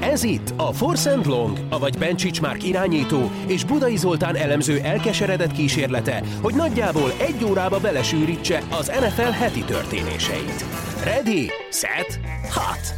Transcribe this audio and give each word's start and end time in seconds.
Ez 0.00 0.22
itt 0.22 0.52
a 0.56 0.72
Force 0.72 1.10
and 1.10 1.26
Long, 1.26 1.58
avagy 1.68 1.98
Bencsics 1.98 2.40
Márk 2.40 2.64
irányító 2.64 3.30
és 3.46 3.64
Budai 3.64 3.96
Zoltán 3.96 4.36
elemző 4.36 4.78
elkeseredett 4.78 5.52
kísérlete, 5.52 6.22
hogy 6.42 6.54
nagyjából 6.54 7.10
egy 7.18 7.44
órába 7.44 7.80
belesűrítse 7.80 8.62
az 8.70 8.86
NFL 8.86 9.30
heti 9.30 9.64
történéseit. 9.64 10.64
Ready, 11.04 11.50
set, 11.70 12.20
hot! 12.54 12.94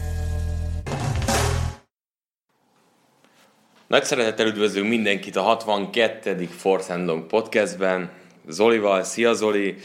Nagy 3.87 4.05
szeretettel 4.05 4.46
üdvözlünk 4.46 4.89
mindenkit 4.89 5.37
a 5.37 5.43
62. 5.43 6.45
Force 6.45 6.95
and 6.95 7.07
Long 7.07 7.27
podcastben. 7.27 8.11
Zolival, 8.48 9.03
szia 9.03 9.32
Zoli! 9.32 9.77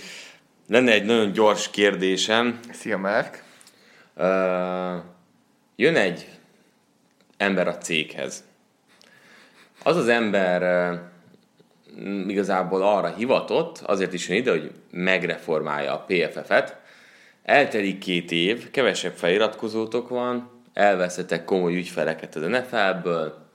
Lenne 0.67 0.91
egy 0.91 1.05
nagyon 1.05 1.31
gyors 1.31 1.69
kérdésem. 1.69 2.59
Szia, 2.71 2.97
Márk! 2.97 3.43
Uh, 4.15 5.03
jön 5.75 5.95
egy 5.95 6.36
ember 7.37 7.67
a 7.67 7.77
céghez. 7.77 8.43
Az 9.83 9.95
az 9.95 10.07
ember 10.07 10.61
igazából 12.27 12.81
arra 12.81 13.13
hivatott, 13.13 13.77
azért 13.77 14.13
is 14.13 14.29
jön 14.29 14.37
ide, 14.37 14.51
hogy 14.51 14.71
megreformálja 14.91 15.93
a 15.93 16.05
PFF-et. 16.07 16.75
Eltelik 17.43 17.97
két 17.97 18.31
év, 18.31 18.71
kevesebb 18.71 19.13
feliratkozótok 19.13 20.09
van, 20.09 20.49
elveszettek 20.73 21.45
komoly 21.45 21.75
ügyfeleket 21.75 22.35
az 22.35 22.41
NFL-ből, 22.41 23.45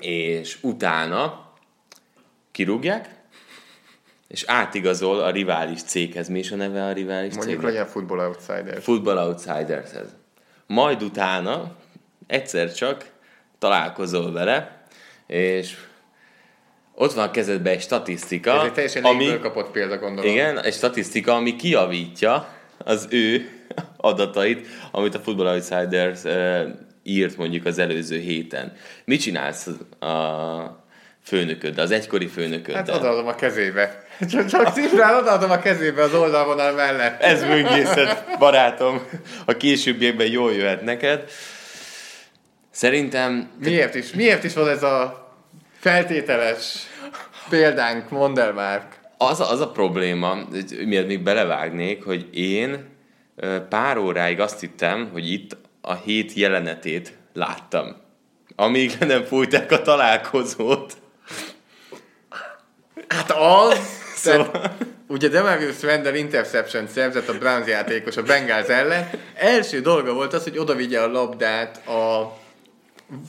és 0.00 0.58
utána 0.62 1.50
kirúgják, 2.50 3.08
és 4.28 4.44
átigazol 4.46 5.20
a 5.20 5.30
rivális 5.30 5.82
céghez. 5.82 6.28
Mi 6.28 6.38
is 6.38 6.50
a 6.50 6.56
neve 6.56 6.84
a 6.84 6.92
rivális 6.92 7.34
Mondjuk 7.34 7.56
cégnek? 7.56 7.72
legyen 7.72 7.86
Football 7.86 8.26
Outsiders. 8.26 8.84
Football 8.84 9.16
Outsidershez. 9.16 10.08
Majd 10.66 11.02
utána 11.02 11.76
egyszer 12.32 12.72
csak 12.72 13.04
találkozol 13.58 14.32
vele, 14.32 14.84
és 15.26 15.74
ott 16.94 17.12
van 17.12 17.28
a 17.28 17.30
kezedben 17.30 17.72
egy 17.72 17.80
statisztika, 17.80 18.52
Ez 18.52 18.64
egy 18.64 18.72
teljesen 18.72 19.04
ami, 19.04 19.38
kapott 19.40 19.70
példa, 19.70 19.98
gondolom. 19.98 20.30
igen, 20.30 20.62
egy 20.62 20.74
statisztika, 20.74 21.34
ami 21.34 21.56
kiavítja 21.56 22.48
az 22.78 23.06
ő 23.10 23.48
adatait, 23.96 24.66
amit 24.90 25.14
a 25.14 25.18
Football 25.18 25.54
Outsiders 25.54 26.20
írt 27.02 27.36
mondjuk 27.36 27.66
az 27.66 27.78
előző 27.78 28.18
héten. 28.18 28.72
Mit 29.04 29.20
csinálsz 29.20 29.66
a 30.00 30.84
főnököddel, 31.24 31.84
az 31.84 31.90
egykori 31.90 32.26
főnököddel? 32.26 32.84
Hát 32.84 32.94
odaadom 32.94 33.26
a 33.26 33.34
kezébe. 33.34 34.04
Csak, 34.30 34.46
csak 34.46 34.72
szimplán 34.72 35.14
odaadom 35.14 35.50
a 35.50 35.58
kezébe 35.58 36.02
az 36.02 36.14
oldalvonal 36.14 36.72
mellett. 36.72 37.20
Ez 37.20 37.44
böngészet, 37.44 38.38
barátom. 38.38 39.02
A 39.44 39.56
későbbiekben 39.56 40.26
jól 40.26 40.52
jöhet 40.52 40.82
neked. 40.82 41.30
Szerintem 42.72 43.50
Miért 43.58 43.94
is? 43.94 44.12
Miért 44.12 44.44
is 44.44 44.54
van 44.54 44.68
ez 44.68 44.82
a 44.82 45.28
feltételes 45.78 46.86
példánk? 47.48 48.10
Mondd 48.10 48.38
el 48.38 48.52
már. 48.52 48.88
az 49.18 49.40
a, 49.40 49.50
az 49.50 49.60
a 49.60 49.70
probléma, 49.70 50.38
miért 50.86 51.06
még 51.06 51.22
belevágnék, 51.22 52.04
hogy 52.04 52.28
én 52.32 52.90
pár 53.68 53.96
óráig 53.98 54.40
azt 54.40 54.60
hittem, 54.60 55.08
hogy 55.12 55.32
itt 55.32 55.56
a 55.80 55.94
hét 55.94 56.32
jelenetét 56.32 57.12
láttam. 57.32 57.96
Amíg 58.56 58.92
nem 58.98 59.24
fújták 59.24 59.72
a 59.72 59.82
találkozót. 59.82 60.92
Hát 63.08 63.30
az... 63.30 63.78
Szóval- 64.16 64.50
Tehát, 64.50 64.72
ugye 65.08 65.28
Demarius 65.28 65.82
Randall 65.82 66.14
interception 66.14 66.86
szerzett 66.86 67.28
a 67.28 67.38
Browns 67.38 67.66
játékos 67.66 68.16
a 68.16 68.22
Bengals 68.22 68.66
ellen. 68.68 69.10
Első 69.34 69.80
dolga 69.80 70.12
volt 70.12 70.32
az, 70.32 70.42
hogy 70.42 70.58
odavigye 70.58 71.00
a 71.00 71.10
labdát 71.10 71.86
a 71.86 72.32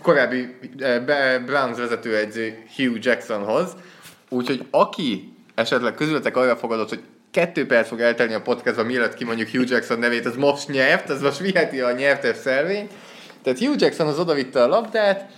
korábbi 0.02 0.56
eh, 0.80 1.39
Browns 1.45 1.78
vezetőedző 1.78 2.64
Hugh 2.76 2.98
Jacksonhoz. 3.02 3.76
Úgyhogy 4.30 4.66
aki 4.72 5.34
esetleg 5.56 5.94
közületek 5.94 6.38
arra 6.38 6.55
fogadott, 6.55 6.89
hogy 6.89 7.02
kettő 7.32 7.66
perc 7.66 7.88
fog 7.88 7.99
eltelni 7.99 8.33
a 8.33 8.42
podcastban, 8.42 8.86
mielőtt 8.86 9.14
kimondjuk 9.14 9.49
Hugh 9.49 9.70
Jackson 9.70 9.99
nevét, 9.99 10.26
az 10.26 10.36
most 10.36 10.67
nyert, 10.67 11.10
ez 11.10 11.21
most 11.21 11.38
viheti 11.39 11.82
a 11.82 11.92
nyertes 11.92 12.38
szelvényt. 12.38 12.92
Tehát 13.44 13.60
Hugh 13.60 13.82
Jackson 13.82 14.08
az 14.08 14.20
odavitte 14.20 14.64
a 14.64 14.67
labdát, 14.67 15.32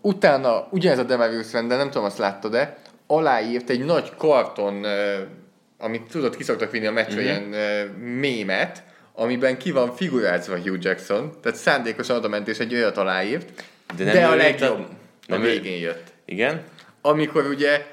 utána 0.00 0.66
ugyanez 0.70 0.98
a 0.98 1.02
Demarius 1.02 1.52
Randall, 1.52 1.78
nem 1.78 1.90
tudom, 1.90 2.04
azt 2.04 2.18
láttad-e, 2.18 2.76
aláírt 3.06 3.70
egy 3.70 3.84
nagy 3.84 4.12
karton, 4.16 4.84
eh, 4.84 5.18
amit 5.78 6.02
tudod, 6.02 6.36
kiszoktak 6.36 6.70
vinni 6.70 6.86
a 6.86 6.92
meccsre, 6.92 7.20
Mhm. 7.20 7.24
ilyen 7.24 7.54
eh, 7.54 7.84
mémet, 7.96 8.82
amiben 9.16 9.58
ki 9.58 9.70
van 9.70 9.94
figurázva 9.96 10.56
Hugh 10.58 10.78
Jackson, 10.84 11.32
tehát 11.42 11.58
szándékosan 11.58 12.16
oda 12.16 12.28
ment 12.28 12.48
és 12.48 12.58
egy 12.58 12.74
olyat 12.74 12.96
aláírt, 12.96 13.64
De 13.96 14.04
nem 14.04 14.12
de 14.14 14.26
a 14.26 14.34
legjobb 14.34 14.78
a- 14.78 14.82
a 14.82 14.86
nem 15.26 15.42
ő- 15.42 15.50
végén 15.50 15.80
jött. 15.80 16.02
Igen? 16.24 16.62
Amikor 17.02 17.46
ugye 17.46 17.86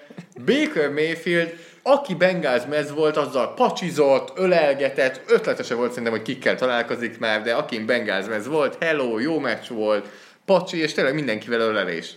Baker 0.46 0.90
Mayfield, 0.90 1.54
aki 1.84 2.16
Bengals 2.16 2.62
mez 2.70 2.92
volt, 2.92 3.18
azzal 3.18 3.54
pacsizott, 3.54 4.32
ölelgetett, 4.36 5.22
ötletese 5.28 5.76
volt 5.76 5.90
szerintem, 5.90 6.14
hogy 6.14 6.22
kikkel 6.22 6.56
találkozik 6.56 7.20
már, 7.20 7.42
de 7.44 7.54
akin 7.54 7.86
Bengals 7.86 8.26
mez 8.26 8.48
volt, 8.48 8.78
hello, 8.84 9.20
jó 9.20 9.40
meccs 9.40 9.68
volt, 9.70 10.08
pacsi, 10.46 10.78
és 10.78 10.94
tényleg 10.94 11.14
mindenkivel 11.14 11.60
ölelés. 11.60 12.14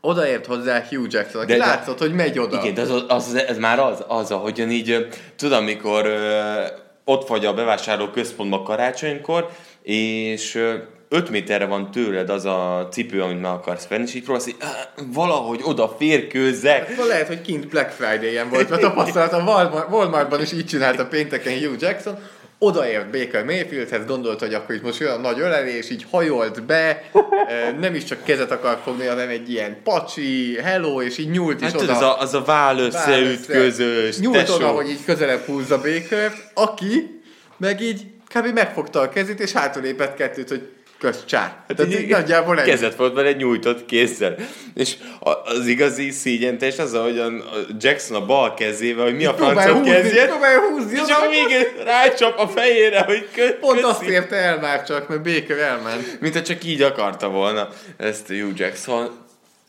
Odaért 0.00 0.46
hozzá 0.46 0.82
Hugh 0.88 1.12
Jackson, 1.12 1.40
aki 1.42 1.52
De- 1.52 1.58
de, 1.58 1.64
de- 1.64 1.70
látszott, 1.70 1.98
hogy 1.98 2.14
megy 2.14 2.38
oda. 2.38 2.60
Igen, 2.62 2.74
de 2.74 2.80
az, 2.80 2.90
az, 2.90 3.04
az, 3.08 3.34
ez 3.34 3.58
már 3.58 3.78
az, 3.78 4.04
az 4.08 4.30
ahogyan 4.30 4.70
így, 4.70 5.06
tudom, 5.36 5.58
amikor 5.62 6.06
ö, 6.06 6.62
ott 7.04 7.28
vagy 7.28 7.46
a 7.46 7.54
bevásárló 7.54 8.06
központban 8.08 8.64
karácsonykor, 8.64 9.48
és 9.82 10.54
ö, 10.54 10.74
5 11.08 11.30
méterre 11.30 11.64
van 11.66 11.90
tőled 11.90 12.30
az 12.30 12.44
a 12.44 12.88
cipő, 12.90 13.22
amit 13.22 13.40
meg 13.40 13.50
akarsz 13.50 13.86
venni, 13.86 14.02
és 14.02 14.14
így 14.14 14.22
próbálsz, 14.22 14.44
hogy 14.44 14.56
"Ah, 14.60 14.68
valahogy 15.12 15.60
oda 15.64 15.88
férkőzzek. 15.98 16.88
Szóval 16.90 17.06
lehet, 17.06 17.26
hogy 17.26 17.40
kint 17.40 17.68
Black 17.68 17.90
Friday-en 17.90 18.48
volt, 18.48 18.68
mert 18.68 18.82
tapasztalat 18.82 19.32
a 19.32 19.42
Walmart- 19.42 19.90
Walmartban 19.90 20.40
is 20.40 20.52
így 20.52 20.66
csinálta 20.66 21.06
pénteken 21.06 21.58
Hugh 21.58 21.80
Jackson, 21.82 22.18
odaért 22.64 23.10
Baker 23.10 23.44
Mayfieldhez, 23.44 24.06
gondolt, 24.06 24.40
hogy 24.40 24.54
akkor 24.54 24.74
itt 24.74 24.82
most 24.82 25.00
olyan 25.00 25.20
nagy 25.20 25.40
ölelés, 25.40 25.90
így 25.90 26.06
hajolt 26.10 26.62
be, 26.62 27.02
nem 27.80 27.94
is 27.94 28.04
csak 28.04 28.24
kezet 28.24 28.50
akar 28.50 28.78
fogni, 28.84 29.06
hanem 29.06 29.28
egy 29.28 29.50
ilyen 29.50 29.76
pacsi, 29.84 30.58
hello, 30.62 31.02
és 31.02 31.18
így 31.18 31.30
nyúlt 31.30 31.60
is 31.60 31.66
Hát 31.66 31.74
oda. 31.74 31.80
tudod, 31.80 31.96
az 31.96 32.02
a, 32.02 32.20
az 32.20 32.34
a 32.34 32.42
váll 32.44 32.78
összeütközős, 32.78 34.18
Nyúlt 34.18 34.36
tesó. 34.36 34.54
oda, 34.54 34.66
hogy 34.68 34.88
így 34.88 35.04
közelebb 35.04 35.40
húzza 35.44 35.76
Baker, 35.76 36.32
aki 36.54 37.20
meg 37.56 37.80
így 37.80 38.02
kb. 38.34 38.46
megfogta 38.54 39.00
a 39.00 39.08
kezét, 39.08 39.40
és 39.40 39.52
hátralépett 39.52 40.14
kettőt, 40.14 40.48
hogy 40.48 40.68
kösz 41.04 41.24
csá. 41.24 41.40
Hát 41.40 41.76
Tehát 41.76 42.00
így 42.00 42.08
nagyjából 42.08 42.58
ennyi. 42.60 42.70
Kezet 42.70 42.96
volt 42.96 43.14
vele 43.14 43.32
nyújtott 43.32 43.86
kézzel. 43.86 44.34
És 44.74 44.96
az 45.44 45.66
igazi 45.66 46.10
szígyentes 46.10 46.78
az, 46.78 46.94
ahogyan 46.94 47.40
a 47.40 47.56
Jackson 47.78 48.22
a 48.22 48.26
bal 48.26 48.54
kezével, 48.54 49.04
hogy 49.04 49.14
mi 49.14 49.24
a 49.24 49.32
húzni, 49.32 49.90
kezdjen, 49.90 50.28
próbálja 50.28 50.60
húzni, 50.60 50.92
és 50.92 51.00
a 51.00 51.28
végén 51.28 51.84
rácsap 51.84 52.38
a 52.38 52.48
fejére, 52.48 53.00
hogy 53.02 53.28
kö- 53.34 53.58
Pont 53.58 53.80
köszi. 53.80 53.90
azt 53.92 54.02
érte 54.02 54.36
el 54.36 54.58
már 54.60 54.84
csak, 54.84 55.08
mert 55.08 55.22
Baker 55.22 55.58
elment. 55.58 56.20
Mint 56.20 56.34
ha 56.34 56.42
csak 56.42 56.64
így 56.64 56.82
akarta 56.82 57.28
volna 57.28 57.68
ezt 57.96 58.30
a 58.30 58.34
Hugh 58.34 58.58
Jackson. 58.58 59.10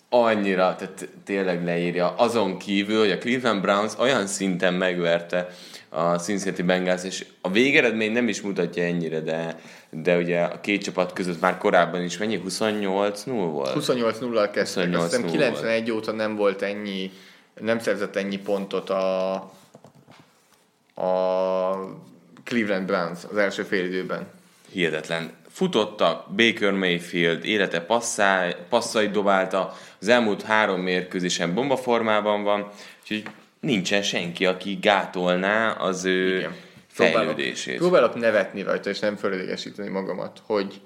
Annyira, 0.09 0.75
tehát 0.77 1.07
tényleg 1.25 1.65
leírja. 1.65 2.13
Azon 2.17 2.57
kívül, 2.57 2.99
hogy 2.99 3.11
a 3.11 3.17
Cleveland 3.17 3.61
Browns 3.61 3.93
olyan 3.99 4.27
szinten 4.27 4.73
megverte 4.73 5.47
a 5.89 6.15
Cincinnati 6.15 6.61
Bengals, 6.61 7.03
és 7.03 7.25
a 7.41 7.51
végeredmény 7.51 8.11
nem 8.11 8.27
is 8.27 8.41
mutatja 8.41 8.83
ennyire, 8.83 9.19
de, 9.19 9.59
de 10.03 10.17
ugye 10.17 10.41
a 10.41 10.61
két 10.61 10.83
csapat 10.83 11.13
között 11.13 11.41
már 11.41 11.57
korábban 11.57 12.03
is 12.03 12.17
mennyi? 12.17 12.41
28-0 12.47 13.47
volt? 13.51 13.73
28-0-al 13.75 14.49
kezdtek. 14.53 14.89
28-0 14.89 14.95
Azt 14.95 15.15
hiszem 15.15 15.31
91 15.31 15.91
óta 15.91 16.11
nem 16.11 16.35
volt 16.35 16.61
ennyi, 16.61 17.11
nem 17.59 17.79
szerzett 17.79 18.15
ennyi 18.15 18.37
pontot 18.37 18.89
a, 18.89 19.33
a 20.95 21.11
Cleveland 22.43 22.85
Browns 22.85 23.19
az 23.31 23.37
első 23.37 23.63
fél 23.63 23.85
időben. 23.85 24.27
hihetetlen. 24.71 25.31
Futottak, 25.49 26.29
Baker 26.29 26.71
Mayfield 26.71 27.45
élete 27.45 27.81
passzá, 27.81 28.47
passzait 28.69 29.11
dobálta, 29.11 29.77
az 29.99 30.07
elmúlt 30.07 30.41
három 30.41 30.81
mérkőzésen 30.81 31.53
bombaformában 31.53 32.43
van, 32.43 32.71
úgyhogy 33.01 33.23
nincsen 33.59 34.01
senki, 34.01 34.45
aki 34.45 34.77
gátolná 34.81 35.71
az 35.71 36.05
ő 36.05 36.37
Igen. 36.37 36.55
Fejlődését. 36.95 37.77
próbálok 37.77 38.15
nevetni 38.15 38.61
rajta, 38.61 38.89
és 38.89 38.99
nem 38.99 39.15
fölidegesíteni 39.15 39.89
magamat, 39.89 40.41
hogy, 40.45 40.81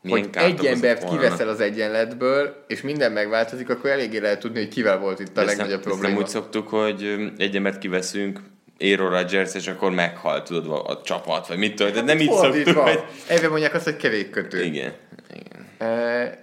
Milyen 0.00 0.18
hogy 0.18 0.42
egy 0.42 0.66
embert 0.66 1.02
volna. 1.02 1.20
kiveszel 1.20 1.48
az 1.48 1.60
egyenletből, 1.60 2.64
és 2.66 2.80
minden 2.80 3.12
megváltozik, 3.12 3.70
akkor 3.70 3.90
eléggé 3.90 4.18
lehet 4.18 4.40
tudni, 4.40 4.58
hogy 4.58 4.68
kivel 4.68 4.98
volt 4.98 5.20
itt 5.20 5.28
a 5.28 5.32
nem, 5.34 5.44
legnagyobb 5.46 5.78
ezt 5.78 5.88
nem 5.88 5.98
probléma. 5.98 6.20
úgy 6.20 6.28
szoktuk, 6.28 6.68
hogy 6.68 7.32
egy 7.36 7.56
embert 7.56 7.78
kiveszünk, 7.78 8.40
Aaron 8.78 9.10
Rodgers, 9.10 9.54
és 9.54 9.66
akkor 9.66 9.90
meghal, 9.90 10.42
tudod, 10.42 10.82
a, 10.86 11.00
csapat, 11.04 11.46
vagy 11.46 11.58
mit 11.58 11.74
tudod, 11.74 11.94
de 11.94 12.00
nem 12.00 12.18
így 12.18 12.32
szoktuk, 12.32 12.76
hogy... 12.76 13.04
Ebben 13.28 13.50
mondják 13.50 13.74
azt, 13.74 13.84
hogy 13.84 13.96
kevékkötő. 13.96 14.62
Igen, 14.62 14.92
igen. 15.30 15.66
E, 15.78 16.38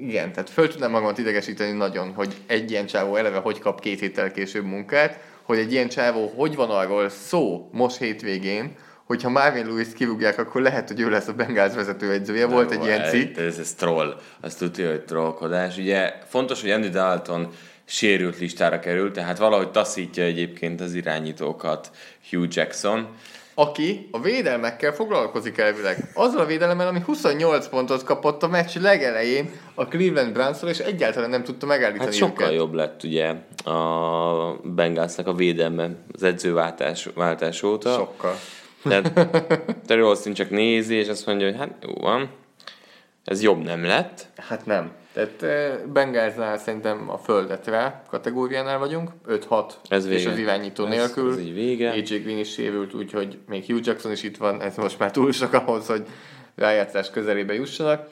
igen, 0.00 0.32
tehát 0.32 0.50
föl 0.50 0.68
tudnám 0.68 0.90
magamat 0.90 1.18
idegesíteni 1.18 1.72
nagyon, 1.72 2.12
hogy 2.12 2.34
egy 2.46 2.70
ilyen 2.70 2.86
csávó 2.86 3.16
eleve 3.16 3.38
hogy 3.38 3.58
kap 3.58 3.80
két 3.80 4.00
héttel 4.00 4.32
később 4.32 4.64
munkát, 4.64 5.20
hogy 5.50 5.58
egy 5.58 5.72
ilyen 5.72 5.88
csávó 5.88 6.32
hogy 6.36 6.54
van 6.54 6.70
arról 6.70 7.08
szó 7.08 7.68
most 7.72 7.96
hétvégén, 7.96 8.76
hogyha 9.04 9.28
Marvin 9.28 9.66
Lewis 9.66 9.92
kirúgják, 9.94 10.38
akkor 10.38 10.62
lehet, 10.62 10.88
hogy 10.88 11.00
ő 11.00 11.10
lesz 11.10 11.28
a 11.28 11.32
Bengals 11.32 11.74
vezetőedzője. 11.74 12.46
Volt 12.46 12.70
egy 12.70 12.84
ilyen 12.84 13.08
cikk. 13.08 13.36
Ez, 13.36 13.58
ez 13.58 13.74
troll. 13.74 14.20
Azt 14.40 14.58
tudja, 14.58 14.90
hogy 14.90 15.04
trollkodás. 15.04 15.76
Ugye 15.76 16.12
fontos, 16.28 16.60
hogy 16.60 16.70
Andy 16.70 16.88
Dalton 16.88 17.48
sérült 17.84 18.38
listára 18.38 18.78
került, 18.78 19.12
tehát 19.12 19.38
valahogy 19.38 19.70
taszítja 19.70 20.24
egyébként 20.24 20.80
az 20.80 20.94
irányítókat 20.94 21.90
Hugh 22.30 22.48
Jackson. 22.50 23.08
Aki 23.54 24.08
a 24.12 24.20
védelmekkel 24.20 24.92
foglalkozik 24.92 25.58
elvileg. 25.58 26.10
Azzal 26.14 26.40
a 26.40 26.44
védelemmel, 26.46 26.86
ami 26.86 27.00
28 27.00 27.68
pontot 27.68 28.04
kapott 28.04 28.42
a 28.42 28.48
meccs 28.48 28.76
legelején 28.78 29.50
a 29.74 29.84
Cleveland 29.86 30.32
browns 30.32 30.62
és 30.62 30.78
egyáltalán 30.78 31.30
nem 31.30 31.44
tudta 31.44 31.66
megállítani 31.66 32.04
Hát 32.10 32.14
sokkal 32.18 32.44
őket. 32.46 32.58
jobb 32.58 32.72
lett 32.72 33.02
ugye 33.02 33.28
a 33.64 34.60
Bengalsnak 34.62 35.26
a 35.26 35.34
védelme 35.34 35.90
az 36.12 36.22
edzőváltás 36.22 37.08
váltás 37.14 37.62
óta. 37.62 37.92
Sokkal. 37.92 38.34
Tehát 38.82 39.12
Terry 39.86 40.00
Austin 40.00 40.34
csak 40.34 40.50
nézi, 40.50 40.94
és 40.94 41.08
azt 41.08 41.26
mondja, 41.26 41.46
hogy 41.46 41.56
hát 41.58 41.70
jó 41.86 41.92
van, 41.94 42.30
ez 43.24 43.42
jobb 43.42 43.62
nem 43.62 43.84
lett. 43.84 44.26
Hát 44.36 44.66
nem. 44.66 44.92
Tehát 45.12 45.42
eh, 45.42 45.78
Bengalsnál 45.92 46.58
szerintem 46.58 47.10
a 47.10 47.18
földet 47.18 47.66
rá 47.66 48.02
kategóriánál 48.10 48.78
vagyunk, 48.78 49.10
5-6 49.28 49.72
Ez 49.88 50.04
és 50.06 50.16
vége. 50.18 50.30
az 50.30 50.38
irányító 50.38 50.84
Ez- 50.84 50.90
nélkül. 50.90 51.32
ez 51.32 51.38
így 51.40 51.54
vége. 51.54 51.90
AJ 51.90 52.00
Green 52.18 52.38
is 52.38 52.52
sérült, 52.52 52.94
úgyhogy 52.94 53.38
még 53.48 53.64
Hugh 53.64 53.86
Jackson 53.86 54.12
is 54.12 54.22
itt 54.22 54.36
van, 54.36 54.60
ez 54.62 54.76
most 54.76 54.98
már 54.98 55.10
túl 55.10 55.32
sok 55.32 55.52
ahhoz, 55.52 55.86
hogy 55.86 56.06
rájátszás 56.54 57.10
közelébe 57.10 57.54
jussanak. 57.54 58.08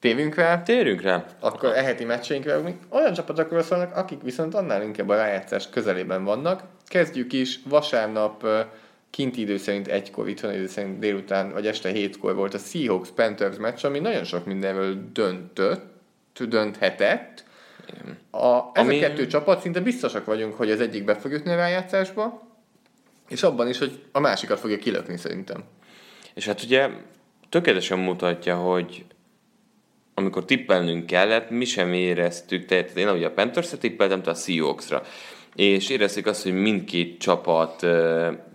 Tévünk 0.00 0.34
rá, 0.34 0.62
Térjünk 0.62 1.00
rá. 1.02 1.24
akkor 1.40 1.68
e 1.76 1.82
heti 1.82 2.04
meccseinkre 2.04 2.60
olyan 2.88 3.12
csapatokról 3.12 3.62
szólnak, 3.62 3.96
akik 3.96 4.22
viszont 4.22 4.54
annál 4.54 4.82
inkább 4.82 5.08
a 5.08 5.14
rájátszás 5.14 5.68
közelében 5.70 6.24
vannak. 6.24 6.62
Kezdjük 6.86 7.32
is, 7.32 7.60
vasárnap 7.68 8.46
kinti 9.10 9.40
idő 9.40 9.56
szerint 9.56 9.88
egykor, 9.88 10.28
itthoni 10.28 10.54
idő 10.54 10.66
szerint 10.66 10.98
délután, 10.98 11.52
vagy 11.52 11.66
este 11.66 11.88
hétkor 11.88 12.34
volt 12.34 12.54
a 12.54 12.58
Seahawks 12.58 13.08
Panthers 13.14 13.56
meccs, 13.56 13.84
ami 13.84 13.98
nagyon 13.98 14.24
sok 14.24 14.44
mindenről 14.46 14.96
döntött, 15.12 15.89
dönthetett. 16.46 17.44
A, 18.30 18.56
ez 18.72 18.84
Ami- 18.84 18.96
a 18.96 19.08
kettő 19.08 19.26
csapat 19.26 19.60
szinte 19.60 19.80
biztosak 19.80 20.24
vagyunk, 20.24 20.54
hogy 20.54 20.70
az 20.70 20.80
egyik 20.80 21.04
be 21.04 21.14
fog 21.14 21.32
jutni 21.32 21.50
a 21.50 21.56
rájátszásba, 21.56 22.48
és 23.28 23.42
abban 23.42 23.68
is, 23.68 23.78
hogy 23.78 24.02
a 24.12 24.20
másikat 24.20 24.60
fogja 24.60 24.78
kilökni 24.78 25.16
szerintem. 25.16 25.64
És 26.34 26.46
hát 26.46 26.62
ugye 26.62 26.88
tökéletesen 27.48 27.98
mutatja, 27.98 28.56
hogy 28.56 29.04
amikor 30.14 30.44
tippelnünk 30.44 31.06
kellett, 31.06 31.50
mi 31.50 31.64
sem 31.64 31.92
éreztük, 31.92 32.64
tehát 32.64 32.96
én 32.96 33.08
ugye 33.08 33.26
a 33.26 33.30
Panthers-re 33.30 33.76
tippeltem, 33.76 34.22
te 34.22 34.30
a 34.30 34.34
Seahawks-ra. 34.34 35.02
És 35.54 35.88
éreztük 35.88 36.26
azt, 36.26 36.42
hogy 36.42 36.52
mindkét 36.52 37.18
csapat 37.18 37.86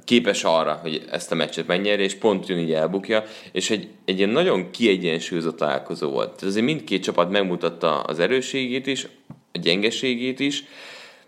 képes 0.06 0.44
arra, 0.44 0.80
hogy 0.82 1.06
ezt 1.12 1.32
a 1.32 1.36
meccset 1.36 1.68
megnyerje, 1.68 2.06
és 2.06 2.16
pont 2.16 2.48
jön 2.48 2.60
így 2.60 2.74
elbukja, 2.74 3.24
és 3.52 3.70
egy, 3.70 3.90
egy 4.06 4.18
ilyen 4.18 4.30
nagyon 4.30 4.72
kiegyensúlyozott 4.72 5.58
találkozó 5.58 6.10
volt. 6.10 6.28
Tehát 6.28 6.44
azért 6.44 6.66
mindkét 6.66 7.04
csapat 7.04 7.30
megmutatta 7.30 8.00
az 8.02 8.20
erősségét 8.20 8.88
is, 8.88 9.08
a 9.54 9.58
gyengeségét 9.58 10.40
is, 10.40 10.64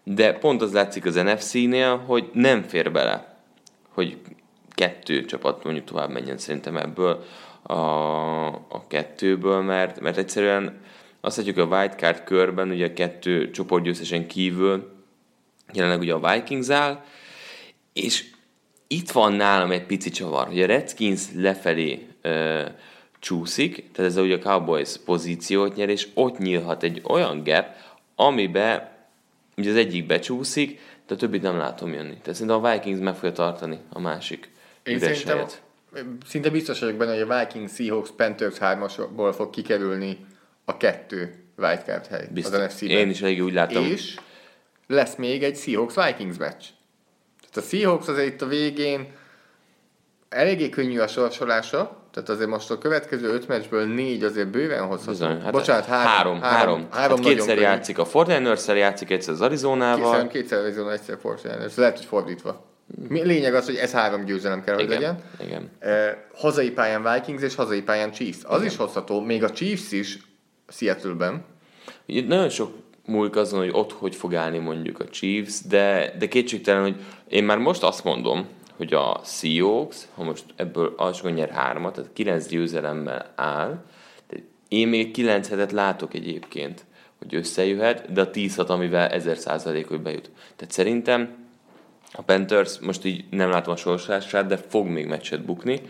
de 0.03 0.33
pont 0.33 0.61
az 0.61 0.73
látszik 0.73 1.05
az 1.05 1.15
NFC-nél, 1.15 1.97
hogy 1.97 2.29
nem 2.33 2.63
fér 2.63 2.91
bele, 2.91 3.37
hogy 3.89 4.17
kettő 4.69 5.25
csapat 5.25 5.63
mondjuk 5.63 5.85
tovább 5.85 6.09
menjen 6.09 6.37
szerintem 6.37 6.77
ebből 6.77 7.23
a, 7.61 7.73
a 8.47 8.85
kettőből, 8.87 9.61
mert, 9.61 9.99
mert 9.99 10.17
egyszerűen 10.17 10.81
azt 11.21 11.37
látjuk 11.37 11.57
a 11.57 11.63
wildcard 11.65 12.23
körben, 12.23 12.69
ugye 12.69 12.85
a 12.85 12.93
kettő 12.93 13.51
csoportgyőztesen 13.51 14.27
kívül 14.27 14.91
jelenleg 15.73 15.99
ugye 15.99 16.13
a 16.13 16.33
Vikings 16.33 16.69
áll, 16.69 17.03
és 17.93 18.25
itt 18.87 19.11
van 19.11 19.33
nálam 19.33 19.71
egy 19.71 19.85
pici 19.85 20.09
csavar, 20.09 20.47
hogy 20.47 20.61
a 20.61 20.65
Redskins 20.65 21.21
lefelé 21.35 22.07
ö, 22.21 22.65
csúszik, 23.19 23.91
tehát 23.91 24.11
ez 24.11 24.17
ugye 24.17 24.35
a 24.35 24.39
Cowboys 24.39 24.97
pozíciót 25.05 25.75
nyer, 25.75 25.89
és 25.89 26.07
ott 26.13 26.37
nyílhat 26.37 26.83
egy 26.83 27.01
olyan 27.03 27.43
gap, 27.43 27.65
amibe 28.15 28.97
ugye 29.57 29.69
az 29.69 29.75
egyik 29.75 30.05
becsúszik, 30.05 30.79
de 31.07 31.13
a 31.13 31.17
többit 31.17 31.41
nem 31.41 31.57
látom 31.57 31.93
jönni. 31.93 32.17
Tehát 32.21 32.33
szerintem 32.39 32.63
a 32.63 32.71
Vikings 32.71 32.99
meg 32.99 33.15
fogja 33.15 33.31
tartani 33.31 33.79
a 33.89 33.99
másik 33.99 34.49
Én 34.83 34.99
szerintem 34.99 35.35
helyet. 35.35 35.61
szinte 36.27 36.49
biztos 36.49 36.79
vagyok 36.79 36.95
benne, 36.95 37.11
hogy 37.19 37.29
a 37.29 37.39
Vikings, 37.39 37.73
Seahawks, 37.73 38.09
Panthers 38.17 38.55
3-asból 38.59 39.33
fog 39.35 39.49
kikerülni 39.49 40.25
a 40.65 40.77
kettő 40.77 41.43
wildcard 41.57 42.05
hely 42.07 42.27
Biztos. 42.31 42.59
az 42.59 42.65
NFC-ben. 42.65 42.97
Én 42.97 43.09
is 43.09 43.21
elég 43.21 43.43
úgy 43.43 43.53
látom. 43.53 43.83
És 43.85 44.15
lesz 44.87 45.15
még 45.15 45.43
egy 45.43 45.57
Seahawks-Vikings 45.57 46.37
meccs. 46.37 46.63
A 47.57 47.61
Seahawks 47.61 48.07
azért 48.07 48.27
itt 48.27 48.41
a 48.41 48.47
végén 48.47 49.07
eléggé 50.29 50.69
könnyű 50.69 50.99
a 50.99 51.07
sorsolása, 51.07 51.97
tehát 52.11 52.29
azért 52.29 52.49
most 52.49 52.71
a 52.71 52.77
következő 52.77 53.27
öt 53.27 53.47
meccsből 53.47 53.85
négy 53.85 54.23
azért 54.23 54.47
bőven 54.47 54.85
hozható. 54.85 55.11
Bizony, 55.11 55.41
hát 55.41 55.51
Bocsánat, 55.51 55.85
három. 55.85 56.11
három, 56.11 56.41
három. 56.41 56.41
három 56.41 56.89
hát 56.91 57.09
nagyon 57.09 57.25
kétszer 57.25 57.55
könnyű. 57.55 57.67
játszik 57.67 57.97
a 57.97 58.05
49 58.13 58.67
játszik 58.67 59.11
egyszer 59.11 59.33
az 59.33 59.41
Arizonával. 59.41 60.11
Kétszer, 60.11 60.27
kétszer 60.27 60.59
Arizona, 60.59 60.91
egyszer 60.91 61.17
Fortnite, 61.21 61.69
lehet, 61.75 61.97
hogy 61.97 62.05
fordítva. 62.05 62.65
Lényeg 63.09 63.53
az, 63.53 63.65
hogy 63.65 63.75
ez 63.75 63.91
három 63.91 64.25
győzelem 64.25 64.63
kell, 64.63 64.73
hogy 64.73 64.83
igen, 64.83 64.99
legyen. 64.99 65.23
igen. 65.41 65.71
Eh, 65.79 66.15
hazai 66.35 66.71
pályán 66.71 67.13
Vikings 67.13 67.41
és 67.41 67.55
hazai 67.55 67.81
pályán 67.81 68.11
Chiefs. 68.11 68.39
Az 68.43 68.63
is 68.63 68.75
hozható, 68.75 69.21
még 69.21 69.43
a 69.43 69.51
Chiefs 69.51 69.91
is 69.91 70.19
Seattle-ben. 70.67 71.45
Nagyon 72.05 72.49
sok 72.49 72.71
múlik 73.07 73.35
azon, 73.35 73.59
hogy 73.59 73.69
ott 73.71 73.91
hogy 73.91 74.15
fog 74.15 74.35
állni 74.35 74.57
mondjuk 74.57 74.99
a 74.99 75.09
Chiefs, 75.09 75.61
de, 75.61 76.15
de 76.19 76.27
kétségtelen, 76.27 76.81
hogy 76.81 76.95
én 77.27 77.43
már 77.43 77.57
most 77.57 77.83
azt 77.83 78.03
mondom, 78.03 78.47
hogy 78.77 78.93
a 78.93 79.21
Seahawks, 79.23 79.97
ha 80.15 80.23
most 80.23 80.43
ebből 80.55 80.93
alsóan 80.97 81.33
nyer 81.33 81.49
hármat, 81.49 81.93
tehát 81.93 82.09
kilenc 82.13 82.47
győzelemmel 82.47 83.33
áll, 83.35 83.83
de 84.29 84.37
én 84.67 84.87
még 84.87 85.11
kilenc 85.11 85.49
hetet 85.49 85.71
látok 85.71 86.13
egyébként, 86.13 86.85
hogy 87.19 87.35
összejöhet, 87.35 88.11
de 88.11 88.21
a 88.21 88.29
10 88.29 88.55
hat, 88.55 88.69
amivel 88.69 89.09
1000 89.09 89.37
százalék, 89.37 89.87
hogy 89.87 90.01
bejut. 90.01 90.29
Tehát 90.55 90.73
szerintem 90.73 91.35
a 92.13 92.21
Panthers 92.21 92.79
most 92.79 93.05
így 93.05 93.23
nem 93.29 93.49
látom 93.49 93.73
a 93.73 93.77
sorsását, 93.77 94.45
de 94.45 94.57
fog 94.57 94.87
még 94.87 95.05
meccset 95.05 95.45
bukni. 95.45 95.81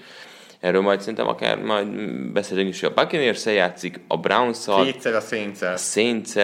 Erről 0.60 0.82
majd 0.82 1.00
szerintem 1.00 1.28
akár 1.28 1.60
majd 1.62 1.88
beszélünk 2.32 2.70
is, 2.70 2.80
hogy 2.80 2.92
a 2.96 3.02
buccaneers 3.02 3.46
játszik, 3.46 4.00
a 4.08 4.18
Browns-szal, 4.18 4.84
Kétszer 4.84 5.16
a 5.16 5.20
saints 5.20 5.62
a 5.62 5.78
saints 5.78 6.36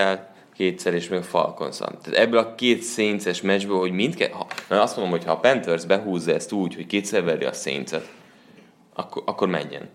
kétszer, 0.54 0.94
és 0.94 1.08
még 1.08 1.20
a 1.20 1.24
falcons 1.24 1.78
Tehát 1.78 2.14
ebből 2.14 2.40
a 2.40 2.56
két 2.56 2.84
saints 2.84 3.42
meccsből, 3.42 3.78
hogy 3.78 3.92
mindke... 3.92 4.30
Ha, 4.32 4.48
na 4.70 4.82
azt 4.82 4.96
mondom, 4.96 5.18
hogy 5.18 5.26
ha 5.26 5.32
a 5.32 5.40
Panthers 5.40 5.86
behúzza 5.86 6.34
ezt 6.34 6.52
úgy, 6.52 6.76
hogy 6.76 6.86
kétszer 6.86 7.24
veri 7.24 7.46
a 7.46 7.54
saints 7.54 7.92
akkor, 8.94 9.24
akkor 9.26 9.48
menjen. 9.48 9.90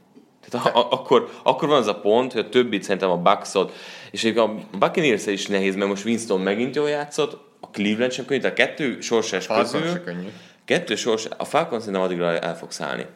Tehát 0.49 0.67
a, 0.67 0.79
a, 0.79 0.93
akkor, 0.93 1.29
akkor 1.43 1.69
van 1.69 1.79
az 1.79 1.87
a 1.87 2.01
pont, 2.01 2.33
hogy 2.33 2.41
a 2.41 2.49
többit 2.49 2.83
szerintem 2.83 3.11
a 3.11 3.17
Bucksot, 3.17 3.73
és 4.11 4.23
még 4.23 4.39
a 4.39 4.55
buccaneers 4.79 5.27
is 5.27 5.47
nehéz, 5.47 5.77
mert 5.77 5.89
most 5.89 6.05
Winston 6.05 6.41
megint 6.41 6.75
jól 6.75 6.89
játszott, 6.89 7.47
a 7.61 7.69
Cleveland 7.71 8.13
sem 8.13 8.25
könnyű, 8.25 8.47
a 8.47 8.53
kettő 8.53 9.01
sorsás 9.01 9.47
Falcons 9.47 9.83
közül, 9.83 10.03
könnyű. 10.03 10.29
kettő 10.65 10.95
sors, 10.95 11.29
a 11.37 11.45
Falcons 11.45 11.83
szerintem 11.83 12.03
addigra 12.03 12.39
el 12.39 12.57
fog 12.57 12.71
szállni. 12.71 13.07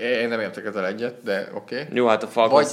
Én 0.00 0.28
nem 0.28 0.40
értek 0.40 0.64
ezzel 0.64 0.86
egyet, 0.86 1.22
de 1.22 1.50
oké. 1.54 1.80
Okay. 1.80 1.96
Jó, 1.96 2.06
hát 2.06 2.22
a 2.22 2.26
Falcons 2.26 2.70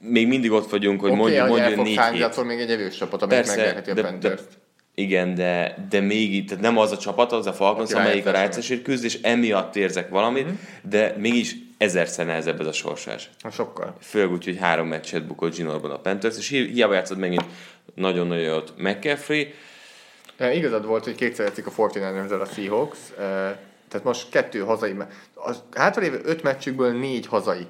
még 0.00 0.26
mindig 0.28 0.50
ott 0.52 0.70
vagyunk, 0.70 1.00
hogy 1.00 1.10
Oké, 1.10 1.18
mondjuk, 1.18 1.40
hogy 1.48 1.60
mondjuk 1.60 1.82
négy 1.82 2.00
hét. 2.12 2.22
attól 2.22 2.44
még 2.44 2.60
egy 2.60 2.70
erős 2.70 2.96
csapat, 2.96 3.22
amelyik 3.22 3.46
megverheti 3.46 3.90
a 3.90 3.94
de, 3.94 4.02
de, 4.02 4.08
Panthers-t. 4.08 4.48
igen, 4.94 5.34
de, 5.34 5.86
de 5.90 6.00
még 6.00 6.34
itt, 6.34 6.48
tehát 6.48 6.62
nem 6.62 6.78
az 6.78 6.92
a 6.92 6.96
csapat, 6.98 7.32
az 7.32 7.46
a 7.46 7.52
Falcons, 7.52 7.92
Aki 7.92 8.00
amelyik 8.00 8.26
a 8.26 8.30
rájátszásért 8.30 8.82
küzd, 8.82 9.04
és 9.04 9.18
emiatt 9.22 9.76
érzek 9.76 10.08
valamit, 10.08 10.44
Mhm. 10.46 10.54
de 10.82 11.14
mégis 11.18 11.54
ezerszer 11.78 12.26
nehezebb 12.26 12.60
ez 12.60 12.66
a 12.66 12.72
sorsás. 12.72 13.30
Ha 13.40 13.50
sokkal. 13.50 13.96
Főleg 14.00 14.32
úgy, 14.32 14.44
hogy 14.44 14.56
három 14.58 14.86
meccset 14.88 15.26
bukott 15.26 15.54
Ginorban 15.56 15.90
a 15.90 15.98
Panthers, 15.98 16.36
és 16.38 16.48
hi- 16.48 16.70
hiába 16.72 16.94
játszott 16.94 17.18
megint 17.18 17.44
nagyon-nagyon 17.94 18.44
jót 18.44 18.72
McCaffrey, 18.76 19.54
E, 20.36 20.54
igazad 20.54 20.86
volt, 20.86 21.04
hogy 21.04 21.14
kétszer 21.14 21.46
játszik 21.46 21.66
a 21.66 21.70
49 21.70 22.30
a 22.30 22.44
Seahawks, 22.54 22.98
e, 23.18 23.22
tehát 23.88 24.04
most 24.04 24.28
kettő 24.30 24.58
hazai, 24.60 24.92
me- 24.92 25.12
a 25.34 25.52
hátralévő 25.74 26.20
öt 26.24 26.42
meccsükből 26.42 26.92
négy 26.98 27.26
hazai. 27.26 27.66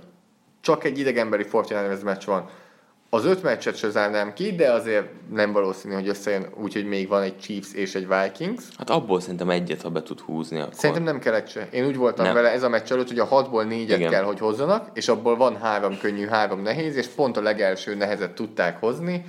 Csak 0.68 0.84
egy 0.84 0.98
idegenbeli 0.98 1.46
49 1.52 2.02
meccs 2.02 2.25
van. 2.25 2.48
Az 3.10 3.25
öt 3.25 3.42
meccset 3.42 3.76
se 3.76 3.90
zárnám 3.90 4.32
ki, 4.32 4.54
de 4.54 4.72
azért 4.72 5.06
nem 5.32 5.52
valószínű, 5.52 5.94
hogy 5.94 6.08
összejön 6.08 6.46
úgy, 6.62 6.72
hogy 6.72 6.87
még 6.87 7.08
van 7.08 7.22
egy 7.22 7.38
Chiefs 7.38 7.72
és 7.75 7.94
egy 7.94 8.06
Vikings. 8.08 8.64
hát 8.78 8.90
abból 8.90 9.20
szerintem 9.20 9.50
egyet, 9.50 9.82
ha 9.82 9.88
be 9.88 10.02
tud 10.02 10.20
húzni, 10.20 10.60
akkor... 10.60 10.75
Szerintem 10.75 11.04
nem 11.04 11.18
kell 11.18 11.34
egy 11.34 11.48
se. 11.48 11.68
Én 11.72 11.87
úgy 11.87 11.96
voltam 11.96 12.25
Nem. 12.25 12.34
vele 12.34 12.52
ez 12.52 12.62
a 12.62 12.68
meccs 12.68 12.92
előtt, 12.92 13.08
hogy 13.08 13.18
a 13.18 13.25
hatból 13.25 13.64
négyet 13.64 13.98
Igen. 13.98 14.10
kell, 14.10 14.22
hogy 14.22 14.38
hozzanak, 14.38 14.90
és 14.94 15.08
abból 15.08 15.37
van 15.37 15.56
három 15.56 15.98
könnyű, 15.98 16.26
három 16.26 16.62
nehéz, 16.62 16.96
és 16.96 17.06
pont 17.06 17.37
a 17.37 17.42
legelső 17.42 17.94
nehezet 17.94 18.30
tudták 18.34 18.80
hozni. 18.80 19.25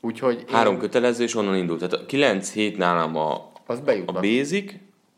Úgyhogy 0.00 0.38
én- 0.48 0.54
Három 0.54 0.78
kötelező, 0.78 1.22
és 1.22 1.34
onnan 1.34 1.56
indult. 1.56 1.78
Tehát 1.78 1.94
a 1.94 2.06
9 2.06 2.52
hét 2.52 2.76
nálam 2.76 3.16
a, 3.16 3.52
az 3.66 3.82
a 4.06 4.12
basic, 4.12 4.72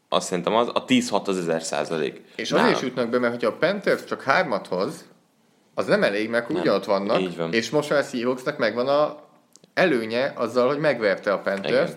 azt 0.09 0.26
szerintem 0.26 0.54
az, 0.54 0.68
a 0.73 0.85
10-6 0.85 1.25
az 1.26 1.38
1000 1.38 1.62
százalék. 1.62 2.21
És 2.37 2.52
azért 2.52 2.76
is 2.76 2.83
jutnak 2.83 3.09
be, 3.09 3.18
mert 3.18 3.33
hogyha 3.33 3.49
a 3.49 3.56
Panthers 3.56 4.04
csak 4.04 4.23
hármat 4.23 4.66
hoz, 4.66 5.04
az 5.75 5.87
nem 5.87 6.02
elég, 6.02 6.28
mert 6.28 6.49
Nem. 6.49 6.61
ugyanott 6.61 6.85
vannak, 6.85 7.37
van. 7.37 7.52
és 7.52 7.71
most 7.71 7.90
már 7.90 7.99
a 7.99 8.02
Seahawksnak 8.02 8.59
megvan 8.59 8.88
a 8.88 9.23
előnye 9.75 10.33
azzal, 10.37 10.66
hogy 10.69 10.78
megverte 10.78 11.33
a 11.33 11.38
Panthers. 11.38 11.93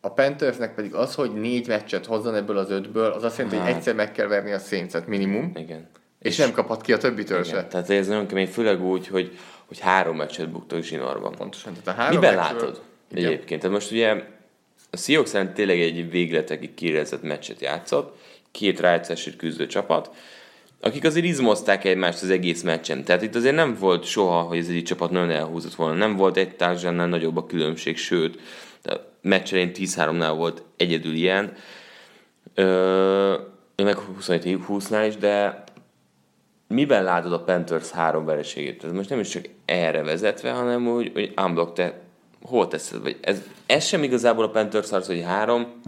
a 0.00 0.08
Panthersnek 0.12 0.74
pedig 0.74 0.94
az, 0.94 1.14
hogy 1.14 1.32
négy 1.32 1.66
meccset 1.68 2.06
hozzon 2.06 2.34
ebből 2.34 2.58
az 2.58 2.70
ötből, 2.70 3.10
az 3.10 3.22
azt 3.22 3.36
jelenti, 3.38 3.58
hogy 3.58 3.68
Hát. 3.68 3.76
egyszer 3.76 3.94
meg 3.94 4.12
kell 4.12 4.26
verni 4.26 4.52
a 4.52 4.58
Saints-et 4.58 5.06
minimum, 5.06 5.52
Igen. 5.56 5.88
és 6.18 6.36
nem 6.36 6.52
kaphat 6.52 6.80
ki 6.82 6.92
a 6.92 6.98
Igen. 7.02 7.44
se. 7.44 7.66
Tehát 7.66 7.90
ez 7.90 8.06
nagyon 8.06 8.26
kemény, 8.26 8.46
főleg 8.46 8.82
úgy, 8.84 9.06
hogy, 9.06 9.38
hogy 9.66 9.78
három 9.78 10.16
meccset 10.16 10.50
buktak 10.50 10.82
zsinórban. 10.82 11.34
Pontosan. 11.34 11.72
Tehát 11.84 11.98
a 11.98 12.02
három 12.02 12.18
Miben 12.20 12.34
meccsről- 12.34 12.60
látod 12.60 12.82
Igen. 13.10 13.24
egyébként? 13.24 13.60
Tehát 13.60 13.76
most 13.76 13.90
ugye 13.90 14.22
a 14.90 14.96
Seahawks 14.96 15.30
tényleg 15.54 15.80
egy 15.80 16.10
végletekig 16.10 16.74
kirezett 16.74 17.22
meccset 17.22 17.60
játszott, 17.60 18.16
két 18.50 18.80
rájátszásért 18.80 19.36
küzdő 19.36 19.66
csapat, 19.66 20.10
akik 20.84 21.04
azért 21.04 21.24
izmozták 21.24 21.84
egymást 21.84 22.22
az 22.22 22.30
egész 22.30 22.62
meccsen. 22.62 23.04
Tehát 23.04 23.22
itt 23.22 23.34
azért 23.34 23.54
nem 23.54 23.76
volt 23.80 24.04
soha, 24.04 24.40
hogy 24.40 24.58
ez 24.58 24.68
egy 24.68 24.82
csapat 24.82 25.10
nagyon 25.10 25.30
elhúzott 25.30 25.74
volna. 25.74 25.94
Nem 25.94 26.16
volt 26.16 26.36
egy 26.36 26.56
társadalmnál 26.56 27.08
nagyobb 27.08 27.36
a 27.36 27.46
különbség, 27.46 27.96
sőt, 27.96 28.40
a 28.82 28.94
meccs 29.22 29.52
elején 29.52 29.70
10-3-nál 29.74 30.32
volt 30.36 30.62
egyedül 30.76 31.14
ilyen, 31.14 31.52
Ö, 32.54 33.38
meg 33.76 33.96
27-20-nál 34.20 35.04
is, 35.06 35.16
de 35.16 35.64
miben 36.68 37.04
látod 37.04 37.32
a 37.32 37.44
Panthers 37.44 37.90
három 37.90 38.24
vereségét? 38.24 38.84
Ez 38.84 38.92
most 38.92 39.08
nem 39.08 39.20
is 39.20 39.28
csak 39.28 39.44
erre 39.64 40.02
vezetve, 40.02 40.50
hanem 40.50 40.88
úgy, 40.88 41.10
hogy 41.14 41.32
unblock 41.36 41.72
te 41.72 42.00
hol 42.42 42.68
teszed? 42.68 43.02
Vagy 43.02 43.16
ez, 43.20 43.42
ez 43.66 43.84
sem 43.84 44.02
igazából 44.02 44.44
a 44.44 44.50
Panthers 44.50 44.92
arc, 44.92 45.06
hogy 45.06 45.22
három 45.22 45.80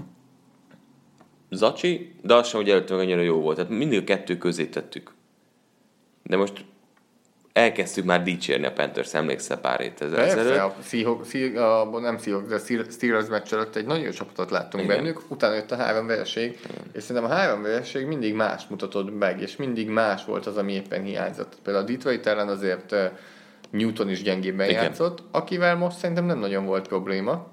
zacsi, 1.57 2.15
de 2.23 2.35
az 2.35 2.49
sem, 2.49 2.61
hogy 2.61 2.71
előtte 2.71 2.95
meg 2.95 3.03
annyira 3.03 3.21
jó 3.21 3.41
volt. 3.41 3.57
Tehát 3.57 3.71
mindig 3.71 4.01
a 4.01 4.05
kettő 4.05 4.39
közé 4.39 4.65
tettük. 4.67 5.11
De 6.23 6.37
most 6.37 6.65
elkezdtük 7.53 8.05
már 8.05 8.23
dicsérni 8.23 8.67
a 8.67 8.73
Panthers, 8.73 9.15
emlékszel 9.15 9.59
pár 9.59 9.93
Persze, 9.95 10.21
ezelőtt. 10.21 10.59
a, 10.59 10.75
Seahawks, 10.83 11.29
Sea- 11.29 11.57
a, 11.57 11.99
nem 12.01 12.19
Seahawks, 12.19 12.49
de 12.49 12.59
Steelers 12.91 13.29
meccs 13.29 13.53
előtt 13.53 13.77
egy 13.77 13.87
nagyon 13.87 14.05
jó 14.05 14.11
csapatot 14.11 14.51
láttunk 14.51 14.85
Igen. 14.85 14.97
bennük, 14.97 15.21
utána 15.29 15.55
jött 15.55 15.71
a 15.71 15.77
három 15.77 16.07
vereség, 16.07 16.59
és 16.93 17.03
szerintem 17.03 17.31
a 17.31 17.35
három 17.35 17.63
vereség 17.63 18.07
mindig 18.07 18.35
más 18.35 18.67
mutatott 18.69 19.19
meg, 19.19 19.41
és 19.41 19.57
mindig 19.57 19.89
más 19.89 20.25
volt 20.25 20.47
az, 20.47 20.57
ami 20.57 20.73
éppen 20.73 21.03
hiányzott. 21.03 21.57
Például 21.63 21.85
a 21.85 21.89
Detroit 21.89 22.27
ellen 22.27 22.49
azért 22.49 22.95
Newton 23.71 24.11
is 24.11 24.23
gyengébben 24.23 24.69
Igen. 24.69 24.83
játszott, 24.83 25.23
akivel 25.31 25.77
most 25.77 25.97
szerintem 25.97 26.25
nem 26.25 26.39
nagyon 26.39 26.67
volt 26.67 26.89
probléma. 26.89 27.47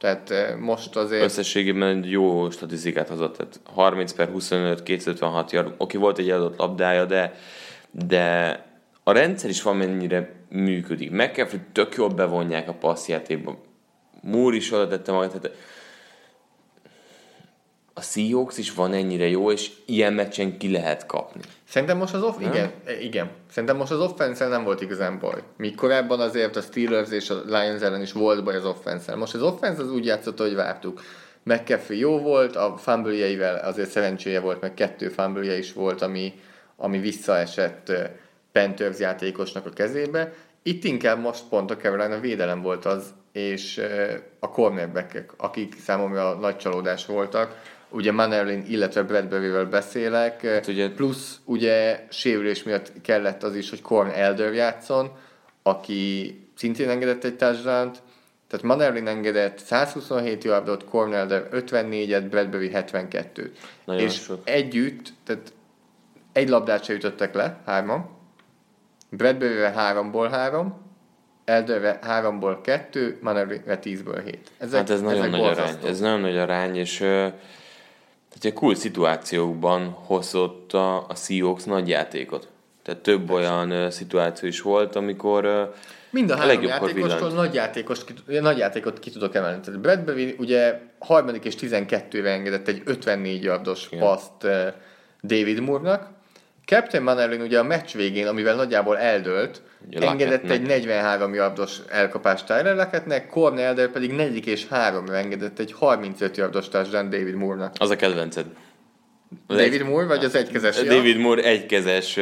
Tehát 0.00 0.30
eh, 0.30 0.56
most 0.56 0.96
azért... 0.96 1.22
Összességében 1.22 1.96
egy 1.96 2.10
jó 2.10 2.50
statisztikát 2.50 3.08
hozott, 3.08 3.36
tehát 3.36 3.60
30 3.64 4.12
per 4.12 4.28
25, 4.28 4.82
256 4.82 5.52
yard, 5.52 5.74
oké, 5.76 5.96
volt 5.96 6.18
egy 6.18 6.30
adott 6.30 6.58
labdája, 6.58 7.04
de, 7.04 7.34
de 7.90 8.54
a 9.04 9.12
rendszer 9.12 9.50
is 9.50 9.62
valamennyire 9.62 10.34
működik. 10.48 11.10
Meg 11.10 11.30
kell, 11.30 11.46
hogy 11.50 11.60
tök 11.72 11.94
jól 11.94 12.08
bevonják 12.08 12.68
a 12.68 12.72
passzjátékba. 12.72 13.60
Moore 14.22 14.56
is 14.56 14.72
oda 14.72 14.88
tette 14.88 15.12
magát, 15.12 15.40
tehát 15.40 15.56
a 18.00 18.02
Seahawks 18.02 18.58
is 18.58 18.72
van 18.72 18.92
ennyire 18.92 19.28
jó, 19.28 19.50
és 19.50 19.70
ilyen 19.84 20.12
meccsen 20.12 20.58
ki 20.58 20.70
lehet 20.70 21.06
kapni. 21.06 21.40
Szerintem 21.68 21.96
most 21.96 22.14
az 22.14 22.22
off, 22.22 22.36
Nem? 22.38 22.50
igen, 22.52 22.70
igen. 23.00 23.30
Szerintem 23.50 23.76
most 23.76 23.90
az 23.90 24.00
offense 24.00 24.46
nem 24.46 24.64
volt 24.64 24.80
igazán 24.80 25.18
baj. 25.18 25.42
Míg 25.56 25.74
korábban 25.74 26.20
azért 26.20 26.56
a 26.56 26.60
Steelers 26.60 27.10
és 27.10 27.30
a 27.30 27.42
Lions 27.44 27.80
ellen 27.80 28.00
is 28.00 28.12
volt 28.12 28.44
baj 28.44 28.56
az 28.56 28.64
offense 28.64 29.14
Most 29.14 29.34
az 29.34 29.42
offense 29.42 29.82
az 29.82 29.90
úgy 29.90 30.04
játszott, 30.04 30.38
hogy 30.38 30.54
vártuk. 30.54 31.02
McCaffrey 31.42 31.98
jó 31.98 32.18
volt, 32.18 32.56
a 32.56 32.76
fumble 32.76 33.60
azért 33.62 33.90
szerencséje 33.90 34.40
volt, 34.40 34.60
meg 34.60 34.74
kettő 34.74 35.08
fumble 35.08 35.58
is 35.58 35.72
volt, 35.72 36.02
ami, 36.02 36.32
ami 36.76 36.98
visszaesett 36.98 37.92
Panthers 38.52 38.98
játékosnak 38.98 39.66
a 39.66 39.70
kezébe. 39.70 40.32
Itt 40.62 40.84
inkább 40.84 41.20
most 41.20 41.42
pont 41.48 41.70
a 41.70 41.76
Carolina 41.76 42.20
védelem 42.20 42.62
volt 42.62 42.84
az, 42.84 43.14
és 43.32 43.80
a 44.38 44.50
cornerbackek, 44.50 45.30
akik 45.36 45.76
számomra 45.80 46.34
nagy 46.34 46.56
csalódás 46.56 47.06
voltak. 47.06 47.78
Ugye 47.90 48.12
Mannerlin, 48.12 48.64
illetve 48.68 49.02
Bradbury-vel 49.02 49.64
beszélek, 49.64 50.46
hát 50.46 50.66
ugye- 50.66 50.90
plusz 50.90 51.40
ugye 51.44 52.06
sérülés 52.10 52.62
miatt 52.62 52.92
kellett 53.02 53.42
az 53.42 53.54
is, 53.56 53.70
hogy 53.70 53.82
Corn 53.82 54.08
Elder 54.08 54.52
játszon, 54.52 55.10
aki 55.62 56.34
szintén 56.56 56.88
engedett 56.88 57.24
egy 57.24 57.36
touchdown 57.36 57.90
tehát 58.48 58.64
Mannerlin 58.66 59.06
engedett 59.06 59.58
127 59.58 60.44
yardot, 60.44 60.84
Corn 60.84 61.12
Elder 61.12 61.48
54-et, 61.52 62.26
Bradbury 62.30 62.70
72 62.70 63.52
Nagyon 63.84 64.02
és 64.02 64.14
sok. 64.14 64.40
együtt, 64.44 65.12
tehát 65.24 65.52
egy 66.32 66.48
labdát 66.48 66.84
se 66.84 66.92
ütöttek 66.92 67.34
le, 67.34 67.60
hárman, 67.66 68.10
Bradbury-re 69.10 69.70
háromból 69.70 70.28
három, 70.28 70.88
Elderre 71.44 71.98
háromból 72.02 72.60
kettő, 72.60 73.18
Mannerlinre 73.20 73.78
tízből 73.78 74.22
hét. 74.22 74.50
Ezek, 74.58 74.78
hát 74.78 74.90
ez 74.90 75.00
nagyon 75.00 75.18
ezek 75.18 75.30
nagy 75.30 75.40
arány. 75.40 75.54
borzasztók. 75.54 75.88
Ez 75.90 76.00
nagyon 76.00 76.20
nagy 76.20 76.36
arány, 76.36 76.76
és 76.76 77.04
tehát 78.30 78.44
egy 78.44 78.52
cool 78.52 78.74
szituációkban 78.74 79.88
hozott 79.88 80.72
a, 80.72 80.96
a 81.08 81.14
Seahawks 81.14 81.64
nagy 81.64 81.88
játékot. 81.88 82.48
Tehát 82.82 83.00
több 83.00 83.30
olyan 83.30 83.70
ö, 83.70 83.90
szituáció 83.90 84.48
is 84.48 84.60
volt, 84.60 84.96
amikor 84.96 85.44
ö, 85.44 85.62
Mind 86.10 86.30
a 86.30 86.34
a 86.34 86.36
három 86.36 86.62
játékostól 86.62 87.30
nagy, 87.30 87.54
játékost, 87.54 88.14
nagy 88.26 88.58
játékot 88.58 88.98
ki 88.98 89.10
tudok 89.10 89.34
emelni. 89.34 89.60
Tehát 89.60 89.80
Bradbury 89.80 90.34
ugye 90.38 90.80
harmadik 90.98 91.44
és 91.44 91.54
12-re 91.60 92.30
engedett 92.30 92.68
egy 92.68 92.82
54 92.84 93.42
yardos 93.42 93.88
paszt 93.98 94.46
David 95.22 95.60
Moore-nak. 95.60 96.08
Captain 96.70 97.02
Mannerlin 97.02 97.40
ugye 97.40 97.58
a 97.58 97.62
meccs 97.62 97.94
végén, 97.94 98.26
amivel 98.26 98.54
nagyjából 98.54 98.98
eldőlt, 98.98 99.62
Ugye 99.86 100.08
engedett 100.08 100.50
egy 100.50 100.62
43 100.62 101.34
yardos 101.34 101.76
elkapást 101.88 102.46
Tyler 102.46 102.76
Lockettnek, 102.76 103.28
Cornell 103.28 103.64
Elder 103.64 103.88
pedig 103.88 104.12
negyedik 104.12 104.46
és 104.46 104.66
háromra 104.68 105.16
engedett 105.16 105.58
egy 105.58 105.72
35 105.72 106.36
yardos 106.36 106.68
touchdown 106.68 107.10
David 107.10 107.34
Moore-nak. 107.34 107.74
az 107.78 107.90
a 107.90 107.96
kedvenced. 107.96 108.46
Az 109.46 109.56
David 109.56 109.80
egy- 109.80 109.86
Moore 109.86 110.06
vagy 110.06 110.24
az 110.24 110.34
egykezes? 110.34 110.82
David 110.82 111.16
Moore 111.16 111.42
egykezes 111.42 112.18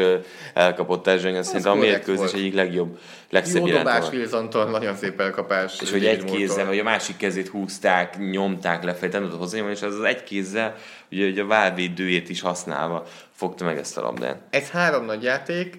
elkapott 0.54 1.02
társadalmi, 1.02 1.44
szerintem 1.44 1.72
a 1.72 1.74
mérkőzés 1.74 2.32
egyik 2.32 2.54
legjobb, 2.54 2.98
legszebb 3.30 3.66
Jó 3.66 3.76
dobás 3.76 4.10
Wilsontól, 4.10 4.64
nagyon 4.64 4.94
szép 4.96 5.20
elkapás. 5.20 5.80
És 5.80 5.90
hogy 5.90 6.06
egy 6.06 6.24
kézzel, 6.24 6.66
vagy 6.66 6.78
a 6.78 6.82
másik 6.82 7.16
kezét 7.16 7.48
húzták, 7.48 8.18
nyomták 8.30 8.84
lefelé, 8.84 9.12
nem 9.12 9.22
tudott 9.22 9.38
hozzányomni, 9.38 9.72
és 9.72 9.82
az 9.82 9.94
az 9.94 10.04
egy 10.04 10.22
kézzel, 10.22 10.74
ugye, 11.10 11.26
ugye 11.26 11.42
a 11.42 11.46
válvédőjét 11.46 12.28
is 12.28 12.40
használva 12.40 13.06
fogta 13.38 13.64
meg 13.64 13.78
ezt 13.78 13.96
a 13.98 14.00
labdát. 14.00 14.42
Ez 14.50 14.70
három 14.70 15.04
nagy 15.04 15.22
játék, 15.22 15.78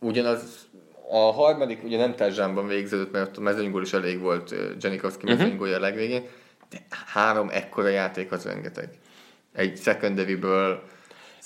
ugyanaz 0.00 0.68
a 1.10 1.16
harmadik 1.18 1.84
ugye 1.84 1.96
nem 1.98 2.14
társadalomban 2.14 2.66
végződött, 2.66 3.12
mert 3.12 3.28
ott 3.28 3.36
a 3.36 3.40
mezőnygól 3.40 3.82
is 3.82 3.92
elég 3.92 4.20
volt 4.20 4.54
Janikowski 4.80 5.24
Mhm. 5.26 5.36
mezőnygólja 5.36 5.76
a 5.76 5.80
legvégén, 5.80 6.26
de 6.70 6.78
három 7.12 7.48
ekkora 7.52 7.88
játék 7.88 8.32
az 8.32 8.44
rengeteg. 8.44 8.88
Egy 9.54 9.78
secondary-ből 9.82 10.82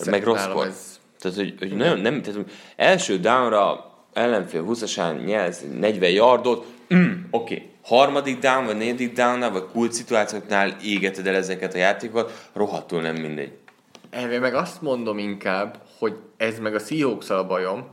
meg 0.06 0.24
rossz 0.24 0.44
ez- 0.66 1.00
Tehát, 1.20 1.36
hogy, 1.36 1.54
hogy 1.58 1.76
nagyon, 1.76 1.98
nem, 2.00 2.22
tehát 2.22 2.40
első 2.76 3.18
downra 3.18 3.90
ellenfél 4.12 4.64
20-asán 4.64 5.24
nyelsz 5.24 5.64
40 5.78 6.10
yardot, 6.10 6.66
mm, 6.94 7.10
oké. 7.30 7.54
Okay. 7.54 7.68
Harmadik 7.84 8.38
down, 8.38 8.64
vagy 8.64 8.76
negyedik 8.76 9.12
downnál, 9.12 9.50
vagy 9.50 9.64
kult 9.72 9.92
szituációknál 9.92 10.76
égeted 10.84 11.26
el 11.26 11.34
ezeket 11.34 11.74
a 11.74 11.78
játékokat, 11.78 12.48
rohadtul 12.52 13.00
nem 13.00 13.16
mindegy. 13.16 13.52
Erre 14.10 14.38
meg 14.38 14.54
azt 14.54 14.82
mondom 14.82 15.18
inkább, 15.18 15.78
hogy 15.98 16.16
ez 16.36 16.58
meg 16.58 16.74
a 16.74 16.78
seahawks 16.78 17.30
a 17.30 17.46
bajom, 17.46 17.86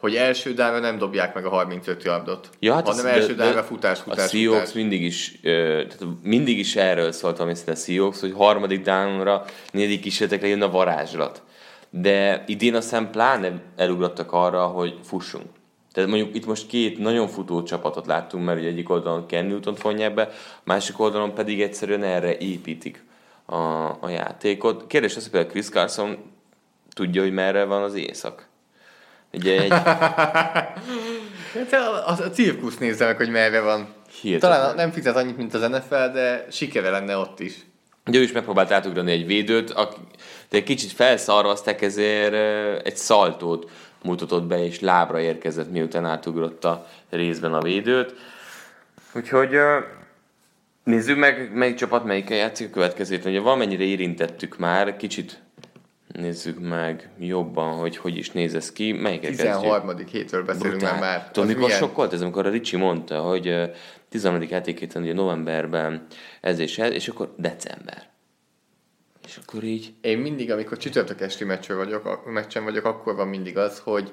hogy 0.00 0.14
első 0.16 0.52
dávra 0.54 0.78
nem 0.78 0.98
dobják 0.98 1.34
meg 1.34 1.44
a 1.44 1.48
35 1.48 2.02
yardot, 2.02 2.48
Ja, 2.58 2.74
hát 2.74 2.86
hanem 2.88 3.04
az- 3.04 3.10
első 3.10 3.34
de- 3.34 3.44
dávra 3.44 3.62
futás, 3.62 4.00
futás, 4.00 4.24
A 4.24 4.28
Seahawks 4.28 4.58
futás. 4.58 4.74
mindig 4.74 5.02
is, 5.02 5.38
tehát 5.42 5.98
mindig 6.22 6.58
is 6.58 6.76
erről 6.76 7.12
szólt, 7.12 7.38
ami 7.38 7.52
a 7.66 7.74
Seahawks, 7.74 8.20
hogy 8.20 8.32
harmadik 8.32 8.82
downra, 8.82 9.44
negyedik 9.72 10.00
kísérletekre 10.00 10.46
jön 10.48 10.62
a 10.62 10.70
varázslat. 10.70 11.42
De 11.90 12.44
idén 12.46 12.74
aztán 12.74 13.10
pláne 13.10 13.60
elugrottak 13.76 14.32
arra, 14.32 14.66
hogy 14.66 14.98
fussunk. 15.02 15.46
Tehát 15.92 16.10
mondjuk 16.10 16.34
itt 16.34 16.46
most 16.46 16.66
két 16.66 16.98
nagyon 16.98 17.28
futó 17.28 17.62
csapatot 17.62 18.06
láttunk, 18.06 18.44
mert 18.44 18.58
ugye 18.58 18.68
egyik 18.68 18.90
oldalon 18.90 19.26
Ken 19.26 19.44
Newton 19.44 19.74
fonják 19.74 20.14
be, 20.14 20.22
a 20.22 20.60
másik 20.64 21.00
oldalon 21.00 21.34
pedig 21.34 21.62
egyszerűen 21.62 22.02
erre 22.02 22.38
építik 22.38 23.04
a, 23.46 23.86
a 24.00 24.08
játékot. 24.08 24.86
Kérdés 24.86 25.16
az, 25.16 25.22
hogy 25.22 25.30
például 25.30 25.52
Chris 25.52 25.68
Carson 25.68 26.32
tudja, 26.94 27.22
hogy 27.22 27.32
merre 27.32 27.64
van 27.64 27.82
az 27.82 27.94
éjszak. 27.94 28.46
Ugye 29.32 29.60
egy 29.60 29.72
Hát 31.56 31.72
a, 31.72 32.08
a, 32.08 32.24
a 32.24 32.30
cirkusz 32.30 32.78
nézze 32.78 33.04
meg, 33.04 33.16
hogy 33.16 33.30
merre 33.30 33.60
van. 33.60 33.88
Hihetetlen. 34.20 34.58
Talán 34.58 34.74
nem 34.74 34.90
fizet 34.90 35.16
annyit, 35.16 35.36
mint 35.36 35.54
az 35.54 35.68
NFL, 35.68 36.12
de 36.12 36.46
sikere 36.50 36.90
lenne 36.90 37.16
ott 37.16 37.40
is. 37.40 37.54
Ugye 38.06 38.18
ő 38.18 38.22
is 38.22 38.32
megpróbált 38.32 38.70
átugrani 38.70 39.12
egy 39.12 39.26
védőt, 39.26 39.70
aki, 39.70 39.96
de 40.48 40.56
egy 40.56 40.62
kicsit 40.62 40.92
felszarvazták, 40.92 41.82
ezért 41.82 42.34
egy 42.86 42.96
szaltót 42.96 43.70
mutatott 44.02 44.44
be, 44.44 44.64
és 44.64 44.80
lábra 44.80 45.20
érkezett, 45.20 45.70
miután 45.70 46.04
átugrotta 46.04 46.86
részben 47.10 47.54
a 47.54 47.60
védőt. 47.60 48.14
Úgyhogy 49.12 49.56
nézzük 50.86 51.18
meg, 51.18 51.50
melyik 51.54 51.74
csapat 51.74 52.04
melyikkel 52.04 52.36
játszik 52.36 52.68
a 52.68 52.70
következőt. 52.70 53.24
Ugye 53.24 53.40
valamennyire 53.40 53.84
érintettük 53.84 54.58
már, 54.58 54.96
kicsit 54.96 55.44
Nézzük 56.12 56.60
meg 56.60 57.10
jobban, 57.18 57.74
hogy 57.74 57.96
hogy 57.96 58.16
is 58.16 58.30
néz 58.30 58.54
ez 58.54 58.72
ki. 58.72 58.92
Melyiket 58.92 59.28
kezdjük? 59.30 59.48
13. 59.48 59.96
hétről 60.10 60.44
beszélünk 60.44 60.80
már 60.80 61.00
már. 61.00 61.30
Tudod, 61.30 61.48
Az 61.48 61.54
mikor 61.54 61.68
milyen? 61.68 61.78
sokkolt 61.78 62.12
ez, 62.12 62.20
amikor 62.20 62.46
a 62.46 62.50
Ricsi 62.50 62.76
mondta, 62.76 63.20
hogy 63.20 63.48
ö, 63.48 63.64
13. 64.08 64.46
játékhéten 64.50 65.02
ugye 65.02 65.12
novemberben 65.12 66.06
ez 66.40 66.58
és 66.58 66.78
ez, 66.78 66.90
és 66.92 67.08
akkor 67.08 67.34
december. 67.36 68.08
És 69.26 69.38
akkor 69.46 69.64
így, 69.64 69.92
Én 70.00 70.18
mindig, 70.18 70.50
amikor 70.50 70.78
csütörtök 70.78 71.20
esti 71.20 71.44
meccsről 71.44 71.76
vagyok, 71.76 72.06
a 72.06 72.30
meccsen 72.30 72.64
vagyok, 72.64 72.84
akkor 72.84 73.14
van 73.14 73.28
mindig 73.28 73.58
az, 73.58 73.78
hogy 73.78 74.12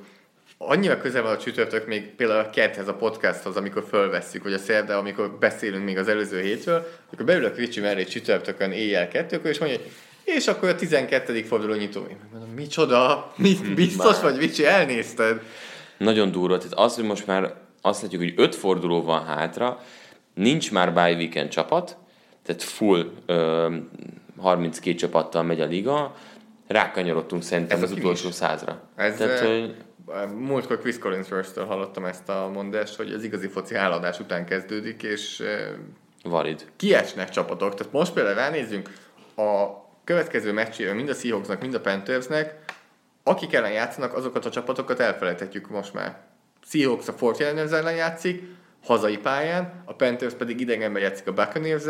annyira 0.58 0.98
közel 0.98 1.22
van 1.22 1.32
a 1.32 1.38
csütörtök 1.38 1.88
még 1.88 2.16
például 2.16 2.40
a 2.40 2.50
kedhez, 2.50 2.88
a 2.88 2.94
podcasthoz, 2.94 3.56
amikor 3.56 3.86
fölvesszük, 3.90 4.44
vagy 4.44 4.54
a 4.54 4.58
szerda, 4.58 4.98
amikor 4.98 5.38
beszélünk 5.40 5.86
még 5.86 5.98
az 5.98 6.08
előző 6.08 6.42
hétről, 6.42 6.88
akkor 7.14 7.26
beülök 7.26 7.58
Ricsi 7.58 7.80
mellé 7.80 8.04
csütörtökön 8.04 8.72
éjjel 8.72 9.08
kettőkor, 9.08 9.50
és 9.50 9.60
mondja, 9.60 9.78
hogy 9.78 9.92
és 10.24 10.48
akkor 10.48 10.70
a 10.70 10.76
12. 10.76 11.44
forduló 11.44 11.74
nyitó. 11.74 12.00
Én 12.10 12.18
mondom, 12.32 12.50
micsoda? 12.50 13.34
Mi, 13.36 13.58
biztos 13.76 14.22
vagy, 14.22 14.38
Ricsi, 14.38 14.66
elnézted? 14.66 15.42
nagyon 15.98 16.32
durva. 16.32 16.58
Tehát 16.58 16.74
az, 16.74 16.96
hogy 16.96 17.04
most 17.04 17.28
már 17.28 17.54
azt 17.82 18.02
látjuk, 18.02 18.22
hogy 18.22 18.34
öt 18.36 18.56
forduló 18.56 19.02
van 19.04 19.26
hátra, 19.26 19.80
nincs 20.34 20.72
már 20.72 20.94
bye 20.94 21.14
weekend 21.14 21.50
csapat, 21.50 21.98
tehát 22.46 22.64
full 22.64 23.12
ö, 23.26 23.76
32 24.40 24.96
csapattal 24.96 25.44
megy 25.44 25.62
a 25.62 25.66
liga, 25.66 26.16
rákanyarodtunk 26.68 27.44
szerintem 27.44 27.78
Ez 27.78 27.84
az 27.84 27.92
utolsó 27.92 28.22
finish. 28.22 28.38
százra. 28.40 28.82
Ez, 28.96 29.18
tehát, 29.18 29.40
eh, 29.42 29.48
hogy 29.48 29.76
Múltkor 30.36 30.80
Chris 30.80 30.98
Collinsworth-től 30.98 31.66
hallottam 31.66 32.06
ezt 32.06 32.30
a 32.30 32.50
mondást, 32.54 32.96
hogy 32.96 33.14
az 33.14 33.24
igazi 33.24 33.48
foci 33.48 33.76
háladás 33.76 34.20
után 34.20 34.46
kezdődik, 34.46 35.04
és 35.04 35.44
valid. 36.24 36.72
kiesnek 36.76 37.30
csapatok. 37.30 37.76
Tehát 37.76 37.94
most 37.94 38.14
például 38.14 38.36
ránézzünk, 38.36 38.90
a 39.36 39.82
következő 40.04 40.54
meccsére 40.54 40.94
mind 40.94 41.10
a 41.10 41.14
Seahawksnak, 41.14 41.62
mind 41.62 41.74
a 41.74 41.82
Panthersnek, 41.82 42.56
akik 43.24 43.54
ellen 43.54 43.72
játszanak, 43.72 44.14
azokat 44.14 44.46
a 44.46 44.50
csapatokat 44.50 45.00
elfelejthetjük 45.00 45.70
most 45.70 45.94
már. 45.94 46.18
Seahawks 46.66 47.08
a 47.08 47.16
49ers 47.16 47.72
ellen 47.72 47.96
játszik, 47.96 48.44
hazai 48.84 49.18
pályán, 49.18 49.84
a 49.86 49.94
Panthers 49.94 50.34
pedig 50.34 50.60
idegenben 50.60 51.02
játszik 51.02 51.28
a 51.28 51.34
buccaneers 51.34 51.84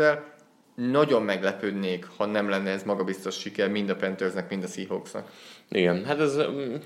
Nagyon 0.74 1.22
meglepődnék, 1.22 2.06
ha 2.16 2.26
nem 2.26 2.48
lenne 2.48 2.70
ez 2.70 2.82
magabiztos 2.82 3.38
siker 3.38 3.68
mind 3.68 3.90
a 3.90 3.96
Panthersnek, 3.96 4.48
mind 4.48 4.62
a 4.62 4.66
Seahawksnak. 4.66 5.30
Igen, 5.70 6.04
hát 6.06 6.20
ez... 6.20 6.36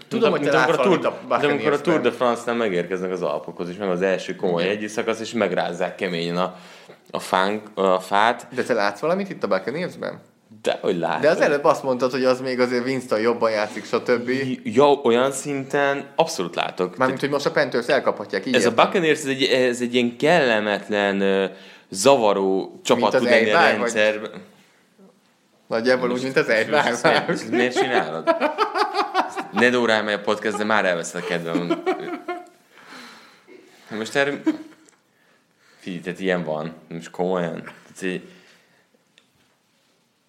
Tudom, 0.08 0.30
hogy 0.30 0.40
te 0.40 0.50
látsz 0.52 0.68
amikor 0.68 0.86
a, 0.86 0.88
Tour, 0.88 1.06
a 1.28 1.38
de 1.38 1.46
amikor 1.46 1.72
a. 1.72 1.80
Tour 1.80 2.00
de 2.00 2.10
France-nál 2.10 2.56
megérkeznek 2.56 3.10
az 3.10 3.22
Alpokhoz, 3.22 3.68
és 3.68 3.76
meg 3.76 3.88
az 3.88 4.02
első 4.02 4.36
komoly 4.36 4.68
egyik 4.68 4.88
szakasz, 4.88 5.20
és 5.20 5.32
megrázzák 5.32 5.94
keményen 5.94 6.36
a, 6.36 6.56
a, 7.10 7.18
fánk, 7.18 7.62
a 7.74 8.00
fát, 8.00 8.46
De 8.54 8.62
te 8.62 8.74
látsz 8.74 9.00
valamit 9.00 9.30
itt 9.30 9.42
a 9.42 9.46
Buccaneers-ben? 9.46 10.20
de 10.62 10.78
hogy 10.80 10.98
látod. 10.98 11.20
De 11.22 11.30
az 11.30 11.40
előbb 11.40 11.64
azt 11.64 11.82
mondtad, 11.82 12.10
hogy 12.10 12.24
az 12.24 12.40
még 12.40 12.60
azért 12.60 12.84
Winston 12.84 13.20
jobban 13.20 13.50
játszik, 13.50 13.84
stb. 13.84 14.30
Ja, 14.62 14.84
olyan 14.86 15.32
szinten 15.32 16.06
abszolút 16.16 16.54
látok. 16.54 16.96
Mármint, 16.96 17.20
hogy 17.20 17.30
most 17.30 17.46
a 17.46 17.50
Panthers 17.50 17.86
elkaphatják. 17.86 18.46
Így 18.46 18.54
Ez 18.54 18.66
a 18.66 18.68
értem. 18.68 18.84
Buccaneers, 18.84 19.18
ez 19.18 19.26
egy, 19.26 19.42
ez 19.42 19.80
egy 19.80 19.94
ilyen 19.94 20.16
kellemetlen, 20.16 21.50
zavaró 21.90 22.80
csapat 22.84 23.16
tud 23.16 23.22
lenni 23.22 23.50
a 23.50 23.66
Eibar, 23.66 23.90
vagy- 23.92 24.30
Nagyjából 25.68 26.10
úgy, 26.10 26.22
mint 26.22 26.36
az 26.36 26.48
egy 26.48 26.68
Most 26.68 26.86
ezt 26.86 27.02
miért- 27.02 27.28
ezt 27.28 27.50
miért 27.50 27.76
csinálod? 27.78 28.36
Ne 29.52 29.68
dórálj 29.70 30.04
meg 30.04 30.14
a 30.14 30.20
podcast, 30.20 30.56
de 30.56 30.64
már 30.64 30.84
elveszed 30.84 31.22
a 31.22 31.26
kedvem. 31.26 31.82
Most 33.90 34.14
erről... 34.16 34.40
Figyelj, 35.78 36.02
tehát 36.02 36.20
ilyen 36.20 36.44
van. 36.44 36.72
Most 36.88 37.10
komolyan. 37.10 37.62
Tehát, 37.62 38.02
így... 38.02 38.28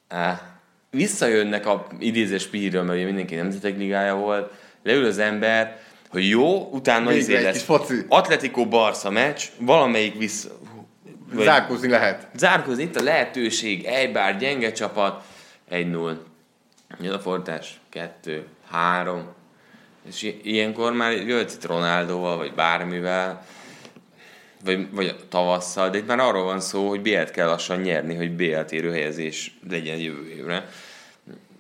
Á, 0.08 0.42
visszajönnek 0.90 1.66
a 1.66 1.88
idézés 2.00 2.48
píről, 2.48 2.84
mert 2.84 2.96
ugye 2.96 3.06
mindenki 3.06 3.36
nemzetek 3.36 3.78
ligája 3.78 4.16
volt, 4.16 4.52
leül 4.84 5.06
az 5.06 5.18
ember, 5.18 5.80
hogy 6.10 6.30
jó, 6.30 6.70
utána 6.72 7.10
Végre 7.10 7.20
izé 7.22 7.44
lesz. 7.44 7.66
Atletico 8.08 8.66
Barca 8.68 9.10
meccs, 9.10 9.44
valamelyik 9.60 10.18
vissza... 10.18 10.50
vagy- 11.34 11.44
Zárkózni 11.44 11.90
lehet. 11.90 12.28
Zárkózni 12.36 12.84
itt 12.84 12.96
a 12.96 13.04
lehetőség, 13.04 13.86
egy 13.86 14.12
bár 14.12 14.38
gyenge 14.38 14.72
csapat, 14.72 15.24
1-0. 15.72 16.16
Jön 17.02 17.14
a 17.14 17.20
fordítás, 17.20 17.80
2, 17.90 18.46
3. 18.70 19.24
És 20.08 20.34
ilyenkor 20.44 20.94
már 20.94 21.12
jöhet 21.12 21.52
itt 21.52 21.66
Ronaldoval, 21.66 22.38
vagy 22.38 22.54
bármivel, 22.54 23.46
vagy, 24.66 24.88
vagy 24.92 25.16
tavasszal, 25.30 25.90
de 25.90 25.98
itt 25.98 26.08
már 26.08 26.20
arról 26.20 26.44
van 26.44 26.60
szó, 26.60 26.88
hogy 26.90 27.02
BL-t 27.02 27.32
kell 27.32 27.48
lassan 27.48 27.80
nyerni, 27.82 28.16
hogy 28.16 28.32
BL 28.32 28.60
térő 28.60 28.92
helyezés 28.92 29.58
legyen 29.70 29.98
jövő 29.98 30.30
évre. 30.30 30.70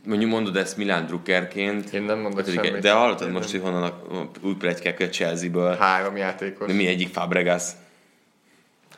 Mondjuk 0.06 0.32
mondod 0.32 0.56
ezt 0.58 0.78
Milán 0.78 1.06
Druckerként, 1.06 1.94
Én 1.94 2.02
nem 2.04 2.20
mondok 2.20 2.40
ötödik- 2.40 2.64
semmit. 2.66 2.82
de 2.82 2.92
hallottad 2.92 3.32
most, 3.32 3.52
hogy 3.52 3.62
honnan 3.62 3.84
a, 3.84 4.02
új 4.42 4.54
plegykák 4.56 5.00
a 5.00 5.10
Chelsea-ből, 5.10 5.76
Három 5.76 6.18
játékos. 6.18 6.68
de 6.68 6.74
mi 6.74 6.88
egyik 6.88 7.14
Fabregas- 7.14 7.76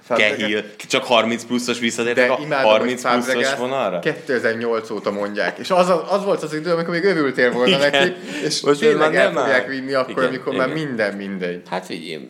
Cahill, 0.08 0.64
csak 0.88 1.04
30 1.04 1.44
pluszos 1.44 1.80
visszatértek 1.80 2.32
a 2.32 2.38
imádom, 2.42 2.72
30 2.72 3.04
hogy 3.04 3.24
pluszos 3.24 3.56
vonalra? 3.56 4.00
2008 4.00 4.90
óta 4.90 5.12
mondják. 5.12 5.58
És 5.58 5.70
az, 5.72 5.90
az 6.10 6.24
volt 6.24 6.44
az 6.44 6.54
idő, 6.54 6.72
amikor 6.72 6.94
még 6.94 7.04
örültél 7.04 7.52
volna 7.52 7.78
Igen. 7.78 7.92
neki, 7.92 8.14
és 8.46 8.62
Most 8.62 8.80
tényleg 8.80 9.12
már 9.12 9.16
el 9.16 9.32
nem 9.32 9.44
fogják 9.44 9.68
vinni 9.68 9.94
akkor, 9.94 10.12
Igen, 10.12 10.26
amikor 10.26 10.56
már 10.56 10.70
igen. 10.70 10.84
minden 10.84 11.16
mindegy. 11.16 11.62
Hát 11.70 11.86
figyelj, 11.86 12.30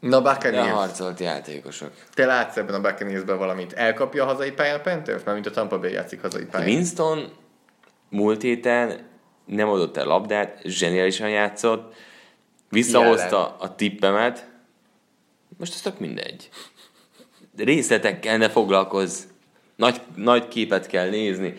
Na, 0.00 0.22
Buccaneers. 0.22 0.70
harcolt 0.70 1.20
játékosok. 1.20 1.90
Te 2.14 2.26
látsz 2.26 2.56
ebben 2.56 2.74
a 2.74 2.80
Buccaneersben 2.80 3.38
valamit? 3.38 3.72
Elkapja 3.72 4.22
a 4.22 4.26
hazai 4.26 4.50
pályán 4.50 4.78
a 4.78 4.80
Panthers? 4.80 5.22
Mert 5.24 5.34
mint 5.34 5.46
a 5.46 5.50
Tampa 5.50 5.78
Bay 5.78 5.92
játszik 5.92 6.20
hazai 6.20 6.44
pályán. 6.44 6.68
Winston 6.68 7.32
múlt 8.10 8.42
héten 8.42 9.06
nem 9.44 9.68
adott 9.68 9.96
el 9.96 10.04
labdát, 10.04 10.60
zseniálisan 10.64 11.28
játszott, 11.28 11.94
visszahozta 12.70 13.56
a 13.58 13.74
tippemet, 13.74 14.47
most 15.58 15.74
ez 15.74 15.80
tök 15.80 15.98
mindegy. 15.98 16.48
Részletekkel 17.56 18.36
ne 18.36 18.48
foglalkozz, 18.50 19.22
nagy, 19.76 20.00
nagy 20.14 20.48
képet 20.48 20.86
kell 20.86 21.08
nézni, 21.08 21.54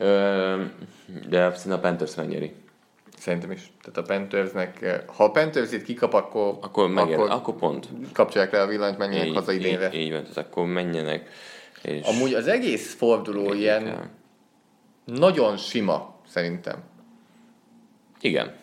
Ö, 0.00 0.62
de 1.28 1.50
szerintem 1.54 1.72
a 1.72 1.78
Panthers 1.78 2.14
megnyeri. 2.14 2.52
Szerintem 3.18 3.50
is. 3.50 3.70
Tehát 3.82 3.96
a 3.98 4.02
Panthersnek, 4.14 5.02
ha 5.16 5.24
a 5.24 5.30
Panthers 5.30 5.72
itt 5.72 5.82
kikap, 5.82 6.12
akkor, 6.14 6.58
Akkor, 6.60 6.88
megér, 6.88 7.14
akkor 7.14 7.30
akkor 7.30 7.54
pont. 7.54 7.88
kapcsolják 8.12 8.52
le 8.52 8.60
a 8.62 8.66
villanyt, 8.66 8.98
menjenek 8.98 9.26
Így, 9.26 9.34
haza 9.34 9.52
idénre. 9.52 9.90
így, 9.92 10.00
így 10.00 10.12
van, 10.12 10.20
tehát 10.22 10.36
akkor 10.36 10.66
menjenek. 10.66 11.28
És 11.82 12.06
Amúgy 12.06 12.34
az 12.34 12.46
egész 12.46 12.94
forduló 12.94 13.52
ilyen 13.52 13.84
kell. 13.84 14.08
nagyon 15.04 15.56
sima, 15.56 16.14
szerintem. 16.28 16.82
Igen. 18.20 18.54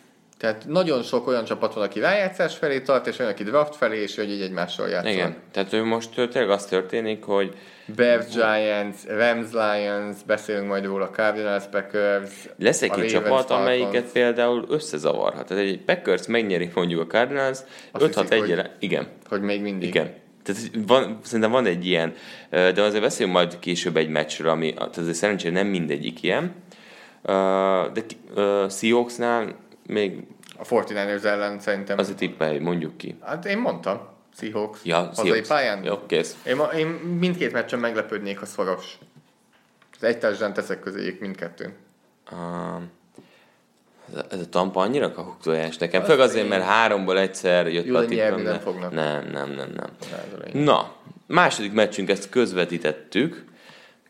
Tehát 0.46 0.66
nagyon 0.68 1.04
sok 1.04 1.28
olyan 1.28 1.44
csapat 1.46 1.74
van, 1.74 1.84
aki 1.84 2.00
rájátszás 2.00 2.56
felé 2.56 2.80
tart, 2.82 3.08
és 3.08 3.20
olyan, 3.20 3.32
aki 3.32 3.44
draft 3.44 3.76
felé, 3.76 4.02
és 4.02 4.16
hogy 4.16 4.32
így 4.32 4.42
egymással 4.42 4.88
játszanak. 4.88 5.14
Igen. 5.14 5.36
Tehát 5.52 5.74
ő 5.74 5.84
most 5.84 6.10
tényleg 6.14 6.50
az 6.50 6.66
történik, 6.66 7.24
hogy 7.24 7.54
Bears, 7.96 8.26
Giants, 8.28 8.96
Rams, 9.08 9.48
Lions, 9.52 10.18
beszélünk 10.26 10.68
majd 10.68 10.86
róla, 10.86 11.10
Cardinals, 11.10 11.64
Packers, 11.72 12.30
lesz 12.58 12.82
egy 12.82 12.92
két 12.92 13.10
csapat, 13.10 13.28
Falcons. 13.30 13.60
amelyiket 13.62 14.12
például 14.12 14.66
összezavarhat. 14.70 15.48
Tehát 15.48 15.64
egy 15.64 15.80
Packers 15.80 16.28
megnyeri 16.28 16.70
mondjuk 16.74 17.02
a 17.02 17.06
Cardinals, 17.08 17.60
Azt 17.92 18.04
5 18.04 18.14
6 18.14 18.30
hiszik, 18.30 18.44
1 18.44 18.56
hogy- 18.56 18.70
Igen. 18.80 19.08
Hogy 19.30 19.42
még 19.42 19.62
mindig. 19.62 19.88
Igen. 19.88 20.14
Tehát 20.44 20.62
van, 20.88 21.20
szerintem 21.24 21.52
van 21.52 21.66
egy 21.66 21.86
ilyen, 21.86 22.14
de 22.50 22.82
azért 22.82 23.04
beszélünk 23.04 23.36
majd 23.36 23.60
később 23.60 23.98
egy 23.98 24.10
meccsről, 24.10 24.50
ami 24.50 24.74
tehát 24.74 24.98
azért 24.98 25.16
szerencsére 25.16 25.54
nem 25.54 25.68
mindegyik 25.68 26.24
ilyen. 26.24 26.54
De 27.94 28.02
Seahawksnál 28.70 29.56
még 29.88 30.24
A 30.58 30.64
49ers 30.64 31.24
ellen 31.24 31.60
szerintem. 31.60 31.98
azért 31.98 32.18
tippelj, 32.18 32.58
mondjuk 32.60 32.98
ki. 32.98 33.18
Hát 33.22 33.46
én 33.46 33.58
mondtam, 33.58 34.08
Seahawks. 34.38 34.80
Ja, 34.84 34.98
Hazai 34.98 35.26
Seahawks. 35.26 35.48
pályán. 35.48 35.84
Jó, 35.84 36.06
kész. 36.06 36.36
Én, 36.46 36.58
én 36.78 36.88
mindkét 37.20 37.52
meccsen 37.52 37.80
meglepődnék, 37.80 38.40
ha 38.40 38.46
szoros. 38.46 38.98
Az 39.98 40.04
egy 40.04 40.18
társadalán 40.20 40.54
teszek 40.54 40.80
közéjük 40.80 41.20
mindkettőn. 41.20 41.74
Um, 42.32 42.92
ez 44.10 44.16
a- 44.18 44.36
a 44.42 44.50
Tampa 44.50 44.82
annyira 44.82 45.12
kakuktojás 45.12 45.78
nekem. 45.78 46.04
Főleg 46.04 46.20
azért, 46.20 46.48
mert 46.50 46.64
háromból 46.64 47.20
egyszer 47.20 47.68
jött 47.68 47.86
Jó, 47.86 47.96
a 47.96 48.06
tippem, 48.06 48.42
nem 48.42 48.60
fognak. 48.60 48.92
Nem, 48.94 49.24
nem, 49.32 49.50
nem, 49.52 49.70
nem. 49.76 49.90
A. 50.54 50.58
Na, 50.58 50.96
második 51.28 51.74
meccsünk, 51.74 52.10
ezt 52.10 52.30
közvetítettük 52.30 53.46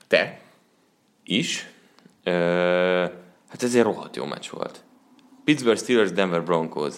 Te? 0.08 0.40
is. 1.24 1.70
Ö, 2.24 2.32
hát 3.50 3.64
ez 3.64 3.76
egy 3.76 3.82
rohadt 3.82 4.16
jó 4.16 4.26
meccs 4.26 4.50
volt. 4.50 4.80
Pittsburgh 5.46 5.80
Steelers, 5.80 6.12
Denver 6.12 6.44
Broncos. 6.44 6.96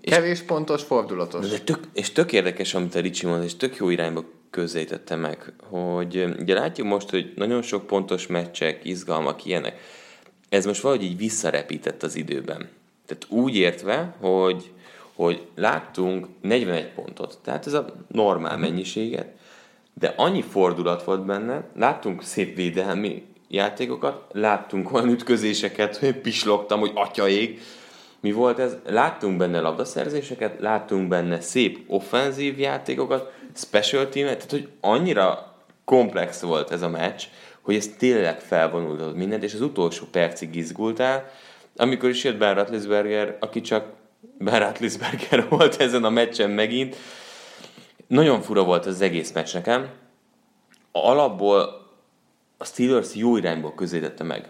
Kevés 0.00 0.40
pontos, 0.40 0.82
fordulatos. 0.82 1.48
De 1.48 1.58
tök, 1.58 1.80
és 1.92 2.12
tök 2.12 2.32
érdekes, 2.32 2.74
amit 2.74 2.94
a 2.94 3.00
Ricsi 3.00 3.26
mond, 3.26 3.42
és 3.42 3.56
tök 3.56 3.76
jó 3.76 3.90
irányba 3.90 4.24
közelítette 4.50 5.16
meg, 5.16 5.52
hogy 5.62 6.34
ugye 6.38 6.54
látjuk 6.54 6.86
most, 6.86 7.10
hogy 7.10 7.32
nagyon 7.36 7.62
sok 7.62 7.86
pontos 7.86 8.26
meccsek, 8.26 8.84
izgalmak, 8.84 9.44
ilyenek. 9.44 9.80
Ez 10.48 10.66
most 10.66 10.80
valahogy 10.80 11.04
így 11.04 11.16
visszarepített 11.16 12.02
az 12.02 12.16
időben. 12.16 12.68
Tehát 13.06 13.26
úgy 13.28 13.56
értve, 13.56 14.16
hogy, 14.20 14.70
hogy 15.14 15.46
láttunk 15.54 16.26
41 16.40 16.92
pontot, 16.92 17.38
tehát 17.42 17.66
ez 17.66 17.72
a 17.72 17.94
normál 18.08 18.56
mennyiséget, 18.56 19.28
de 19.94 20.14
annyi 20.16 20.42
fordulat 20.42 21.04
volt 21.04 21.24
benne, 21.24 21.68
láttunk 21.74 22.22
szép 22.22 22.56
védelmi 22.56 23.24
játékokat, 23.48 24.24
láttunk 24.32 24.92
olyan 24.92 25.08
ütközéseket, 25.08 25.96
hogy 25.96 26.16
pislogtam, 26.16 26.80
hogy 26.80 26.92
atyaég. 26.94 27.60
Mi 28.20 28.32
volt 28.32 28.58
ez? 28.58 28.76
Láttunk 28.86 29.36
benne 29.38 29.60
labdaszerzéseket, 29.60 30.60
láttunk 30.60 31.08
benne 31.08 31.40
szép 31.40 31.78
offenzív 31.86 32.58
játékokat, 32.58 33.32
special 33.54 34.08
teamet, 34.08 34.36
tehát 34.36 34.50
hogy 34.50 34.68
annyira 34.80 35.54
komplex 35.84 36.40
volt 36.40 36.70
ez 36.70 36.82
a 36.82 36.88
meccs, 36.88 37.22
hogy 37.60 37.74
ez 37.74 37.88
tényleg 37.98 38.40
felvonult 38.40 39.16
mindent, 39.16 39.42
és 39.42 39.54
az 39.54 39.60
utolsó 39.60 40.06
percig 40.10 40.54
izgultál, 40.54 41.30
amikor 41.76 42.08
is 42.08 42.24
jött 42.24 42.38
Ben 42.38 42.54
Ratlisberger, 42.54 43.36
aki 43.40 43.60
csak 43.60 43.84
Ben 44.38 44.58
Ratlisberger 44.58 45.48
volt 45.50 45.80
ezen 45.80 46.04
a 46.04 46.10
meccsen 46.10 46.50
megint. 46.50 46.96
Nagyon 48.06 48.40
fura 48.42 48.64
volt 48.64 48.86
az 48.86 49.00
egész 49.00 49.32
meccs 49.32 49.54
nekem. 49.54 49.88
Alapból 50.92 51.85
a 52.56 52.64
Steelers 52.64 53.14
jó 53.14 53.36
irányból 53.36 53.74
közelítette 53.74 54.24
meg. 54.24 54.48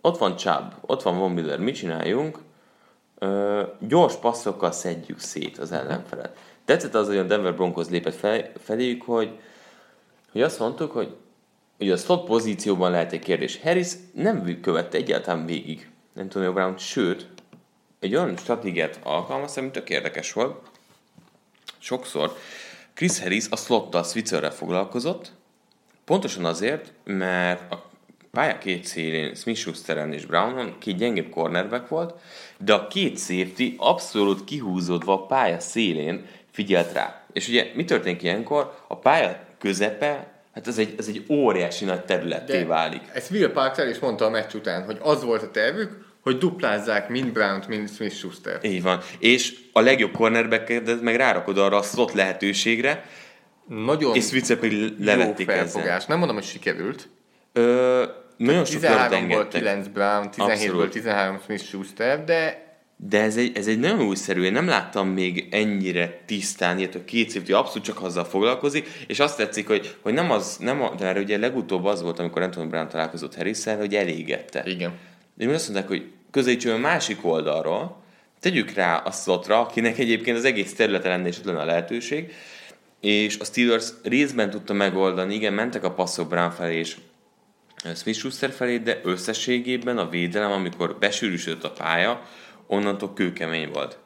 Ott 0.00 0.18
van 0.18 0.36
Chubb, 0.36 0.74
ott 0.80 1.02
van 1.02 1.18
Von 1.18 1.30
Miller, 1.30 1.58
mit 1.58 1.74
csináljunk? 1.74 2.38
Ö, 3.18 3.62
gyors 3.78 4.14
passzokkal 4.14 4.72
szedjük 4.72 5.18
szét 5.18 5.58
az 5.58 5.72
ellenfelet. 5.72 6.36
Tetszett 6.64 6.94
az, 6.94 7.06
hogy 7.06 7.16
a 7.16 7.22
Denver 7.22 7.54
Broncos 7.54 7.88
lépett 7.88 8.14
fel, 8.14 8.52
feléjük, 8.62 9.02
hogy, 9.02 9.38
hogy 10.32 10.42
azt 10.42 10.58
mondtuk, 10.58 10.92
hogy 10.92 11.16
ugye 11.78 11.92
a 11.92 11.96
slot 11.96 12.24
pozícióban 12.24 12.90
lehet 12.90 13.12
egy 13.12 13.20
kérdés. 13.20 13.60
Harris 13.60 13.92
nem 14.14 14.60
követte 14.60 14.96
egyáltalán 14.96 15.46
végig 15.46 15.90
Antonio 16.16 16.52
Brown, 16.52 16.78
sőt, 16.78 17.28
egy 18.00 18.14
olyan 18.14 18.36
stratégiát 18.36 19.00
alkalmazta, 19.02 19.60
ami 19.60 19.70
tök 19.70 19.90
érdekes 19.90 20.32
volt. 20.32 20.68
Sokszor 21.78 22.36
Chris 22.94 23.20
Harris 23.20 23.48
a 23.50 23.56
slottal, 23.56 24.02
switcherrel 24.02 24.50
foglalkozott, 24.50 25.32
pontosan 26.10 26.44
azért, 26.44 26.92
mert 27.04 27.72
a 27.72 27.90
pálya 28.30 28.58
két 28.58 28.84
szélén, 28.84 29.34
Smith 29.34 29.58
Schusteren 29.58 30.12
és 30.12 30.26
Brownon 30.26 30.78
két 30.78 30.96
gyengébb 30.96 31.30
cornerback 31.30 31.88
volt, 31.88 32.14
de 32.58 32.72
a 32.72 32.86
két 32.86 33.18
safety 33.18 33.74
abszolút 33.76 34.44
kihúzódva 34.44 35.12
a 35.12 35.26
pálya 35.26 35.60
szélén 35.60 36.26
figyelt 36.50 36.92
rá. 36.92 37.24
És 37.32 37.48
ugye 37.48 37.70
mi 37.74 37.84
történik 37.84 38.22
ilyenkor? 38.22 38.74
A 38.88 38.98
pálya 38.98 39.38
közepe 39.58 40.38
Hát 40.54 40.66
ez 40.66 40.78
egy, 40.78 40.94
ez 40.98 41.08
egy 41.08 41.24
óriási 41.28 41.84
nagy 41.84 42.04
területté 42.04 42.58
De 42.58 42.66
válik. 42.66 43.00
Ezt 43.12 43.30
Will 43.30 43.52
Parks 43.52 43.78
el 43.78 43.88
is 43.88 43.98
mondta 43.98 44.24
a 44.24 44.30
meccs 44.30 44.54
után, 44.54 44.84
hogy 44.84 44.98
az 45.00 45.24
volt 45.24 45.42
a 45.42 45.50
tervük, 45.50 46.04
hogy 46.20 46.38
duplázzák 46.38 47.08
mind 47.08 47.32
Brown-t, 47.32 47.68
mind 47.68 47.90
Smith-Schuster. 47.90 48.58
Így 48.62 48.82
van. 48.82 49.00
És 49.18 49.54
a 49.72 49.80
legjobb 49.80 50.12
cornerback 50.12 51.00
meg 51.02 51.16
rárakod 51.16 51.58
arra 51.58 51.76
a 51.76 51.82
slot 51.82 52.12
lehetőségre, 52.12 53.04
nagyon 53.70 54.14
és 54.14 54.24
Switzer 54.24 54.56
pedig 54.56 54.92
levették 54.98 55.46
jó 55.46 55.54
felfogás. 55.54 55.86
Ezzel. 55.86 56.04
Nem 56.08 56.18
mondom, 56.18 56.36
hogy 56.36 56.44
sikerült. 56.44 57.08
Ö, 57.52 58.04
nagyon 58.36 58.64
sok 58.64 58.80
13-ból 58.82 59.46
9 59.50 59.86
Brown, 59.86 60.28
17-ből 60.36 60.88
13 60.88 61.40
Smith-Schuster, 61.44 62.24
de 62.24 62.68
de 63.08 63.22
ez 63.22 63.36
egy, 63.36 63.56
ez 63.56 63.66
egy 63.66 63.78
nagyon 63.78 64.00
újszerű, 64.00 64.42
én 64.42 64.52
nem 64.52 64.66
láttam 64.66 65.08
még 65.08 65.48
ennyire 65.50 66.20
tisztán, 66.26 66.78
ilyet, 66.78 66.92
hogy 66.92 67.04
két 67.04 67.30
safety 67.30 67.52
abszolút 67.52 67.84
csak 67.84 68.02
azzal 68.02 68.24
foglalkozik, 68.24 68.88
és 69.06 69.20
azt 69.20 69.36
tetszik, 69.36 69.66
hogy, 69.66 69.96
hogy 70.00 70.12
nem 70.12 70.30
az, 70.30 70.56
nem 70.56 70.82
a, 70.82 70.94
de 70.98 71.06
erre 71.06 71.20
ugye 71.20 71.38
legutóbb 71.38 71.84
az 71.84 72.02
volt, 72.02 72.18
amikor 72.18 72.42
Anthony 72.42 72.68
Brown 72.68 72.88
találkozott 72.88 73.34
harris 73.34 73.64
hogy 73.64 73.94
elégette. 73.94 74.62
Igen. 74.66 74.92
És 75.38 75.46
mi 75.46 75.52
azt 75.52 75.68
mondták, 75.68 75.88
hogy 75.88 76.10
közelítsünk 76.30 76.74
a 76.74 76.78
másik 76.78 77.24
oldalról, 77.24 78.02
tegyük 78.40 78.70
rá 78.70 78.96
a 78.96 79.10
slotra, 79.10 79.60
akinek 79.60 79.98
egyébként 79.98 80.36
az 80.36 80.44
egész 80.44 80.74
területe 80.74 81.08
lenne 81.08 81.28
és 81.28 81.36
lenne 81.44 81.60
a 81.60 81.64
lehetőség, 81.64 82.32
és 83.00 83.38
a 83.38 83.44
Steelers 83.44 83.88
részben 84.02 84.50
tudta 84.50 84.72
megoldani, 84.72 85.34
igen, 85.34 85.52
mentek 85.52 85.84
a 85.84 85.92
passzok 85.92 86.28
Brown 86.28 86.50
felé 86.50 86.78
és 86.78 86.96
Smith-Schuster 87.94 88.50
felé, 88.50 88.78
de 88.78 89.00
összességében 89.04 89.98
a 89.98 90.08
védelem, 90.08 90.50
amikor 90.50 90.96
besűrűsödött 90.98 91.64
a 91.64 91.70
pálya, 91.70 92.22
onnantól 92.66 93.12
kőkemény 93.12 93.70
volt. 93.70 93.98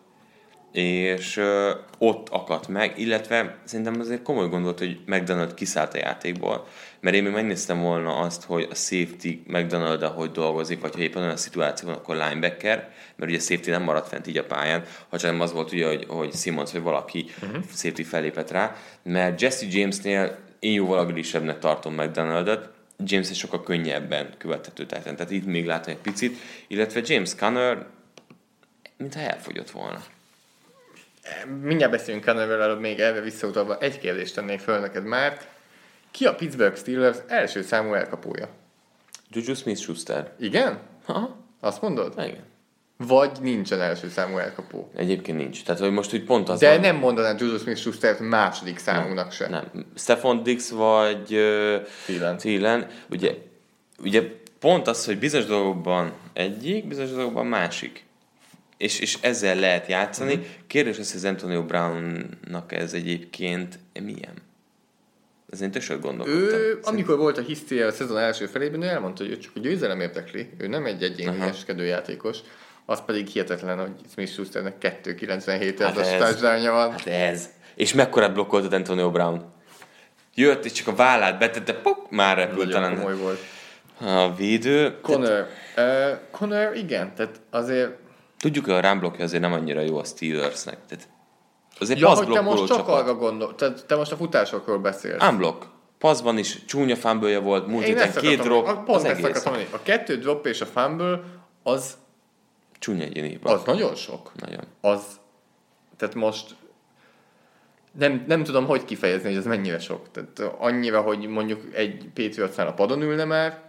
És 0.75 1.37
ö, 1.37 1.71
ott 1.99 2.29
akadt 2.29 2.69
meg, 2.69 2.99
illetve 2.99 3.57
szerintem 3.65 4.01
azért 4.01 4.23
komoly 4.23 4.49
gondolt, 4.49 4.79
hogy 4.79 5.01
McDonald 5.07 5.55
kiszállt 5.55 5.95
a 5.95 5.99
játékból, 5.99 6.67
mert 7.01 7.17
én 7.17 7.23
még 7.23 7.33
megnéztem 7.33 7.81
volna 7.81 8.17
azt, 8.17 8.45
hogy 8.45 8.69
a 8.71 8.75
safety 8.75 9.43
McDonald 9.47 10.03
ahogy 10.03 10.31
dolgozik, 10.31 10.81
vagy 10.81 10.95
ha 10.95 11.01
éppen 11.01 11.23
olyan 11.23 11.37
szituáció 11.37 11.89
van, 11.89 11.97
akkor 11.97 12.17
linebacker, 12.17 12.91
mert 13.17 13.31
ugye 13.31 13.41
a 13.41 13.43
safety 13.43 13.71
nem 13.71 13.83
maradt 13.83 14.09
fent 14.09 14.27
így 14.27 14.37
a 14.37 14.45
pályán, 14.45 14.85
ha 15.09 15.19
csak 15.19 15.31
nem 15.31 15.41
az 15.41 15.53
volt 15.53 15.73
ugye, 15.73 15.87
hogy, 15.87 16.05
hogy 16.09 16.33
Simmons 16.35 16.73
vagy 16.73 16.83
valaki 16.83 17.27
uh-huh. 17.43 17.63
safety 17.75 18.03
felépett 18.03 18.51
rá, 18.51 18.77
mert 19.03 19.41
Jesse 19.41 19.67
Jamesnél 19.71 20.39
én 20.59 20.73
jóval 20.73 20.99
agilisebbnek 20.99 21.59
tartom 21.59 21.95
McDonaldot, 21.95 22.69
James 23.05 23.31
is 23.31 23.39
sokkal 23.39 23.63
könnyebben 23.63 24.35
követhető 24.39 24.87
tehát 24.87 25.31
itt 25.31 25.47
még 25.47 25.67
látom 25.67 25.93
egy 25.93 26.01
picit, 26.01 26.37
illetve 26.69 27.01
James 27.05 27.35
Conner 27.35 27.87
mintha 28.97 29.21
elfogyott 29.21 29.71
volna. 29.71 30.03
Mindjárt 31.63 31.93
beszélünk 31.93 32.25
Connerről 32.25 32.61
előbb 32.61 32.81
még 32.81 33.01
erre 33.01 33.21
visszautalva. 33.21 33.79
Egy 33.79 33.99
kérdést 33.99 34.35
tennék 34.35 34.61
föl 34.61 34.79
neked 34.79 35.05
már. 35.05 35.39
Ki 36.11 36.27
a 36.27 36.35
Pittsburgh 36.35 36.77
Steelers 36.77 37.17
első 37.27 37.63
számú 37.63 37.95
elkapója? 37.95 38.49
Juju 39.31 39.55
Smith-Schuster. 39.55 40.33
Igen? 40.39 40.79
Ha? 41.05 41.37
Azt 41.61 41.83
mondod? 41.83 42.13
Igen. 42.17 42.45
Vagy 42.97 43.31
nincsen 43.41 43.81
első 43.81 44.09
számú 44.09 44.39
elkapó? 44.39 44.91
Egyébként 44.97 45.39
nincs. 45.39 45.65
Tehát, 45.65 45.81
hogy 45.81 45.91
most 45.91 46.15
úgy 46.15 46.25
pont 46.25 46.49
az 46.49 46.61
De 46.61 46.71
van... 46.71 46.81
nem 46.81 46.97
mondaná 46.97 47.35
Juju 47.39 47.59
Smith-Schuster 47.59 48.21
második 48.21 48.79
számúnak 48.79 49.33
sem. 49.33 49.51
Nem. 49.51 49.87
Stefan 49.97 50.43
Dix 50.43 50.71
vagy 50.71 51.35
uh, 52.09 52.37
Thielen. 52.37 52.87
Ugye, 53.11 53.35
ugye 53.99 54.23
pont 54.59 54.87
az, 54.87 55.05
hogy 55.05 55.19
bizonyos 55.19 55.47
dolgokban 55.47 56.13
egyik, 56.33 56.89
bizonyos 56.89 57.11
dolgokban 57.11 57.47
másik 57.47 58.04
és, 58.85 59.01
és 59.01 59.19
ezzel 59.21 59.57
lehet 59.57 59.87
játszani. 59.87 60.33
Uh-huh. 60.33 60.47
Kérdés 60.67 60.99
az, 60.99 61.09
hogy 61.09 61.17
az 61.17 61.25
Antonio 61.25 61.65
Brownnak 61.65 62.73
ez 62.73 62.93
egyébként 62.93 63.79
milyen? 64.03 64.35
Ez 65.53 65.61
én 65.61 65.71
többször 65.71 66.01
gondolkodtam. 66.01 66.43
Ő, 66.43 66.51
Szerint... 66.51 66.87
amikor 66.87 67.17
volt 67.17 67.39
a 67.39 67.41
hisztéria 67.41 67.87
a 67.87 67.93
szezon 67.93 68.19
első 68.19 68.47
felében, 68.47 68.83
ő 68.83 68.87
elmondta, 68.87 69.23
hogy 69.23 69.33
ő 69.33 69.39
csak 69.39 69.53
a 69.55 69.59
győzelem 69.59 70.01
érdekli. 70.01 70.51
Ő 70.59 70.67
nem 70.67 70.87
egy 70.87 71.03
egyénieskedő 71.03 71.85
játékos. 71.85 72.39
Az 72.87 73.05
pedig 73.07 73.27
hihetetlen, 73.27 73.79
hogy 73.79 73.93
Smith 74.13 74.33
Schusternek 74.33 74.79
297 74.79 75.83
hát 75.83 75.99
az 75.99 76.43
a 76.43 76.71
van. 76.73 76.91
Hát 76.91 77.07
ez. 77.07 77.49
És 77.75 77.95
mekkora 77.95 78.33
blokkolt 78.33 78.73
Antonio 78.73 79.11
Brown? 79.11 79.53
Jött, 80.35 80.65
és 80.65 80.73
csak 80.73 80.87
a 80.87 80.95
vállát 80.95 81.39
betette, 81.39 81.75
pok, 81.75 82.11
már 82.11 82.37
repült 82.37 82.71
talán. 82.71 83.19
volt. 83.19 83.39
A 84.01 84.35
védő. 84.35 85.01
Connor. 85.01 85.49
Tehát... 85.75 86.13
Uh, 86.13 86.19
Connor, 86.31 86.77
igen. 86.77 87.15
Tehát 87.15 87.41
azért 87.51 88.03
Tudjuk, 88.45 88.65
hogy 88.65 88.75
a 88.75 88.81
rámblokja 88.81 89.25
azért 89.25 89.43
nem 89.43 89.53
annyira 89.53 89.81
jó 89.81 89.99
a 89.99 90.05
Steelersnek. 90.05 90.79
Tehát 90.87 91.09
azért 91.81 91.99
ja, 91.99 92.09
hogy 92.09 92.29
te 92.29 92.41
most 92.41 92.67
csak 92.67 92.89
arra 92.89 93.15
gondol, 93.15 93.55
te, 93.55 93.73
te 93.73 93.97
most 93.97 94.13
a 94.13 94.17
futásokról 94.17 94.79
beszélsz. 94.79 95.23
Unblock. 95.23 95.67
Paszban 95.99 96.39
is 96.39 96.65
csúnya 96.65 96.97
fumble 96.97 97.39
volt, 97.39 97.67
múlt 97.67 97.85
héten 97.85 98.13
két 98.13 98.41
drop, 98.41 98.67
a, 98.67 98.77
pont 98.77 98.99
az 98.99 99.05
egész. 99.05 99.47
A 99.71 99.83
kettő 99.83 100.17
drop 100.17 100.47
és 100.47 100.61
a 100.61 100.67
fumble 100.67 101.21
az 101.63 101.97
csúnya 102.79 103.05
egyéni. 103.05 103.39
Az 103.43 103.63
nagyon 103.65 103.95
sok. 103.95 104.33
Nagyon. 104.35 104.65
Az, 104.81 105.03
tehát 105.97 106.15
most 106.15 106.55
nem, 107.99 108.25
nem 108.27 108.45
tudom, 108.45 108.67
hogy 108.67 108.85
kifejezni, 108.85 109.29
hogy 109.29 109.37
ez 109.37 109.47
mennyire 109.47 109.79
sok. 109.79 110.11
Tehát 110.11 110.55
annyira, 110.59 111.01
hogy 111.01 111.27
mondjuk 111.27 111.63
egy 111.75 112.11
Patriotsnál 112.15 112.67
a 112.67 112.73
padon 112.73 113.03
ülne 113.03 113.25
már, 113.25 113.63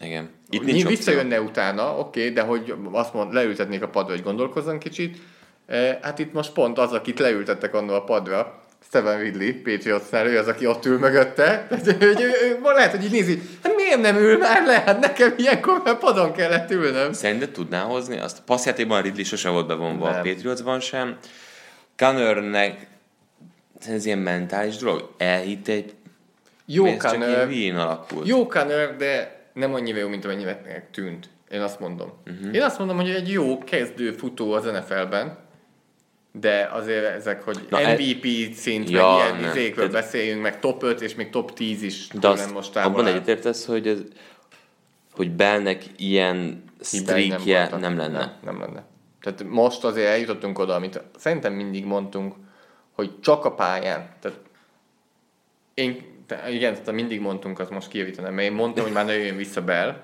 igen. 0.00 0.30
Itt 0.50 0.64
nincs 0.64 0.86
visszajönne 0.86 1.36
opció. 1.36 1.48
utána, 1.48 1.98
oké, 1.98 2.20
okay, 2.20 2.32
de 2.32 2.42
hogy 2.42 2.74
azt 2.92 3.14
mond, 3.14 3.32
leültetnék 3.32 3.82
a 3.82 3.88
padra, 3.88 4.12
hogy 4.12 4.22
gondolkozzon 4.22 4.78
kicsit. 4.78 5.18
E, 5.66 5.98
hát 6.02 6.18
itt 6.18 6.32
most 6.32 6.52
pont 6.52 6.78
az, 6.78 6.92
akit 6.92 7.18
leültettek 7.18 7.74
annól 7.74 7.94
a 7.94 8.04
padra, 8.04 8.64
Steven 8.88 9.18
Ridley, 9.18 9.62
Patriotsnál, 9.62 10.26
ő 10.26 10.38
az, 10.38 10.46
aki 10.46 10.66
ott 10.66 10.84
ül 10.84 10.98
mögötte. 10.98 11.66
Hogy, 11.68 11.96
ő, 12.00 12.30
ő, 12.42 12.58
lehet, 12.62 12.90
hogy 12.90 13.04
így 13.04 13.10
nézi, 13.10 13.42
hát 13.62 13.76
miért 13.76 14.00
nem 14.00 14.16
ül 14.16 14.38
már 14.38 14.66
le? 14.66 14.82
Hát 14.86 15.00
nekem 15.00 15.34
ilyenkor 15.36 15.82
már 15.84 15.98
padon 15.98 16.32
kellett 16.32 16.70
ülnöm. 16.70 17.12
Szerinted 17.12 17.50
tudná 17.50 17.82
hozni 17.82 18.18
azt? 18.18 18.38
A 18.38 18.42
passzjátékban 18.46 19.02
Ridley 19.02 19.24
sose 19.24 19.48
volt 19.48 19.66
bevonva, 19.66 20.10
nem. 20.10 20.20
a 20.20 20.22
Patriotsban 20.22 20.80
sem. 20.80 21.16
Connornek 21.96 22.86
ez 23.88 24.06
ilyen 24.06 24.18
mentális 24.18 24.76
dolog. 24.76 25.10
Elhitte 25.18 25.72
egy 25.72 25.94
jó 26.64 26.86
alakult. 27.76 28.26
Jó 28.26 28.46
Connor, 28.46 28.96
de 28.98 29.39
nem 29.52 29.74
annyira 29.74 29.98
jó, 29.98 30.08
mint 30.08 30.24
amennyire 30.24 30.88
tűnt. 30.92 31.28
Én 31.50 31.60
azt 31.60 31.80
mondom. 31.80 32.12
Uh-huh. 32.26 32.54
Én 32.54 32.62
azt 32.62 32.78
mondom, 32.78 32.96
hogy 32.96 33.10
egy 33.10 33.30
jó 33.30 33.58
kezdő 33.58 34.12
futó 34.12 34.52
az 34.52 34.64
NFL-ben, 34.64 35.38
de 36.32 36.70
azért 36.72 37.04
ezek, 37.04 37.42
hogy 37.42 37.66
Na, 37.70 37.78
MVP 37.78 38.24
e... 38.24 38.54
szint, 38.54 38.90
ja, 38.90 39.16
meg 39.16 39.40
ilyen 39.40 39.50
izékről 39.50 39.86
Te... 39.86 39.92
beszéljünk, 39.92 40.42
meg 40.42 40.58
top 40.58 40.82
5 40.82 41.00
és 41.00 41.14
még 41.14 41.30
top 41.30 41.52
10 41.52 41.82
is 41.82 42.08
de 42.08 42.28
azt, 42.28 42.52
most 42.52 42.76
abban 42.76 43.06
egyetértesz, 43.06 43.66
hogy, 43.66 43.88
ez, 43.88 43.98
hogy 45.12 45.30
Bellnek 45.30 45.84
ilyen 45.96 46.64
streakje 46.80 47.68
nem, 47.70 47.80
nem 47.80 47.96
lenne. 47.96 48.18
Nem, 48.18 48.32
nem 48.42 48.60
lenne. 48.60 48.84
Tehát 49.20 49.44
most 49.44 49.84
azért 49.84 50.08
eljutottunk 50.08 50.58
oda, 50.58 50.74
amit 50.74 51.02
szerintem 51.16 51.52
mindig 51.52 51.84
mondtunk, 51.84 52.34
hogy 52.92 53.20
csak 53.20 53.44
a 53.44 53.54
pályán. 53.54 54.08
Tehát 54.20 54.38
én 55.74 56.19
te, 56.30 56.50
igen, 56.50 56.72
tehát 56.72 56.92
mindig 56.92 57.20
mondtunk, 57.20 57.58
az 57.58 57.68
most 57.68 57.88
kijavítanám, 57.88 58.34
mert 58.34 58.48
én 58.48 58.54
mondtam, 58.54 58.84
hogy 58.84 58.92
már 58.92 59.04
ne 59.04 59.12
jöjjön 59.16 59.36
vissza 59.36 59.62
Bell, 59.62 59.96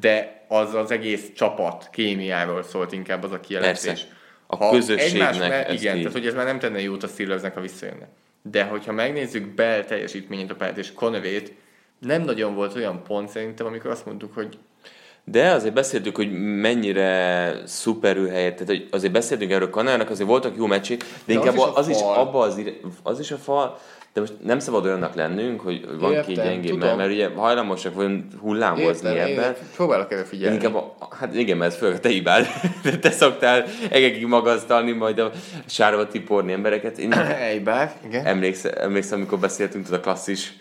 de 0.00 0.44
az 0.48 0.74
az 0.74 0.90
egész 0.90 1.30
csapat 1.34 1.88
kémiáról 1.92 2.62
szólt 2.62 2.92
inkább 2.92 3.22
az 3.24 3.32
a 3.32 3.40
kijelentés. 3.40 3.84
Persze. 3.84 4.06
A 4.46 4.56
Ha 4.56 4.70
közösségnek 4.70 5.34
egymás 5.34 5.80
Igen, 5.80 5.94
így- 5.96 6.00
tehát 6.02 6.16
hogy 6.18 6.26
ez 6.26 6.34
már 6.34 6.44
nem 6.44 6.58
tenne 6.58 6.80
jót 6.80 7.02
a 7.02 7.06
Steelersnek, 7.06 7.54
ha 7.54 7.60
visszajönne. 7.60 8.08
De 8.42 8.64
hogyha 8.64 8.92
megnézzük 8.92 9.46
Bell 9.54 9.84
teljesítményét 9.84 10.50
a 10.50 10.54
pályát 10.54 10.78
és 10.78 10.92
Conway-t, 10.92 11.52
nem 11.98 12.22
nagyon 12.22 12.54
volt 12.54 12.74
olyan 12.74 13.02
pont 13.02 13.28
szerintem, 13.28 13.66
amikor 13.66 13.90
azt 13.90 14.06
mondtuk, 14.06 14.34
hogy 14.34 14.58
De 15.24 15.50
azért 15.50 15.74
beszéltük, 15.74 16.16
hogy 16.16 16.32
mennyire 16.60 17.52
szuperül 17.64 18.28
helyett, 18.28 18.52
tehát 18.52 18.68
hogy 18.68 18.88
azért 18.90 19.12
beszéltünk 19.12 19.50
erről 19.50 19.70
Kanárnak, 19.70 20.10
azért 20.10 20.28
voltak 20.28 20.56
jó 20.56 20.66
meccsik, 20.66 20.98
de, 20.98 21.06
De 21.24 21.32
inkább 21.32 21.58
az 21.58 21.58
is 21.58 21.74
a 21.74 21.78
az 21.78 21.88
is, 21.88 21.96
abba 22.00 22.40
az, 22.40 22.58
ire- 22.58 22.80
az 23.02 23.20
is 23.20 23.30
a 23.30 23.36
fal, 23.36 23.78
de 24.16 24.22
most 24.22 24.34
nem 24.44 24.58
szabad 24.58 24.84
olyannak 24.84 25.14
lennünk, 25.14 25.60
hogy 25.60 25.98
van 25.98 26.10
Értem, 26.12 26.26
két 26.26 26.36
gyengébb, 26.36 26.70
tudom. 26.70 26.86
mert, 26.86 26.96
mert 26.96 27.10
ugye 27.10 27.28
hajlamosak 27.34 27.94
vagyunk 27.94 28.24
hullámozni 28.40 29.08
értem, 29.08 29.30
ebben. 29.30 29.44
én 29.44 29.54
próbálok 29.74 30.12
erre 30.12 30.24
figyelni. 30.24 30.54
Inkább, 30.54 30.74
a, 30.74 30.96
hát 31.20 31.34
igen, 31.34 31.56
mert 31.56 31.72
ez 31.72 31.78
főleg 31.78 32.00
te 32.00 32.08
hibád. 32.08 32.46
Te 33.00 33.10
szoktál 33.10 33.64
egekig 33.90 34.26
magasztalni, 34.26 34.92
majd 34.92 35.18
a 35.18 35.30
sárba 35.66 36.06
tiporni 36.08 36.52
embereket. 36.52 36.98
Én 36.98 37.12
Egybár, 37.52 37.92
igen. 38.06 38.24
emlékszem, 38.26 38.72
emlékszem, 38.76 39.18
amikor 39.18 39.38
beszéltünk 39.38 39.84
tudod, 39.84 39.98
a 40.00 40.02
klasszis 40.02 40.52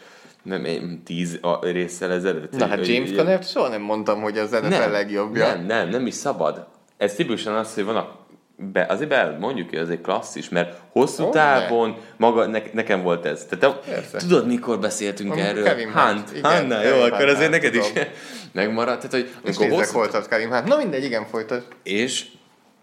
nem, 0.43 0.65
én 0.65 1.01
tíz 1.05 1.37
a- 1.41 1.59
résszel 1.61 2.11
ezelőtt. 2.11 2.57
Na 2.57 2.67
hát 2.67 2.87
James 2.87 3.11
Conner 3.15 3.43
soha 3.43 3.67
nem 3.67 3.81
mondtam, 3.81 4.21
hogy 4.21 4.37
az 4.37 4.49
NFL 4.51 4.91
legjobbja. 4.91 5.45
nem, 5.47 5.65
nem, 5.65 5.89
nem 5.89 6.05
is 6.07 6.13
szabad. 6.13 6.67
Ez 6.97 7.13
tipikusan 7.13 7.55
az, 7.55 7.73
hogy 7.73 7.85
van 7.85 7.95
a 7.95 8.24
be, 8.57 8.85
azért 8.89 9.09
be, 9.09 9.37
mondjuk, 9.39 9.69
hogy 9.69 9.79
ez 9.79 9.89
egy 9.89 10.01
klasszis, 10.01 10.49
mert 10.49 10.79
hosszú 10.91 11.23
Ó, 11.23 11.29
távon 11.29 11.97
maga, 12.17 12.45
ne, 12.45 12.61
nekem 12.73 13.01
volt 13.01 13.25
ez. 13.25 13.45
Tehát 13.49 13.81
te, 14.11 14.17
tudod, 14.17 14.47
mikor 14.47 14.79
beszéltünk 14.79 15.31
Amikor 15.31 15.49
erről? 15.49 15.63
Kevin 15.63 15.91
Hunt, 15.91 16.07
Hunt, 16.07 16.31
igen, 16.31 16.51
Hanna, 16.51 16.83
jó, 16.83 16.89
Kevin 16.89 17.13
akkor 17.13 17.27
azért 17.27 17.37
Hunt, 17.37 17.51
neked 17.51 17.75
is 17.75 17.87
tudom. 17.87 18.03
megmaradt. 18.51 19.09
Tehát, 19.09 19.11
hogy 19.11 19.49
És 19.51 19.57
amikor 19.57 19.77
hosszú, 19.77 19.97
hol 19.97 20.07
tart 20.07 20.27
Karim 20.27 20.49
Hunt. 20.49 20.65
Na 20.65 20.77
mindegy, 20.77 21.03
igen, 21.03 21.25
folytasd. 21.25 21.65
és 21.83 22.25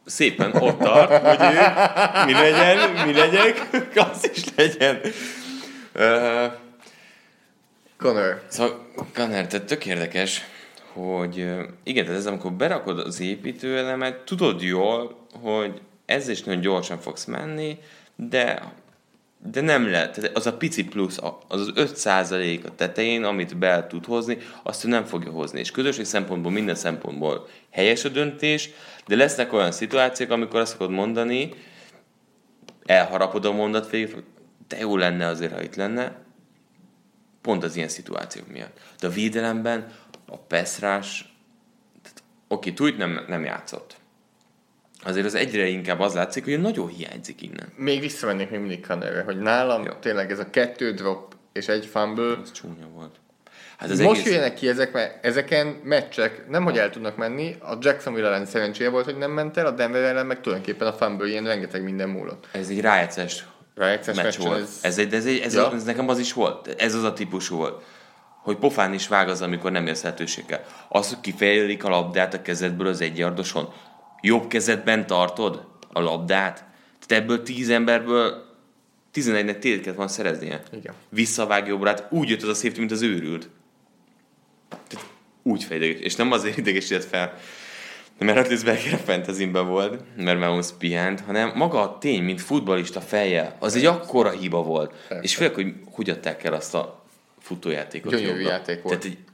szépen 0.05 0.55
ott 0.55 0.79
tart, 0.79 1.23
hogy 1.27 1.55
ő 1.55 1.59
mi 2.27 2.33
legyen, 2.33 3.07
mi 3.07 3.13
legyek, 3.13 3.69
klasszis 3.93 4.45
legyen. 4.57 5.01
Uh, 5.95 6.53
Connor. 7.99 8.43
Szóval, 8.49 8.87
Kanner, 9.13 9.47
tehát 9.47 9.67
tök 9.67 9.87
érdekes, 9.87 10.45
hogy 10.93 11.37
igen, 11.85 12.05
tehát 12.05 12.19
ez 12.19 12.27
amikor 12.27 12.53
berakod 12.53 12.99
az 12.99 13.21
építőelemet, 13.21 14.17
tudod 14.25 14.63
jól, 14.63 15.22
hogy 15.33 15.81
ez 16.05 16.29
is 16.29 16.43
nagyon 16.43 16.61
gyorsan 16.61 16.99
fogsz 16.99 17.25
menni, 17.25 17.79
de 18.17 18.73
de 19.51 19.61
nem 19.61 19.91
lehet, 19.91 20.15
tehát 20.15 20.37
az 20.37 20.47
a 20.47 20.57
pici 20.57 20.85
plusz, 20.85 21.19
az 21.49 21.61
az 21.61 21.71
5 21.75 21.97
százalék 21.97 22.65
a 22.65 22.75
tetején, 22.75 23.25
amit 23.25 23.59
be 23.59 23.87
tud 23.87 24.05
hozni, 24.05 24.39
azt 24.63 24.85
ő 24.85 24.89
nem 24.89 25.05
fogja 25.05 25.31
hozni. 25.31 25.59
És 25.59 25.71
közösség 25.71 26.05
szempontból, 26.05 26.53
minden 26.53 26.75
szempontból 26.75 27.49
helyes 27.71 28.05
a 28.05 28.09
döntés, 28.09 28.71
de 29.07 29.17
lesznek 29.17 29.53
olyan 29.53 29.73
szituációk, 29.73 30.31
amikor 30.31 30.61
azt 30.61 30.73
fogod 30.73 30.91
mondani, 30.91 31.55
elharapod 32.85 33.45
a 33.45 33.53
mondat 33.53 33.91
végig, 33.91 34.17
de 34.69 34.79
jó 34.79 34.97
lenne 34.97 35.27
azért, 35.27 35.53
ha 35.53 35.63
itt 35.63 35.75
lenne, 35.75 36.17
pont 37.41 37.65
az 37.65 37.77
ilyen 37.77 37.89
szituációk 37.89 38.49
miatt. 38.49 38.81
De 39.01 39.07
a 39.07 39.11
védelemben 39.11 39.93
a 40.27 40.37
Peszrás, 40.37 41.35
oké, 42.49 42.71
Tújt 42.71 42.97
nem, 42.97 43.25
nem 43.29 43.45
játszott. 43.45 43.97
Azért 45.05 45.27
az 45.27 45.35
egyre 45.35 45.67
inkább 45.67 46.01
az 46.01 46.15
látszik, 46.15 46.45
hogy 46.45 46.61
nagyon 46.61 46.89
hiányzik 46.89 47.43
innen. 47.43 47.73
Még 47.77 48.01
visszamennék 48.01 48.51
még 48.51 48.61
mindig 48.61 48.87
Connorre, 48.87 49.23
hogy 49.23 49.39
nálam 49.39 49.85
Jó. 49.85 49.93
tényleg 50.01 50.31
ez 50.31 50.39
a 50.39 50.51
kettő 50.51 50.93
drop 50.93 51.35
és 51.53 51.69
egy 51.69 51.87
fumble, 51.87 52.37
Ez 52.43 52.53
csúnya 52.53 52.87
volt. 52.95 53.15
Hát 53.79 53.91
az 53.91 54.01
Most 54.01 54.21
egész... 54.21 54.33
jöjjenek 54.33 54.55
ki 54.55 54.69
ezek, 54.69 54.93
mert 54.93 55.25
ezeken 55.25 55.67
meccsek 55.67 56.49
nem, 56.49 56.65
hogy 56.65 56.79
el 56.79 56.91
tudnak 56.91 57.17
menni. 57.17 57.57
A 57.61 57.77
Jacksonville 57.81 58.27
ellen 58.27 58.47
szerencséje 58.47 58.89
volt, 58.91 59.05
hogy 59.05 59.17
nem 59.19 59.31
ment 59.31 59.57
el, 59.57 59.67
a 59.67 59.71
Denver 59.71 60.03
ellen 60.03 60.27
meg 60.27 60.41
tulajdonképpen 60.41 60.87
a 60.89 60.93
fumble 60.93 61.27
ilyen 61.29 61.45
rengeteg 61.45 61.83
minden 61.83 62.09
múlott. 62.09 62.49
Ez 62.53 62.69
egy 62.69 62.81
rájátszás 62.81 63.45
meccs 64.15 64.37
volt. 64.37 64.61
ez- 64.63 64.79
Ez, 64.83 64.99
egy, 64.99 65.15
ez, 65.15 65.27
egy, 65.27 65.39
ez, 65.39 65.55
Ja. 65.55 65.73
ez, 65.75 65.85
nekem 65.85 66.09
az 66.09 66.19
is 66.19 66.33
volt. 66.33 66.75
Ez 66.79 66.95
az 66.95 67.03
a 67.03 67.13
típusú 67.13 67.57
volt. 67.57 67.83
Hogy 68.43 68.57
pofán 68.57 68.93
is 68.93 69.09
vág 69.09 69.29
az, 69.29 69.43
amikor 69.43 69.71
nem 69.73 69.87
érsz 69.87 70.03
lehetőséggel. 70.03 70.65
Az, 70.89 71.09
hogy 71.09 71.21
kifejlik 71.21 71.85
a 71.85 71.89
labdát 71.89 72.35
a 72.35 72.43
kezedből 72.43 72.87
az 72.87 73.01
egyardoson. 73.01 73.73
Jobb 74.23 74.49
kezedben 74.49 75.07
tartod 75.07 75.67
a 75.93 76.01
labdát. 76.01 76.65
Tehát 77.07 77.25
ebből 77.25 77.43
tíz 77.43 77.69
emberből 77.71 78.45
11-nek 79.15 79.59
tétket 79.59 79.95
van 79.95 80.09
szereznie. 80.09 80.63
Igen. 80.73 80.95
Visszavág 81.09 81.67
jobbrát, 81.67 82.07
úgy 82.11 82.29
jött 82.29 82.43
az 82.43 82.49
a 82.49 82.55
safety, 82.55 82.79
mint 82.79 82.91
az 82.91 83.03
őrült. 83.03 83.49
Tehát 84.89 85.07
úgy 85.43 85.65
fejdeges. 85.65 86.01
És 86.01 86.15
nem 86.15 86.33
azért 86.33 86.57
idegesített 86.57 87.05
fel, 87.05 87.39
mert 88.19 88.37
Ratlisberger 88.37 88.93
a 88.93 88.97
fantasyben 88.97 89.67
volt, 89.67 90.03
mert 90.17 90.39
Mahomes 90.39 90.67
pihent, 90.79 91.21
hanem 91.21 91.53
maga 91.55 91.81
a 91.81 91.99
tény, 91.99 92.23
mint 92.23 92.41
futbalista 92.41 93.01
feje, 93.01 93.57
az 93.59 93.77
egy 93.77 93.85
akkora 93.85 94.31
hiba 94.31 94.63
volt. 94.63 94.95
Persze. 95.09 95.23
És 95.23 95.35
főleg, 95.35 95.55
hogy 95.55 95.75
hogy 95.91 96.11
adták 96.11 96.45
el 96.45 96.53
azt 96.53 96.75
a 96.75 97.05
futójátékot 97.41 98.13
Gyönyörű 98.13 98.29
jobbra. 98.29 98.51
játék 98.51 98.83
volt. 98.83 98.99
Tehát, 98.99 99.03
hogy 99.17 99.25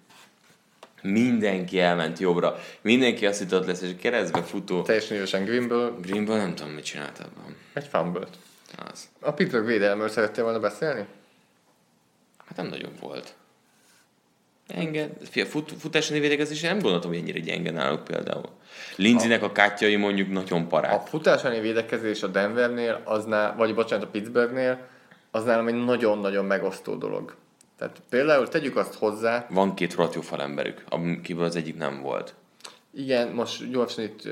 mindenki 1.03 1.81
elment 1.81 2.19
jobbra. 2.19 2.59
Mindenki 2.81 3.27
azt 3.27 3.39
hitt, 3.39 3.55
ott 3.55 3.67
lesz, 3.67 3.83
és 3.83 3.91
keresztbe 4.01 4.43
futó. 4.43 4.83
Teljesen 4.83 5.17
ügyesen 5.17 5.45
Greenből 5.45 6.01
Greenből 6.01 6.37
nem 6.37 6.55
tudom, 6.55 6.73
mit 6.73 6.85
csinált 6.85 7.19
abban. 7.19 7.57
egy 7.73 7.87
fumble 7.87 8.27
Az. 8.93 9.09
A 9.21 9.33
Pittsburgh 9.33 9.67
védelemről 9.67 10.09
szerettél 10.09 10.45
volna 10.45 10.61
beszélni? 10.61 11.07
Hát 12.47 12.57
nem 12.57 12.67
nagyon 12.67 12.93
volt. 13.01 13.35
Gyenge. 14.75 15.09
Fia, 15.31 15.47
fut, 15.47 15.73
futási 15.79 16.19
védekezés, 16.19 16.63
én 16.63 16.71
nem 16.71 16.79
gondoltam, 16.79 17.11
hogy 17.11 17.19
ennyire 17.19 17.39
gyenge 17.39 17.71
náluk 17.71 18.05
például. 18.05 18.49
Lindsaynek 18.97 19.43
a 19.43 19.53
kátjai 19.53 19.97
mondjuk 19.97 20.29
nagyon 20.31 20.63
A 20.63 20.67
parák. 20.67 21.07
futás 21.07 21.45
elleni 21.45 21.61
védekezés 21.61 22.23
a 22.23 22.27
Denvernél, 22.27 23.01
aznál, 23.05 23.57
vagy 23.57 23.75
bocsánat, 23.75 24.05
a 24.05 24.09
Pittsburghnél, 24.11 24.87
az 25.31 25.45
nálam 25.45 25.69
egy 25.69 25.85
nagyon-nagyon 25.85 26.45
megosztó 26.45 26.95
dolog. 26.95 27.37
Tehát 27.79 28.03
például 28.09 28.49
tegyük 28.49 28.77
azt 28.77 28.95
hozzá, 28.95 29.47
Van 29.51 29.75
két 29.75 29.95
rohadt 29.95 30.15
jó 30.15 30.21
falemberük, 30.21 30.85
akiből 30.89 31.45
az 31.45 31.57
egyik 31.57 31.77
nem 31.77 32.01
volt. 32.01 32.35
Igen, 32.95 33.29
most 33.29 33.71
gyorsan 33.71 34.05
itt 34.05 34.29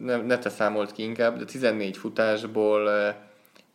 ne, 0.00 0.16
ne 0.16 0.38
te 0.38 0.48
számolt 0.48 0.92
ki 0.92 1.02
inkább, 1.02 1.38
de 1.38 1.44
14 1.44 1.96
futásból 1.96 2.86
ö, 2.86 3.08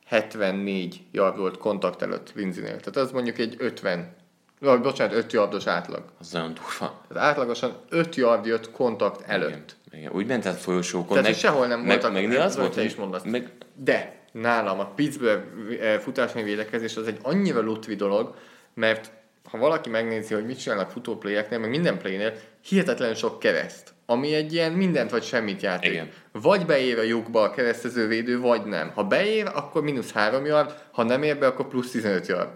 74 0.06 1.02
yard 1.12 1.38
volt 1.38 1.58
kontakt 1.58 2.02
előtt 2.02 2.32
Lindsaynél. 2.36 2.80
Tehát 2.80 2.96
az 2.96 3.12
mondjuk 3.12 3.38
egy 3.38 3.56
50, 3.58 4.16
vagy 4.60 4.82
bocsánat, 4.82 5.14
5 5.16 5.34
yardos 5.34 5.68
átlag. 5.68 6.04
Az 6.20 6.32
nagyon 6.32 6.54
durva. 6.54 7.02
Tehát 7.08 7.30
átlagosan 7.30 7.74
5 7.90 8.16
yard 8.16 8.46
jött 8.46 8.72
kontakt 8.72 9.22
előtt. 9.30 9.50
Igen. 9.50 9.66
Igen. 9.92 10.12
Úgy 10.14 10.26
ment 10.26 10.46
át 10.46 10.56
folyosókon. 10.60 11.08
Tehát, 11.08 11.26
hogy 11.26 11.36
sehol 11.38 11.68
nem 11.68 11.80
meg, 11.80 11.88
voltak- 11.88 12.14
Meg, 12.14 12.28
meg 12.28 12.38
az 12.38 12.58
volt, 12.58 12.74
te 12.74 12.84
is 12.84 12.96
mondasz. 12.96 13.24
Meg, 13.24 13.52
De 13.76 14.16
nálam 14.32 14.80
a 14.80 14.86
Pittsburgh 14.86 15.44
eh, 15.82 16.00
futásnyi 16.00 16.44
védekezés 16.44 16.98
az 16.98 17.08
egy 17.08 17.18
annyira 17.22 17.62
lutvi 17.62 17.96
dolog, 17.96 18.36
mert 18.78 19.12
ha 19.50 19.58
valaki 19.58 19.90
megnézi, 19.90 20.34
hogy 20.34 20.46
mit 20.46 20.60
csinálnak 20.60 20.92
futóplayeknél, 20.92 21.60
meg 21.60 21.70
minden 21.70 21.98
playnél, 21.98 22.34
hihetetlen 22.62 23.16
sok 23.16 23.40
kereszt, 23.40 23.94
ami 24.06 24.34
egy 24.34 24.54
ilyen 24.54 24.72
mindent 24.72 25.12
vagy 25.12 25.24
semmit 25.24 25.62
játék. 25.62 25.92
Igen. 25.92 26.10
Vagy 26.32 26.66
beér 26.66 27.00
a 27.00 27.04
lyukba 27.04 27.42
a 27.42 27.52
keresztező 27.52 28.08
védő, 28.08 28.40
vagy 28.40 28.64
nem. 28.66 28.92
Ha 28.94 29.04
beér, 29.04 29.52
akkor 29.54 29.84
mínusz 29.84 30.12
3 30.12 30.46
yard, 30.46 30.74
ha 30.92 31.04
nem 31.04 31.24
ér 31.24 31.38
be, 31.38 31.48
akkor 31.48 31.68
plusz 31.68 31.92
15 31.92 32.28
yard. 32.28 32.50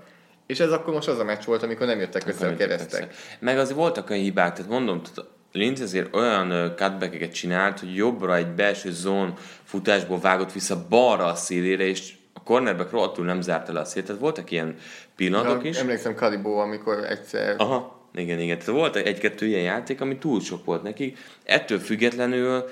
És 0.45 0.59
ez 0.59 0.71
akkor 0.71 0.93
most 0.93 1.07
az 1.07 1.19
a 1.19 1.23
meccs 1.23 1.43
volt, 1.43 1.63
amikor 1.63 1.87
nem 1.87 1.99
jöttek 1.99 2.27
össze 2.27 2.47
a 2.47 2.55
keresztek. 2.55 3.07
persze. 3.07 3.37
Meg 3.39 3.57
azért 3.57 3.77
voltak 3.77 4.09
olyan 4.09 4.23
hibák, 4.23 4.53
tehát 4.53 4.71
mondom, 4.71 5.01
tehát 5.01 5.31
Linz 5.51 5.81
azért 5.81 6.15
olyan 6.15 6.73
cutbackeket 6.75 7.33
csinált, 7.33 7.79
hogy 7.79 7.95
jobbra 7.95 8.35
egy 8.35 8.47
belső 8.47 8.91
zón 8.91 9.33
futásból 9.63 10.19
vágott 10.19 10.51
vissza 10.51 10.85
balra 10.89 11.25
a 11.25 11.35
szélére, 11.35 11.83
és 11.83 12.13
cornerback 12.51 12.91
rohadtul 12.91 13.25
nem 13.25 13.41
zárta 13.41 13.73
le 13.73 13.79
a 13.79 13.85
szélt. 13.85 14.05
Tehát 14.05 14.21
voltak 14.21 14.51
ilyen 14.51 14.75
pillanatok 15.15 15.63
is. 15.63 15.77
Emlékszem 15.77 16.15
Kadibó, 16.15 16.57
amikor 16.57 17.03
egyszer 17.03 17.55
Aha, 17.57 18.07
igen, 18.13 18.39
igen. 18.39 18.57
Tehát 18.57 18.73
volt 18.73 18.95
egy-kettő 18.95 19.45
ilyen 19.45 19.61
játék, 19.61 20.01
ami 20.01 20.17
túl 20.17 20.41
sok 20.41 20.65
volt 20.65 20.83
neki. 20.83 21.15
Ettől 21.43 21.79
függetlenül 21.79 22.69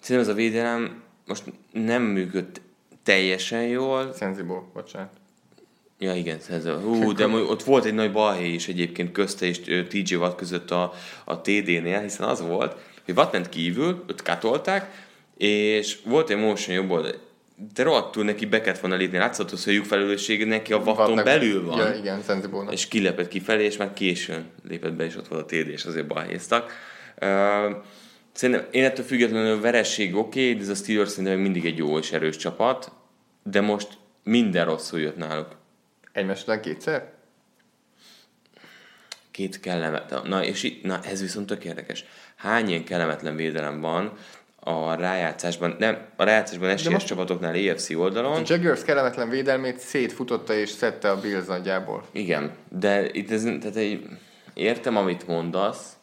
szerintem 0.00 0.30
ez 0.30 0.36
a 0.36 0.36
védelem 0.36 1.02
most 1.26 1.42
nem 1.72 2.02
működt 2.02 2.60
teljesen 3.02 3.62
jól. 3.62 4.12
Szenzibó, 4.12 4.70
bocsánat. 4.74 5.12
Ja, 5.98 6.14
igen, 6.14 6.38
ez 6.50 6.64
a, 6.64 6.78
hú, 6.78 7.12
de 7.12 7.26
ott 7.26 7.62
volt 7.62 7.84
egy 7.84 7.94
nagy 7.94 8.12
balhé 8.12 8.48
is 8.48 8.68
egyébként 8.68 9.12
közte 9.12 9.46
és 9.46 9.60
TJ 9.88 10.14
Watt 10.14 10.36
között 10.36 10.70
a, 10.70 10.92
a 11.24 11.40
TD-nél, 11.40 12.00
hiszen 12.00 12.28
az 12.28 12.40
volt, 12.40 12.76
hogy 13.04 13.16
Watt 13.16 13.32
ment 13.32 13.48
kívül, 13.48 14.04
őt 14.08 14.22
katolták, 14.22 15.04
és 15.36 15.98
volt 16.04 16.30
egy 16.30 16.36
motion 16.36 16.76
jobb 16.76 16.90
oldal, 16.90 17.14
de 17.74 17.82
rohadtul 17.82 18.24
neki 18.24 18.46
be 18.46 18.60
kellett 18.60 18.80
volna 18.80 18.96
lépni. 18.96 19.18
Látszott, 19.18 19.50
hogy 19.50 19.60
a 19.66 19.70
lyukfelelősség 19.70 20.46
neki 20.46 20.72
a 20.72 20.76
watton 20.76 20.96
Wattnak- 20.96 21.24
belül 21.24 21.66
van. 21.66 21.78
Ja, 21.78 21.94
igen, 21.94 22.22
Szenzibónak. 22.22 22.72
És 22.72 22.88
kilepett 22.88 23.28
kifelé, 23.28 23.64
és 23.64 23.76
már 23.76 23.92
későn 23.92 24.50
lépett 24.68 24.92
be, 24.92 25.04
és 25.04 25.16
ott 25.16 25.28
volt 25.28 25.42
a 25.42 25.44
TD, 25.44 25.68
és 25.68 25.84
azért 25.84 26.06
balhéztak. 26.06 26.72
Uh, 27.22 27.76
szerintem 28.32 28.66
én 28.70 28.84
ettől 28.84 29.04
függetlenül 29.04 29.56
a 29.56 29.60
veresség 29.60 30.16
oké, 30.16 30.40
okay, 30.40 30.54
de 30.54 30.62
ez 30.62 30.68
a 30.68 30.74
Steelers 30.74 31.10
szerintem 31.10 31.38
mindig 31.38 31.64
egy 31.64 31.76
jó 31.76 31.98
és 31.98 32.12
erős 32.12 32.36
csapat, 32.36 32.92
de 33.42 33.60
most 33.60 33.88
minden 34.22 34.64
rosszul 34.64 35.00
jött 35.00 35.16
náluk. 35.16 35.56
Egymás 36.12 36.42
után 36.42 36.60
kétszer? 36.60 37.14
két 39.36 39.60
kellemetlen, 39.60 40.26
na 40.26 40.44
és 40.44 40.62
itt, 40.62 40.82
na 40.84 41.00
ez 41.02 41.20
viszont 41.20 41.46
tök 41.46 41.64
érdekes. 41.64 42.04
Hány 42.36 42.68
ilyen 42.68 42.84
kellemetlen 42.84 43.36
védelem 43.36 43.80
van 43.80 44.12
a 44.68 44.94
rájátszásban, 44.94 45.76
nem, 45.78 45.98
a 46.16 46.24
rájátszásban 46.24 46.68
esélyes 46.68 46.92
most... 46.92 47.06
csapatoknál 47.06 47.54
EFC 47.54 47.90
oldalon. 47.90 48.32
A 48.32 48.42
Jaguars 48.44 48.82
kellemetlen 48.82 49.28
védelmét 49.28 49.78
szétfutotta 49.78 50.54
és 50.54 50.68
szedte 50.68 51.10
a 51.10 51.20
Bills 51.20 51.46
nagyjából. 51.46 52.04
Igen, 52.12 52.50
de 52.68 53.10
itt 53.12 53.30
ez, 53.30 53.42
tehát 53.42 53.76
egy, 53.76 54.06
értem, 54.54 54.96
amit 54.96 55.26
mondasz, 55.26 55.96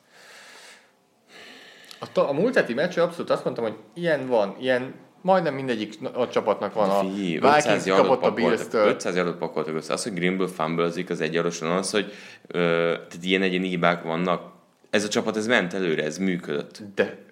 a, 1.99 2.11
ta, 2.11 2.29
a 2.29 2.33
múlt 2.33 2.55
heti 2.55 2.73
meccsre 2.73 3.01
abszolút 3.01 3.29
azt 3.29 3.43
mondtam, 3.43 3.65
hogy 3.65 3.75
ilyen 3.93 4.27
van, 4.27 4.55
ilyen 4.59 4.93
majdnem 5.21 5.53
mindegyik 5.53 5.93
a 6.13 6.27
csapatnak 6.27 6.73
van. 6.73 6.89
A 6.89 7.09
Vikings 7.13 7.85
kapott 7.85 8.23
a 8.23 8.31
Bills-től. 8.31 8.87
500 8.87 9.15
yardot 9.15 9.37
pakoltak 9.37 9.75
össze. 9.75 9.93
Az, 9.93 10.03
hogy 10.03 10.13
Greenville 10.13 10.49
fumblezik 10.49 11.09
az 11.09 11.21
egyaroson, 11.21 11.71
az, 11.71 11.91
hogy 11.91 12.13
ö, 12.47 12.59
tehát 12.93 13.23
ilyen 13.25 13.41
egyéni 13.41 13.67
hibák 13.67 14.03
vannak. 14.03 14.51
Ez 14.89 15.03
a 15.03 15.07
csapat, 15.07 15.37
ez 15.37 15.47
ment 15.47 15.73
előre, 15.73 16.03
ez 16.03 16.17
működött. 16.17 16.81
De 16.95 17.22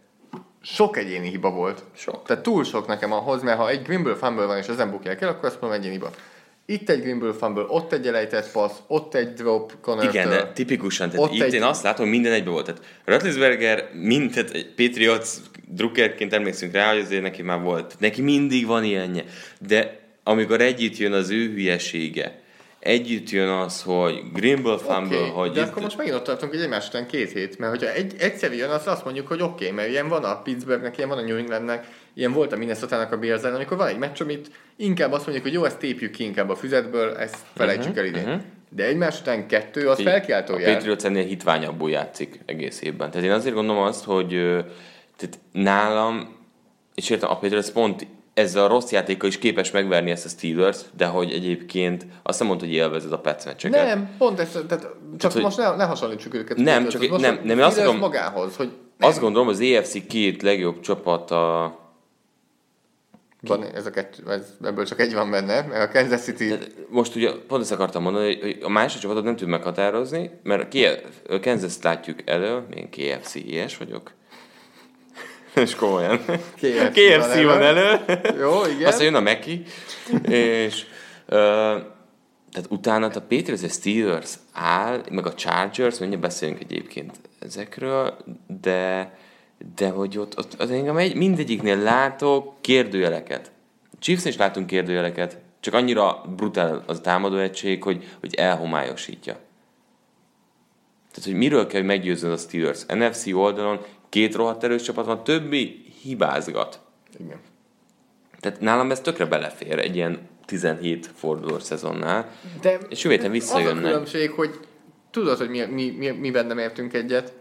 sok 0.61 0.97
egyéni 0.97 1.29
hiba 1.29 1.51
volt. 1.51 1.83
Sok. 1.95 2.25
Tehát 2.25 2.43
túl 2.43 2.63
sok 2.63 2.87
nekem 2.87 3.11
ahhoz, 3.11 3.41
mert 3.41 3.57
ha 3.57 3.69
egy 3.69 3.81
Greenville 3.81 4.15
fumble 4.15 4.45
van 4.45 4.57
és 4.57 4.67
ezen 4.67 4.91
bukják 4.91 5.21
el, 5.21 5.29
akkor 5.29 5.45
azt 5.45 5.61
mondom 5.61 5.79
egyéni 5.79 5.93
hiba. 5.93 6.09
Itt 6.65 6.89
egy 6.89 7.01
Greenville 7.01 7.33
fumble, 7.33 7.63
ott 7.67 7.93
egy 7.93 8.07
elejtett 8.07 8.51
passz, 8.51 8.77
ott 8.87 9.15
egy 9.15 9.33
drop 9.33 9.73
connor 9.81 10.03
Igen, 10.03 10.29
de 10.29 10.51
tipikusan, 10.53 11.09
tehát 11.09 11.25
ott 11.25 11.33
itt 11.33 11.41
egy... 11.41 11.53
én 11.53 11.63
azt 11.63 11.83
látom, 11.83 12.05
hogy 12.05 12.13
minden 12.13 12.31
egybe 12.31 12.49
volt. 12.49 12.65
Tehát 12.65 12.81
Ratlisberger, 13.05 13.89
mint 13.93 14.33
tehát 14.33 14.49
egy 14.49 14.73
Patriots 14.75 15.27
drukkerként 15.67 16.33
emlékszünk 16.33 16.73
rá, 16.73 16.91
hogy 16.91 17.01
azért 17.01 17.21
neki 17.21 17.41
már 17.41 17.61
volt. 17.61 17.95
Neki 17.99 18.21
mindig 18.21 18.65
van 18.65 18.83
ilyenje. 18.83 19.23
De 19.67 19.99
amikor 20.23 20.61
együtt 20.61 20.97
jön 20.97 21.13
az 21.13 21.29
ő 21.29 21.49
hülyesége, 21.49 22.40
együtt 22.81 23.29
jön 23.29 23.49
az, 23.49 23.81
hogy 23.81 24.21
Greenville 24.33 24.77
fumble, 24.77 25.17
okay, 25.17 25.29
hogy... 25.29 25.51
De 25.51 25.61
itt... 25.61 25.67
akkor 25.67 25.81
most 25.81 25.97
megint 25.97 26.15
ott 26.15 26.23
tartunk, 26.23 26.51
hogy 26.51 26.61
egymás 26.61 26.87
után 26.87 27.07
két 27.07 27.31
hét, 27.31 27.59
mert 27.59 27.71
hogyha 27.71 27.93
egy, 27.93 28.15
egyszer 28.19 28.53
jön, 28.53 28.69
az 28.69 28.87
azt 28.87 29.03
mondjuk, 29.03 29.27
hogy 29.27 29.41
oké, 29.41 29.63
okay, 29.63 29.75
mert 29.75 29.89
ilyen 29.89 30.07
van 30.07 30.23
a 30.23 30.41
Pittsburghnek, 30.41 30.97
ilyen 30.97 31.09
van 31.09 31.17
a 31.17 31.21
New 31.21 31.37
Englandnek, 31.37 31.87
ilyen 32.13 32.31
volt 32.31 32.51
a 32.51 32.57
Minnesota-nak 32.57 33.11
a 33.11 33.17
Bears 33.17 33.43
amikor 33.43 33.77
van 33.77 33.87
egy 33.87 33.97
meccs, 33.97 34.21
amit 34.21 34.51
inkább 34.75 35.11
azt 35.11 35.23
mondjuk, 35.23 35.45
hogy 35.45 35.53
jó, 35.53 35.63
ezt 35.63 35.77
tépjük 35.77 36.11
ki 36.11 36.23
inkább 36.23 36.49
a 36.49 36.55
füzetből, 36.55 37.15
ezt 37.15 37.37
felejtsük 37.55 37.89
uh-huh, 37.89 37.99
el 37.99 38.05
idén. 38.05 38.27
Uh-huh. 38.27 38.41
De 38.69 38.85
egymás 38.85 39.19
után 39.19 39.47
kettő, 39.47 39.89
az 39.89 40.01
felkiáltó 40.01 40.53
A 40.53 40.57
Patriots 40.57 41.03
ennél 41.03 41.25
hitványabbul 41.25 41.89
játszik 41.89 42.39
egész 42.45 42.81
évben. 42.81 43.11
Tehát 43.11 43.27
én 43.27 43.33
azért 43.33 43.55
gondolom 43.55 43.83
azt, 43.83 44.03
hogy 44.03 44.27
tehát 45.17 45.39
nálam, 45.51 46.37
és 46.95 47.09
értem, 47.09 47.29
a 47.29 47.37
Patriots 47.37 47.69
pont 47.69 48.07
ezzel 48.33 48.63
a 48.63 48.67
rossz 48.67 48.91
játéka 48.91 49.27
is 49.27 49.37
képes 49.37 49.71
megverni 49.71 50.11
ezt 50.11 50.25
a 50.25 50.29
Steelers, 50.29 50.77
de 50.97 51.05
hogy 51.05 51.31
egyébként 51.31 52.05
azt 52.23 52.39
nem 52.39 52.47
mondta, 52.47 52.65
hogy 52.65 52.75
élvezed 52.75 53.11
a 53.11 53.19
Pets 53.19 53.45
meccseket. 53.45 53.85
Nem, 53.85 54.09
pont 54.17 54.39
ez, 54.39 54.51
tehát 54.51 54.87
csak 55.17 55.31
tehát, 55.31 55.41
most 55.41 55.57
ne, 55.57 55.75
ne 55.75 55.83
hasonlítsuk 55.83 56.33
őket. 56.33 56.57
Nem, 56.57 56.87
csak 56.87 57.09
most 57.09 57.21
nem, 57.21 57.39
nem, 57.43 57.59
azt 57.59 57.75
gondolom, 57.75 57.99
magához, 57.99 58.55
hogy 58.55 58.71
nem. 58.97 59.09
azt 59.09 59.19
gondolom, 59.19 59.47
az 59.47 59.59
EFC 59.59 60.07
két 60.07 60.41
legjobb 60.41 60.79
csapat 60.79 61.31
a 61.31 61.79
van, 63.41 63.63
ez 63.63 63.85
a 63.85 63.89
kettő, 63.89 64.31
ez, 64.31 64.53
ebből 64.63 64.85
csak 64.85 64.99
egy 64.99 65.13
van 65.13 65.31
benne, 65.31 65.61
mert 65.61 65.89
a 65.89 65.99
Kansas 65.99 66.21
City... 66.21 66.47
De 66.47 66.57
most 66.89 67.15
ugye 67.15 67.31
pont 67.47 67.61
ezt 67.61 67.71
akartam 67.71 68.03
mondani, 68.03 68.39
hogy 68.41 68.57
a 68.61 68.69
másik 68.69 69.01
csapatot 69.01 69.23
nem 69.23 69.35
tud 69.35 69.47
meghatározni, 69.47 70.31
mert 70.43 70.75
a 71.29 71.39
Kansas 71.39 71.73
látjuk 71.81 72.19
elő, 72.25 72.63
én 72.75 72.89
KFC 72.89 73.35
ilyes 73.35 73.77
vagyok, 73.77 74.11
és 75.63 75.75
komolyan. 75.75 76.17
KFC, 76.55 76.91
KFC 76.93 77.43
van, 77.43 77.61
elő. 77.61 77.99
Jó, 78.39 78.65
igen. 78.65 78.87
Aztán 78.87 79.03
jön 79.03 79.15
a 79.15 79.19
Meki, 79.19 79.63
és 80.27 80.85
uh, 81.27 81.37
tehát 82.51 82.67
utána 82.69 83.05
a 83.05 83.09
Patriots, 83.09 83.63
a 83.63 83.67
Steelers 83.67 84.33
áll, 84.53 85.01
meg 85.11 85.25
a 85.25 85.33
Chargers, 85.33 85.99
mindjárt 85.99 86.23
beszélünk 86.23 86.59
egyébként 86.59 87.19
ezekről, 87.39 88.17
de 88.61 89.11
de 89.75 89.89
hogy 89.89 90.17
ott, 90.17 90.37
ott 90.37 90.53
az 90.53 90.71
engem 90.71 90.97
egy, 90.97 91.15
mindegyiknél 91.15 91.77
látok 91.77 92.61
kérdőjeleket. 92.61 93.51
Chiefs 93.99 94.25
is 94.25 94.37
látunk 94.37 94.67
kérdőjeleket, 94.67 95.37
csak 95.59 95.73
annyira 95.73 96.23
brutál 96.35 96.83
az 96.87 96.99
támadó 96.99 97.37
egység, 97.37 97.83
hogy, 97.83 98.07
hogy 98.19 98.35
elhomályosítja. 98.35 99.33
Tehát, 101.11 101.25
hogy 101.25 101.33
miről 101.33 101.67
kell, 101.67 101.79
hogy 101.79 101.89
meggyőzzön 101.89 102.31
a 102.31 102.37
Steelers. 102.37 102.85
NFC 102.85 103.27
oldalon 103.33 103.79
két 104.11 104.35
rohadt 104.35 104.63
erős 104.63 104.81
csapat 104.81 105.05
van, 105.05 105.23
többi 105.23 105.85
hibázgat. 106.01 106.79
Igen. 107.19 107.39
Tehát 108.39 108.59
nálam 108.59 108.91
ez 108.91 108.99
tökre 108.99 109.25
belefér 109.25 109.79
egy 109.79 109.95
ilyen 109.95 110.29
17 110.45 111.09
fordulós 111.15 111.63
szezonnál. 111.63 112.29
De 112.61 112.77
és 112.89 113.03
jövő 113.03 113.29
visszajönnek. 113.29 113.77
Az 113.77 113.83
a 113.83 113.87
különbség, 113.87 114.31
hogy 114.31 114.59
tudod, 115.11 115.37
hogy 115.37 115.49
mi, 115.49 115.65
mi, 115.65 115.89
mi, 115.97 116.09
mi 116.09 116.31
benne 116.31 116.61
értünk 116.61 116.93
egyet, 116.93 117.33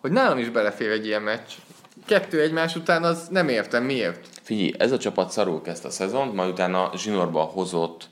hogy 0.00 0.10
nálam 0.10 0.38
is 0.38 0.50
belefér 0.50 0.90
egy 0.90 1.06
ilyen 1.06 1.22
meccs. 1.22 1.50
Kettő 2.06 2.40
egymás 2.40 2.76
után 2.76 3.02
az 3.02 3.28
nem 3.30 3.48
értem 3.48 3.84
miért. 3.84 4.28
Figyelj, 4.42 4.72
ez 4.78 4.92
a 4.92 4.98
csapat 4.98 5.30
szarul 5.30 5.62
kezdte 5.62 5.88
a 5.88 5.90
szezont, 5.90 6.34
majd 6.34 6.50
utána 6.50 6.90
zsinórba 6.96 7.40
hozott 7.40 8.08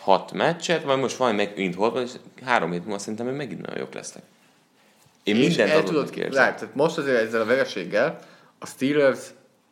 hat 0.00 0.32
meccset, 0.32 0.84
majd 0.84 0.98
most 0.98 1.16
van 1.16 1.34
megint 1.34 1.74
hol 1.74 1.90
van, 1.90 2.02
és 2.02 2.10
három 2.44 2.70
hét 2.70 2.84
múlva 2.84 2.98
szerintem 2.98 3.26
hogy 3.26 3.36
megint 3.36 3.60
nagyon 3.60 3.78
jók 3.78 3.94
lesznek. 3.94 4.22
Én 5.24 5.36
mindent 5.36 5.70
el 5.70 5.82
tudod, 5.82 6.16
lát, 6.16 6.58
tehát 6.58 6.74
most 6.74 6.98
azért 6.98 7.20
ezzel 7.20 7.40
a 7.40 7.44
vereséggel 7.44 8.18
a 8.58 8.66
Steelers 8.66 9.20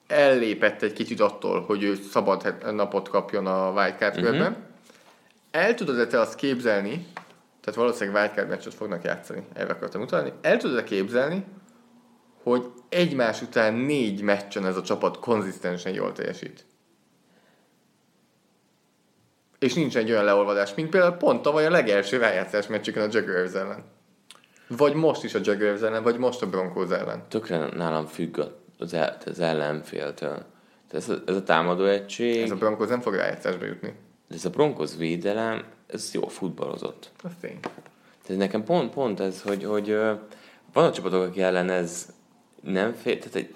ellépett 0.07 0.83
egy 0.83 0.93
kicsit 0.93 1.21
attól, 1.21 1.61
hogy 1.61 1.83
ő 1.83 1.95
szabad 1.95 2.55
napot 2.75 3.09
kapjon 3.09 3.47
a 3.47 3.71
wildcard 3.71 4.17
uh-huh. 4.17 4.31
körben. 4.31 4.57
El 5.51 5.75
tudod-e 5.75 6.07
te 6.07 6.21
azt 6.21 6.35
képzelni, 6.35 7.07
tehát 7.61 7.81
valószínűleg 7.81 8.21
wildcard 8.21 8.49
meccset 8.49 8.75
fognak 8.75 9.05
játszani, 9.05 9.43
erre 9.53 9.73
akartam 9.73 10.01
utalni, 10.01 10.33
el 10.41 10.57
tudod-e 10.57 10.85
képzelni, 10.85 11.45
hogy 12.43 12.65
egymás 12.89 13.43
után 13.43 13.75
négy 13.75 14.23
meccsen 14.23 14.67
ez 14.67 14.77
a 14.77 14.83
csapat 14.83 15.19
konzisztensen 15.19 15.93
jól 15.93 16.13
teljesít? 16.13 16.65
És 19.59 19.75
nincs 19.75 19.97
egy 19.97 20.11
olyan 20.11 20.25
leolvadás, 20.25 20.75
mint 20.75 20.91
például 20.91 21.13
pont 21.13 21.43
tavaly 21.43 21.67
a 21.67 21.71
legelső 21.71 22.17
rájátszás 22.17 22.67
meccsükön 22.67 23.03
a 23.03 23.09
Jaguars 23.11 23.53
ellen. 23.53 23.85
Vagy 24.77 24.95
most 24.95 25.25
is 25.25 25.35
a 25.35 25.39
Jaguars 25.43 25.81
ellen, 25.81 26.03
vagy 26.03 26.19
most 26.19 26.43
a 26.43 26.47
Broncos 26.47 26.91
ellen. 26.91 27.23
Tökre 27.29 27.69
nálam 27.77 28.07
függ 28.07 28.41
az, 28.79 28.95
el, 28.95 29.19
az 29.27 29.41
ellenféltől. 29.41 30.45
Ez 30.91 31.09
a, 31.09 31.15
ez 31.27 31.35
a 31.35 31.43
támadó 31.43 31.85
egység... 31.85 32.43
Ez 32.43 32.51
a 32.51 32.57
Broncos 32.57 32.89
nem 32.89 33.01
fog 33.01 33.15
rájátszásba 33.15 33.65
jutni. 33.65 33.95
Ez 34.31 34.45
a 34.45 34.51
Broncos 34.51 34.97
védelem, 34.97 35.65
ez 35.87 36.11
jó 36.13 36.29
futballozott. 36.29 37.11
Az 37.23 37.31
tény. 37.41 37.59
Tehát 38.27 38.43
nekem 38.43 38.65
pont, 38.65 38.93
pont 38.93 39.21
ez, 39.21 39.43
hogy, 39.43 39.65
hogy 39.65 39.97
van 40.73 40.85
a 40.85 40.93
csapatok, 40.93 41.23
aki 41.23 41.43
ellen 41.43 41.71
ez 41.71 42.07
nem 42.61 42.93
fél, 42.93 43.19
tehát 43.19 43.35
egy 43.35 43.55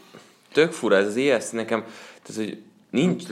tök 0.53 0.73
fura 0.73 0.97
ez 0.97 1.07
az 1.07 1.17
ESC 1.17 1.51
nekem, 1.51 1.81
tehát 2.23 2.35
hogy 2.35 2.63
nincs, 2.97 3.25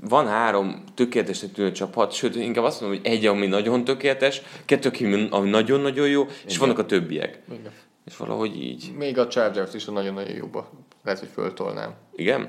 van 0.00 0.26
három 0.26 0.84
tökéletesnek 0.94 1.52
tűnő 1.52 1.72
csapat, 1.72 2.12
sőt, 2.12 2.34
inkább 2.34 2.64
azt 2.64 2.80
mondom, 2.80 2.98
hogy 2.98 3.12
egy, 3.12 3.26
ami 3.26 3.46
nagyon 3.46 3.84
tökéletes, 3.84 4.42
kettő, 4.64 5.28
ami 5.30 5.50
nagyon-nagyon 5.50 6.08
jó, 6.08 6.24
és 6.24 6.42
Igen. 6.44 6.58
vannak 6.58 6.78
a 6.78 6.86
többiek. 6.86 7.40
Igen. 7.50 7.72
És 8.06 8.16
valahogy 8.16 8.62
így. 8.62 8.92
Még 8.96 9.18
a 9.18 9.26
Chargers 9.26 9.74
is 9.74 9.86
a 9.86 9.92
nagyon-nagyon 9.92 10.34
jóba. 10.36 10.70
Lehet, 11.04 11.20
hogy 11.20 11.28
föltolnám. 11.32 11.94
Igen? 12.14 12.48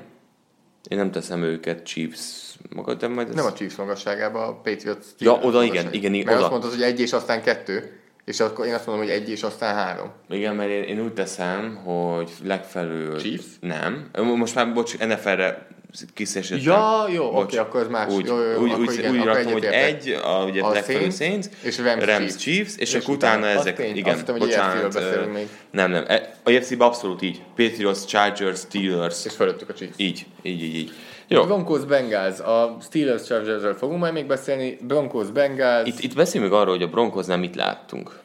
Én 0.88 0.98
nem 0.98 1.10
teszem 1.10 1.42
őket 1.42 1.86
Chiefs 1.86 2.56
maga, 2.74 2.94
de 2.94 3.08
majd... 3.08 3.28
Ez... 3.28 3.34
Nem 3.34 3.46
a 3.46 3.52
Chiefs 3.52 3.76
magasságába, 3.76 4.46
a 4.46 4.54
Patriots 4.54 5.04
Ja, 5.18 5.32
oda 5.32 5.64
igen, 5.64 5.92
igen, 5.92 6.14
igen. 6.14 6.26
Mert 6.26 6.36
oda. 6.36 6.40
azt 6.40 6.50
mondtad, 6.50 6.72
hogy 6.72 6.82
egy 6.82 7.00
és 7.00 7.12
aztán 7.12 7.42
kettő. 7.42 8.00
És 8.24 8.40
akkor 8.40 8.66
én 8.66 8.74
azt 8.74 8.86
mondom, 8.86 9.04
hogy 9.04 9.14
egy 9.14 9.30
és 9.30 9.42
aztán 9.42 9.74
három. 9.74 10.12
Igen, 10.28 10.54
mert 10.56 10.70
én, 10.70 10.82
én 10.82 11.00
úgy 11.00 11.12
teszem, 11.12 11.76
hogy 11.76 12.30
legfelül... 12.44 13.18
Chiefs? 13.18 13.46
Nem. 13.60 14.10
Most 14.16 14.54
már, 14.54 14.72
bocs, 14.72 14.98
NFL-re 14.98 15.66
kiszesítettem. 16.14 16.72
Ja, 16.72 17.06
jó, 17.08 17.24
oké, 17.24 17.38
okay, 17.38 17.58
akkor 17.58 17.80
ez 17.80 17.88
más. 17.88 18.12
Úgy, 18.12 18.26
jó, 18.26 18.42
jó, 18.42 18.60
úgy, 18.60 18.72
úgy, 18.72 18.92
igen, 18.92 19.18
úgy 19.18 19.24
raktam, 19.24 19.52
hogy 19.52 19.64
egy, 19.64 20.08
a, 20.22 20.44
ugye 20.44 20.62
a 20.62 20.70
legfelül 20.70 21.10
Saints, 21.10 21.46
és 21.62 21.78
Rams, 21.78 22.04
Rams 22.04 22.36
Chiefs, 22.36 22.76
és, 22.76 22.94
és 22.94 23.02
akkor 23.02 23.14
utána 23.14 23.46
ezek, 23.46 23.76
tény, 23.76 23.96
igen, 23.96 24.12
azt 24.12 24.18
hittem, 24.18 24.38
bocsánat. 24.38 24.94
Hogy 24.94 25.32
még. 25.32 25.48
Nem, 25.70 25.90
nem, 25.90 26.04
e, 26.06 26.34
a 26.42 26.50
UFC-ben 26.50 26.88
abszolút 26.88 27.22
így. 27.22 27.42
Patriots, 27.56 28.04
Chargers, 28.04 28.58
Steelers. 28.58 29.24
És 29.24 29.32
fölöttük 29.32 29.68
a 29.68 29.72
Chiefs. 29.72 29.94
Így, 29.96 30.26
így, 30.42 30.62
így, 30.62 30.74
így. 30.74 30.92
Jó. 31.28 31.44
Broncos 31.44 31.84
Bengals, 31.84 32.38
a 32.38 32.76
Steelers 32.82 33.24
Chargers-ről 33.24 33.74
fogunk 33.74 34.00
majd 34.00 34.12
még 34.12 34.26
beszélni. 34.26 34.78
Broncos 34.80 35.30
Bengals. 35.30 35.88
Itt, 35.88 36.00
itt 36.00 36.14
beszélünk 36.14 36.52
arról, 36.52 36.74
hogy 36.74 36.82
a 36.82 36.88
Broncosnál 36.88 37.38
mit 37.38 37.54
láttunk. 37.54 38.18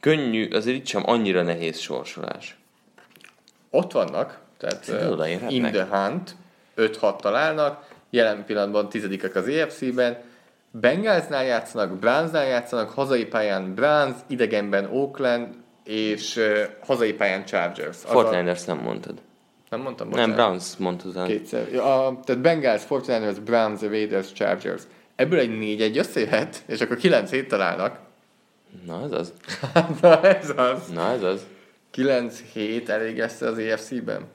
Könnyű, 0.00 0.48
azért 0.50 0.76
itt 0.76 0.86
sem 0.86 1.02
annyira 1.06 1.42
nehéz 1.42 1.78
sorsolás. 1.78 2.56
Ott 3.70 3.92
vannak, 3.92 4.38
tehát 4.58 4.88
uh, 4.88 5.52
in 5.52 5.62
the 5.62 5.86
hunt, 5.90 6.36
5-6 6.78 7.20
találnak, 7.20 7.84
jelen 8.10 8.44
pillanatban 8.44 8.88
tizedikek 8.88 9.34
az 9.34 9.48
EFC-ben, 9.48 10.16
Bengalsnál 10.70 11.44
játszanak, 11.44 11.98
Brownsnál 11.98 12.46
játszanak, 12.46 12.90
hazai 12.90 13.24
pályán 13.24 13.74
Browns, 13.74 14.16
idegenben 14.26 14.84
Oakland, 14.92 15.54
és 15.84 16.36
uh, 16.36 16.58
hazai 16.86 17.12
pályán 17.12 17.44
Chargers. 17.44 17.98
Fortniners 18.04 18.64
nem 18.64 18.78
mondtad. 18.78 19.14
Nem 19.70 19.80
mondtam? 19.80 20.08
Bocsánat. 20.08 20.36
Nem, 20.36 20.44
Browns 20.46 20.76
mondtad. 20.76 21.26
Kétszer. 21.26 21.72
Ja, 21.72 22.06
a, 22.06 22.20
tehát 22.24 22.42
Bengals, 22.42 22.84
Fortniners, 22.84 23.38
Browns, 23.38 23.80
Raiders, 23.80 24.32
Chargers. 24.32 24.82
Ebből 25.16 25.38
egy 25.38 25.50
4-1 25.50 25.98
összejöhet, 25.98 26.62
és 26.66 26.80
akkor 26.80 26.96
9 26.96 27.30
hét 27.30 27.48
találnak. 27.48 27.98
Na, 28.86 29.02
ez 29.04 29.12
az. 29.12 29.32
Na 30.00 30.22
ez 30.22 30.52
az. 30.56 30.88
Na, 30.94 31.10
ez 31.10 31.22
az. 31.22 31.46
9-7 31.94 32.88
elég 32.88 33.18
lesz 33.18 33.40
az 33.40 33.58
EFC-ben? 33.58 34.26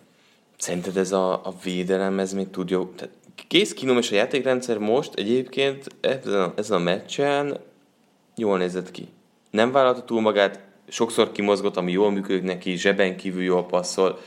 Szerinted 0.64 0.98
ez 0.98 1.12
a, 1.12 1.34
a 1.34 1.54
védelem, 1.64 2.20
ez 2.20 2.34
még 2.34 2.50
tud 2.50 2.70
jó? 2.70 2.86
Tehát 2.96 3.14
kész 3.48 3.74
kínom 3.74 3.98
és 3.98 4.12
a 4.12 4.16
játékrendszer 4.16 4.78
most 4.78 5.14
egyébként 5.16 5.88
ezen 6.02 6.42
a, 6.42 6.54
ezen 6.56 6.78
a 6.78 6.84
meccsen 6.84 7.58
jól 8.36 8.58
nézett 8.58 8.92
ki. 8.92 9.08
Nem 9.52 9.72
vállalta 9.72 10.04
túl 10.04 10.22
magát, 10.22 10.60
sokszor 10.88 11.32
kimozgott, 11.32 11.78
ami 11.78 11.92
jól 11.92 12.12
működik 12.12 12.44
neki, 12.44 12.76
zseben 12.76 13.18
kívül 13.18 13.44
jól 13.44 13.66
passzol. 13.66 14.20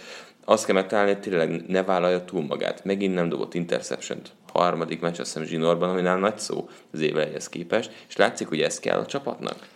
Azt 0.45 0.65
kell 0.65 0.75
megtalálni, 0.75 1.13
hogy 1.13 1.21
tényleg 1.21 1.67
ne 1.67 1.83
vállalja 1.83 2.25
túl 2.25 2.43
magát. 2.43 2.85
Megint 2.85 3.15
nem 3.15 3.29
dobott 3.29 3.55
interception-t. 3.55 4.31
Harmadik 4.53 5.01
meccs, 5.01 5.21
azt 5.21 5.33
hiszem 5.33 5.49
zsinórban, 5.49 5.89
ami 5.89 6.01
nem 6.01 6.21
nagy 6.21 6.39
szó 6.39 6.69
az 6.93 7.01
évelejhez 7.01 7.49
képest. 7.49 7.91
És 8.09 8.17
látszik, 8.17 8.49
hogy 8.49 8.61
ez 8.61 8.79
kell 8.79 8.99
a 8.99 9.07
csapatnak. 9.07 9.69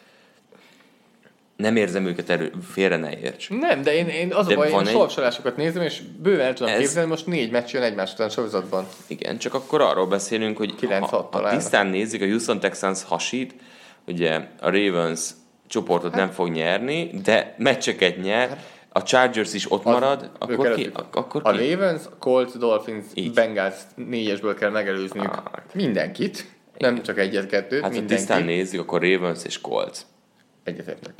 Nem 1.60 1.76
érzem 1.76 2.06
őket 2.06 2.30
erő, 2.30 2.52
félre 2.72 2.96
ne 2.96 3.18
érts. 3.18 3.50
Nem, 3.50 3.82
de 3.82 3.94
én, 3.94 4.08
én 4.08 4.32
az 4.34 4.46
De 4.46 4.54
a 4.54 4.56
baj, 4.56 4.70
én 4.70 4.78
egy- 4.78 4.86
sorsolásokat 4.88 5.56
nézem, 5.56 5.82
és 5.82 6.00
bőven 6.22 6.46
el 6.46 6.54
tudom 6.54 6.72
Ez- 6.72 6.78
képzelni, 6.78 7.08
most 7.08 7.26
négy 7.26 7.50
meccs 7.50 7.72
jön 7.72 7.82
egymás 7.82 8.12
után 8.12 8.28
sorozatban. 8.28 8.86
Igen, 9.06 9.38
csak 9.38 9.54
akkor 9.54 9.80
arról 9.80 10.06
beszélünk, 10.06 10.56
hogy 10.56 10.74
9-6 10.74 11.34
ha, 11.34 11.42
ha 11.42 11.50
tisztán 11.50 11.86
nézzük, 11.86 12.22
a 12.22 12.26
Houston 12.26 12.60
Texans 12.60 13.02
hasít, 13.04 13.54
ugye 14.06 14.40
a 14.60 14.70
Ravens 14.70 15.30
csoportot 15.66 16.14
nem 16.14 16.30
fog 16.30 16.48
nyerni, 16.48 17.10
de 17.22 17.54
meccseket 17.58 18.16
nyer, 18.22 18.58
a 18.92 19.02
Chargers 19.02 19.54
is 19.54 19.72
ott 19.72 19.84
marad, 19.84 20.22
ők 20.48 20.58
akkor 20.58 20.74
ki? 20.74 20.90
Ak- 20.92 21.16
Akkor 21.16 21.40
A 21.44 21.50
ki? 21.52 21.70
Ravens, 21.72 22.02
Colts, 22.18 22.52
Dolphins, 22.52 23.04
Így. 23.14 23.32
Bengals 23.32 23.74
négyesből 23.94 24.54
kell 24.54 24.70
megelőzniük 24.70 25.36
Ah. 25.36 25.42
mindenkit. 25.74 26.44
Nem 26.78 27.02
csak 27.02 27.18
egyet-kettőt, 27.18 27.82
Hát 27.82 27.94
ha 27.96 28.04
tisztán 28.04 28.42
nézzük, 28.42 28.80
akkor 28.80 29.02
Ravens 29.02 29.44
és 29.44 29.60
Colts. 29.60 29.98
Egyetértek. 30.64 31.12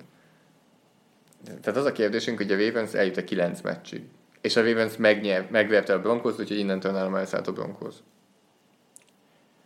Tehát 1.62 1.78
az 1.78 1.84
a 1.84 1.92
kérdésünk, 1.92 2.38
hogy 2.38 2.52
a 2.52 2.56
Ravens 2.56 2.94
eljut 2.94 3.16
a 3.16 3.24
9 3.24 3.60
meccsig. 3.60 4.02
És 4.40 4.56
a 4.56 4.62
Ravens 4.62 4.96
megnyer, 4.96 5.46
megverte 5.50 5.92
a 5.92 6.00
Broncos, 6.00 6.38
úgyhogy 6.38 6.58
innentől 6.58 6.92
nálam 6.92 7.14
elszállt 7.14 7.46
a 7.46 7.52
Broncos. 7.52 7.94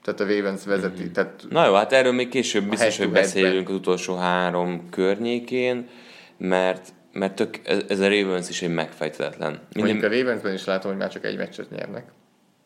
Tehát 0.02 0.20
a 0.20 0.26
Ravens 0.26 0.64
vezeti. 0.64 1.02
Mhm. 1.02 1.12
Tehát 1.12 1.44
Na 1.50 1.66
jó, 1.66 1.74
hát 1.74 1.92
erről 1.92 2.12
még 2.12 2.28
később 2.28 2.68
biztos, 2.68 2.98
hogy 2.98 3.10
beszélünk 3.10 3.68
az 3.68 3.74
utolsó 3.74 4.16
három 4.16 4.90
környékén, 4.90 5.88
mert, 6.36 6.88
mert 7.12 7.34
tök, 7.34 7.60
ez, 7.88 8.00
a 8.00 8.08
Ravens 8.08 8.48
is 8.48 8.62
egy 8.62 8.74
megfejtetetlen. 8.74 9.60
mondjuk 9.74 10.00
Minden, 10.00 10.12
a 10.12 10.16
Ravensben 10.16 10.54
is 10.54 10.64
látom, 10.64 10.90
hogy 10.90 11.00
már 11.00 11.10
csak 11.10 11.24
egy 11.24 11.36
meccset 11.36 11.70
nyernek. 11.70 12.04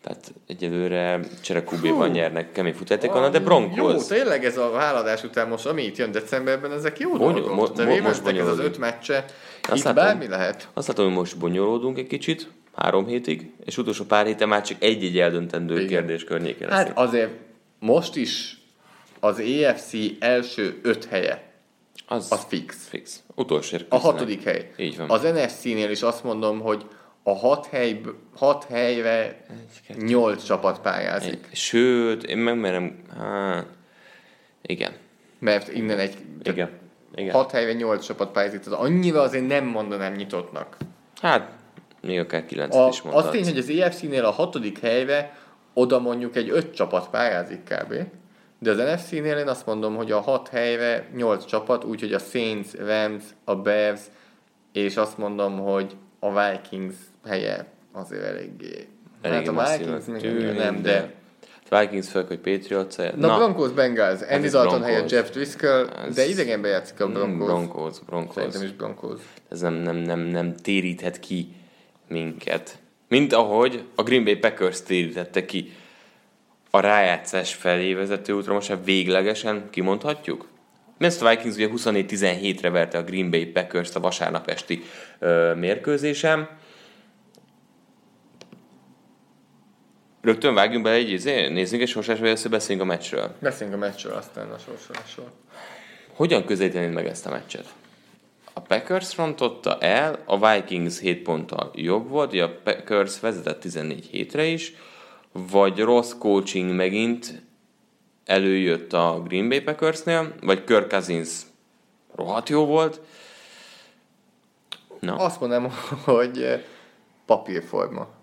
Tehát 0.03 0.33
egyelőre 0.47 1.21
cserekubéban 1.43 2.11
nyernek 2.11 2.53
kemény 2.53 2.75
futjátékon, 2.75 3.31
de 3.31 3.39
Broncos. 3.41 3.77
Jó, 3.77 4.17
tényleg 4.17 4.45
ez 4.45 4.57
a 4.57 4.71
váladás 4.71 5.25
után 5.25 5.49
most, 5.49 5.67
ami 5.67 5.83
itt 5.83 5.97
jön 5.97 6.13
decemberben, 6.13 6.73
ezek 6.73 6.99
jó 6.99 7.11
Bonyol- 7.11 7.33
dolgok. 7.33 7.55
mo- 7.55 7.85
mo- 7.87 8.01
most 8.03 8.27
ez 8.27 8.47
az 8.47 8.59
öt 8.59 8.79
meccse, 8.79 9.25
Azt 9.69 9.79
itt 9.79 9.85
látom. 9.85 10.05
bármi 10.05 10.29
lehet. 10.29 10.69
Azt 10.75 10.89
látom, 10.89 11.05
hogy 11.07 11.15
most 11.15 11.39
bonyolódunk 11.39 11.99
egy 11.99 12.07
kicsit, 12.07 12.49
három 12.75 13.07
hétig, 13.07 13.51
és 13.65 13.79
utolsó 13.79 14.05
pár 14.05 14.27
héten 14.27 14.49
már 14.49 14.63
csak 14.63 14.77
egy-egy 14.83 15.19
eldöntendő 15.19 15.75
Igen. 15.75 15.87
kérdés 15.87 16.25
környékén 16.25 16.69
leszünk. 16.69 16.87
Hát 16.89 16.99
azért 16.99 17.31
most 17.79 18.17
is 18.17 18.59
az 19.21 19.39
EFC 19.39 19.93
első 20.19 20.79
öt 20.83 21.05
helye, 21.05 21.43
az, 22.07 22.27
az 22.33 22.45
fix. 22.49 22.87
fix. 22.89 23.23
Utolsó 23.35 23.77
A 23.89 23.97
hatodik 23.99 24.43
hely. 24.43 24.71
Így 24.77 24.97
van. 24.97 25.11
Az 25.11 25.23
NFC-nél 25.23 25.91
is 25.91 26.03
azt 26.03 26.25
mondom, 26.25 26.61
hogy 26.61 26.85
a 27.23 27.35
hat, 27.35 27.67
hely, 27.67 28.01
hat 28.37 28.65
helyre 28.65 29.45
nyolc 29.97 30.45
csapat 30.45 30.81
pályázik. 30.81 31.49
Sőt, 31.53 32.25
én 32.25 32.39
megmerem... 32.39 33.03
Hát, 33.19 33.67
igen. 34.63 34.93
Mert 35.39 35.73
innen 35.73 35.99
egy... 35.99 36.15
Igen. 36.43 36.71
Igen. 37.15 37.33
Hat 37.35 37.51
helyre 37.51 37.73
nyolc 37.73 38.07
csapat 38.07 38.33
pályázik, 38.33 38.61
tehát 38.61 38.81
annyira 38.81 39.21
azért 39.21 39.47
nem 39.47 39.65
mondanám 39.65 40.13
nyitottnak. 40.13 40.77
Hát, 41.21 41.51
még 42.01 42.19
akár 42.19 42.47
kilencet 42.47 42.81
A, 42.81 42.89
is 42.89 43.03
mondhatsz. 43.03 43.27
az 43.27 43.33
tény, 43.33 43.45
hogy 43.45 43.59
az 43.59 43.69
EFC-nél 43.69 44.25
a 44.25 44.31
hatodik 44.31 44.79
helyre 44.79 45.37
oda 45.75 45.99
mondjuk 45.99 46.37
egy 46.37 46.51
öt 46.51 46.75
csapat 46.75 47.09
pályázik 47.09 47.63
kb. 47.63 47.95
De 48.59 48.71
az 48.71 48.77
NFC-nél 48.77 49.37
én 49.37 49.49
azt 49.49 49.67
mondom, 49.67 49.97
hogy 49.97 50.13
a 50.13 50.21
hat 50.21 50.49
helyre 50.49 51.09
nyolc 51.17 51.45
csapat, 51.45 51.85
úgyhogy 51.85 52.13
a 52.13 52.19
Saints, 52.19 52.73
Rams, 52.73 53.25
a 53.45 53.57
Bears, 53.57 54.01
és 54.73 54.97
azt 54.97 55.19
mondom, 55.19 55.59
hogy 55.59 55.97
a 56.19 56.41
Vikings 56.41 56.95
helye 57.29 57.67
azért 57.93 58.23
eléggé... 58.23 58.87
Elég 59.23 59.47
hát 59.47 59.57
a 59.57 59.77
Vikings 59.77 60.05
még 60.07 60.25
annyira 60.25 60.53
nem, 60.53 60.83
de... 60.83 61.13
Vikings 61.71 62.09
föl, 62.09 62.27
hogy 62.27 62.39
Patriots 62.39 62.97
Na, 62.97 63.11
Na, 63.17 63.37
Broncos 63.37 63.71
Bengals, 63.71 64.21
Andy 64.21 64.47
ez 64.47 64.53
Dalton 64.53 64.69
Broncos. 64.69 64.89
helyett 64.89 65.11
Jeff 65.11 65.31
Driscoll, 65.31 65.89
Ez- 65.89 66.15
de 66.15 66.27
idegenben 66.27 66.71
játszik 66.71 67.01
a 67.01 67.07
mm, 67.07 67.13
Broncos. 67.13 67.47
Broncos, 67.47 67.99
Broncos. 68.07 68.35
Szerintem 68.35 68.63
is 68.63 68.73
Broncos. 68.73 69.21
Ez 69.49 69.61
nem, 69.61 69.75
nem, 69.75 69.97
nem, 69.97 70.21
nem 70.21 70.55
téríthet 70.57 71.21
ki 71.21 71.49
minket. 72.09 72.79
Mint 73.09 73.33
ahogy 73.33 73.85
a 73.95 74.03
Green 74.03 74.25
Bay 74.25 74.37
Packers 74.37 74.83
térítette 74.83 75.45
ki 75.45 75.73
a 76.71 76.81
rájátszás 76.81 77.55
felé 77.55 77.95
vezető 77.95 78.33
útra, 78.33 78.53
most 78.53 78.69
már 78.69 78.85
véglegesen 78.85 79.69
kimondhatjuk? 79.71 80.47
Minnesota 80.99 81.29
Vikings 81.29 81.55
ugye 81.55 81.69
24-17-re 81.73 82.71
verte 82.71 82.99
a 82.99 83.03
Green 83.03 83.31
Bay 83.31 83.47
Packers 83.47 83.95
a 83.95 84.01
vasárnap 84.01 84.49
esti 84.49 84.83
ö, 85.19 85.55
mérkőzésen. 85.55 86.49
Rögtön 90.29 90.55
vágjunk 90.55 90.85
bele 90.85 90.97
egy 90.97 91.11
izé, 91.11 91.49
nézzünk 91.49 91.83
egy 91.83 91.89
sorsás, 91.89 92.19
vagy 92.19 92.27
először 92.27 92.51
beszéljünk 92.51 92.89
a 92.89 92.93
meccsről. 92.93 93.35
Beszéljünk 93.39 93.83
a 93.83 93.87
meccsről, 93.87 94.13
aztán 94.13 94.51
a 94.51 94.59
sorsolásról. 94.59 95.31
Hogyan 96.13 96.45
közelítenéd 96.45 96.93
meg 96.93 97.07
ezt 97.07 97.27
a 97.27 97.31
meccset? 97.31 97.75
A 98.53 98.61
Packers 98.61 99.17
rontotta 99.17 99.79
el, 99.79 100.23
a 100.25 100.51
Vikings 100.51 101.01
7 101.01 101.23
ponttal 101.23 101.71
jobb 101.75 102.09
volt, 102.09 102.33
ugye 102.33 102.45
a 102.45 102.59
Packers 102.65 103.21
vezetett 103.21 103.61
14 103.61 104.07
hétre 104.07 104.45
is, 104.45 104.75
vagy 105.33 105.79
rossz 105.79 106.13
coaching 106.19 106.75
megint 106.75 107.43
előjött 108.25 108.93
a 108.93 109.23
Green 109.27 109.49
Bay 109.49 109.61
Packersnél, 109.61 110.35
vagy 110.41 110.65
Kirk 110.65 110.89
Cousins 110.89 111.31
rohadt 112.15 112.49
jó 112.49 112.67
volt. 112.67 113.01
Na, 115.01 115.15
Azt 115.17 115.41
mondanám, 115.41 115.71
hogy 116.05 116.43
eh, 116.43 116.63
papírforma. 117.27 118.17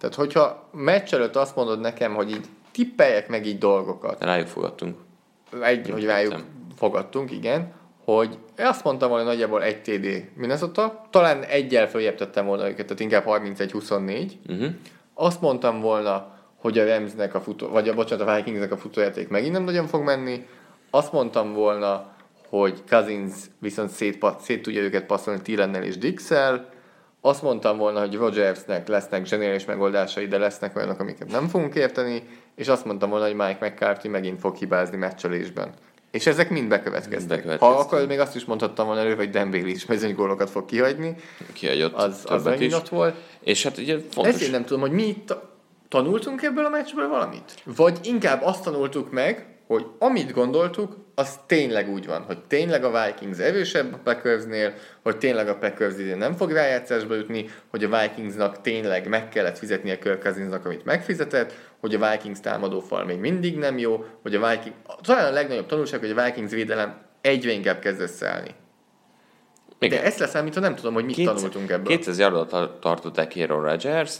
Tehát, 0.00 0.14
hogyha 0.14 0.68
meccs 0.72 1.14
előtt 1.14 1.36
azt 1.36 1.56
mondod 1.56 1.80
nekem, 1.80 2.14
hogy 2.14 2.30
így 2.30 2.46
tippeljek 2.70 3.28
meg 3.28 3.46
így 3.46 3.58
dolgokat, 3.58 4.24
rájuk 4.24 4.46
fogadtunk. 4.46 4.96
egy, 5.62 5.90
hogy 5.90 6.04
rájuk 6.04 6.32
Értem. 6.32 6.46
fogadtunk, 6.76 7.30
igen, 7.30 7.72
hogy 8.04 8.38
azt 8.58 8.84
mondtam 8.84 9.08
volna 9.08 9.24
nagyjából 9.24 9.62
egy 9.62 9.82
TD 9.82 10.30
Minnesota, 10.34 11.06
talán 11.10 11.42
egyel 11.42 11.88
följebb 11.88 12.14
tettem 12.14 12.46
volna 12.46 12.68
őket, 12.68 12.86
tehát 12.86 13.00
inkább 13.00 13.24
31-24. 13.26 14.30
Uh-huh. 14.48 14.66
Azt 15.14 15.40
mondtam 15.40 15.80
volna, 15.80 16.38
hogy 16.56 16.78
a 16.78 16.86
Ramsnek 16.86 17.34
a 17.34 17.40
futó, 17.40 17.68
vagy 17.68 17.88
a, 17.88 17.94
bocsánat, 17.94 18.28
a 18.28 18.34
Vikingsnek 18.34 18.72
a 18.72 18.76
futójáték 18.76 19.28
megint 19.28 19.52
nem 19.52 19.64
nagyon 19.64 19.86
fog 19.86 20.02
menni. 20.02 20.46
Azt 20.90 21.12
mondtam 21.12 21.52
volna, 21.52 22.12
hogy 22.48 22.82
Cousins 22.88 23.34
viszont 23.58 23.90
szét, 23.90 24.26
szét 24.40 24.62
tudja 24.62 24.80
őket 24.80 25.06
passzolni 25.06 25.40
Thielennel 25.42 25.82
és 25.82 25.98
Dixel. 25.98 26.68
Azt 27.20 27.42
mondtam 27.42 27.78
volna, 27.78 28.00
hogy 28.00 28.14
Rogersnek 28.14 28.88
lesznek 28.88 29.26
zseniális 29.26 29.64
megoldásai, 29.64 30.26
de 30.26 30.38
lesznek 30.38 30.76
olyanok, 30.76 31.00
amiket 31.00 31.30
nem 31.30 31.48
fogunk 31.48 31.74
érteni. 31.74 32.22
És 32.54 32.68
azt 32.68 32.84
mondtam 32.84 33.10
volna, 33.10 33.24
hogy 33.24 33.34
Mike 33.34 33.58
McCarthy 33.60 34.08
megint 34.08 34.40
fog 34.40 34.56
hibázni 34.56 34.96
meccselésben. 34.96 35.72
És 36.10 36.26
ezek 36.26 36.50
mind 36.50 36.68
bekövetkeztek. 36.68 37.28
Bekövetkeztek. 37.28 37.68
Ha 37.68 37.78
akkor 37.78 38.06
még 38.06 38.18
azt 38.18 38.36
is 38.36 38.44
mondhattam 38.44 38.86
volna 38.86 39.00
elő, 39.00 39.14
hogy 39.14 39.30
Bailey 39.30 39.66
is 39.66 39.86
mezőny 39.86 40.14
gólokat 40.14 40.50
fog 40.50 40.64
kihagyni. 40.64 41.14
Kihagyott 41.52 41.94
Az, 41.94 42.24
az 42.28 42.44
megint 42.44 42.72
ott 42.72 42.88
volt. 42.88 43.14
És 43.40 43.62
hát 43.62 43.78
ugye 43.78 43.98
fontos... 44.10 44.34
Ezért 44.34 44.50
nem 44.50 44.64
tudom, 44.64 44.80
hogy 44.80 44.92
mi 44.92 45.02
itt 45.02 45.34
tanultunk 45.88 46.42
ebből 46.42 46.64
a 46.64 46.68
meccsből 46.68 47.08
valamit? 47.08 47.54
Vagy 47.64 47.98
inkább 48.02 48.42
azt 48.42 48.62
tanultuk 48.62 49.10
meg, 49.10 49.46
hogy 49.66 49.86
amit 49.98 50.32
gondoltuk, 50.32 50.96
az 51.20 51.38
tényleg 51.46 51.90
úgy 51.90 52.06
van, 52.06 52.22
hogy 52.22 52.38
tényleg 52.38 52.84
a 52.84 53.04
Vikings 53.04 53.38
erősebb 53.38 53.92
a 53.92 53.98
Packersnél, 54.04 54.74
hogy 55.02 55.18
tényleg 55.18 55.48
a 55.48 55.56
Packers 55.56 55.98
idén 55.98 56.16
nem 56.16 56.34
fog 56.34 56.52
rájátszásba 56.52 57.14
jutni, 57.14 57.48
hogy 57.70 57.84
a 57.84 58.00
Vikingsnak 58.00 58.60
tényleg 58.60 59.08
meg 59.08 59.28
kellett 59.28 59.58
fizetnie 59.58 59.98
Kirk 59.98 60.22
Cousinsnak, 60.22 60.64
amit 60.64 60.84
megfizetett, 60.84 61.52
hogy 61.80 61.94
a 61.94 62.10
Vikings 62.10 62.40
támadófal 62.40 63.04
még 63.04 63.18
mindig 63.18 63.56
nem 63.56 63.78
jó, 63.78 64.04
hogy 64.22 64.34
a 64.34 64.48
Vikings... 64.48 64.76
Talán 65.02 65.26
a 65.26 65.30
legnagyobb 65.30 65.66
tanulság, 65.66 66.00
hogy 66.00 66.10
a 66.10 66.24
Vikings 66.24 66.52
védelem 66.52 67.02
egyre 67.20 67.52
inkább 67.52 67.78
kezd 67.78 68.00
összeállni. 68.00 68.54
Igen. 69.78 69.98
De 69.98 70.04
ezt 70.04 70.18
leszámítva 70.18 70.60
nem 70.60 70.74
tudom, 70.74 70.94
hogy 70.94 71.04
mit 71.04 71.24
tanultunk 71.24 71.70
ebből. 71.70 71.96
200 71.96 72.18
yardot 72.18 72.48
tar- 72.48 72.80
tartották 72.80 73.32
Aaron 73.36 73.62
rodgers 73.62 74.16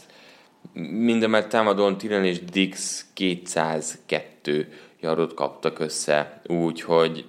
mindemellett 0.90 1.48
támadón 1.48 1.98
Tyrion 1.98 2.24
és 2.24 2.44
Dix 2.44 3.04
202 3.14 4.68
yardot 5.00 5.34
kaptak 5.34 5.78
össze, 5.78 6.40
úgyhogy 6.46 7.24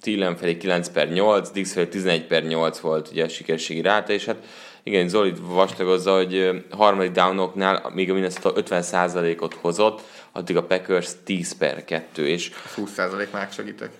Tillen 0.00 0.36
felé 0.36 0.56
9 0.56 0.88
per 0.88 1.08
8, 1.08 1.50
Dix 1.50 1.72
felé 1.72 1.86
11 1.86 2.26
per 2.26 2.42
8 2.46 2.78
volt 2.78 3.08
ugye 3.10 3.24
a 3.24 3.28
sikerségi 3.28 3.80
ráta, 3.80 4.12
és 4.12 4.24
hát 4.24 4.44
igen, 4.82 5.08
Zoli 5.08 5.32
vastagozza, 5.40 6.16
hogy 6.16 6.64
harmadik 6.70 7.10
downoknál, 7.10 7.90
míg 7.94 8.10
a 8.10 8.12
Minnesota 8.12 8.62
50%-ot 8.62 9.54
hozott, 9.54 10.02
addig 10.32 10.56
a 10.56 10.62
Packers 10.62 11.10
10 11.24 11.56
per 11.56 11.84
2, 11.84 12.28
és 12.28 12.50
20% 12.76 13.30
már 13.32 13.48
segítek. 13.52 13.90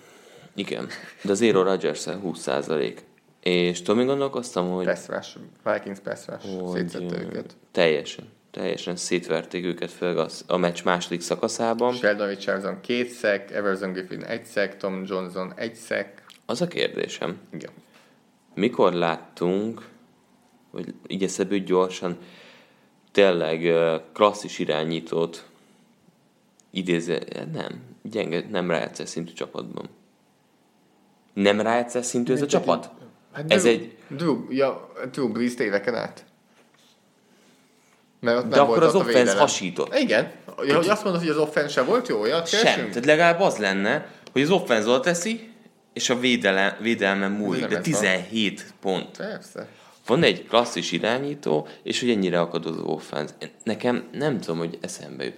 Igen, 0.55 0.87
de 1.21 1.31
az 1.31 1.41
Aaron 1.41 1.63
rodgers 1.63 2.05
20 2.05 2.39
százalék. 2.39 3.03
És 3.41 3.81
tudom, 3.81 3.99
én 3.99 4.05
gondolkoztam, 4.05 4.71
hogy... 4.71 4.85
Pass 4.85 5.37
Vikings 5.63 5.99
pass 5.99 6.19
hogy 6.71 6.95
őket. 6.95 7.55
Teljesen, 7.71 8.25
teljesen 8.57 8.95
szétverték 8.95 9.65
őket, 9.65 9.91
főleg 9.91 10.17
a, 10.17 10.27
a 10.47 10.57
meccs 10.57 10.83
második 10.83 11.21
szakaszában. 11.21 11.93
Sheldon 11.93 12.27
Richardson 12.27 12.81
két 12.81 13.09
szek, 13.09 13.51
Everson 13.51 13.91
Griffin 13.91 14.23
egy 14.23 14.45
szek, 14.45 14.77
Tom 14.77 15.03
Johnson 15.05 15.53
egy 15.55 15.75
szek. 15.75 16.23
Az 16.45 16.61
a 16.61 16.67
kérdésem. 16.67 17.37
Igen. 17.53 17.71
Mikor 18.53 18.93
láttunk, 18.93 19.87
hogy 20.71 20.93
így 21.07 21.23
eszebű 21.23 21.63
gyorsan, 21.63 22.17
tényleg 23.11 23.73
klasszis 24.13 24.59
irányítót 24.59 25.45
idézze, 26.71 27.19
nem, 27.53 27.81
gyenge, 28.01 28.45
nem 28.49 28.69
rájátszás 28.69 29.09
szintű 29.09 29.33
csapatban. 29.33 29.89
Nem 31.33 31.61
rájátszás 31.61 32.05
szintű 32.05 32.33
ez 32.33 32.41
a 32.41 32.45
csapat? 32.45 32.89
Hát 33.31 33.51
ez 33.51 33.61
Drew, 33.61 33.73
egy... 33.73 33.97
Drew, 34.07 34.51
ja, 34.51 34.91
Drew 35.11 35.31
Brees 35.31 35.55
éveken 35.55 35.95
át. 35.95 36.25
Mert 38.19 38.37
ott 38.37 38.49
De 38.49 38.59
akkor 38.59 38.83
az 38.83 38.95
offense 38.95 39.37
hasított. 39.37 39.97
Igen. 39.97 40.31
Ja, 40.65 40.75
hogy 40.75 40.87
azt 40.87 41.03
mondod, 41.03 41.21
hogy 41.21 41.31
az 41.31 41.37
offense 41.37 41.69
sem 41.69 41.85
volt 41.85 42.07
jó, 42.07 42.19
olyat 42.19 42.47
Sem. 42.47 42.63
Tehát 42.63 43.05
legalább 43.05 43.39
az 43.39 43.57
lenne, 43.57 44.07
hogy 44.31 44.41
az 44.41 44.49
offense 44.49 44.87
oda 44.87 44.99
teszi, 44.99 45.51
és 45.93 46.09
a 46.09 46.19
védelem, 46.19 46.75
védelmen 46.79 47.31
múlik. 47.31 47.65
De 47.65 47.79
17 47.79 48.61
van. 48.61 48.71
pont. 48.79 49.17
Persze. 49.17 49.67
Van 50.05 50.23
egy 50.23 50.47
klasszis 50.47 50.91
irányító, 50.91 51.67
és 51.83 51.99
hogy 51.99 52.09
ennyire 52.09 52.39
akad 52.39 52.65
az 52.65 52.77
offense. 52.77 53.33
Nekem 53.63 54.07
nem 54.11 54.39
tudom, 54.39 54.57
hogy 54.57 54.77
eszembe 54.81 55.23
jut. 55.23 55.35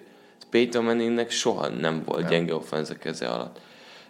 Peyton 0.50 0.84
Manningnek 0.84 1.32
soha 1.32 1.68
nem 1.68 2.04
volt 2.06 2.22
nem. 2.22 2.30
gyenge 2.30 2.56
offense 2.56 2.98
keze 2.98 3.28
alatt. 3.28 3.60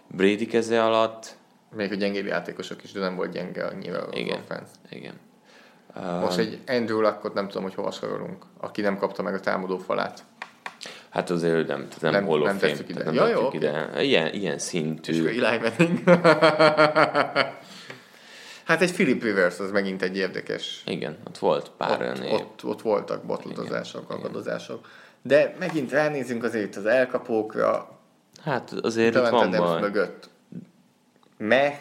Brady 0.06 0.46
keze 0.46 0.84
alatt 0.84 1.38
még 1.76 1.92
a 1.92 1.94
gyengébb 1.94 2.26
játékosok 2.26 2.82
is, 2.82 2.92
de 2.92 3.00
nem 3.00 3.16
volt 3.16 3.32
gyenge 3.32 3.64
annyira 3.64 4.08
igen, 4.12 4.38
offense. 4.38 4.72
Igen. 4.90 5.14
Most 5.94 6.38
egy 6.38 6.58
Andrew 6.66 7.00
Luckot 7.00 7.34
nem 7.34 7.48
tudom, 7.48 7.62
hogy 7.62 7.74
hova 7.74 7.90
sorolunk, 7.90 8.44
aki 8.60 8.80
nem 8.80 8.98
kapta 8.98 9.22
meg 9.22 9.34
a 9.34 9.40
támadó 9.40 9.78
falát. 9.78 10.24
Hát 11.10 11.30
azért 11.30 11.66
nem, 11.66 11.88
nem, 12.00 12.12
nem 12.12 12.24
Hall 12.26 12.40
of 12.40 12.60
nem. 12.60 12.70
Ide. 12.88 13.04
Nem 13.04 13.14
ja, 13.14 13.28
jó, 13.28 13.48
ide. 13.52 13.90
Ilyen, 14.02 14.32
ilyen 14.34 14.58
szintű. 14.58 15.28
És 15.28 15.38
Eli 15.42 15.58
Manning. 15.58 15.98
hát 18.68 18.80
egy 18.80 18.92
Philip 18.92 19.22
Rivers 19.22 19.58
az 19.58 19.70
megint 19.70 20.02
egy 20.02 20.16
érdekes. 20.16 20.82
Igen, 20.86 21.16
ott 21.26 21.38
volt 21.38 21.70
pár 21.76 21.90
ott, 21.90 22.00
olyan 22.00 22.32
ott, 22.32 22.64
ott, 22.64 22.82
voltak 22.82 23.24
botlotozások, 23.24 24.10
akadozások. 24.10 24.88
De 25.22 25.54
megint 25.58 25.90
ránézünk 25.90 26.44
azért 26.44 26.76
az 26.76 26.86
elkapókra. 26.86 27.98
Hát 28.42 28.72
azért 28.72 29.14
itt 29.14 29.28
van 29.28 29.50
baj. 29.50 29.80
mögött 29.80 30.30
meh, 31.40 31.78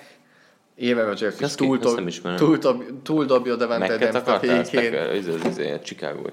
Éve 0.80 1.03
Rodgers 1.03 1.39
is 1.39 1.55
túl, 1.55 1.77
dob, 1.77 2.09
túl, 2.36 2.57
dob, 2.57 2.84
túl 3.03 3.25
dobja 3.25 3.55
Devante 3.55 3.93
Adams 3.93 4.27
a 4.27 4.39
fékén. 4.39 4.93
Ez 4.93 5.27
az, 5.27 5.36
az, 5.45 5.57
az, 5.57 5.80
chicago 5.84 6.30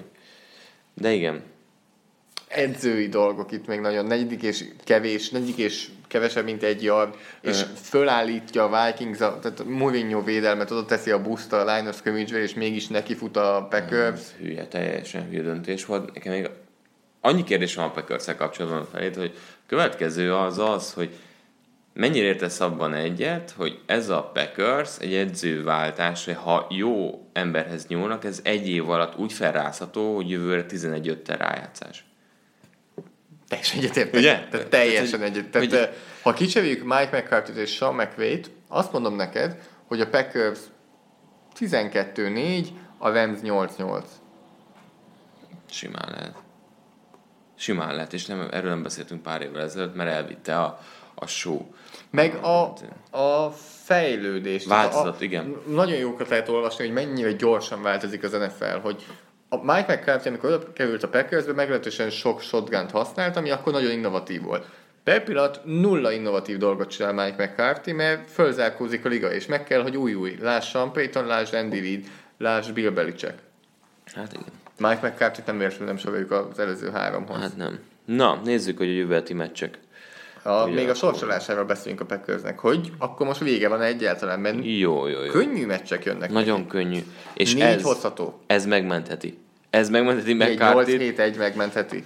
De 0.93 1.11
igen. 1.11 1.43
Edzői 2.47 3.07
dolgok 3.07 3.51
itt 3.51 3.67
még 3.67 3.79
nagyon. 3.79 4.05
Negyedik 4.05 4.41
és 4.41 4.63
kevés, 4.83 5.29
negyedik 5.29 5.57
és 5.57 5.87
kevesebb, 6.07 6.43
mint 6.43 6.63
egy 6.63 6.83
yard, 6.83 7.15
és 7.41 7.61
fölállítja 7.81 8.63
a 8.63 8.85
Vikings, 8.85 9.19
a, 9.19 9.39
tehát 9.39 9.65
Mourinho 9.65 10.23
védelmet, 10.23 10.71
oda 10.71 10.85
teszi 10.85 11.11
a 11.11 11.21
buszt 11.21 11.53
a 11.53 11.75
line 11.75 11.89
of 11.89 11.97
scrimmage 11.97 12.41
és 12.41 12.53
mégis 12.53 12.87
neki 12.87 13.15
fut 13.15 13.37
a 13.37 13.67
Packers. 13.69 14.19
Ez 14.19 14.33
hülye, 14.39 14.67
teljesen 14.67 15.27
hülye 15.29 15.41
döntés 15.41 15.85
volt. 15.85 16.13
Nekem 16.13 16.33
még 16.33 16.49
annyi 17.21 17.43
kérdés 17.43 17.75
van 17.75 17.85
a 17.85 17.91
packers 17.91 18.25
kapcsolatban 18.37 18.85
felét, 18.91 19.15
hogy 19.15 19.37
következő 19.67 20.33
az 20.33 20.57
az, 20.57 20.93
hogy 20.93 21.09
Mennyire 21.97 22.25
értesz 22.25 22.59
abban 22.59 22.93
egyet, 22.93 23.51
hogy 23.51 23.79
ez 23.85 24.09
a 24.09 24.23
Packers 24.33 24.99
egy 24.99 25.13
edzőváltás, 25.13 26.25
hogy 26.25 26.35
ha 26.35 26.67
jó 26.69 27.21
emberhez 27.33 27.87
nyúlnak, 27.87 28.23
ez 28.23 28.39
egy 28.43 28.69
év 28.69 28.89
alatt 28.89 29.17
úgy 29.17 29.33
felrázható, 29.33 30.15
hogy 30.15 30.29
jövőre 30.29 30.65
11 30.65 31.07
5 31.07 31.29
rájátszás. 31.29 32.05
Teljesen 33.47 33.77
egyetértek. 33.79 34.13
Ugye? 34.13 34.47
Tehát 34.51 34.67
teljesen 34.67 35.21
egyet. 35.21 35.49
Tehát, 35.49 35.69
hogy... 35.69 35.89
ha 36.21 36.33
kicseréljük 36.33 36.83
Mike 36.83 37.09
mccarthy 37.11 37.59
és 37.59 37.73
Sean 37.73 37.95
McVay-t, 37.95 38.49
azt 38.67 38.91
mondom 38.91 39.15
neked, 39.15 39.57
hogy 39.87 40.01
a 40.01 40.09
Packers 40.09 40.59
12-4, 41.59 42.67
a 42.97 43.09
Rams 43.09 43.39
8-8. 43.43 44.03
Simán 45.69 46.09
lehet. 46.11 46.35
Simán 47.55 47.95
lehet, 47.95 48.13
és 48.13 48.25
nem, 48.25 48.47
erről 48.51 48.69
nem 48.69 48.83
beszéltünk 48.83 49.21
pár 49.21 49.41
évvel 49.41 49.61
ezelőtt, 49.61 49.95
mert 49.95 50.09
elvitte 50.09 50.59
a, 50.59 50.79
a 51.15 51.27
show. 51.27 51.65
Meg 52.11 52.35
a, 52.35 52.73
a 53.17 53.51
fejlődés. 53.83 54.65
Változat, 54.65 55.21
a, 55.21 55.23
igen. 55.23 55.55
Nagyon 55.67 55.97
jókat 55.97 56.29
lehet 56.29 56.49
olvasni, 56.49 56.85
hogy 56.85 56.93
mennyire 56.93 57.31
gyorsan 57.31 57.81
változik 57.81 58.23
az 58.23 58.31
NFL, 58.31 58.77
hogy 58.81 59.05
a 59.49 59.57
Mike 59.57 59.93
McCarthy, 59.93 60.27
amikor 60.29 60.51
oda 60.51 60.73
került 60.73 61.03
a 61.03 61.07
Packersbe, 61.07 61.53
meglehetősen 61.53 62.09
sok 62.09 62.41
shotgun 62.41 62.89
használt, 62.89 63.35
ami 63.35 63.49
akkor 63.49 63.73
nagyon 63.73 63.91
innovatív 63.91 64.41
volt. 64.41 64.65
Per 65.03 65.23
pillanat 65.23 65.61
nulla 65.65 66.11
innovatív 66.11 66.57
dolgot 66.57 66.89
csinál 66.89 67.13
Mike 67.13 67.43
McCarthy, 67.43 67.91
mert 67.91 68.31
fölzárkózik 68.31 69.05
a 69.05 69.09
liga, 69.09 69.33
és 69.33 69.45
meg 69.45 69.63
kell, 69.63 69.81
hogy 69.81 69.97
új-új. 69.97 70.37
Láss 70.41 70.69
Sean 70.69 70.91
Payton, 70.91 71.25
láss 71.25 71.51
Andy 71.51 71.79
Reid, 71.79 72.07
láss 72.37 72.71
Bill 72.71 72.89
Belichick. 72.89 73.33
Hát 74.15 74.33
igen. 74.33 74.45
Mike 74.77 75.07
McCarthy 75.07 75.41
nem 75.45 75.57
véletlenül 75.57 75.87
nem 75.87 75.97
soroljuk 75.97 76.31
az 76.31 76.59
előző 76.59 76.89
háromhoz. 76.89 77.39
Hát 77.39 77.57
nem. 77.57 77.79
Na, 78.05 78.41
nézzük, 78.43 78.77
hogy 78.77 78.87
a 78.87 78.91
jövőti 78.91 79.33
meccsek. 79.33 79.77
A, 80.47 80.65
még 80.65 80.89
a 80.89 80.93
sorsolásáról 80.93 81.63
beszélünk 81.63 82.01
a 82.01 82.05
Packersnek, 82.05 82.59
hogy 82.59 82.91
akkor 82.97 83.27
most 83.27 83.39
vége 83.39 83.67
van 83.67 83.81
egyáltalán, 83.81 84.39
mert 84.39 84.55
jó, 84.61 85.07
jó, 85.07 85.23
jó. 85.23 85.31
könnyű 85.31 85.65
meccsek 85.65 86.05
jönnek. 86.05 86.31
Nagyon 86.31 86.59
neki. 86.59 86.69
könnyű. 86.69 86.99
És 87.33 87.53
Négy 87.53 87.63
ez, 87.63 87.81
hozható. 87.81 88.39
Ez 88.47 88.65
megmentheti. 88.65 89.37
Ez 89.69 89.89
megmentheti 89.89 90.33
mccarthy 90.33 91.13
8-7-1 91.17 91.37
megmentheti. 91.37 92.03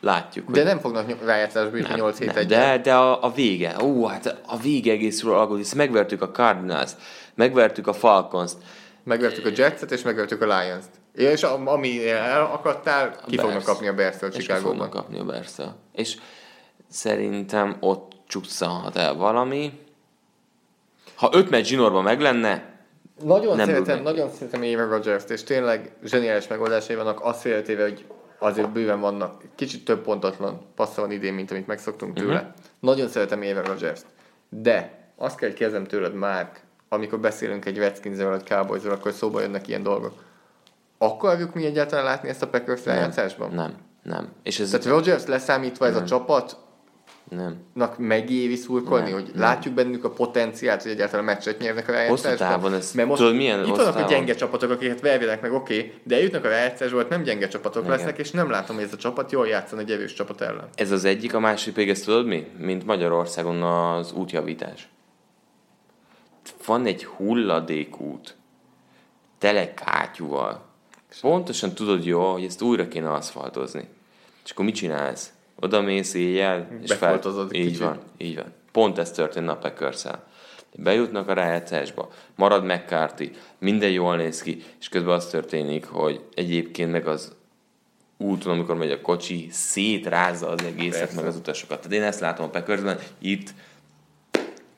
Látjuk. 0.00 0.50
De 0.50 0.62
nem 0.62 0.78
fognak 0.78 1.24
rájátszásba 1.24 1.76
jutni 1.76 1.94
8 1.94 2.18
7 2.18 2.36
1 2.36 2.46
De, 2.46 2.78
de 2.78 2.94
a, 2.94 3.24
a 3.24 3.32
vége. 3.32 3.76
Ó, 3.82 4.06
hát 4.06 4.40
a 4.46 4.58
vége 4.58 4.92
egészről 4.92 5.34
alkot, 5.34 5.56
hisz 5.56 5.72
megvertük 5.72 6.22
a 6.22 6.30
Cardinals, 6.30 6.90
megvertük 7.34 7.86
a 7.86 7.92
Falcons-t. 7.92 8.56
Megvertük 9.04 9.46
a 9.46 9.50
Jetset 9.56 9.90
és 9.90 10.02
megvertük 10.02 10.42
a 10.42 10.44
Lions-t. 10.44 10.90
És 11.14 11.42
ami 11.64 12.08
elakadtál, 12.08 13.16
ki 13.26 13.36
a 13.36 13.40
fognak 13.40 13.62
kapni 13.62 13.88
a 13.88 13.94
Bears-től 13.94 14.30
fognak 14.60 14.90
kapni 14.90 15.18
a 15.18 15.24
bears 15.24 15.50
És 15.92 16.16
szerintem 16.90 17.76
ott 17.80 18.12
csúszhat 18.26 18.96
el 18.96 19.14
valami. 19.14 19.80
Ha 21.14 21.30
öt 21.32 21.50
meccs 21.50 21.64
zsinórban 21.64 22.02
meg 22.02 22.20
lenne, 22.20 22.78
nagyon 23.24 23.56
nem 23.56 23.66
szeretem, 23.66 24.02
nagyon 24.02 24.30
szeretem 24.30 24.62
Aaron 24.62 24.88
rodgers 24.88 25.24
és 25.28 25.42
tényleg 25.42 25.92
zseniális 26.04 26.46
megoldásai 26.46 26.96
vannak, 26.96 27.20
azt 27.20 27.40
félretéve, 27.40 27.82
hogy 27.82 28.04
azért 28.38 28.72
bőven 28.72 29.00
vannak, 29.00 29.42
kicsit 29.54 29.84
több 29.84 30.02
pontatlan 30.02 30.60
passza 30.74 31.00
van 31.00 31.10
idén, 31.10 31.34
mint 31.34 31.50
amit 31.50 31.66
megszoktunk 31.66 32.14
tőle. 32.14 32.34
Uh-huh. 32.34 32.50
Nagyon 32.80 33.08
szeretem 33.08 33.40
Aaron 33.40 33.64
rodgers 33.64 34.00
de 34.50 34.98
azt 35.16 35.36
kell, 35.36 35.48
hogy 35.48 35.58
kezdem 35.58 35.84
tőled 35.84 36.14
már, 36.14 36.50
amikor 36.88 37.20
beszélünk 37.20 37.64
egy 37.64 37.78
redskins 37.78 38.22
vagy 38.22 38.44
cowboys 38.44 38.84
akkor 38.84 39.12
szóba 39.12 39.40
jönnek 39.40 39.68
ilyen 39.68 39.82
dolgok. 39.82 40.24
Akarjuk 40.98 41.54
mi 41.54 41.64
egyáltalán 41.64 42.04
látni 42.04 42.28
ezt 42.28 42.42
a 42.42 42.48
Packers 42.48 42.82
nem, 42.82 43.10
nem, 43.50 43.74
nem. 44.02 44.28
És 44.42 44.60
ez 44.60 44.70
Tehát 44.70 44.86
Rodgers 44.86 45.26
leszámítva 45.26 45.86
ez 45.86 45.94
nem. 45.94 46.02
a 46.02 46.06
csapat, 46.06 46.56
nem. 47.30 47.56
Nak 47.74 47.98
megéri 47.98 48.56
szurkolni, 48.56 49.10
nem, 49.10 49.20
hogy 49.20 49.30
nem. 49.32 49.40
látjuk 49.40 49.74
bennük 49.74 50.04
a 50.04 50.10
potenciált, 50.10 50.82
hogy 50.82 50.90
egyáltalán 50.90 51.24
meccset 51.24 51.58
nyernek 51.58 51.88
a 51.88 51.92
rájátszásban. 51.92 52.30
Hosszú 52.30 52.44
távon 52.44 52.74
ez, 52.74 52.92
Mert 52.92 53.08
most 53.08 53.20
tudod, 53.20 53.36
milyen 53.36 53.64
itt 53.64 53.76
vannak 53.76 53.96
a 53.96 54.08
gyenge 54.08 54.34
csapatok, 54.34 54.70
akiket 54.70 55.00
vervének 55.00 55.40
meg, 55.40 55.52
oké, 55.52 55.78
okay, 55.78 55.92
de 56.02 56.14
eljutnak 56.14 56.44
a 56.44 56.48
rájátszásba, 56.48 57.04
nem 57.08 57.22
gyenge 57.22 57.48
csapatok 57.48 57.84
Igen. 57.84 57.96
lesznek, 57.96 58.18
és 58.18 58.30
nem 58.30 58.50
látom, 58.50 58.76
hogy 58.76 58.84
ez 58.84 58.92
a 58.92 58.96
csapat 58.96 59.32
jól 59.32 59.46
játszan 59.46 59.78
egy 59.78 59.90
erős 59.90 60.12
csapat 60.12 60.40
ellen. 60.40 60.68
Ez 60.74 60.90
az 60.90 61.04
egyik, 61.04 61.34
a 61.34 61.40
másik 61.40 61.74
pedig 61.74 61.88
ezt 61.88 62.04
tudod 62.04 62.26
mi? 62.26 62.46
Mint 62.58 62.86
Magyarországon 62.86 63.62
az 63.62 64.12
útjavítás. 64.12 64.88
Van 66.66 66.86
egy 66.86 67.04
hulladékút, 67.04 68.36
tele 69.38 69.74
kátyúval. 69.74 70.68
Pontosan 71.20 71.74
tudod 71.74 72.04
jó, 72.04 72.32
hogy 72.32 72.44
ezt 72.44 72.62
újra 72.62 72.88
kéne 72.88 73.12
aszfaltozni. 73.12 73.88
És 74.44 74.50
akkor 74.50 74.64
mit 74.64 74.74
csinálsz? 74.74 75.32
Oda 75.60 75.80
mész 75.80 76.14
éjjel, 76.14 76.68
és 76.82 76.92
fel... 76.92 77.20
Így 77.50 77.64
kicsit. 77.64 77.78
van, 77.78 77.98
így 78.18 78.36
van. 78.36 78.52
Pont 78.72 78.98
ez 78.98 79.10
történt 79.10 79.48
a 79.48 79.56
packers 79.56 80.04
Bejutnak 80.74 81.28
a 81.28 81.32
rájátszásba, 81.32 82.10
marad 82.34 82.64
McCarthy, 82.64 83.30
minden 83.58 83.90
jól 83.90 84.16
néz 84.16 84.42
ki, 84.42 84.62
és 84.80 84.88
közben 84.88 85.14
az 85.14 85.26
történik, 85.26 85.86
hogy 85.86 86.20
egyébként 86.34 86.90
meg 86.90 87.06
az 87.06 87.36
úton, 88.16 88.52
amikor 88.52 88.74
megy 88.74 88.90
a 88.90 89.00
kocsi, 89.00 89.48
szétrázza 89.50 90.48
az 90.48 90.64
egészet, 90.64 91.00
Persze. 91.00 91.14
meg 91.14 91.24
az 91.24 91.36
utasokat. 91.36 91.76
Tehát 91.80 91.92
én 91.92 92.02
ezt 92.02 92.20
látom 92.20 92.44
a 92.44 92.48
packers 92.48 93.02
itt 93.18 93.50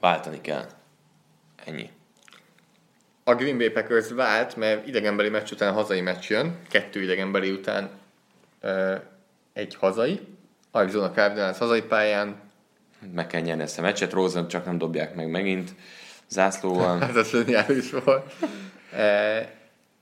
váltani 0.00 0.40
kell. 0.40 0.64
Ennyi. 1.64 1.90
A 3.24 3.34
Green 3.34 3.58
Bay 3.58 3.70
Packers 3.70 4.10
vált, 4.10 4.56
mert 4.56 4.86
idegenbeli 4.86 5.28
meccs 5.28 5.52
után 5.52 5.72
hazai 5.72 6.00
meccs 6.00 6.30
jön, 6.30 6.58
kettő 6.68 7.02
idegenbeli 7.02 7.50
után 7.50 7.90
egy 9.52 9.74
hazai, 9.74 10.20
Arizona 10.72 11.10
Cardinals 11.10 11.58
hazai 11.58 11.82
pályán, 11.82 12.36
meg 13.14 13.26
kell 13.26 13.40
nyerni 13.40 13.62
ezt 13.62 13.78
a 13.78 13.82
meccset. 13.82 14.12
Rosen 14.12 14.48
csak 14.48 14.64
nem 14.64 14.78
dobják 14.78 15.14
meg 15.14 15.30
megint 15.30 15.74
zászlóval. 16.28 17.02
Ez 17.08 17.16
a 17.16 17.24
zseniális 17.24 17.90
volt. 17.90 18.32
E, 18.96 19.50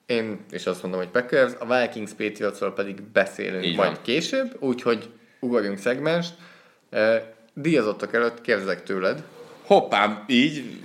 én 0.07 0.45
is 0.51 0.66
azt 0.66 0.83
mondom, 0.83 1.01
hogy 1.01 1.11
Packers, 1.11 1.53
a 1.59 1.81
Vikings 1.81 2.11
Patriotsról 2.11 2.73
pedig 2.73 3.03
beszélünk 3.03 3.64
Így 3.64 3.77
majd 3.77 3.91
van. 3.91 4.03
később, 4.03 4.57
úgyhogy 4.59 5.11
ugorjunk 5.41 5.79
szegmest. 5.79 6.35
E, 6.91 7.35
díjazottak 7.55 8.14
előtt 8.14 8.41
kérdezek 8.41 8.83
tőled. 8.83 9.23
Hoppá, 9.62 10.25
így, 10.27 10.79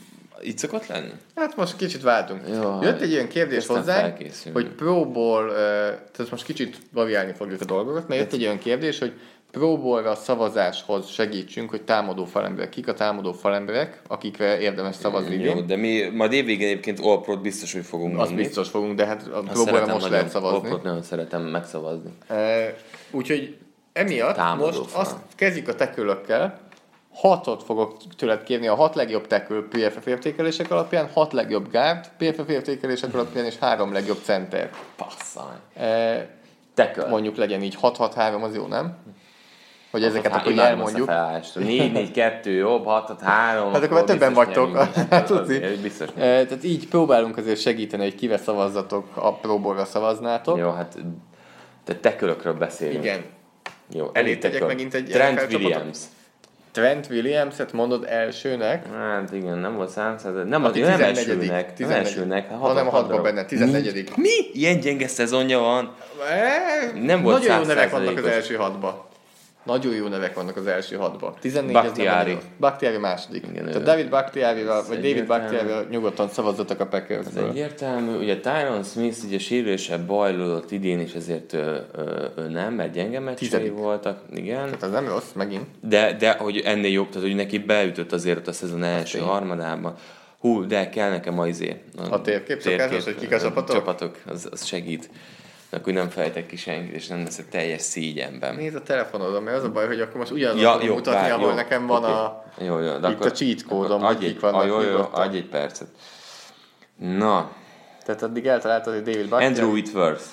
így 0.44 0.58
szokott 0.58 0.88
lenni? 0.88 1.12
Hát 1.36 1.56
most 1.56 1.76
kicsit 1.76 2.02
váltunk. 2.02 2.42
Jó, 2.48 2.82
Jött 2.82 3.02
egy 3.02 3.12
ilyen 3.12 3.28
kérdés 3.28 3.66
hozzá, 3.66 4.14
hogy 4.54 4.68
Pro 4.68 5.06
Bowl, 5.06 5.50
e, 5.52 5.56
tehát 6.12 6.32
most 6.32 6.44
kicsit 6.44 6.78
variálni 6.92 7.34
fogjuk 7.34 7.62
a 7.62 7.66
dolgokat, 7.66 8.08
mert 8.08 8.22
jött 8.22 8.34
egy 8.34 8.44
olyan 8.44 8.60
kérdés, 8.60 9.00
hogy 9.00 9.14
Pro 9.56 9.78
Bowl-ra 9.78 10.16
szavazáshoz 10.16 11.10
segítsünk, 11.10 11.70
hogy 11.70 11.82
támadó 11.82 12.26
falemberek. 12.26 12.70
Kik 12.70 12.88
a 12.88 12.94
támadó 12.94 13.32
falemberek, 13.32 14.02
akikre 14.08 14.60
érdemes 14.60 14.96
szavazni 14.96 15.36
Jó, 15.36 15.52
idén? 15.52 15.68
de 15.68 15.76
mi 15.76 16.10
majd 16.14 16.32
évvégén 16.34 16.68
egyébként 16.68 17.00
All 17.00 17.24
azt 17.44 17.72
hogy 17.72 17.86
fogunk 17.86 18.12
Azt 18.12 18.18
mondani. 18.18 18.42
biztos 18.48 18.70
fogunk, 18.70 18.96
de 18.96 19.06
hát 19.06 19.28
a 19.28 19.44
Azt 19.50 19.72
most 19.88 20.10
lehet 20.10 20.30
szavazni. 20.30 20.58
All-Pro-t 20.58 20.84
nagyon 20.84 21.02
szeretem 21.02 21.42
megszavazni. 21.42 22.10
E, 22.28 22.76
úgyhogy 23.12 23.58
emiatt 23.94 24.36
Támadó 24.36 24.78
most 24.78 24.90
fal. 24.90 25.02
azt 25.02 25.16
kezdjük 25.36 25.68
a 25.68 25.76
tekülökkel. 25.76 26.60
Hatot 27.14 27.64
fogok 27.64 27.98
tőled 28.18 28.44
kérni 28.44 28.68
a 28.68 28.76
hat 28.76 28.96
legjobb 28.96 29.28
tekül 29.28 29.68
PFF 29.68 30.06
értékelések 30.06 30.72
alapján, 30.72 31.10
hat 31.14 31.34
legjobb 31.34 31.72
guard 31.72 32.10
PFF 32.18 32.50
értékelések 32.50 33.14
alapján, 33.14 33.46
és 33.46 33.58
három 33.58 33.94
legjobb 33.94 34.20
center. 34.24 34.72
Passzaj. 34.96 35.56
E, 35.76 36.28
Tekör. 36.74 37.10
mondjuk 37.10 37.36
legyen 37.36 37.62
így 37.62 37.78
6-6-3, 37.82 38.42
az 38.42 38.56
jó, 38.56 38.68
nem? 38.68 38.98
Hogy 39.96 40.04
ezeket 40.04 40.34
akkor 40.34 40.60
elmondjuk. 40.60 41.08
felállást. 41.08 41.56
4, 41.56 41.92
4, 41.92 42.12
2, 42.12 42.52
jobb, 42.52 42.86
6, 42.86 43.08
6, 43.08 43.22
3. 43.22 43.74
Hát 43.74 43.84
akkor 43.84 43.94
már 43.94 44.04
többen 44.04 44.34
vagytok. 44.34 44.78
Hát 45.10 45.26
tudni. 45.26 45.60
Biztos. 45.82 46.08
E, 46.08 46.46
tehát 46.46 46.64
így 46.64 46.88
próbálunk 46.88 47.38
azért 47.38 47.60
segíteni, 47.60 48.04
hogy 48.04 48.16
kivel 48.16 48.38
szavazzatok, 48.38 49.06
a 49.14 49.34
Pro 49.34 49.60
Bowl-ra 49.60 49.86
szavaznátok. 49.86 50.58
Jó, 50.58 50.70
hát 50.70 50.98
te 51.84 51.96
tekölökről 51.96 52.54
beszélünk. 52.54 53.04
Igen. 53.04 53.24
Jó, 53.94 54.10
elég 54.14 54.38
tegyek 54.38 54.66
megint 54.66 54.94
egy 54.94 55.06
Trent? 55.06 55.46
Williams. 55.54 55.98
Trent 56.72 57.08
Williams-et 57.10 57.74
mondod 57.74 58.06
elsőnek, 58.10 58.86
Hát 58.94 59.32
igen, 59.32 59.58
nem 59.58 59.76
volt 59.76 59.94
300, 59.94 60.34
nem, 60.34 60.64
az, 60.64 60.72
nem 60.72 60.72
14. 60.72 61.02
elsőnek, 61.18 61.66
nem 61.68 61.76
14. 61.76 61.98
elsőnek, 61.98 62.52
hanem 62.52 62.88
a 62.88 62.90
hatban 62.90 63.24
benne, 63.24 63.46
14. 63.46 64.12
Mi? 64.16 64.30
Ilyen 64.54 64.80
gyenge 64.80 65.08
szezonja 65.08 65.60
van. 65.60 65.96
Nem 67.02 67.22
volt 67.22 67.40
Nagyon 67.40 67.60
jó 67.60 67.66
nevek 67.66 67.90
vannak 67.90 68.18
az 68.18 68.24
100%-os. 68.24 68.32
első 68.32 68.56
hatba. 68.56 69.14
Nagyon 69.66 69.94
jó 69.94 70.08
nevek 70.08 70.36
vannak 70.36 70.58
az 70.58 70.68
első 70.68 70.96
hatba. 70.96 71.36
14 71.42 71.74
Bakhtiari. 71.74 72.32
ez 72.32 72.38
Bakhtiari 72.60 72.98
második. 72.98 73.46
Igen, 73.52 73.66
Tehát 73.66 73.84
David 73.84 74.10
Bakhtiari, 74.10 74.64
vagy 74.64 74.84
David. 75.02 75.28
Bakhtiari 75.28 75.88
nyugodtan 75.90 76.30
szavazzatok 76.30 76.80
a 76.80 76.84
Ez 76.84 76.90
Packersről. 76.90 77.50
egyértelmű. 77.50 78.18
Ugye 78.18 78.40
Tyron 78.40 78.84
Smith 78.84 79.18
ugye 79.26 79.40
sérülése 79.40 79.98
bajlódott 79.98 80.72
idén, 80.72 81.00
és 81.00 81.14
ezért 81.14 81.54
ő, 81.54 81.86
ő, 82.38 82.48
nem, 82.50 82.74
mert 82.74 82.94
gyenge 82.94 83.20
meccsei 83.20 83.70
voltak. 83.70 84.22
Igen. 84.34 84.66
Tehát 84.66 84.84
az 84.84 84.92
nem 84.92 85.08
rossz, 85.08 85.32
megint. 85.34 85.66
De, 85.82 86.14
de 86.14 86.32
hogy 86.32 86.58
ennél 86.58 86.92
jobb, 86.92 87.10
tehát 87.10 87.28
hogy 87.28 87.36
neki 87.36 87.58
beütött 87.58 88.12
azért 88.12 88.38
ott 88.38 88.48
a 88.48 88.52
szezon 88.52 88.84
első 88.84 89.18
tény. 89.18 89.28
harmadában. 89.28 89.96
Hú, 90.40 90.66
de 90.66 90.90
kell 90.90 91.10
nekem 91.10 91.40
az 91.40 91.48
izé. 91.48 91.82
A 92.10 92.22
térkép 92.22 92.62
szokásos, 92.62 93.04
hogy 93.04 93.16
kik 93.16 93.32
a 93.32 93.40
csapatok? 93.40 93.76
Csapatok, 93.76 94.16
az, 94.26 94.48
az 94.52 94.66
segít. 94.66 95.10
Akkor 95.70 95.94
nem 95.94 96.10
fejtek 96.10 96.46
ki 96.46 96.56
senkit, 96.56 96.94
és 96.94 97.08
nem 97.08 97.24
lesz 97.24 97.42
teljes 97.50 97.82
szígyenben. 97.82 98.56
Nézd 98.56 98.76
a 98.76 98.82
telefonodon, 98.82 99.44
mert 99.44 99.58
az 99.58 99.64
a 99.64 99.72
baj, 99.72 99.88
hogy 99.88 100.00
akkor 100.02 100.16
most 100.18 100.32
ugyanazt 100.32 100.62
Ja, 100.62 100.78
jó, 100.84 100.94
mutatni, 100.94 101.20
várj, 101.20 101.32
ahol 101.32 101.50
jó, 101.50 101.56
nekem 101.56 101.88
van 101.88 102.04
oké. 102.04 102.12
a... 102.14 102.44
Jó, 102.58 102.80
jó, 102.80 102.98
de 102.98 103.10
Itt 103.10 103.26
a 103.26 103.32
cheat 103.32 103.64
kódom, 103.64 104.04
akkor 104.04 104.16
hogy 104.16 104.26
kik 104.26 104.40
vannak 104.40 104.66
jó, 104.68 104.82
jó, 104.82 104.90
nyugodtan. 104.90 105.22
adj 105.22 105.38
egy 105.38 105.50
percet. 105.50 105.88
Na, 106.96 107.52
Tehát 108.06 108.22
addig 108.24 108.46
eltaláltad, 108.48 108.94
hogy 108.94 109.04
David 109.04 109.30
Bakhtiari 109.30 109.46
Andrew 109.46 109.72
Whitworth. 109.72 110.24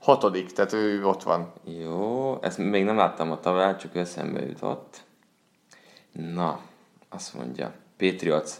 hatodik, 0.00 0.52
tehát 0.52 0.72
ő 0.72 1.04
ott 1.06 1.22
van. 1.22 1.52
Jó, 1.82 2.38
ezt 2.42 2.58
még 2.58 2.84
nem 2.84 2.96
láttam 2.96 3.30
a 3.30 3.40
tabellát, 3.40 3.80
csak 3.80 3.96
eszembe 3.96 4.40
jutott. 4.42 4.96
Na, 6.12 6.60
azt 7.08 7.34
mondja, 7.34 7.72
Patriots, 7.98 8.50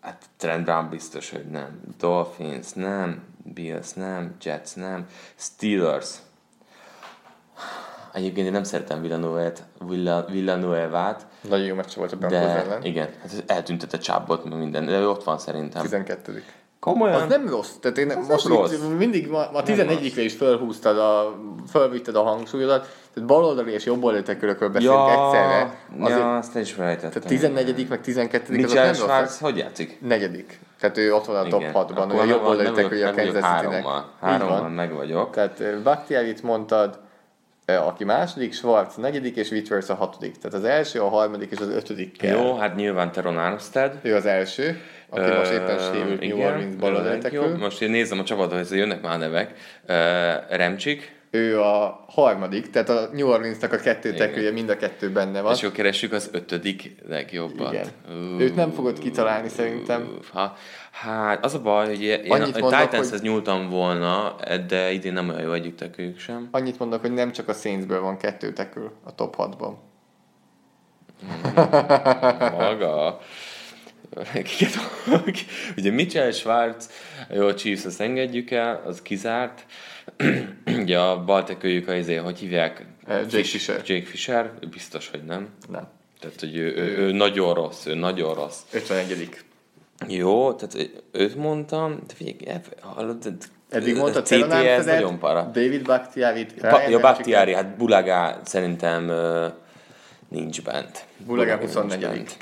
hát 0.00 0.24
Trent 0.36 0.64
Brown 0.64 0.88
biztos, 0.88 1.30
hogy 1.30 1.44
nem. 1.50 1.80
Dolphins 1.98 2.72
nem, 2.72 3.22
Bills 3.44 3.92
nem, 3.92 4.34
Jets 4.42 4.74
nem, 4.74 5.06
Steelers. 5.36 6.14
Egyébként 8.12 8.46
én 8.46 8.52
nem 8.52 8.62
szeretem 8.62 9.00
Villanueva-t, 9.00 9.62
Villa, 9.78 10.24
Villanueva-t, 10.24 11.26
Nagyon 11.48 11.66
jó 11.66 11.74
meccs 11.74 11.94
volt 11.94 12.12
a 12.12 12.16
Broncos 12.16 12.38
ellen. 12.38 12.84
igen, 12.84 13.08
hát 13.20 13.44
eltüntette 13.46 13.98
csábot, 13.98 14.44
minden, 14.44 14.86
de 14.86 14.98
ő 14.98 15.08
ott 15.08 15.24
van 15.24 15.38
szerintem. 15.38 15.82
12. 15.82 16.42
Komolyan? 16.80 17.20
Az 17.22 17.28
nem 17.28 17.48
rossz. 17.48 17.70
Tehát 17.80 17.98
én 17.98 18.06
most 18.28 18.48
nem 18.48 18.56
rossz. 18.56 18.72
Itt 18.72 18.98
mindig 18.98 19.28
ma, 19.28 19.50
a 19.50 19.62
11 19.62 20.16
is 20.16 20.34
fölhúztad 20.34 20.98
a, 20.98 21.36
fölvitted 21.70 22.16
a 22.16 22.22
hangsúlyodat. 22.22 22.88
Tehát 23.14 23.28
baloldali 23.28 23.72
és 23.72 23.84
jobboldali 23.84 24.22
tekülökről 24.22 24.68
beszélünk 24.68 24.98
ja, 24.98 25.24
egyszerre. 25.24 25.78
Azért, 26.00 26.18
ja, 26.18 26.36
azt 26.36 26.54
én 26.56 26.62
is 26.62 26.72
felejtettem. 26.72 27.10
tehát 27.10 27.28
14 27.28 27.88
meg 27.88 28.00
12 28.00 28.44
azok 28.44 28.56
Mitchell 28.56 28.84
nem 28.84 28.94
Schwarz, 28.94 29.20
rosszak. 29.20 29.40
hogy 29.40 29.56
játszik? 29.56 29.98
Negyedik. 30.00 30.58
Tehát 30.80 30.98
ő 30.98 31.14
ott 31.14 31.24
van 31.26 31.36
a 31.36 31.48
top 31.48 31.60
Igen. 31.60 31.72
6-ban, 31.74 31.96
Akkor 31.96 32.24
ő 32.24 32.28
meg 32.28 32.40
vagyok- 32.42 32.74
tekülje 32.74 33.08
a 33.08 33.14
Kansas 33.14 33.32
City-nek. 33.32 33.84
Hárommal, 34.20 34.68
meg 34.68 34.94
vagyok. 34.94 35.30
Tehát 35.30 35.82
Bakhtiarit 35.82 36.42
mondtad, 36.42 36.98
aki 37.76 38.04
második, 38.04 38.52
Schwarz 38.52 38.96
negyedik, 38.96 39.36
és 39.36 39.50
Whitworth 39.50 39.90
a 39.90 39.94
hatodik. 39.94 40.36
Tehát 40.36 40.56
az 40.56 40.64
első, 40.64 41.00
a 41.00 41.08
harmadik 41.08 41.50
és 41.50 41.58
az 41.58 41.68
ötödik 41.68 42.16
kell. 42.16 42.36
Jó, 42.36 42.56
hát 42.56 42.76
nyilván 42.76 43.12
Teron 43.12 43.38
Armstead. 43.38 43.98
Ő 44.02 44.14
az 44.14 44.26
első, 44.26 44.80
aki 45.08 45.30
most 45.30 45.52
éppen 45.52 45.78
sérült 45.78 46.20
New 46.20 46.38
Orleans 46.38 46.76
baloldali 46.76 47.18
tekül. 47.18 47.48
Jó, 47.48 47.56
most 47.56 47.82
én 47.82 47.90
nézem 47.90 48.18
a 48.18 48.24
csapatot, 48.24 48.68
hogy 48.68 48.78
jönnek 48.78 49.02
már 49.02 49.18
nevek. 49.18 49.54
Uh, 49.88 50.56
Remcsik, 50.56 51.19
Ő 51.30 51.60
a 51.60 52.04
harmadik, 52.08 52.70
tehát 52.70 52.88
a 52.88 53.08
New 53.12 53.28
Orleans-nak 53.28 53.72
a 53.72 53.76
kettő 53.76 54.14
tekülje, 54.14 54.50
mind 54.50 54.68
a 54.68 54.76
kettő 54.76 55.10
benne 55.10 55.40
van. 55.40 55.52
és 55.52 55.62
akkor 55.62 55.74
keressük 55.74 56.12
az 56.12 56.28
ötödik 56.32 56.94
legjobbat. 57.08 57.72
Igen. 57.72 57.86
Uh, 58.08 58.40
Őt 58.40 58.54
nem 58.54 58.70
fogod 58.70 58.98
kitalálni 58.98 59.48
szerintem. 59.48 60.18
Ha, 60.32 60.56
hát 60.90 61.44
az 61.44 61.54
a 61.54 61.60
baj, 61.60 61.86
hogy 61.86 62.02
én 62.02 62.32
Annyit 62.32 62.56
a 62.56 62.60
mondok, 62.60 62.80
Titanshez 62.80 63.10
hogy- 63.10 63.20
nyúltam 63.22 63.68
volna, 63.68 64.36
de 64.68 64.92
idén 64.92 65.12
nem 65.12 65.28
olyan 65.28 65.42
jó 65.42 65.52
együttekőjük 65.52 66.18
sem. 66.18 66.48
Annyit 66.50 66.78
mondok, 66.78 67.00
hogy 67.00 67.12
nem 67.12 67.32
csak 67.32 67.48
a 67.48 67.52
Saintsből 67.52 68.00
van 68.00 68.16
kettő 68.16 68.52
tekül 68.52 68.92
a 69.04 69.14
top 69.14 69.34
6-ban. 69.38 69.74
Maga. 72.58 73.18
Kiket 74.44 74.78
Ugye 75.76 75.90
Mitchell 75.90 76.30
Schwarz, 76.30 76.90
jó, 77.34 77.46
a 77.46 77.54
Chiefs 77.54 77.84
azt 77.84 78.00
engedjük 78.00 78.50
el, 78.50 78.82
az 78.86 79.02
kizárt. 79.02 79.66
Ugye 80.82 80.98
a 80.98 81.24
baltekőjük 81.24 81.88
a 81.88 81.94
izé, 81.94 82.14
hogy 82.14 82.38
hívják? 82.38 82.86
Eh, 83.06 83.20
Jake 83.30 83.44
Fisher. 83.44 83.82
Jake 83.86 84.06
Fisher, 84.06 84.52
biztos, 84.70 85.08
hogy 85.08 85.24
nem. 85.24 85.48
Nem. 85.68 85.88
Tehát, 86.20 86.40
hogy 86.40 86.56
ő, 86.56 86.74
ő, 86.76 86.96
ő 86.98 87.12
nagyon 87.12 87.54
rossz, 87.54 87.86
ő 87.86 87.94
nagyon 87.94 88.34
rossz. 88.34 88.60
51 88.72 89.28
Jó, 90.08 90.52
tehát 90.52 90.90
őt 91.12 91.36
mondtam, 91.36 91.98
de 92.06 92.14
figyelj, 92.14 92.58
hallod, 92.80 93.32
Eddig 93.70 93.94
Teron 93.94 94.50
Armsteadet, 94.50 94.84
nagyon 94.84 95.18
para. 95.18 95.42
David 95.42 95.82
Bakhtiarit, 95.82 96.60
Ba- 96.60 96.88
ja, 96.88 97.00
Bakhtiari, 97.00 97.54
hát 97.54 97.76
Bulagá 97.76 98.40
szerintem 98.44 99.08
uh, 99.08 99.52
nincs 100.28 100.62
bent. 100.62 101.04
Bulagá 101.26 101.56
nincs 101.56 101.72
24. 101.72 102.00
bent. 102.00 102.36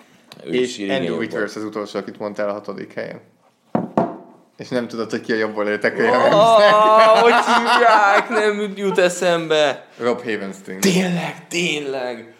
Ő 0.44 0.52
És 0.52 0.78
Andrew 0.78 1.16
Whitworth 1.16 1.56
az 1.56 1.64
utolsó, 1.64 1.98
akit 1.98 2.18
mondtál 2.18 2.48
a 2.48 2.52
hatodik 2.52 2.94
helyen. 2.94 3.20
És 4.56 4.68
nem 4.68 4.88
tudod, 4.88 5.10
hogy 5.10 5.20
ki 5.20 5.32
a 5.32 5.36
jobb 5.36 5.78
tekülje. 5.80 6.16
Ah, 6.16 7.20
hogy 7.22 7.32
hívják, 7.32 8.28
nem 8.28 8.72
jut 8.76 8.98
eszembe. 8.98 9.86
Rob 9.98 10.22
Havenstein. 10.24 10.80
Tényleg, 10.80 11.46
tényleg. 11.48 12.34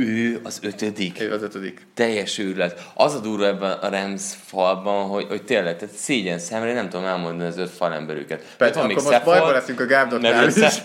Ő 0.00 0.40
az 0.42 0.58
ötödik. 0.62 1.20
Ő 1.20 1.32
az 1.32 1.42
ötödik. 1.42 1.86
Teljes 1.94 2.38
őrület. 2.38 2.90
Az 2.94 3.14
a 3.14 3.18
durva 3.18 3.46
ebben 3.46 3.70
a 3.70 3.88
Rams 3.88 4.22
falban, 4.46 5.08
hogy, 5.08 5.26
hogy 5.28 5.42
tényleg, 5.44 5.76
tehát 5.76 5.94
szégyen 5.94 6.38
szemre, 6.38 6.72
nem 6.72 6.88
tudom 6.88 7.06
elmondani 7.06 7.48
az 7.48 7.58
öt 7.58 7.70
falemberüket. 7.70 8.44
Persze, 8.56 8.82
még 8.86 8.90
akkor 8.96 9.02
most 9.02 9.14
Stafford, 9.16 9.38
bajba 9.38 9.52
leszünk 9.52 9.80
a 9.80 9.86
Gárdotnál 9.86 10.32
mert 10.34 10.56
is. 10.56 10.82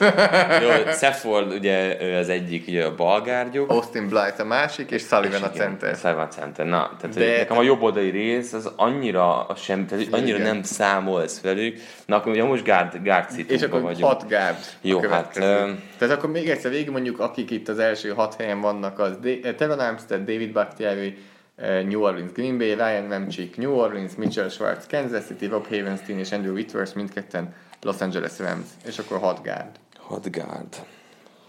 Jó, 0.61 0.91
Stafford 0.91 1.53
ugye 1.53 2.01
ő 2.01 2.17
az 2.17 2.29
egyik 2.29 2.67
ugye 2.67 2.85
a 2.85 2.95
balgárgyuk. 2.95 3.69
Austin 3.69 4.07
Blight 4.09 4.39
a 4.39 4.45
másik, 4.45 4.91
és 4.91 5.01
Sullivan 5.01 5.43
a 5.43 5.49
center. 5.49 5.95
Sullivan 5.95 6.29
center. 6.29 6.65
Na, 6.65 6.91
tehát 7.01 7.15
De- 7.17 7.37
nekem 7.37 7.57
a 7.57 7.61
jobb 7.63 7.81
oldali 7.81 8.09
rész 8.09 8.53
az 8.53 8.71
annyira 8.75 9.45
a 9.45 9.55
sem, 9.55 9.87
tehát 9.87 10.07
annyira 10.11 10.37
Igen. 10.37 10.53
nem 10.53 10.63
számolsz 10.63 11.41
velük. 11.41 11.79
Na, 12.05 12.15
akkor 12.15 12.31
ugye 12.31 12.43
most 12.43 12.63
guard, 12.65 12.97
guard 13.03 13.25
És 13.47 13.61
akkor 13.61 13.81
vagyunk. 13.81 14.03
hat 14.11 14.27
gárd 14.27 14.57
Jó, 14.81 14.99
a 14.99 15.09
hát, 15.09 15.37
ö, 15.37 15.69
Tehát 16.01 16.17
akkor 16.17 16.29
még 16.31 16.49
egyszer 16.49 16.71
végig 16.71 16.89
mondjuk, 16.89 17.19
akik 17.19 17.51
itt 17.51 17.67
az 17.67 17.79
első 17.79 18.09
hat 18.09 18.35
helyen 18.35 18.61
vannak, 18.61 18.99
az 18.99 19.17
D- 19.17 19.45
eh, 19.45 19.53
Teron 19.53 19.79
Armstead, 19.79 20.19
David 20.19 20.51
Bakhtiari, 20.51 21.17
eh, 21.55 21.83
New 21.83 22.01
Orleans, 22.01 22.31
Green 22.31 22.57
Bay, 22.57 22.73
Ryan 22.73 23.09
Ramchick, 23.09 23.57
New 23.57 23.71
Orleans, 23.73 24.11
Mitchell 24.15 24.49
Schwartz, 24.49 24.85
Kansas 24.87 25.25
City, 25.25 25.45
Rob 25.45 25.67
Havenstein 25.67 26.19
és 26.19 26.31
Andrew 26.31 26.53
Whitworth 26.53 26.95
mindketten 26.95 27.53
Los 27.81 27.99
Angeles 28.01 28.39
Rams. 28.39 28.65
És 28.85 28.97
akkor 28.97 29.17
hat 29.19 29.41
gárd. 29.43 29.69
Hot 29.97 30.31
guard. 30.31 30.75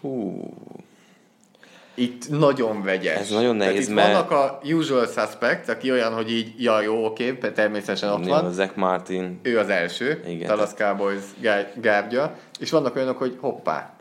Hú. 0.00 0.50
itt 1.94 2.28
nagyon 2.28 2.82
vegyes. 2.82 3.18
Ez 3.18 3.30
nagyon 3.30 3.58
Tehát 3.58 3.72
nehéz, 3.72 3.88
itt 3.88 3.94
mert- 3.94 4.12
vannak 4.12 4.30
a 4.30 4.60
usual 4.64 5.06
suspect, 5.06 5.68
aki 5.68 5.90
olyan, 5.90 6.12
hogy 6.14 6.30
így, 6.32 6.62
ja 6.62 6.80
jó, 6.80 7.04
oké, 7.04 7.32
természetesen 7.32 8.10
ott 8.10 8.26
van. 8.26 8.52
Zach 8.52 8.76
Martin. 8.76 9.38
Ő 9.42 9.58
az 9.58 9.68
első, 9.68 10.22
Igen. 10.26 10.46
Dallas 10.48 10.70
Cowboys 10.74 11.22
gá- 11.40 11.80
gárdja, 11.80 12.36
és 12.60 12.70
vannak 12.70 12.96
olyanok, 12.96 13.18
hogy 13.18 13.36
hoppá, 13.40 13.94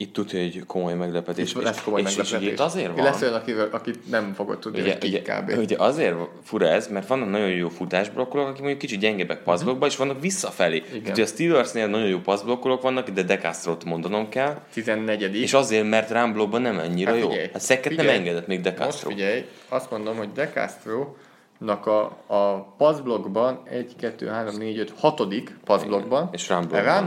Itt 0.00 0.12
tudja, 0.12 0.38
hogy 0.40 0.66
komoly 0.66 0.94
meglepetés. 0.94 1.44
és 1.54 1.62
lesz 1.62 1.82
komoly 1.82 2.00
és, 2.00 2.08
és, 2.10 2.16
meglepetés. 2.16 2.48
itt 2.52 2.60
azért 2.60 2.94
van. 2.94 3.04
Lesz 3.04 3.22
olyan, 3.22 3.42
akit 3.72 4.10
nem 4.10 4.32
fogod 4.34 4.58
tudni, 4.58 4.80
Ugye, 4.80 4.98
ugye, 5.02 5.22
kb. 5.22 5.58
ugye 5.58 5.76
azért 5.78 6.16
fura 6.42 6.66
ez, 6.66 6.88
mert 6.88 7.06
vannak 7.06 7.30
nagyon 7.30 7.48
jó 7.48 7.68
futásblokkolók, 7.68 8.46
akik 8.46 8.58
mondjuk 8.58 8.78
kicsit 8.80 8.98
gyengébbek 9.00 9.42
passzblokkba, 9.42 9.86
és 9.86 9.96
vannak 9.96 10.20
visszafelé. 10.20 10.78
Mhm. 10.78 10.88
Igen. 10.88 11.02
Tehát, 11.02 11.16
ugye 11.18 11.22
a 11.26 11.26
Steelersnél 11.26 11.86
nagyon 11.86 12.08
jó 12.08 12.18
passzblokkolók 12.18 12.82
vannak, 12.82 13.08
de 13.08 13.22
Decastro-t 13.22 13.84
mondanom 13.84 14.28
kell, 14.28 14.60
14 14.72 15.34
és 15.36 15.52
azért, 15.52 15.88
mert 15.88 16.10
rámblokkban 16.10 16.62
nem 16.62 16.78
annyira 16.78 17.10
Hát 17.10 17.20
jó. 17.20 17.28
figyelj, 17.28 17.48
Hát 17.52 17.60
szeket 17.62 17.96
nem 17.96 18.08
engedett 18.08 18.46
még 18.46 18.58
Most 18.60 18.76
Decastro. 18.76 19.10
figyelj, 19.10 19.44
azt 19.68 19.90
mondom, 19.90 20.16
hogy 20.16 20.32
De 20.32 20.48
Castro 20.48 21.14
nak 21.58 21.86
a, 21.86 22.02
a 22.26 22.74
passzblokkban 22.76 23.62
1, 23.64 23.96
2, 24.00 24.26
3, 24.26 24.56
4, 24.56 24.78
5, 24.78 24.92
6. 24.98 25.22
passzblokkban, 25.64 26.28
És 26.32 26.52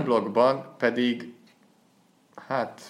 blokkban 0.04 0.76
pedig 0.78 1.31
hát 2.52 2.82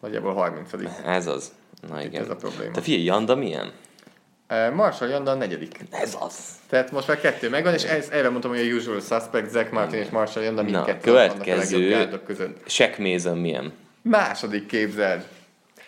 nagyjából 0.00 0.34
30. 0.34 0.70
Ez 1.04 1.26
az. 1.26 1.52
Na 1.88 2.02
igen. 2.02 2.22
ez 2.22 2.28
a 2.28 2.36
probléma. 2.36 2.72
Te 2.72 2.80
figyelj, 2.80 3.04
Janda 3.04 3.34
milyen? 3.34 3.72
Marshall 4.74 5.08
Janda 5.08 5.30
a 5.30 5.34
negyedik. 5.34 5.80
Ez 5.90 6.16
az. 6.20 6.34
Tehát 6.68 6.90
most 6.90 7.08
már 7.08 7.20
kettő 7.20 7.48
megvan, 7.48 7.74
és 7.74 7.82
ez, 7.82 8.08
erre 8.10 8.28
mondtam, 8.28 8.50
hogy 8.50 8.60
a 8.60 8.74
usual 8.74 9.00
suspect, 9.00 9.50
Zach 9.50 9.72
Martin 9.72 9.98
és 9.98 10.08
Marshall 10.08 10.44
Janda 10.44 10.62
mindkettő 10.62 11.12
vannak 11.12 11.30
a 11.30 11.34
következő. 11.34 11.78
legjobb 11.78 11.98
gárdok 11.98 12.24
között. 12.24 12.68
Shaq 12.68 13.02
Mason 13.02 13.38
milyen? 13.38 13.72
Második 14.02 14.66
képzeld. 14.66 15.26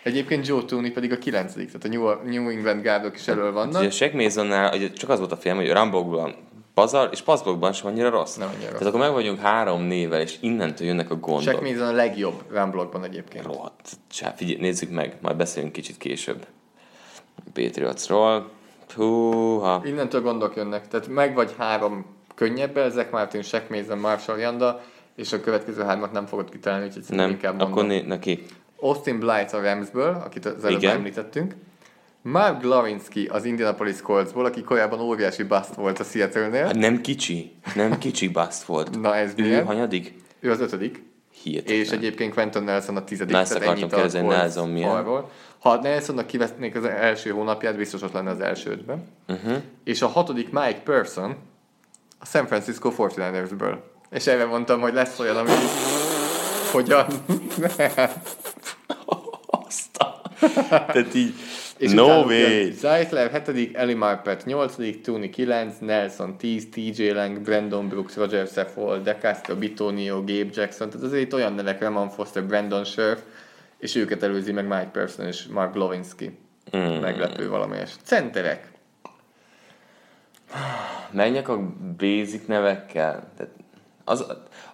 Egyébként 0.03 0.47
Joe 0.47 0.63
Tooney 0.63 0.91
pedig 0.91 1.11
a 1.11 1.17
kilencedik, 1.17 1.71
tehát 1.71 1.83
a 1.83 1.87
New, 1.87 2.31
New 2.31 2.49
England 2.49 2.81
gárdok 2.81 3.15
is 3.15 3.27
elől 3.27 3.51
vannak. 3.51 3.79
Ugye 3.79 3.87
a 3.87 3.91
Shaq 3.91 4.15
Masonnál 4.15 4.75
ugye 4.75 4.91
csak 4.91 5.09
az 5.09 5.19
volt 5.19 5.31
a 5.31 5.37
film, 5.37 5.55
hogy 5.55 5.69
a 5.69 5.73
Rambokban 5.73 6.35
pazar, 6.79 7.09
és 7.11 7.21
passzblokkban 7.21 7.73
sem 7.73 7.87
annyira 7.87 8.09
rossz. 8.09 8.35
Nem 8.35 8.47
annyira 8.47 8.63
Tehát 8.65 8.79
rossz. 8.79 8.87
akkor 8.87 8.99
meg 8.99 9.11
vagyunk 9.11 9.39
három 9.39 9.81
névvel, 9.81 10.21
és 10.21 10.37
innentől 10.39 10.87
jönnek 10.87 11.11
a 11.11 11.15
gondok. 11.15 11.41
Shaq 11.53 11.61
Mason 11.71 11.87
a 11.87 11.91
legjobb 11.91 12.43
run 12.51 12.71
blokkban 12.71 13.03
egyébként. 13.03 13.45
Rohadt. 13.45 13.89
Csá, 14.07 14.33
figyelj, 14.35 14.59
nézzük 14.59 14.89
meg, 14.89 15.17
majd 15.21 15.35
beszélünk 15.35 15.71
kicsit 15.71 15.97
később. 15.97 16.45
Patriotsról. 17.53 18.49
Húha. 18.95 19.81
Innentől 19.85 20.21
gondok 20.21 20.55
jönnek. 20.55 20.87
Tehát 20.87 21.07
meg 21.07 21.33
vagy 21.35 21.55
három 21.57 22.05
könnyebben, 22.35 22.89
Zach 22.91 23.11
Martin, 23.11 23.41
Shaq 23.41 23.63
Mason, 23.69 23.97
Marshall 23.97 24.37
Janda, 24.37 24.81
és 25.15 25.33
a 25.33 25.39
következő 25.41 25.81
hármat 25.83 26.11
nem 26.11 26.25
fogod 26.25 26.49
kitalálni, 26.49 26.85
úgyhogy 26.85 27.03
Nem, 27.09 27.29
inkább 27.29 27.55
mondom. 27.55 27.71
akkor 27.71 27.85
né- 27.85 28.07
neki. 28.07 28.45
Austin 28.79 29.19
Blight 29.19 29.53
a 29.53 29.61
Ramsből, 29.61 30.21
akit 30.25 30.45
az 30.45 30.63
előbb 30.65 30.77
Igen. 30.81 30.95
említettünk. 30.95 31.55
Mark 32.21 32.61
Glowinski 32.61 33.25
az 33.25 33.45
Indianapolis 33.45 34.01
Coltsból, 34.01 34.45
aki 34.45 34.63
korábban 34.63 34.99
óriási 34.99 35.43
bust 35.43 35.75
volt 35.75 35.99
a 35.99 36.03
Seattle-nél. 36.03 36.65
Hát 36.65 36.75
nem 36.75 37.01
kicsi, 37.01 37.51
nem 37.75 37.97
kicsi 37.97 38.27
bust 38.27 38.63
volt. 38.63 39.01
Na 39.01 39.15
ez 39.15 39.33
Ő 39.35 39.43
milyen? 39.43 39.65
hanyadik? 39.65 40.13
Ő 40.39 40.51
az 40.51 40.59
ötödik. 40.59 41.03
Hihetetlen. 41.41 41.77
És 41.77 41.89
egyébként 41.89 42.33
Quentin 42.33 42.63
Nelson 42.63 42.95
a 42.95 43.03
tizedik. 43.03 43.33
Na, 43.33 43.39
ezt 43.39 43.55
akartam 43.55 43.89
kérdezni, 43.89 44.21
Nelson 44.21 44.69
milyen? 44.69 44.89
falról. 44.89 45.29
Ha 45.59 45.75
Nelsonnak 45.81 46.27
kivesznék 46.27 46.75
az 46.75 46.83
első 46.83 47.29
hónapját, 47.29 47.75
biztos 47.75 48.01
ott 48.01 48.13
lenne 48.13 48.29
az 48.29 48.39
első 48.39 48.69
ötben. 48.69 49.03
Uh-huh. 49.27 49.57
És 49.83 50.01
a 50.01 50.07
hatodik 50.07 50.51
Mike 50.51 50.81
Person 50.83 51.35
a 52.19 52.25
San 52.25 52.47
Francisco 52.47 52.93
49ersből. 52.97 53.75
És 54.11 54.27
erre 54.27 54.45
mondtam, 54.45 54.81
hogy 54.81 54.93
lesz 54.93 55.19
olyan, 55.19 55.35
ami 55.35 55.51
hogyan. 56.71 57.05
Azt 59.67 59.97
a... 59.97 60.21
Tehát 60.67 61.15
így, 61.15 61.33
És 61.79 61.91
no 61.91 62.03
utánuk 62.03 62.25
way. 62.25 62.71
Zeitler 62.71 63.43
7., 63.45 63.75
Eli 63.75 63.93
Marpet 63.93 64.45
8., 64.45 64.75
Tooney 65.01 65.29
9, 65.29 65.77
Nelson 65.79 66.37
10, 66.37 66.69
TJ 66.69 67.11
Lang, 67.11 67.39
Brandon 67.39 67.87
Brooks, 67.87 68.15
Roger 68.15 68.47
Saffold, 68.47 69.03
De 69.03 69.15
Castro, 69.15 69.55
Bitonio, 69.55 70.15
Gabe 70.15 70.49
Jackson, 70.53 70.89
tehát 70.89 71.05
azért 71.05 71.23
itt 71.23 71.33
olyan 71.33 71.53
nevek, 71.53 71.81
Ramon 71.81 72.09
Foster, 72.09 72.43
Brandon 72.43 72.83
Scherf, 72.83 73.21
és 73.77 73.95
őket 73.95 74.23
előzi 74.23 74.51
meg 74.51 74.67
Mike 74.67 74.89
Person 74.91 75.25
és 75.25 75.47
Mark 75.47 75.73
Glowinski. 75.73 76.37
Mm. 76.77 76.79
Meglepő 76.79 77.49
valamelyes. 77.49 77.95
Centerek. 78.03 78.67
Menjek 81.11 81.49
a 81.49 81.73
basic 81.97 82.45
nevekkel. 82.45 83.31
Tehát 83.37 83.53
az, 84.03 84.25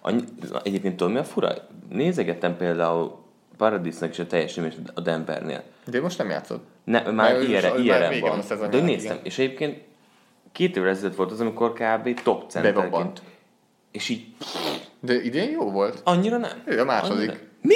annyi, 0.01 0.23
egyébként 0.63 0.97
tudod 0.97 1.13
mi 1.13 1.19
a 1.19 1.23
fura? 1.23 1.53
Nézegettem 1.89 2.57
például 2.57 3.24
Paradisnak 3.57 4.09
is 4.09 4.19
a 4.19 4.27
teljesítményt 4.27 4.91
a 4.93 5.01
Denvernél. 5.01 5.63
De 5.85 6.01
most 6.01 6.17
nem 6.17 6.29
játszott. 6.29 6.65
Ne, 6.83 7.11
már 7.11 7.41
ilyenre, 7.41 7.77
ilyenre 7.77 8.19
van 8.19 8.41
van. 8.47 8.69
De 8.69 8.79
néztem, 8.79 9.11
igen. 9.11 9.25
és 9.25 9.37
egyébként 9.37 9.81
két 10.51 10.77
évvel 10.77 10.89
ezelőtt 10.89 11.15
volt 11.15 11.31
az, 11.31 11.39
amikor 11.39 11.73
kb. 11.73 12.21
top 12.23 12.49
centerként. 12.49 13.21
És 13.91 14.09
így 14.09 14.25
De 14.99 15.23
idén 15.23 15.49
jó 15.49 15.71
volt. 15.71 16.01
annyira 16.03 16.37
nem. 16.37 16.61
Ő 16.65 16.79
a 16.79 16.85
második. 16.85 17.43
Mi? 17.65 17.75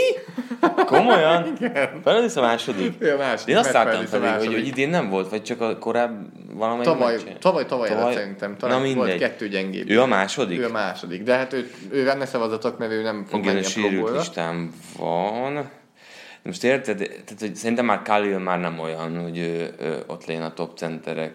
Komolyan? 0.85 1.57
Paradis 2.03 2.35
a 2.35 2.41
második? 2.41 2.93
Ő 2.99 3.13
a 3.13 3.17
második. 3.17 3.53
Én 3.53 3.59
azt 3.59 3.71
láttam 3.71 4.05
pedig, 4.09 4.29
hogy, 4.29 4.53
hogy 4.53 4.67
idén 4.67 4.89
nem 4.89 5.09
volt, 5.09 5.29
vagy 5.29 5.43
csak 5.43 5.61
a 5.61 5.77
korább 5.77 6.25
valamelyik 6.53 6.85
Tavaly, 6.91 7.15
meccsen? 7.15 7.39
tavaly, 7.39 7.65
tavaly, 7.65 7.89
Tavaly? 7.89 8.13
szerintem. 8.13 8.57
Talán 8.57 8.79
Na 8.79 8.83
volt 8.85 8.97
mindegy. 8.97 9.19
kettő 9.19 9.47
gyengébb. 9.47 9.89
Ő 9.89 10.01
a 10.01 10.05
második? 10.05 10.59
Ő 10.59 10.65
a 10.65 10.71
második. 10.71 11.23
De 11.23 11.35
hát 11.35 11.53
ő, 11.53 11.71
ő 11.91 12.03
ne 12.17 12.25
szavazatok, 12.25 12.77
mert 12.77 12.91
ő 12.91 13.01
nem 13.01 13.25
fog 13.29 13.39
Igen, 13.39 13.53
menni 13.53 13.65
a 13.65 13.69
sérült 13.69 14.15
listán 14.15 14.71
van. 14.97 15.53
De 15.53 16.49
most 16.49 16.63
érted, 16.63 16.97
tehát, 16.97 17.39
hogy 17.39 17.55
szerintem 17.55 17.85
már 17.85 18.01
Khalil 18.01 18.39
már 18.39 18.59
nem 18.59 18.79
olyan, 18.79 19.21
hogy 19.21 19.37
ő, 19.37 19.73
ő 19.79 20.03
ott 20.07 20.25
lén 20.25 20.41
a 20.41 20.53
top 20.53 20.77
centerek, 20.77 21.33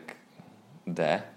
de 0.84 1.32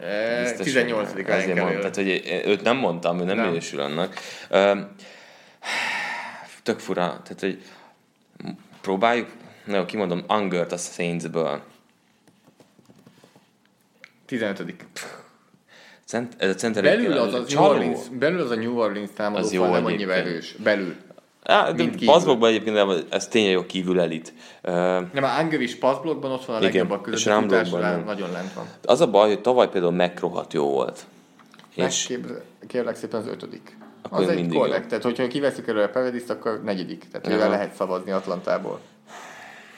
E, 0.00 0.42
biztos, 0.42 0.64
18. 0.66 1.12
hogy 1.12 1.24
Ryan 1.24 1.38
Ezért 1.38 1.58
mondtam, 1.60 1.80
tehát, 1.80 1.94
hogy 1.96 2.42
őt 2.46 2.62
nem 2.62 2.76
mondtam, 2.76 3.20
ő 3.20 3.24
nem, 3.24 3.36
Nem. 3.36 3.46
minősül 3.46 3.80
annak. 3.80 4.14
Öm, 4.50 4.90
tök 6.62 6.78
fura, 6.78 7.00
tehát, 7.06 7.40
hogy 7.40 7.62
próbáljuk, 8.80 9.28
na 9.64 9.76
jó, 9.76 9.84
kimondom, 9.84 10.24
Angert 10.26 10.72
a 10.72 10.76
Saintsből. 10.76 11.62
15. 14.26 14.64
Cent, 16.04 16.34
ez 16.38 16.50
a 16.50 16.54
center 16.54 16.82
Belül 16.82 17.12
az, 17.12 17.34
az, 17.34 17.52
New. 17.52 17.62
Orleans, 17.62 18.08
belül 18.08 18.40
az 18.40 18.50
a 18.50 18.54
New 18.54 18.78
Orleans 18.78 19.10
támadó 19.14 19.44
Az 19.44 19.52
jó 19.52 19.66
nem 19.66 19.84
annyira 19.84 20.12
erős. 20.12 20.52
Belül. 20.52 20.94
Á, 21.42 21.70
de 21.72 21.90
passzbokban 22.04 22.48
egyébként 22.48 22.76
de 22.76 22.86
ez 23.10 23.28
tényleg 23.28 23.52
jó 23.52 23.66
kívül 23.66 24.00
elit. 24.00 24.32
Ö, 24.62 24.72
Nem, 25.12 25.24
a 25.24 25.38
Anger 25.38 25.60
is 25.60 25.76
passblokkban 25.78 26.30
ott 26.30 26.44
van 26.44 26.62
a 26.62 26.66
Igen, 26.66 27.00
között, 27.02 27.26
run-blockban 27.26 27.64
futásra 27.64 27.90
nem. 27.96 28.04
nagyon 28.04 28.30
lent 28.30 28.52
van. 28.52 28.66
Az 28.84 29.00
a 29.00 29.10
baj, 29.10 29.28
hogy 29.28 29.40
tavaly 29.40 29.68
például 29.68 29.92
McRohat 29.92 30.52
jó 30.52 30.70
volt. 30.70 31.06
És 31.74 32.08
Megkép- 32.08 32.42
Kérlek 32.66 32.96
szépen 32.96 33.20
az 33.20 33.26
ötödik. 33.26 33.76
Akkor 34.12 34.24
az 34.24 34.30
egy 34.30 34.36
mindig 34.36 34.58
korrekt, 34.58 34.82
jó. 34.82 34.88
tehát 34.88 35.04
hogyha 35.04 35.26
kiveszük 35.26 35.68
előre 35.68 35.84
a 35.84 35.90
Paradis, 35.90 36.22
akkor 36.28 36.62
negyedik. 36.62 37.08
Tehát 37.10 37.26
Aha. 37.26 37.36
ővel 37.36 37.48
lehet 37.50 37.74
szavazni 37.74 38.10
Atlantából. 38.10 38.80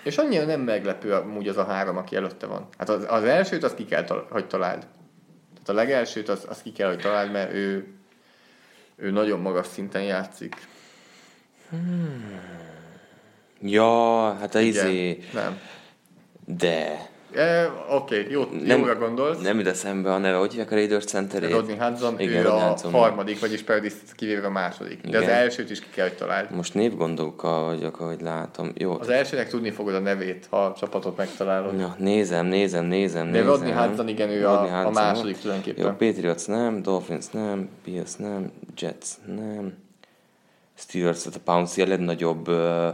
És 0.03 0.18
annyira 0.18 0.45
nem 0.45 0.61
meglepő 0.61 1.12
amúgy 1.12 1.49
az 1.49 1.57
a 1.57 1.64
három, 1.64 1.97
aki 1.97 2.16
előtte 2.16 2.47
van. 2.47 2.68
Hát 2.78 2.89
az, 2.89 3.05
az 3.09 3.24
elsőt, 3.24 3.64
azt 3.64 3.74
ki 3.74 3.85
kell, 3.85 4.05
tal- 4.05 4.30
hogy 4.30 4.47
találd. 4.47 4.87
Tehát 5.53 5.68
a 5.68 5.72
legelsőt, 5.72 6.28
azt, 6.28 6.45
azt 6.45 6.62
ki 6.62 6.72
kell, 6.72 6.89
hogy 6.89 6.99
találd, 6.99 7.32
mert 7.32 7.53
ő, 7.53 7.87
ő 8.97 9.11
nagyon 9.11 9.41
magas 9.41 9.66
szinten 9.66 10.03
játszik. 10.03 10.57
ja, 13.61 14.35
hát 14.35 14.55
a 14.55 14.61
izé, 14.61 15.24
Nem. 15.32 15.61
de 16.45 17.09
E, 17.37 17.70
Oké, 17.89 18.20
okay, 18.20 18.32
jó, 18.32 18.45
nem, 18.64 18.78
jóra 18.78 18.95
gondolsz. 18.95 19.41
nem 19.43 19.59
jut 19.59 19.66
eszembe 19.66 20.12
a 20.12 20.18
neve, 20.18 20.37
hogy 20.37 20.51
hívják 20.51 20.70
a 20.70 20.74
Raiders 20.74 21.05
centerét? 21.05 21.51
Rodney 21.51 21.76
Hudson, 21.76 22.20
Igen, 22.20 22.41
ő 22.41 22.43
Rodney 22.43 22.61
a 22.62 22.68
Hudson. 22.68 22.93
harmadik, 22.93 23.41
vagyis 23.41 23.62
Paradis 23.62 23.93
kivéve 24.16 24.47
a 24.47 24.51
második. 24.51 25.01
De 25.01 25.16
az 25.16 25.22
Igen. 25.22 25.35
elsőt 25.35 25.70
is 25.70 25.80
ki 25.80 25.87
kell, 25.95 26.09
hogy 26.09 26.16
találd. 26.16 26.51
Most 26.51 26.74
névgondókkal 26.74 27.64
vagyok, 27.64 28.01
ahogy 28.01 28.20
látom. 28.20 28.72
Jó, 28.74 28.97
Az 29.01 29.09
elsőnek 29.09 29.49
tudni 29.49 29.70
fogod 29.70 29.95
a 29.95 29.99
nevét, 29.99 30.47
ha 30.51 30.64
a 30.64 30.74
csapatot 30.78 31.16
megtalálod. 31.16 31.76
Na, 31.76 31.95
nézem, 31.99 32.47
nézem, 32.47 32.85
nézem, 32.85 33.32
De. 33.32 33.43
Rodney 33.43 33.72
Hudson, 33.72 34.09
igen, 34.09 34.28
ő 34.28 34.43
Rodney 34.43 34.70
a, 34.70 34.87
a 34.87 34.91
második 34.91 35.35
Jó, 35.35 35.41
tulajdonképpen. 35.41 35.97
Patriots 35.97 36.47
nem, 36.47 36.82
Dolphins 36.82 37.26
nem, 37.30 37.68
Bills 37.85 38.14
nem, 38.14 38.53
Jets 38.78 39.07
nem, 39.26 39.82
Steelers, 40.76 41.18
tehát 41.22 41.39
a 41.39 41.53
Pouncy 41.53 41.82
a 41.82 41.87
legnagyobb 41.87 42.49
uh, 42.49 42.87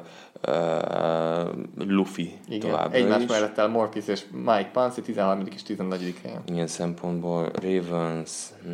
uh, 0.49 1.49
Luffy 1.76 2.38
Igen, 2.49 2.70
továbbra 2.70 2.97
egymás 2.97 3.22
is. 3.22 3.28
mellett 3.28 3.59
áll 3.59 3.68
Morkis 3.68 4.07
és 4.07 4.22
Mike 4.32 4.70
Pansy 4.72 5.01
13. 5.03 5.47
és 5.55 5.62
14. 5.62 6.14
helyen. 6.22 6.43
Ilyen 6.47 6.66
szempontból 6.66 7.51
Ravens 7.62 8.30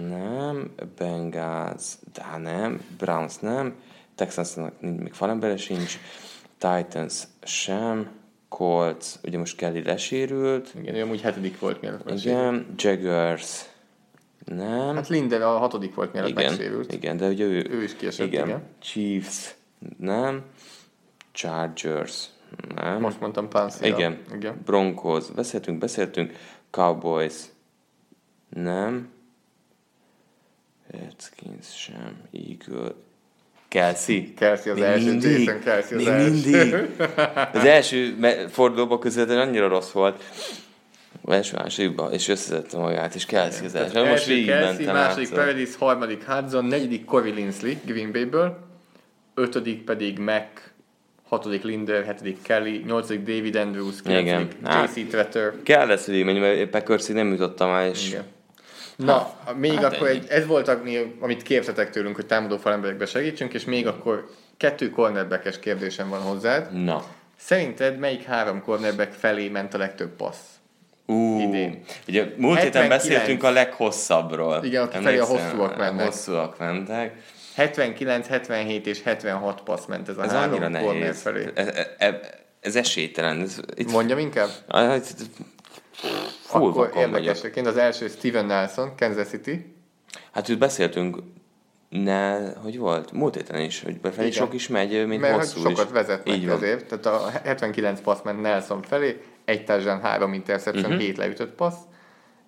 nem, 0.09 0.71
Bengals, 0.99 1.95
de 2.13 2.37
nem, 2.39 2.81
Browns 2.99 3.39
nem, 3.39 3.75
Texansnak 4.15 4.81
még 4.81 5.13
falembere 5.13 5.57
sincs, 5.57 5.99
Titans 6.59 7.23
sem, 7.43 8.11
Colts, 8.49 9.07
ugye 9.25 9.39
most 9.39 9.57
Kelly 9.57 9.83
lesérült, 9.83 10.73
Igen, 10.81 10.95
ő 10.95 11.03
amúgy 11.03 11.21
hetedik 11.21 11.59
volt, 11.59 11.81
mielőtt 11.81 12.11
igen, 12.11 12.67
Jaguars 12.77 13.65
nem, 14.45 14.95
Hát 14.95 15.09
Linder 15.09 15.43
a 15.43 15.59
hatodik 15.59 15.95
volt, 15.95 16.13
mielőtt 16.13 16.31
igen, 16.31 16.45
megsérült. 16.45 16.93
igen, 16.93 17.17
de 17.17 17.29
ugye 17.29 17.45
ő, 17.45 17.67
Ő 17.71 17.83
is 17.83 17.97
kiesett, 17.97 18.27
igen. 18.27 18.47
igen. 18.47 18.63
Chiefs 18.79 19.55
nem, 19.99 20.43
Chargers 21.37 22.25
Nem. 22.75 23.01
Most 23.01 23.21
mondtam 23.21 23.49
Pansy. 23.49 23.87
Igen. 23.87 24.19
Igen. 24.35 24.61
Broncos. 24.65 25.31
Beszéltünk, 25.31 25.79
beszéltünk. 25.79 26.33
Cowboys. 26.71 27.35
Nem. 28.49 29.09
Redskins 30.91 31.67
sem. 31.77 32.17
Eagle. 32.33 32.95
Kelsey. 33.69 34.35
Kelsey 34.35 34.73
az 34.73 34.79
Még 34.79 34.87
első, 34.87 35.11
mindig? 35.11 35.39
Jason 35.45 35.61
Kelsey 35.61 35.99
az 35.99 36.05
Még 36.05 36.13
első. 36.13 36.31
mindig? 36.31 36.75
Az 37.53 37.65
első 37.65 38.17
fordulóban 38.51 39.01
közvetlenül 39.01 39.43
annyira 39.43 39.69
rossz 39.69 39.91
volt. 39.91 40.23
Az 41.23 41.33
első 41.35 41.57
másodikban, 41.57 42.13
és 42.13 42.29
összeszedte 42.29 42.79
magát, 42.79 43.15
és 43.15 43.27
Kelsey 43.27 43.65
az 43.67 43.75
első. 43.75 44.05
Most 44.05 44.25
végig 44.27 44.47
Kelsey, 44.47 44.85
második 44.85 45.29
át. 45.29 45.35
Paradis, 45.35 45.77
harmadik 45.77 46.25
Hudson, 46.25 46.65
negyedik 46.65 47.05
Corey 47.05 47.33
Linsley 47.33 47.75
Green 47.85 48.13
Bay-ből, 48.13 48.59
ötödik 49.35 49.85
pedig 49.85 50.19
Mac, 50.19 50.66
hatodik 51.29 51.63
Linder, 51.63 52.05
hetedik 52.05 52.43
Kelly, 52.43 52.83
nyolcadik 52.87 53.23
David 53.23 53.57
Andrews, 53.57 54.03
kilencedik 54.03 54.67
Hát. 54.67 54.97
JC 54.97 55.09
Tretter. 55.11 55.53
Kell 55.63 55.87
lesz 55.87 56.07
végig 56.07 56.25
menni, 56.25 56.39
mert 56.39 56.69
Packersig 56.71 57.15
nem 57.15 57.31
jutottam 57.31 57.71
el, 57.71 57.89
és 57.89 58.09
Igen. 58.09 58.25
Na, 58.97 59.33
még 59.57 59.73
hát 59.73 59.95
akkor 59.95 60.09
ennyi. 60.09 60.17
egy, 60.19 60.27
ez 60.29 60.47
volt, 60.47 60.69
ami- 60.69 61.17
amit 61.21 61.43
képzetek 61.43 61.91
tőlünk, 61.91 62.15
hogy 62.15 62.27
támadó 62.27 62.57
falemberekbe 62.57 63.07
segítsünk, 63.07 63.55
és 63.55 63.65
még 63.65 63.87
akkor 63.87 64.27
kettő 64.57 64.91
cornerbackes 64.91 65.59
kérdésem 65.59 66.09
van 66.09 66.21
hozzád. 66.21 66.83
na. 66.85 67.03
Szerinted 67.39 67.99
melyik 67.99 68.23
három 68.23 68.63
cornerback 68.63 69.13
felé 69.13 69.49
ment 69.49 69.75
a 69.75 69.79
legtöbb 69.79 70.11
passz? 70.17 70.41
Ú, 71.07 71.41
Idén. 71.41 71.83
Ugye 72.09 72.25
múlt 72.37 72.61
héten 72.61 72.83
79. 72.83 72.89
beszéltünk 72.89 73.43
a 73.43 73.51
leghosszabbról. 73.51 74.65
Igen, 74.65 74.83
aki 74.83 74.99
felé 75.03 75.19
a 75.19 75.25
hosszúak 75.25 75.77
mennek. 75.77 76.05
Hosszúak 76.07 76.59
mentek. 76.59 77.15
79, 77.57 78.27
77 78.27 78.87
és 78.87 79.03
76 79.03 79.63
passz 79.63 79.87
ment 79.87 80.09
ez 80.09 80.17
a 80.19 80.23
Ez 80.25 80.31
három 80.31 80.51
annyira 80.51 80.69
nehéz. 80.69 81.21
felé. 81.21 81.51
Ez, 81.55 81.69
ez, 81.99 82.15
ez 82.61 82.77
esélytelen. 82.77 83.41
Ez, 83.41 83.61
itt 83.75 83.91
Mondjam 83.91 84.19
inkább? 84.19 84.49
Ah, 84.67 84.97
itt- 84.97 85.27
Full 86.41 86.69
Akkor 86.69 86.93
érdekeseként 86.97 87.67
az 87.67 87.77
első 87.77 88.09
Steven 88.09 88.47
Nelson, 88.47 88.93
Kansas 88.97 89.27
City. 89.29 89.75
Hát 90.33 90.49
itt 90.49 90.59
beszéltünk, 90.59 91.19
ne, 91.89 92.53
hogy 92.55 92.79
volt? 92.79 93.13
Múlt 93.13 93.35
héten 93.35 93.61
is, 93.61 93.83
hogy 93.83 94.01
befelé 94.01 94.27
Igen. 94.27 94.39
sok 94.39 94.55
is 94.55 94.69
megy, 94.69 95.07
mint 95.07 95.21
Mert 95.21 95.35
hosszú 95.35 95.61
sokat 95.61 95.87
is. 95.87 95.93
vezetnek 95.93 96.37
Így 96.37 96.47
van. 96.47 96.57
ezért. 96.57 96.99
Tehát 96.99 97.07
a 97.07 97.31
79 97.45 98.01
passz 98.01 98.23
ment 98.25 98.41
Nelson 98.41 98.83
felé, 98.83 99.21
egy 99.45 99.65
társadalán 99.65 100.01
három 100.03 100.33
interception, 100.33 100.85
uh-huh. 100.85 101.01
7 101.01 101.17
leütött 101.17 101.55
passz. 101.55 101.79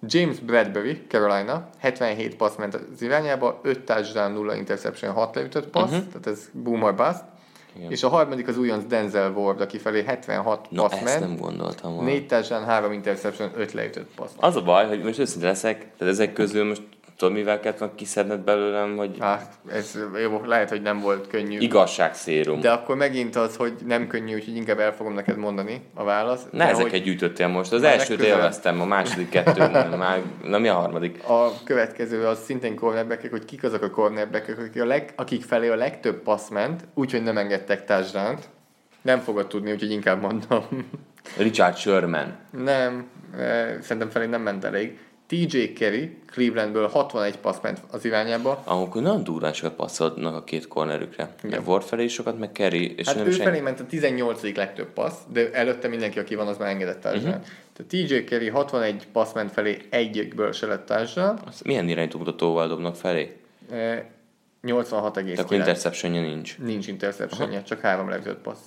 James 0.06 0.38
Bradbury, 0.38 1.02
Carolina, 1.08 1.68
77 1.78 2.36
passz 2.36 2.56
ment 2.56 2.74
az 2.74 3.02
irányába, 3.02 3.60
5 3.62 3.80
társadalán 3.80 4.32
0 4.32 4.56
interception, 4.56 5.12
6 5.12 5.34
leütött 5.34 5.68
passz, 5.68 5.90
uh-huh. 5.90 6.06
tehát 6.06 6.26
ez 6.26 6.48
boom 6.52 6.82
or 6.82 6.94
bust. 6.94 7.22
Mhm. 7.22 7.78
Igen. 7.78 7.90
És 7.90 8.02
a 8.02 8.08
harmadik 8.08 8.48
az 8.48 8.58
újonc 8.58 8.84
Denzel 8.86 9.30
Ward, 9.30 9.60
aki 9.60 9.78
felé 9.78 10.02
76 10.02 10.70
Na, 10.70 10.82
passz 10.82 11.02
ment, 11.02 11.20
nem 11.20 11.36
gondoltam 11.36 11.94
volna. 11.94 12.08
4 12.08 12.26
társadalán 12.26 12.68
3 12.68 12.92
interception, 12.92 13.50
5 13.54 13.72
leütött 13.72 14.10
passz. 14.14 14.32
Az 14.36 14.56
a 14.56 14.62
baj, 14.62 14.86
hogy 14.86 15.02
most 15.02 15.18
őszinte 15.18 15.46
leszek, 15.46 15.78
tehát 15.96 16.14
ezek 16.14 16.32
közül 16.32 16.64
most 16.64 16.82
tudod, 17.18 17.34
mivel 17.34 17.60
kellett 17.60 17.94
kiszedned 17.94 18.40
belőlem, 18.40 18.96
hogy 18.96 19.16
Hát, 19.20 19.52
ez 19.72 19.98
jó, 20.22 20.42
lehet, 20.44 20.68
hogy 20.68 20.82
nem 20.82 21.00
volt 21.00 21.26
könnyű. 21.26 21.58
igazságszérum. 21.58 22.60
De 22.60 22.70
akkor 22.70 22.96
megint 22.96 23.36
az, 23.36 23.56
hogy 23.56 23.72
nem 23.86 24.06
könnyű, 24.06 24.34
úgyhogy 24.34 24.56
inkább 24.56 24.78
el 24.78 24.92
fogom 24.92 25.12
neked 25.14 25.36
mondani 25.36 25.82
a 25.94 26.04
választ. 26.04 26.52
Ne 26.52 26.68
ezeket 26.68 26.90
hogy 26.90 27.02
gyűjtöttél 27.02 27.48
most. 27.48 27.72
Az 27.72 27.82
elsőt 27.82 28.08
legközelebb. 28.08 28.38
élveztem, 28.38 28.80
a 28.80 28.84
második 28.84 29.28
kettő 29.28 29.60
már, 29.96 30.22
na 30.44 30.58
mi 30.58 30.68
a 30.68 30.74
harmadik? 30.74 31.24
A 31.28 31.50
következő 31.64 32.26
az 32.26 32.44
szintén 32.44 32.76
cornerback 32.76 33.30
hogy 33.30 33.44
kik 33.44 33.62
azok 33.62 33.82
a 33.82 33.90
cornerback 33.90 34.48
akik, 34.58 34.82
a 34.82 34.86
leg, 34.86 35.12
akik 35.16 35.42
felé 35.44 35.68
a 35.68 35.76
legtöbb 35.76 36.22
passz 36.22 36.48
ment, 36.48 36.84
úgyhogy 36.94 37.22
nem 37.22 37.38
engedtek 37.38 37.84
touchdown 37.84 38.38
Nem 39.02 39.18
fogod 39.18 39.46
tudni, 39.46 39.72
úgyhogy 39.72 39.90
inkább 39.90 40.20
mondom. 40.20 40.64
Richard 41.36 41.76
Sherman. 41.76 42.36
nem, 42.50 43.06
eh, 43.38 43.76
szerintem 43.80 44.10
felé 44.10 44.26
nem 44.26 44.42
ment 44.42 44.64
elég. 44.64 44.98
TJ 45.28 45.72
Kerry, 45.72 46.16
Clevelandből 46.26 46.88
61 46.88 47.36
passz 47.38 47.58
ment 47.62 47.80
az 47.90 48.04
irányába. 48.04 48.62
Ahol 48.64 48.88
nagyon 49.02 49.24
durván 49.24 49.52
sokat 49.52 49.74
passzolnak 49.76 50.34
a 50.34 50.44
két 50.44 50.68
cornerükre. 50.68 51.34
Meg 51.42 51.68
Ward 51.68 51.82
felé 51.84 52.04
is 52.04 52.12
sokat, 52.12 52.38
meg 52.38 52.52
Kerry, 52.52 52.94
és 52.96 53.06
Hát 53.06 53.16
nem 53.16 53.26
ő 53.26 53.30
senki. 53.30 53.44
felé 53.44 53.60
ment 53.60 53.80
a 53.80 53.86
18. 53.86 54.56
legtöbb 54.56 54.88
passz, 54.92 55.18
de 55.32 55.50
előtte 55.52 55.88
mindenki, 55.88 56.18
aki 56.18 56.34
van, 56.34 56.46
az 56.46 56.56
már 56.58 56.68
engedett 56.68 57.00
touchdown 57.00 57.34
Mhm. 57.34 57.42
Tehát 57.72 57.90
TJ 58.06 58.24
Kerry 58.24 58.48
61 58.48 59.06
passz 59.12 59.32
ment 59.32 59.52
felé, 59.52 59.78
egyikből 59.90 60.52
se 60.52 60.66
lett 60.66 60.86
touchdown. 60.86 61.38
Azt 61.46 61.64
milyen 61.64 61.88
irányítómutatóval 61.88 62.68
dobnak 62.68 62.94
felé? 62.96 63.36
Tehát 63.68 64.04
akkor 64.62 64.76
86,9. 65.16 65.50
interceptionja 65.52 66.20
nincs. 66.20 66.58
Nincs 66.58 66.86
interceptionje, 66.86 67.62
csak 67.62 67.80
három 67.80 68.08
leütött 68.08 68.38
passz. 68.40 68.60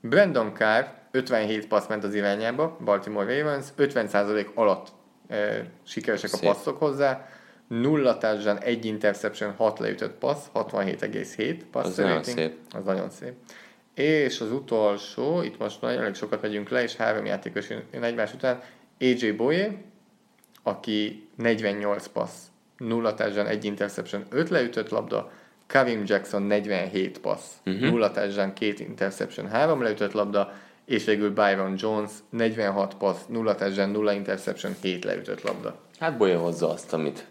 Brandon 0.00 0.52
Carr 0.54 0.84
57 1.10 1.66
passz 1.66 1.86
ment 1.88 2.04
az 2.04 2.14
irányába, 2.14 2.76
Baltimore 2.84 3.38
Ravens, 3.38 3.66
50% 3.76 4.46
alatt 4.54 4.88
e, 5.28 5.66
sikeresek 5.82 6.32
a 6.32 6.36
Szép. 6.36 6.48
passzok 6.48 6.78
hozzá, 6.78 7.28
nulla 7.68 8.18
touchdown, 8.18 8.58
egy 8.58 8.84
interception, 8.84 9.52
6 9.52 9.78
leütött 9.78 10.12
passz, 10.18 10.44
67,7 10.54 11.60
passz 11.70 11.86
Az 11.86 11.96
nagyon 11.96 12.14
rating. 12.14 12.38
szép. 12.38 12.56
Az 12.70 12.84
nagyon 12.84 13.10
szép. 13.10 13.32
És 13.94 14.40
az 14.40 14.52
utolsó, 14.52 15.42
itt 15.42 15.58
most 15.58 15.80
nagyon 15.80 16.02
elég 16.02 16.14
sokat 16.14 16.42
megyünk 16.42 16.68
le, 16.68 16.82
és 16.82 16.96
három 16.96 17.24
játékos 17.24 17.70
jön 17.70 18.02
egymás 18.02 18.34
után, 18.34 18.60
AJ 19.00 19.30
Boye, 19.30 19.72
aki 20.62 21.28
48 21.36 22.06
passz, 22.06 22.44
nulla 22.76 23.14
touchdown, 23.14 23.46
egy 23.46 23.64
interception, 23.64 24.24
5 24.30 24.48
leütött 24.48 24.88
labda, 24.88 25.30
Karim 25.66 26.02
Jackson 26.06 26.42
47 26.42 27.18
passz, 27.18 27.52
uh-huh. 27.66 27.90
nulla 27.90 28.10
touchdown, 28.10 28.52
két 28.52 28.80
interception, 28.80 29.48
három 29.48 29.82
leütött 29.82 30.12
labda, 30.12 30.52
és 30.86 31.04
végül 31.04 31.30
Byron 31.30 31.74
Jones 31.78 32.10
46 32.30 32.94
passz, 32.94 33.20
nulla 33.28 33.54
touchdown, 33.54 33.90
nulla 33.90 34.12
interception, 34.12 34.76
7 34.82 35.04
leütött 35.04 35.42
labda. 35.42 35.78
Hát 35.98 36.16
bolya 36.16 36.38
hozza 36.38 36.70
azt, 36.70 36.92
amit, 36.92 37.26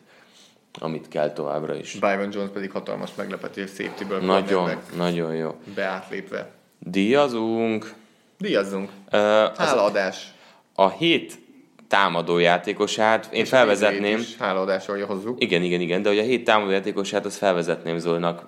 amit 0.80 1.08
kell 1.08 1.34
továbbra 1.34 1.76
is. 1.76 1.94
Byron 1.94 2.30
Jones 2.32 2.50
pedig 2.54 2.72
hatalmas 2.72 3.10
meglepetés 3.16 3.70
safety-ből 3.70 4.20
Nagyon, 4.20 4.72
nagyon 4.96 5.36
jó. 5.36 5.56
beátlépve. 5.76 6.52
Díjazunk. 6.80 7.94
Díjazzunk. 8.38 8.90
Uh, 9.06 9.12
Hálaadás. 9.58 10.34
a 10.74 10.90
hét 10.90 11.40
támadó 11.88 12.38
játékosát 12.38 13.28
én 13.34 13.42
És 13.42 13.50
felvezetném. 13.50 14.22
Hálaadásról 14.40 15.06
hozzuk. 15.06 15.44
Igen, 15.44 15.62
igen, 15.62 15.82
igen, 15.82 16.02
de 16.02 16.10
hogy 16.10 16.18
a 16.20 16.24
hét 16.24 16.44
támadó 16.44 16.72
játékosát, 16.72 17.26
azt 17.26 17.38
felvezetném 17.38 17.98
Zolinak. 17.98 18.48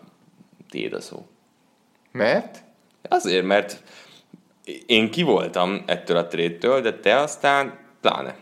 Tiéd 0.70 0.94
a 0.94 1.02
szó. 1.02 1.28
Mert 2.12 2.64
Azért, 3.10 3.46
mert 3.46 3.84
én 4.86 5.12
ki 5.12 5.24
voltam 5.24 5.84
ettől 5.86 6.18
a 6.18 6.28
tréttől, 6.28 6.82
de 6.82 6.94
te 6.94 7.16
aztán 7.20 7.78
pláne. 8.02 8.36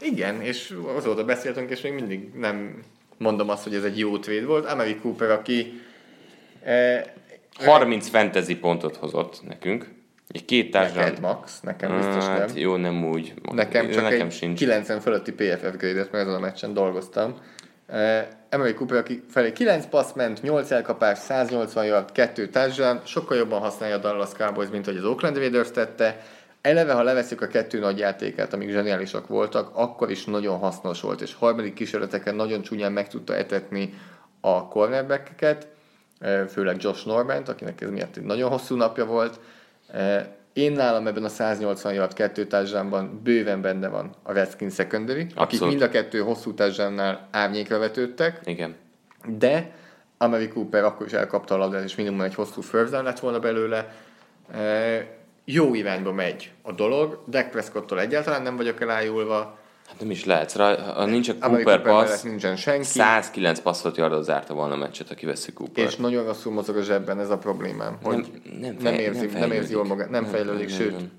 Igen, 0.00 0.42
és 0.42 0.74
azóta 0.96 1.24
beszéltünk, 1.24 1.70
és 1.70 1.80
még 1.80 1.92
mindig 1.92 2.30
nem 2.34 2.82
mondom 3.18 3.48
azt, 3.48 3.62
hogy 3.62 3.74
ez 3.74 3.84
egy 3.84 3.98
jó 3.98 4.18
trade 4.18 4.46
volt. 4.46 4.66
Amari 4.66 4.96
Cooper, 4.96 5.30
aki 5.30 5.80
eh, 6.62 7.02
30 7.64 8.08
fantasy 8.08 8.56
pontot 8.56 8.96
hozott 8.96 9.42
nekünk. 9.46 9.88
Egy 10.28 10.44
két 10.44 10.72
neked 10.72 10.92
társadalom. 10.92 11.36
max, 11.36 11.60
nekem 11.60 11.96
biztos 11.96 12.24
Hát, 12.24 12.46
nem. 12.46 12.56
jó, 12.56 12.76
nem 12.76 13.04
úgy. 13.04 13.34
Nekem 13.52 13.90
csak 13.90 14.02
nekem 14.02 14.26
egy 14.26 14.32
sincs. 14.32 14.58
90 14.58 15.00
fölötti 15.00 15.32
PFF 15.32 15.76
grade-et, 15.76 16.12
mert 16.12 16.26
azon 16.26 16.34
a 16.34 16.40
meccsen 16.40 16.74
dolgoztam. 16.74 17.34
Uh, 17.92 18.20
Emery 18.48 18.74
Cooper, 18.74 18.96
aki 18.96 19.24
felé 19.28 19.52
9 19.52 19.86
passz 19.86 20.12
ment, 20.12 20.42
8 20.42 20.70
elkapás, 20.70 21.18
180 21.18 21.84
yard, 21.84 22.12
2 22.12 22.48
touchdown, 22.48 23.00
sokkal 23.04 23.36
jobban 23.36 23.60
használja 23.60 23.94
a 23.94 23.98
Dallas 23.98 24.32
Cowboys, 24.32 24.68
mint 24.68 24.84
hogy 24.84 24.96
az 24.96 25.04
Oakland 25.04 25.36
Raiders 25.36 25.70
tette. 25.70 26.20
Eleve, 26.60 26.92
ha 26.92 27.02
leveszük 27.02 27.40
a 27.40 27.46
kettő 27.46 27.78
nagy 27.78 27.98
játékát, 27.98 28.52
amik 28.52 28.70
zseniálisak 28.70 29.26
voltak, 29.26 29.70
akkor 29.72 30.10
is 30.10 30.24
nagyon 30.24 30.58
hasznos 30.58 31.00
volt, 31.00 31.20
és 31.20 31.34
harmadik 31.34 31.74
kísérleteken 31.74 32.34
nagyon 32.34 32.62
csúnyán 32.62 32.92
meg 32.92 33.08
tudta 33.08 33.36
etetni 33.36 33.94
a 34.40 34.68
cornerback-eket, 34.68 35.68
eh, 36.18 36.46
főleg 36.46 36.76
Josh 36.82 37.06
Normant, 37.06 37.48
akinek 37.48 37.80
ez 37.80 37.90
miatt 37.90 38.16
egy 38.16 38.22
nagyon 38.22 38.50
hosszú 38.50 38.76
napja 38.76 39.04
volt. 39.04 39.40
Én 40.52 40.72
nálam 40.72 41.06
ebben 41.06 41.24
a 41.24 41.28
180 41.28 41.94
yard 41.94 42.12
kettő 42.12 42.46
társadalomban 42.46 43.20
bőven 43.22 43.60
benne 43.60 43.88
van 43.88 44.14
a 44.22 44.32
Redskins 44.32 44.74
secondary, 44.74 45.20
akik 45.20 45.36
Abszolút. 45.36 45.68
mind 45.68 45.82
a 45.82 45.88
kettő 45.88 46.20
hosszú 46.20 46.54
társadalomnál 46.54 47.28
árnyékra 47.30 47.78
vetődtek, 47.78 48.40
Igen. 48.44 48.74
de 49.26 49.72
Amari 50.18 50.48
Cooper 50.48 50.84
akkor 50.84 51.06
is 51.06 51.12
elkapta 51.12 51.54
a 51.54 51.58
labdát, 51.58 51.84
és 51.84 51.94
minimum 51.94 52.20
egy 52.20 52.34
hosszú 52.34 52.60
first 52.60 52.90
lett 52.90 53.18
volna 53.18 53.38
belőle. 53.38 53.94
E, 54.52 55.06
jó 55.44 55.74
irányba 55.74 56.12
megy 56.12 56.52
a 56.62 56.72
dolog, 56.72 57.22
Dak 57.26 57.50
Prescottól 57.50 58.00
egyáltalán 58.00 58.42
nem 58.42 58.56
vagyok 58.56 58.80
elájulva, 58.80 59.58
Hát 59.90 60.00
nem 60.00 60.10
is 60.10 60.24
lehet. 60.24 60.52
Ha 60.52 61.04
nincs 61.04 61.28
a 61.28 61.32
Cooper 61.38 61.50
Cooper 61.64 61.82
passz, 61.82 62.22
nincsen 62.22 62.56
senki, 62.56 62.84
109 62.84 63.60
passzot 63.60 63.96
yardot 63.96 64.24
zárta 64.24 64.54
volna 64.54 64.74
a 64.74 64.76
meccset, 64.76 65.08
ha 65.08 65.14
kiveszi 65.14 65.52
Cooper. 65.52 65.84
és 65.84 65.96
nagyon 65.96 66.24
rosszul 66.24 66.52
mozog 66.52 66.76
a 66.76 66.82
zsebben, 66.82 67.20
ez 67.20 67.30
a 67.30 67.38
problémám, 67.38 67.96
hogy 68.02 68.14
nem, 68.16 68.24
nem, 68.42 68.60
nem, 68.60 68.76
nem, 68.82 68.92
fej- 68.92 69.00
érzi, 69.00 69.20
nem, 69.20 69.28
fejlődik. 69.30 69.54
érzi 69.56 69.72
jól 69.72 69.84
magát, 69.84 70.10
nem, 70.10 70.24
fejlődik, 70.24 70.68
nem, 70.68 70.78
sőt, 70.78 70.90
nem. 70.90 71.10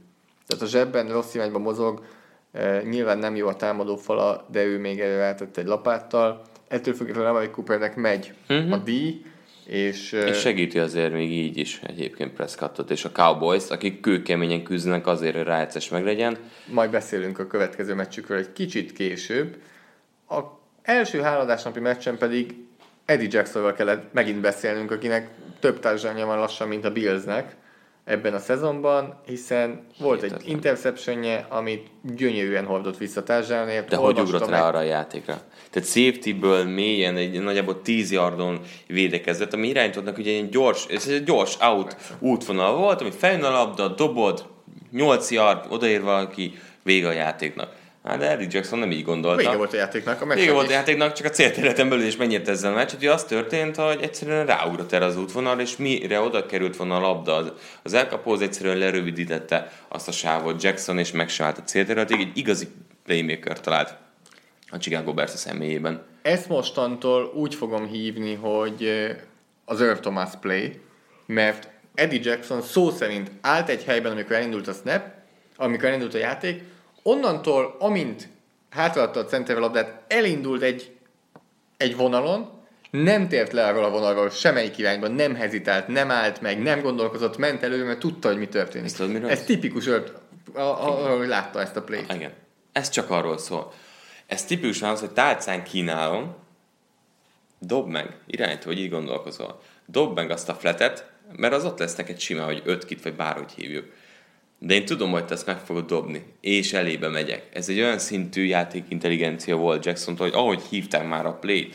tehát 0.47 0.63
a 0.63 0.67
zsebben 0.67 1.07
rossz 1.11 1.33
irányba 1.33 1.59
mozog, 1.59 2.03
e, 2.51 2.81
nyilván 2.81 3.17
nem 3.17 3.35
jó 3.35 3.47
a 3.47 3.55
támadó 3.55 3.95
fala, 3.95 4.45
de 4.51 4.63
ő 4.63 4.79
még 4.79 4.99
rátett 4.99 5.57
egy 5.57 5.65
lapáttal, 5.65 6.41
ettől 6.67 6.93
függetlenül 6.93 7.29
Amari 7.29 7.49
Coopernek 7.49 7.95
megy 7.95 8.33
Mhm. 8.47 8.57
uh-huh. 8.59 8.73
a 8.73 8.77
díj, 8.77 9.25
És, 9.65 10.11
És 10.11 10.39
segíti 10.39 10.79
azért 10.79 11.13
még 11.13 11.31
így 11.31 11.57
is 11.57 11.79
egyébként 11.87 12.33
Prescottot 12.33 12.91
és 12.91 13.05
a 13.05 13.11
Cowboys, 13.11 13.69
akik 13.69 13.99
kőkeményen 13.99 14.63
küzdenek 14.63 15.07
azért, 15.07 15.35
hogy 15.35 15.43
rájegyszeres 15.43 15.89
meglegyen. 15.89 16.37
Majd 16.65 16.91
beszélünk 16.91 17.39
a 17.39 17.47
következő 17.47 17.93
meccsükről 17.93 18.37
egy 18.37 18.53
kicsit 18.53 18.93
később. 18.93 19.57
A 20.29 20.39
első 20.81 21.21
háladásnapi 21.21 21.79
meccsen 21.79 22.17
pedig 22.17 22.55
Eddie 23.05 23.27
Jacksonról 23.31 23.73
kellett 23.73 24.13
megint 24.13 24.41
beszélnünk, 24.41 24.91
akinek 24.91 25.29
több 25.59 25.79
társadalja 25.79 26.25
van 26.25 26.37
lassan, 26.37 26.67
mint 26.67 26.85
a 26.85 26.91
Billsnek 26.91 27.55
ebben 28.03 28.33
a 28.33 28.39
szezonban, 28.39 29.21
hiszen 29.25 29.87
volt 29.99 30.21
egy 30.21 30.33
interceptionje, 30.45 31.45
amit 31.49 31.87
gyönyörűen 32.01 32.65
hordott 32.65 32.97
vissza 32.97 33.23
társadalmért. 33.23 33.89
De 33.89 33.95
hogy 33.95 34.19
ugrott 34.19 34.49
rá 34.49 34.67
arra 34.67 34.77
a 34.77 34.81
játékra? 34.81 35.41
Tehát 35.71 35.89
safety-ből 35.89 36.65
mélyen 36.65 37.17
egy 37.17 37.41
nagyjából 37.41 37.81
10 37.81 38.11
yardon 38.11 38.59
védekezett, 38.87 39.53
ami 39.53 39.67
irányítottnak 39.67 40.17
ugye 40.17 40.31
egy 40.31 40.49
gyors, 40.49 40.85
ez 40.85 41.07
egy 41.07 41.23
gyors 41.23 41.57
out 41.59 41.95
útvonal 42.19 42.75
volt, 42.75 43.01
ami 43.01 43.11
fejön 43.17 43.43
a 43.43 43.51
labda, 43.51 43.87
dobod, 43.87 44.45
8 44.91 45.31
yard, 45.31 45.65
odaér 45.69 46.01
valaki, 46.01 46.53
vége 46.83 47.07
a 47.07 47.11
játéknak. 47.11 47.79
Hát 48.03 48.17
de 48.17 48.29
Eddie 48.29 48.47
Jackson 48.49 48.79
nem 48.79 48.91
így 48.91 49.03
gondolta. 49.03 49.37
Vége 49.37 49.55
volt 49.55 49.73
a 49.73 49.75
játéknak. 49.75 50.21
A 50.21 50.25
Vége 50.25 50.51
volt 50.53 50.67
a 50.67 50.71
játéknak, 50.71 51.13
csak 51.13 51.25
a 51.25 51.29
célterületen 51.29 51.89
belül 51.89 52.05
is 52.05 52.15
mennyit 52.15 52.47
ezzel 52.47 52.71
a 52.71 52.75
meccs, 52.75 52.91
hogy 52.91 53.05
az 53.05 53.23
történt, 53.23 53.75
hogy 53.75 54.01
egyszerűen 54.01 54.45
ráugrott 54.45 54.91
erre 54.91 55.05
az 55.05 55.17
útvonal, 55.17 55.59
és 55.59 55.77
mire 55.77 56.19
oda 56.19 56.45
került 56.45 56.75
volna 56.75 56.95
a 56.95 56.99
labda, 56.99 57.35
az, 57.35 57.51
az 57.83 57.93
elkapóz 57.93 58.41
egyszerűen 58.41 58.77
lerövidítette 58.77 59.71
azt 59.87 60.07
a 60.07 60.11
sávot 60.11 60.63
Jackson, 60.63 60.97
és 60.97 61.11
meg 61.11 61.29
se 61.29 61.43
állt 61.43 61.57
a 61.57 61.63
célterületig, 61.63 62.19
egy 62.19 62.37
igazi 62.37 62.67
playmaker 63.03 63.59
talált 63.59 63.97
a 64.71 64.77
Chicago 64.77 65.13
Bears 65.13 65.31
személyében. 65.31 66.05
Ezt 66.21 66.49
mostantól 66.49 67.31
úgy 67.35 67.55
fogom 67.55 67.87
hívni, 67.87 68.33
hogy 68.33 69.07
az 69.65 69.81
Earl 69.81 69.99
Thomas 69.99 70.29
play, 70.41 70.79
mert 71.25 71.69
Eddie 71.95 72.19
Jackson 72.23 72.61
szó 72.61 72.89
szerint 72.89 73.31
állt 73.41 73.69
egy 73.69 73.83
helyben, 73.83 74.11
amikor 74.11 74.35
elindult 74.35 74.67
a 74.67 74.73
snap, 74.73 75.03
amikor 75.55 75.87
elindult 75.87 76.13
a 76.13 76.17
játék, 76.17 76.63
onnantól, 77.03 77.75
amint 77.79 78.29
hátraadta 78.69 79.19
a 79.19 79.25
center 79.25 79.57
labdát, 79.57 80.03
elindult 80.07 80.61
egy, 80.61 80.91
egy 81.77 81.95
vonalon, 81.95 82.59
nem 82.91 83.27
tért 83.27 83.51
le 83.51 83.65
arról 83.65 83.83
a 83.83 83.89
vonalról 83.89 84.29
semmelyik 84.29 84.77
irányban, 84.77 85.11
nem 85.11 85.35
hezitált, 85.35 85.87
nem 85.87 86.11
állt 86.11 86.41
meg, 86.41 86.61
nem 86.61 86.81
gondolkozott, 86.81 87.37
ment 87.37 87.63
előre, 87.63 87.83
mert 87.83 87.99
tudta, 87.99 88.27
hogy 88.27 88.37
mi 88.37 88.47
történik. 88.47 88.91
Tudod, 88.91 89.29
Ez 89.29 89.43
tipikus, 89.43 89.89
arról, 90.53 91.17
hogy 91.17 91.27
látta 91.27 91.61
ezt 91.61 91.75
a 91.75 91.83
playt. 91.83 92.13
Igen. 92.13 92.31
Ez 92.71 92.89
csak 92.89 93.09
arról 93.09 93.37
szól. 93.37 93.73
Ez 94.31 94.45
tipikus 94.45 94.81
az, 94.81 94.99
hogy 94.99 95.11
tálcán 95.11 95.63
kínálom, 95.63 96.35
dob 97.59 97.89
meg, 97.89 98.17
irányító, 98.27 98.65
hogy 98.65 98.79
így 98.79 98.89
gondolkozol. 98.89 99.61
Dob 99.85 100.15
meg 100.15 100.31
azt 100.31 100.49
a 100.49 100.53
fletet, 100.53 101.11
mert 101.35 101.53
az 101.53 101.65
ott 101.65 101.79
lesz 101.79 101.95
neked 101.95 102.19
sima, 102.19 102.43
hogy 102.43 102.61
öt 102.65 102.85
kit, 102.85 103.03
vagy 103.03 103.13
bárhogy 103.13 103.51
hívjuk. 103.51 103.85
De 104.59 104.73
én 104.73 104.85
tudom, 104.85 105.11
hogy 105.11 105.25
te 105.25 105.33
ezt 105.33 105.45
meg 105.45 105.57
fogod 105.57 105.85
dobni, 105.85 106.25
és 106.41 106.73
elébe 106.73 107.07
megyek. 107.07 107.49
Ez 107.53 107.69
egy 107.69 107.79
olyan 107.79 107.99
szintű 107.99 108.43
játékintelligencia 108.43 109.55
volt 109.55 109.85
jackson 109.85 110.17
hogy 110.17 110.33
ahogy 110.33 110.61
hívták 110.61 111.07
már 111.07 111.25
a 111.25 111.33
play 111.33 111.69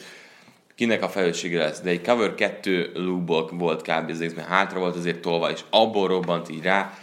kinek 0.75 1.03
a 1.03 1.09
felelőssége 1.09 1.59
lesz, 1.59 1.81
de 1.81 1.91
egy 1.91 2.03
cover 2.03 2.35
2 2.35 2.91
loopból 2.95 3.49
volt 3.53 3.83
kb. 3.83 4.11
az 4.11 4.19
mert 4.19 4.49
hátra 4.49 4.79
volt 4.79 4.97
azért 4.97 5.21
tolva, 5.21 5.51
és 5.51 5.61
abból 5.71 6.09
robbant 6.09 6.49
így 6.49 6.63
rá, 6.63 6.99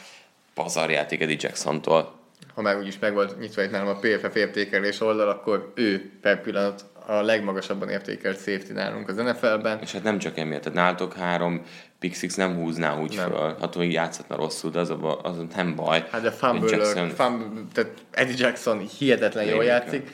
pazarjáték 0.54 1.22
Eddie 1.22 1.38
Jackson-tól. 1.40 2.22
Ha 2.54 2.62
már 2.62 2.78
úgyis 2.78 3.00
meg 3.00 3.14
volt 3.14 3.40
nyitva 3.40 3.64
itt 3.64 3.72
nálam 3.72 3.88
a 3.88 4.00
PFF 4.00 4.36
értékelés 4.36 5.02
oldal, 5.02 5.30
akkor 5.30 5.72
ő 5.76 6.12
per 6.22 6.42
pillanat 6.42 6.86
a 7.06 7.22
legmagasabban 7.22 7.90
értékelt 7.90 8.38
safety 8.38 8.72
nálunk 8.72 9.10
az 9.10 9.16
NFL-ben. 9.16 9.80
És 9.82 9.92
hát 9.92 10.04
nem 10.04 10.18
csak 10.18 10.38
emiatt, 10.38 10.62
tehát 10.62 10.78
nálatok 10.78 11.14
három 11.14 11.62
Pixix 12.00 12.36
nem 12.36 12.56
húzná 12.56 13.00
úgy 13.00 13.16
nem. 13.16 13.30
föl, 13.30 13.56
hát 13.60 13.76
még 13.76 13.92
játszhatna 13.92 14.36
rosszul, 14.36 14.72
de 14.72 14.80
az, 14.80 14.90
a, 14.90 15.20
az 15.24 15.38
nem 15.56 15.76
baj. 15.76 16.08
Hát 16.12 16.34
fumble, 16.34 16.78
Jackson... 16.78 17.10
fumble, 17.10 17.62
tehát 17.74 17.92
Eddie 18.12 18.36
Jackson 18.38 18.80
hihetetlen 18.80 19.46
jól 19.46 19.64
játszik, 19.64 20.10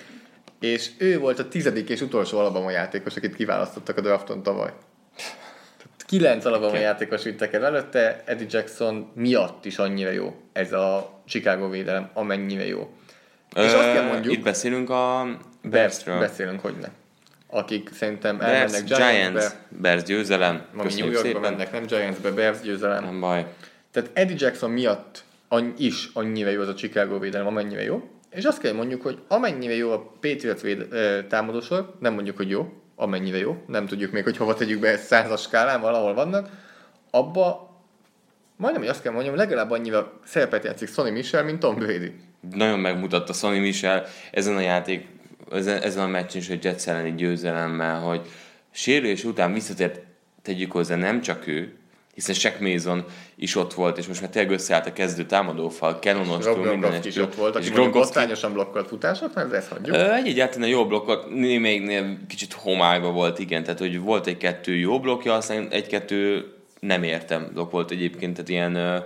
és 0.59 0.89
ő 0.97 1.19
volt 1.19 1.39
a 1.39 1.47
tizedik 1.47 1.89
és 1.89 2.01
utolsó 2.01 2.37
Alabama 2.37 2.69
játékos, 2.69 3.15
akit 3.15 3.35
kiválasztottak 3.35 3.97
a 3.97 4.01
drafton 4.01 4.43
tavaly. 4.43 4.73
Kilenc 6.09 6.45
Alabama 6.45 6.69
okay. 6.69 6.81
játékos 6.81 7.23
vittek 7.23 7.53
el 7.53 7.65
előtte, 7.65 8.23
Eddie 8.25 8.47
Jackson 8.49 9.11
miatt 9.13 9.65
is 9.65 9.77
annyira 9.77 10.11
jó 10.11 10.35
ez 10.53 10.73
a 10.73 11.21
Chicago 11.25 11.69
védelem, 11.69 12.09
amennyire 12.13 12.67
jó. 12.67 12.89
Ö, 13.55 13.63
és 13.63 13.73
azt 13.73 13.93
kell 13.93 14.07
mondjuk... 14.07 14.33
Itt 14.33 14.43
beszélünk 14.43 14.89
a 14.89 15.27
Bearsről. 15.63 16.19
Beszélünk, 16.19 16.61
hogy 16.61 16.75
ne 16.81 16.87
akik 17.49 17.89
szerintem 17.93 18.37
Bears, 18.37 18.53
elmennek 18.53 18.83
Giants-be. 18.83 19.39
Giants, 19.39 19.55
Bears 19.69 20.03
győzelem. 20.03 20.65
Ami 20.77 20.93
New 20.93 21.05
Yorkba 21.05 21.19
szépen. 21.19 21.41
mennek, 21.41 21.71
nem 21.71 21.85
Giants-be, 21.85 22.31
Bears 22.31 22.61
győzelem. 22.61 23.03
Nem 23.03 23.19
baj. 23.19 23.45
Tehát 23.91 24.09
Eddie 24.13 24.35
Jackson 24.39 24.71
miatt 24.71 25.23
annyi, 25.47 25.73
is 25.77 26.09
annyira 26.13 26.49
jó 26.49 26.61
az 26.61 26.67
a 26.67 26.73
Chicago 26.73 27.19
védelem, 27.19 27.47
amennyire 27.47 27.83
jó. 27.83 28.09
És 28.29 28.43
azt 28.43 28.59
kell 28.59 28.73
mondjuk, 28.73 29.01
hogy 29.01 29.19
amennyire 29.27 29.75
jó 29.75 29.91
a 29.91 30.11
Patriots 30.19 30.61
véd, 30.61 30.87
támadósor, 31.27 31.93
nem 31.99 32.13
mondjuk, 32.13 32.37
hogy 32.37 32.49
jó, 32.49 32.73
amennyire 32.99 33.37
jó, 33.37 33.63
nem 33.67 33.85
tudjuk 33.85 34.11
még, 34.11 34.23
hogy 34.23 34.37
hova 34.37 34.53
tegyük 34.53 34.79
be 34.79 34.97
százas 34.97 35.41
skálán, 35.41 35.81
valahol 35.81 36.13
vannak, 36.13 36.49
abba 37.11 37.69
majdnem, 38.55 38.81
hogy 38.81 38.91
azt 38.91 39.01
kell 39.01 39.13
mondjam, 39.13 39.35
legalább 39.35 39.71
annyira 39.71 40.19
szerepet 40.25 40.63
játszik 40.63 40.87
Sonny 40.87 41.11
Michel, 41.11 41.43
mint 41.43 41.59
Tom 41.59 41.75
Brady. 41.75 42.13
Nagyon 42.51 42.79
megmutatta 42.79 43.33
Sonny 43.33 43.59
Michel 43.59 44.05
ezen 44.31 44.55
a 44.55 44.59
játék 44.59 45.07
ezen 45.51 46.03
a 46.03 46.07
meccsen 46.07 46.41
is, 46.41 46.47
hogy 46.47 46.63
Jets 46.63 46.87
elleni 46.87 47.13
győzelemmel, 47.15 47.99
hogy 47.99 48.21
sérülés 48.71 49.23
után 49.23 49.53
visszatért, 49.53 50.01
tegyük 50.41 50.71
hozzá, 50.71 50.95
nem 50.95 51.21
csak 51.21 51.47
ő, 51.47 51.78
hiszen 52.19 52.35
Shaq 52.35 52.71
Mason 52.71 53.05
is 53.35 53.55
ott 53.55 53.73
volt, 53.73 53.97
és 53.97 54.07
most 54.07 54.21
már 54.21 54.29
tényleg 54.29 54.51
összeállt 54.51 54.85
a 54.85 54.93
kezdő 54.93 55.25
támadófal, 55.25 55.93
Cannonos, 55.93 56.45
minden 56.45 56.99
is 57.03 57.17
ott 57.17 57.35
volt, 57.35 57.55
aki 57.55 57.69
mondjuk 57.69 57.95
osztályosan 57.95 58.53
blokkolt 58.53 58.87
futások, 58.87 59.33
mert 59.33 59.53
ezt 59.53 59.69
hagyjuk. 59.69 59.95
Egy 59.95 60.27
egyáltalán 60.27 60.69
jó 60.69 60.85
blokkot, 60.85 61.29
még 61.29 62.03
kicsit 62.27 62.53
homályba 62.53 63.11
volt, 63.11 63.39
igen, 63.39 63.63
tehát 63.63 63.79
hogy 63.79 63.99
volt 63.99 64.27
egy-kettő 64.27 64.75
jó 64.75 64.99
blokkja, 64.99 65.33
aztán 65.33 65.67
egy-kettő 65.69 66.53
nem 66.79 67.03
értem 67.03 67.49
blokk 67.53 67.71
volt 67.71 67.91
egyébként, 67.91 68.33
tehát 68.33 68.49
ilyen 68.49 69.03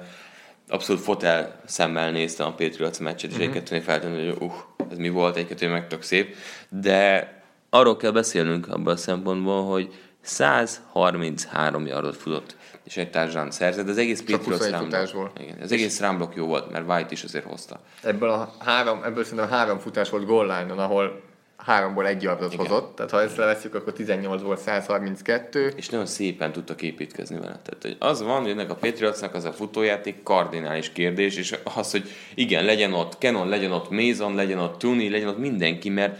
abszolút 0.70 1.01
fotel 1.01 1.61
szemmel 1.66 2.11
néztem 2.11 2.47
a 2.47 2.53
Patriots 2.53 2.99
meccset, 2.99 3.30
és 3.30 3.38
uh-huh. 3.38 3.47
egy-kettőnél 3.47 3.84
feltenni, 3.84 4.28
hogy 4.28 4.36
uh, 4.39 4.53
ez 4.91 4.97
mi 4.97 5.09
volt, 5.09 5.36
egy-kettő 5.36 5.70
meg 5.70 5.88
tök 5.88 6.01
szép, 6.01 6.36
de 6.70 7.32
arról 7.70 7.97
kell 7.97 8.11
beszélnünk 8.11 8.68
abban 8.68 8.93
a 8.93 8.97
szempontból, 8.97 9.66
hogy 9.66 9.93
133 10.22 11.86
yardot 11.86 12.16
futott, 12.16 12.55
és 12.84 12.97
egy 12.97 13.09
társadalom 13.09 13.49
szerzett, 13.49 13.88
az 13.88 13.97
egész 13.97 14.21
Patriots 14.21 14.69
rámblok, 14.69 15.31
igen, 15.39 15.57
az 15.61 15.71
egész 15.71 15.99
rámblok 15.99 16.36
jó 16.36 16.45
volt, 16.45 16.71
mert 16.71 16.89
White 16.89 17.11
is 17.11 17.23
azért 17.23 17.45
hozta. 17.45 17.79
Ebből, 18.01 18.29
a 18.29 18.53
három, 18.59 19.03
ebből 19.03 19.23
szerintem 19.23 19.49
három 19.49 19.79
futás 19.79 20.09
volt 20.09 20.25
goal 20.25 20.45
line-on, 20.45 20.79
ahol 20.79 21.21
háromból 21.65 22.07
egy 22.07 22.23
yardot 22.23 22.55
hozott, 22.55 22.95
tehát 22.95 23.11
ha 23.11 23.21
ezt 23.21 23.38
leveszünk, 23.38 23.75
akkor 23.75 23.93
18 23.93 24.41
volt 24.41 24.59
132. 24.59 25.73
És 25.75 25.89
nagyon 25.89 26.05
szépen 26.05 26.51
tudtak 26.51 26.81
építkezni 26.81 27.36
vele. 27.36 27.59
Tehát 27.63 27.77
hogy 27.81 27.95
az 27.99 28.21
van, 28.21 28.41
hogy 28.41 28.49
ennek 28.49 28.69
a 28.69 28.75
Patriotsnak 28.75 29.34
az 29.34 29.45
a 29.45 29.51
futójáték 29.51 30.23
kardinális 30.23 30.91
kérdés, 30.91 31.36
és 31.36 31.55
az, 31.75 31.91
hogy 31.91 32.09
igen, 32.36 32.65
legyen 32.65 32.93
ott 32.93 33.15
Canon, 33.19 33.47
legyen 33.47 33.71
ott 33.71 33.89
Mason, 33.89 34.36
legyen 34.36 34.59
ott 34.59 34.79
Tuni, 34.79 35.09
legyen 35.09 35.27
ott 35.27 35.38
mindenki, 35.38 35.89
mert 35.89 36.19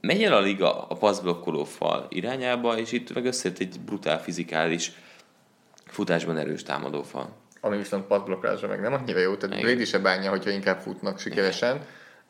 megy 0.00 0.22
el 0.22 0.32
a 0.32 0.40
liga 0.40 0.82
a 0.82 0.94
passzblokkoló 0.94 1.64
fal 1.64 2.06
irányába, 2.08 2.78
és 2.78 2.92
itt 2.92 3.14
meg 3.14 3.24
összejött 3.24 3.58
egy 3.58 3.80
brutál 3.84 4.22
fizikális 4.22 4.92
futásban 5.92 6.36
erős 6.36 6.62
támadófal. 6.62 7.28
Ami 7.60 7.76
viszont 7.76 8.06
passzblokkolásra 8.06 8.68
meg 8.68 8.80
nem 8.80 8.92
annyira 8.92 9.18
jó, 9.18 9.34
tehát 9.34 9.60
Brady 9.60 9.84
se 9.84 9.98
bánja, 9.98 10.30
hogyha 10.30 10.50
inkább 10.50 10.80
futnak 10.80 11.18
sikeresen. 11.18 11.80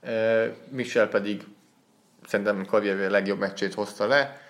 Igen. 0.03 0.55
Michel 0.69 1.09
pedig 1.09 1.43
szerintem 2.27 2.67
karrierje 2.67 3.11
legjobb 3.11 3.39
meccsét 3.39 3.75
hozta 3.75 4.07
le, 4.07 4.41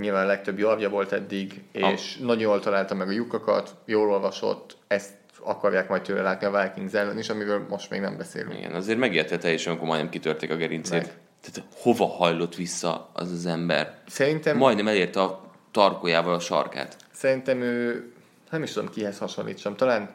nyilván 0.00 0.24
a 0.24 0.26
legtöbb 0.26 0.58
javja 0.58 0.88
volt 0.88 1.12
eddig, 1.12 1.62
és 1.72 2.16
ah. 2.18 2.26
nagyon 2.26 2.42
jól 2.42 2.60
találta 2.60 2.94
meg 2.94 3.08
a 3.08 3.12
lyukakat, 3.12 3.74
jól 3.84 4.10
olvasott, 4.10 4.76
ezt 4.86 5.12
akarják 5.44 5.88
majd 5.88 6.02
tőle 6.02 6.22
látni 6.22 6.46
a 6.46 6.62
Vikings 6.62 6.92
ellen 6.92 7.18
is, 7.18 7.28
amiről 7.28 7.66
most 7.68 7.90
még 7.90 8.00
nem 8.00 8.16
beszélünk. 8.16 8.58
Igen, 8.58 8.74
azért 8.74 8.98
megérte 8.98 9.38
teljesen, 9.38 9.70
amikor 9.70 9.88
majdnem 9.88 10.10
kitörték 10.10 10.50
a 10.50 10.56
gerincét. 10.56 10.92
Meg. 10.92 11.12
Tehát 11.40 11.68
hova 11.74 12.06
hajlott 12.06 12.54
vissza 12.54 13.10
az 13.12 13.30
az 13.30 13.46
ember? 13.46 13.98
Szerintem... 14.06 14.56
Majdnem 14.56 14.88
elérte 14.88 15.22
a 15.22 15.50
tarkójával 15.70 16.34
a 16.34 16.38
sarkát. 16.38 16.96
Szerintem 17.12 17.60
ő, 17.60 18.12
nem 18.52 18.62
is 18.62 18.72
tudom 18.72 18.90
kihez 18.90 19.18
hasonlítsam, 19.18 19.76
talán 19.76 20.14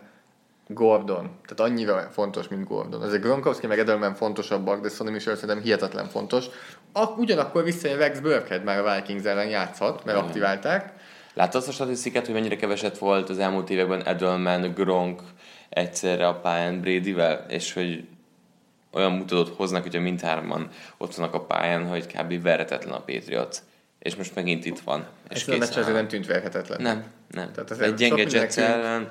Gordon, 0.67 1.29
tehát 1.45 1.71
annyira 1.71 2.09
fontos, 2.11 2.47
mint 2.47 2.67
Gordon. 2.67 3.01
Azért 3.01 3.21
Gronkowski 3.21 3.67
meg 3.67 3.79
Edelman 3.79 4.13
fontosabbak, 4.13 4.81
de 4.81 4.89
Sonny 4.89 5.11
Michel 5.11 5.35
szerintem 5.35 5.63
hihetetlen 5.63 6.05
fontos. 6.05 6.45
A, 6.93 7.05
ugyanakkor 7.05 7.63
visszajön 7.63 7.97
Rex 7.97 8.19
Burkhead 8.19 8.63
már 8.63 8.79
a 8.79 8.95
Vikings 8.95 9.23
ellen 9.23 9.49
játszhat, 9.49 10.05
mert 10.05 10.17
Igen. 10.17 10.29
aktiválták. 10.29 10.93
Láttad 11.33 11.55
azt 11.55 11.67
a 11.67 11.71
statisztikát, 11.71 12.25
hogy 12.25 12.33
mennyire 12.33 12.55
keveset 12.55 12.97
volt 12.97 13.29
az 13.29 13.39
elmúlt 13.39 13.69
években 13.69 14.05
Edelman, 14.05 14.73
Gronk 14.73 15.21
egyszerre 15.69 16.27
a 16.27 16.39
pályán 16.39 16.81
Bradyvel, 16.81 17.45
és 17.49 17.73
hogy 17.73 18.07
olyan 18.91 19.11
mutatót 19.11 19.55
hoznak, 19.55 19.83
hogyha 19.83 20.01
mindhárman 20.01 20.69
ott 20.97 21.15
vannak 21.15 21.33
a 21.33 21.45
pályán, 21.45 21.87
hogy 21.87 22.07
kb. 22.07 22.41
veretetlen 22.41 22.93
a 22.93 23.03
Patriots. 23.03 23.57
És 23.99 24.15
most 24.15 24.35
megint 24.35 24.65
itt 24.65 24.79
van. 24.79 25.07
És 25.29 25.35
És 25.41 25.47
a 25.47 25.57
meccs 25.57 25.77
azért 25.77 25.93
nem 25.93 26.07
tűnt 26.07 26.25
verhetetlen. 26.25 26.81
Nem, 26.81 27.03
nem. 27.31 27.51
Tehát 27.51 27.71
azért 27.71 27.87
Egy 27.87 27.93
gyenge 27.93 28.25
Jets 28.29 28.57
ellen 28.57 29.09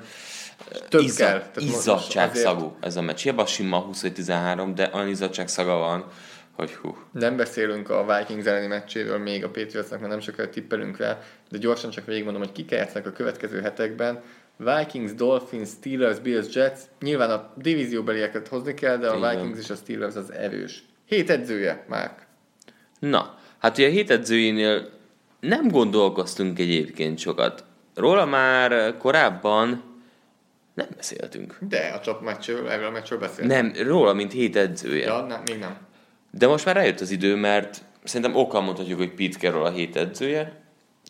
Több 0.89 1.01
izzad, 1.01 1.27
kell. 1.27 1.39
Tehát 1.39 1.55
most 1.55 1.67
izzadság 1.67 2.29
azért- 2.29 2.45
szagú 2.45 2.75
ez 2.81 2.95
a 2.95 3.01
meccs. 3.01 3.21
Hiába 3.21 3.45
sima 3.45 3.85
20-13, 3.91 4.71
de 4.75 4.89
olyan 4.93 5.07
izzadság 5.07 5.47
szaga 5.47 5.73
van, 5.75 6.05
hogy 6.51 6.73
hú. 6.73 6.97
Nem 7.11 7.35
beszélünk 7.37 7.89
a 7.89 8.17
Vikings 8.17 8.45
elleni 8.45 8.67
meccséről 8.67 9.17
még 9.17 9.43
a 9.43 9.49
Patriotsnak, 9.49 9.99
mert 9.99 10.11
nem 10.11 10.19
sokára 10.19 10.49
tippelünk 10.49 10.97
rá, 10.97 11.19
de 11.49 11.57
gyorsan 11.57 11.89
csak 11.89 12.05
végigmondom, 12.05 12.41
hogy 12.41 12.51
kik 12.51 12.71
játsznak 12.71 13.05
a 13.05 13.11
következő 13.11 13.61
hetekben. 13.61 14.21
Vikings, 14.57 15.13
Dolphins, 15.13 15.69
Steelers, 15.69 16.19
Bills, 16.19 16.55
Jets. 16.55 16.79
Nyilván 16.99 17.29
a 17.29 17.53
divízióbelieket 17.55 18.47
hozni 18.47 18.73
kell, 18.73 18.97
de 18.97 19.07
a 19.09 19.17
Igen. 19.17 19.29
Vikings 19.37 19.59
és 19.59 19.69
a 19.69 19.75
Steelers 19.75 20.15
az 20.15 20.31
erős. 20.31 20.83
Hét 21.05 21.29
edzője, 21.29 21.85
Márk. 21.87 22.25
Na, 22.99 23.36
hát 23.67 23.77
ugye 23.77 23.87
a 23.87 23.91
hétedzőinél 23.91 24.89
nem 25.39 25.67
gondolkoztunk 25.67 26.59
egyébként 26.59 27.19
sokat. 27.19 27.63
Róla 27.95 28.25
már 28.25 28.97
korábban 28.97 29.83
nem 30.73 30.87
beszéltünk. 30.95 31.57
De 31.69 31.91
a 31.95 31.99
csap 31.99 32.21
meccsről, 32.21 32.69
erről 32.69 32.85
a 32.85 32.91
meccsről 32.91 33.19
beszélünk. 33.19 33.51
Nem, 33.51 33.87
róla, 33.87 34.13
mint 34.13 34.31
hétedzője. 34.31 35.05
Ja, 35.05 35.21
nem, 35.21 35.41
még 35.45 35.59
nem. 35.59 35.77
De 36.31 36.47
most 36.47 36.65
már 36.65 36.77
eljött 36.77 36.99
az 36.99 37.11
idő, 37.11 37.35
mert 37.35 37.81
szerintem 38.03 38.35
okkal 38.35 38.61
mondhatjuk, 38.61 38.97
hogy 38.97 39.13
Pete 39.13 39.37
Carroll 39.37 39.65
a 39.65 39.71
hét 39.71 39.95
edzője. 39.95 40.61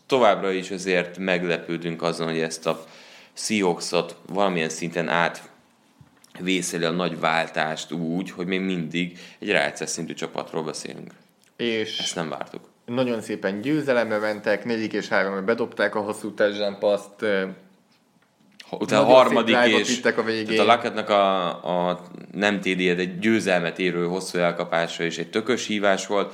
Továbbra 0.05 0.51
is 0.51 0.71
azért 0.71 1.17
meglepődünk 1.17 2.01
azon, 2.01 2.27
hogy 2.27 2.39
ezt 2.39 2.67
a 2.67 2.83
Seahawks-ot 3.33 4.15
valamilyen 4.27 4.69
szinten 4.69 5.09
át 5.09 5.49
vészeli 6.39 6.83
a 6.83 6.91
nagy 6.91 7.19
váltást 7.19 7.91
úgy, 7.91 8.31
hogy 8.31 8.47
még 8.47 8.61
mindig 8.61 9.19
egy 9.39 9.49
rájátszás 9.49 9.89
szintű 9.89 10.13
csapatról 10.13 10.63
beszélünk. 10.63 11.11
És 11.57 11.99
Ezt 11.99 12.15
nem 12.15 12.29
vártuk. 12.29 12.69
nagyon 12.85 13.21
szépen 13.21 13.61
győzelemre 13.61 14.17
mentek, 14.17 14.65
negyedik 14.65 14.93
és 14.93 15.07
háromra 15.07 15.41
bedobták 15.41 15.95
a 15.95 15.99
hosszú 15.99 16.33
touchdown 16.33 16.79
paszt, 16.79 17.25
Utána 18.71 19.01
a 19.01 19.05
harmadik 19.05 19.55
és 19.65 20.01
a 20.17 20.23
végén. 20.23 20.65
tehát 20.65 21.09
a 21.09 21.13
a, 21.13 21.89
a 21.89 22.01
nem 22.31 22.59
TD, 22.59 22.79
egy 22.79 23.19
győzelmet 23.19 23.79
érő 23.79 24.05
hosszú 24.05 24.37
elkapása 24.37 25.03
és 25.03 25.17
egy 25.17 25.29
tökös 25.29 25.67
hívás 25.67 26.07
volt. 26.07 26.33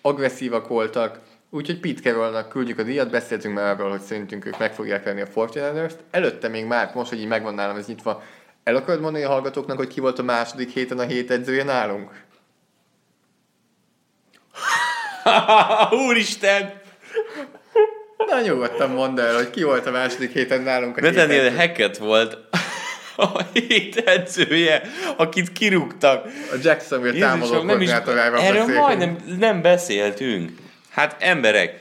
agresszívak 0.00 0.68
voltak, 0.68 1.18
úgyhogy 1.50 1.80
Pete 1.80 2.00
Carrollnak 2.00 2.48
küldjük 2.48 2.78
a 2.78 2.82
díjat, 2.82 3.10
beszéltünk 3.10 3.54
már 3.54 3.74
arról, 3.74 3.90
hogy 3.90 4.00
szerintünk 4.00 4.46
ők 4.46 4.58
meg 4.58 4.74
fogják 4.74 5.04
venni 5.04 5.20
a 5.20 5.26
Fortinanders-t. 5.26 5.98
Előtte 6.10 6.48
még 6.48 6.64
már, 6.64 6.90
most, 6.94 7.08
hogy 7.08 7.20
így 7.20 7.26
megvan 7.26 7.54
nálam 7.54 7.76
ez 7.76 7.86
nyitva, 7.86 8.22
el 8.64 8.76
akarod 8.76 9.00
mondani 9.00 9.24
a 9.24 9.28
hallgatóknak, 9.28 9.76
hogy 9.76 9.88
ki 9.88 10.00
volt 10.00 10.18
a 10.18 10.22
második 10.22 10.70
héten 10.70 10.98
a 10.98 11.02
hét 11.06 11.30
edzője 11.30 11.64
nálunk? 11.64 12.26
Úristen! 16.06 16.72
Na 18.26 18.40
nyugodtan 18.40 18.90
mondd 18.90 19.20
el, 19.20 19.34
hogy 19.34 19.50
ki 19.50 19.62
volt 19.62 19.86
a 19.86 19.90
második 19.90 20.32
héten 20.32 20.60
nálunk 20.62 20.96
a 20.96 21.00
Nathaniel. 21.00 21.54
Hackett 21.56 21.96
volt 21.96 22.36
a 23.16 23.42
hét 23.52 23.96
edzője, 23.96 24.82
akit 25.16 25.52
kirúgtak. 25.52 26.24
A 26.52 26.56
Jacksonville 26.62 27.18
támadó 27.18 27.62
koordinátorával 27.64 28.40
erről 28.40 28.58
beszélünk. 28.58 28.80
majdnem 28.84 29.16
nem 29.38 29.62
beszéltünk. 29.62 30.50
Hát 30.90 31.16
emberek, 31.18 31.78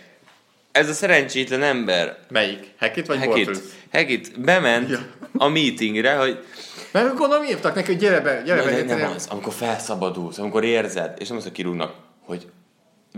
ez 0.71 0.89
a 0.89 0.93
szerencsétlen 0.93 1.63
ember, 1.63 2.17
Melyik? 2.29 2.59
Hackett 2.79 3.05
vagy 3.05 3.19
Bortles? 3.19 3.45
Hackett, 3.45 3.63
Hackett 3.91 4.39
bement 4.39 4.89
Ja. 4.89 4.99
a 5.37 5.47
meetingre, 5.47 6.15
hogy 6.15 6.43
Mert 6.91 7.15
gondolom 7.15 7.43
írtak 7.43 7.75
neki, 7.75 7.87
hogy 7.91 7.97
gyere 8.01 8.19
be, 8.19 8.41
gyere 8.45 8.59
Na, 8.59 8.65
be. 8.65 8.75
egyszerűen. 8.75 9.07
nem 9.07 9.15
az, 9.15 9.27
amikor 9.29 9.53
felszabadulsz, 9.53 10.37
amikor 10.37 10.63
érzed, 10.63 11.13
és 11.19 11.27
nem 11.27 11.37
az, 11.37 11.43
hogy 11.43 11.51
kirúgnak, 11.51 11.93
hogy 12.25 12.45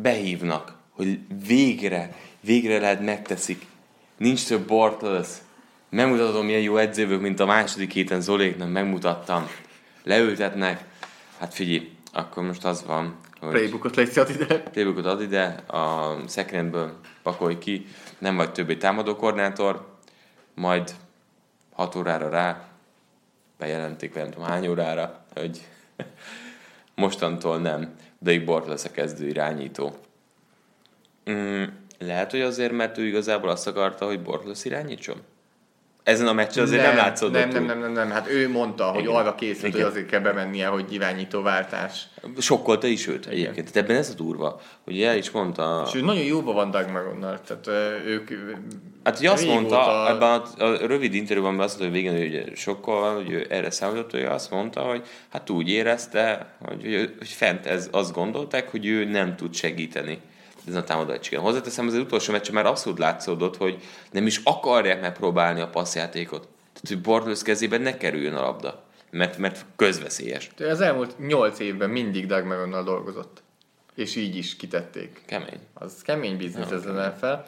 behívnak, 0.02 0.74
hogy 0.90 1.20
végre, 1.48 2.16
végre 2.42 2.80
lehet 2.80 3.02
megteszik. 3.02 3.66
Nincs 4.18 4.48
több 4.48 4.68
Bortles. 4.68 5.28
Megmutatom, 5.90 6.46
milyen 6.46 6.62
jó 6.62 6.78
edzővök, 6.78 7.22
mint 7.22 7.40
a 7.40 7.46
második 7.46 7.92
héten 7.92 8.22
Zoléknak 8.22 8.72
megmutattam. 8.72 9.48
Leültetnek. 10.04 10.86
Hát 11.40 11.54
figyelj, 11.54 11.92
akkor 12.14 12.44
most 12.44 12.66
az 12.66 12.86
van, 12.86 13.16
hogy 13.40 13.50
Playbookot 13.50 13.96
légy 13.96 14.10
szívat 14.10 14.30
ide. 14.30 14.60
playbookot 14.60 15.06
ad 15.06 15.22
ide, 15.22 15.46
a 15.68 16.16
szekrényből 16.28 17.00
pakolj 17.24 17.58
ki, 17.58 17.86
nem 18.18 18.36
vagy 18.36 18.52
többé 18.52 18.76
támadó 18.76 19.16
koordinátor, 19.16 19.98
majd 20.56 20.96
6 21.74 21.96
órára 21.96 22.30
rá 22.30 22.68
bejelentik, 23.58 24.14
nem 24.14 24.30
tudom 24.30 24.48
hány 24.48 24.68
órára, 24.68 25.26
hogy 25.36 25.62
mostantól 27.00 27.58
nem, 27.58 27.96
Blake 28.20 28.44
Bort 28.44 28.68
lesz 28.68 28.86
a 28.86 28.92
kezdő 28.92 29.28
irányító. 29.28 29.94
Mm, 31.30 31.64
lehet, 32.00 32.32
hogy 32.32 32.42
azért, 32.42 32.72
mert 32.72 32.98
ő 32.98 33.06
igazából 33.06 33.50
azt 33.50 33.68
akarta, 33.68 34.06
hogy 34.06 34.22
Bortles 34.22 34.66
irányítson? 34.66 35.22
Ezen 36.10 36.28
a 36.28 36.34
meccsen 36.34 36.64
azért 36.64 36.82
nem, 36.82 36.96
nem 36.96 37.06
látszódott 37.06 37.42
nem, 37.42 37.50
nem, 37.50 37.66
nem, 37.66 37.80
nem, 37.80 37.92
nem, 37.92 38.10
hát 38.10 38.30
ő 38.30 38.50
mondta, 38.50 38.84
hogy 38.84 39.02
Igen. 39.02 39.16
arra 39.16 39.36
készült, 39.36 39.62
hogy 39.62 39.76
Igen. 39.76 39.88
azért 39.88 40.06
kell 40.06 40.20
bemennie, 40.20 40.68
hogy 40.68 40.94
irányító 40.94 41.42
váltás. 41.42 42.08
Sokkolta 42.38 42.88
is 42.88 43.08
őt 43.08 43.26
egyébként. 43.26 43.72
Tehát 43.72 43.76
ebben 43.76 43.96
ez 43.96 44.10
a 44.10 44.14
durva, 44.14 44.62
hogy 44.84 45.02
el 45.02 45.18
is 45.18 45.32
mondta... 45.32 45.84
És 45.88 45.96
ő 45.96 46.02
nagyon 46.02 46.24
jóba 46.24 46.54
van 46.54 46.72
Doug 46.72 46.90
Maronnal, 46.92 47.40
tehát 47.42 47.68
ők... 48.06 48.30
Hát, 49.04 49.18
hogy 49.18 49.26
azt 49.26 49.46
mondta, 49.46 50.10
ebben 50.10 50.42
a, 50.42 50.64
a 50.64 50.88
rövid 50.88 51.14
interjúban 51.14 51.60
azt 51.60 51.80
mondta, 51.80 51.98
hogy 51.98 52.12
végén 52.12 52.28
ugye 52.28 52.56
sokkal, 52.56 53.16
hogy 53.16 53.32
ő 53.32 53.46
erre 53.50 53.72
számított, 53.72 54.12
hogy 54.12 54.24
azt 54.24 54.52
mondta, 54.52 54.82
hogy 54.82 55.08
hát 55.30 55.50
úgy 55.50 55.70
érezte, 55.70 56.56
hogy, 56.66 56.82
hogy, 56.82 57.14
hogy 57.18 57.28
fent 57.28 57.66
ez, 57.66 57.88
azt 57.92 58.14
gondolták, 58.14 58.70
hogy 58.70 58.86
ő 58.86 59.06
nem 59.06 59.36
tud 59.36 59.56
segíteni 59.56 60.20
ezen 60.70 60.82
a 60.82 60.86
támadácsigen. 60.86 61.42
Hozzáteszem, 61.42 61.88
az 61.88 61.94
utolsó 61.94 62.32
meccsen 62.32 62.54
már 62.54 62.66
abszolút 62.66 63.00
látszódott, 63.00 63.58
hogy 63.58 63.84
nem 64.12 64.26
is 64.26 64.42
akarják 64.44 65.02
megpróbálni 65.02 65.62
a 65.62 65.68
passzjátékot. 65.68 66.42
Tehát, 66.42 66.88
hogy 66.88 67.02
Bortles 67.02 67.42
kezében 67.42 67.82
ne 67.82 67.98
kerüljön 67.98 68.36
a 68.36 68.42
labda, 68.42 68.84
mert, 69.12 69.38
mert 69.38 69.66
közveszélyes. 69.76 70.50
Ő 70.58 70.68
az 70.68 70.82
elmúlt 70.82 71.20
nyolc 71.20 71.60
évben 71.60 71.90
mindig 71.90 72.26
Doug 72.26 72.46
Maronnal 72.46 72.84
dolgozott. 72.84 73.44
És 73.96 74.16
így 74.16 74.36
is 74.36 74.56
kitették. 74.56 75.22
Kemény. 75.26 75.60
Az 75.74 76.02
kemény 76.02 76.38
biznisz 76.38 76.72
ez 76.72 76.86
az 76.86 77.12
fel. 77.20 77.46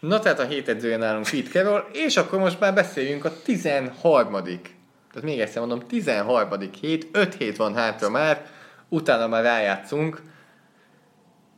Na 0.00 0.18
tehát 0.18 0.38
a 0.40 0.46
hét 0.46 0.68
edzője 0.68 0.96
nálunk 0.96 1.30
Pete 1.30 1.50
Carroll, 1.50 1.84
és 1.92 2.16
akkor 2.16 2.38
most 2.38 2.60
már 2.60 2.74
beszéljünk 2.74 3.24
a 3.24 3.42
13 3.42 4.32
Tehát 4.32 5.22
még 5.22 5.40
egyszer 5.40 5.60
mondom, 5.60 5.88
13 5.88 6.70
hét, 6.80 7.08
5 7.12 7.34
hét 7.34 7.56
van 7.56 7.74
hátra 7.74 8.10
már, 8.10 8.46
utána 8.88 9.26
már 9.26 9.42
rájátszunk. 9.42 10.22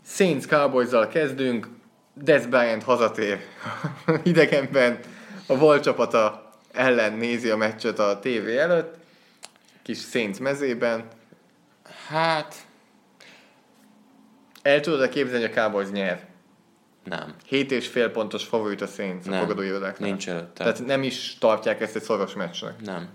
Saints 0.07 0.47
cowboys 0.47 0.89
kezdünk, 1.11 1.69
Des 2.15 2.47
Bryant 2.47 2.83
hazatér 2.83 3.41
idegenben, 4.23 4.99
a 5.47 5.57
Vol 5.57 5.81
csapata 5.81 6.51
ellen 6.73 7.13
nézi 7.13 7.51
a 7.51 7.57
meccset 7.57 7.99
a 7.99 8.19
tévé 8.19 8.59
előtt, 8.59 8.95
kis 9.83 9.99
Saints 9.99 10.39
mezében. 10.39 11.05
Hát, 12.09 12.55
El 14.63 14.81
tudod 14.81 15.09
képzelni, 15.09 15.47
hogy 15.47 15.57
a 15.57 15.61
Cowboys 15.63 15.89
nyer? 15.91 16.25
nem. 17.05 17.35
7 17.47 17.73
és 17.73 17.89
fél 17.89 18.11
pontos 18.11 18.45
favorit 18.45 18.81
a 18.81 18.87
Saints 18.87 19.27
a 19.27 19.31
Nem. 19.31 19.41
fogadóirodáknál. 19.41 20.09
Nincs 20.09 20.29
előtte. 20.29 20.53
Tehát 20.65 20.87
nem 20.87 21.03
is 21.03 21.37
tartják 21.39 21.81
ezt 21.81 21.97
egy 21.97 22.03
szoros 22.03 22.35
meccsnek. 22.35 22.81
Nem. 22.85 23.09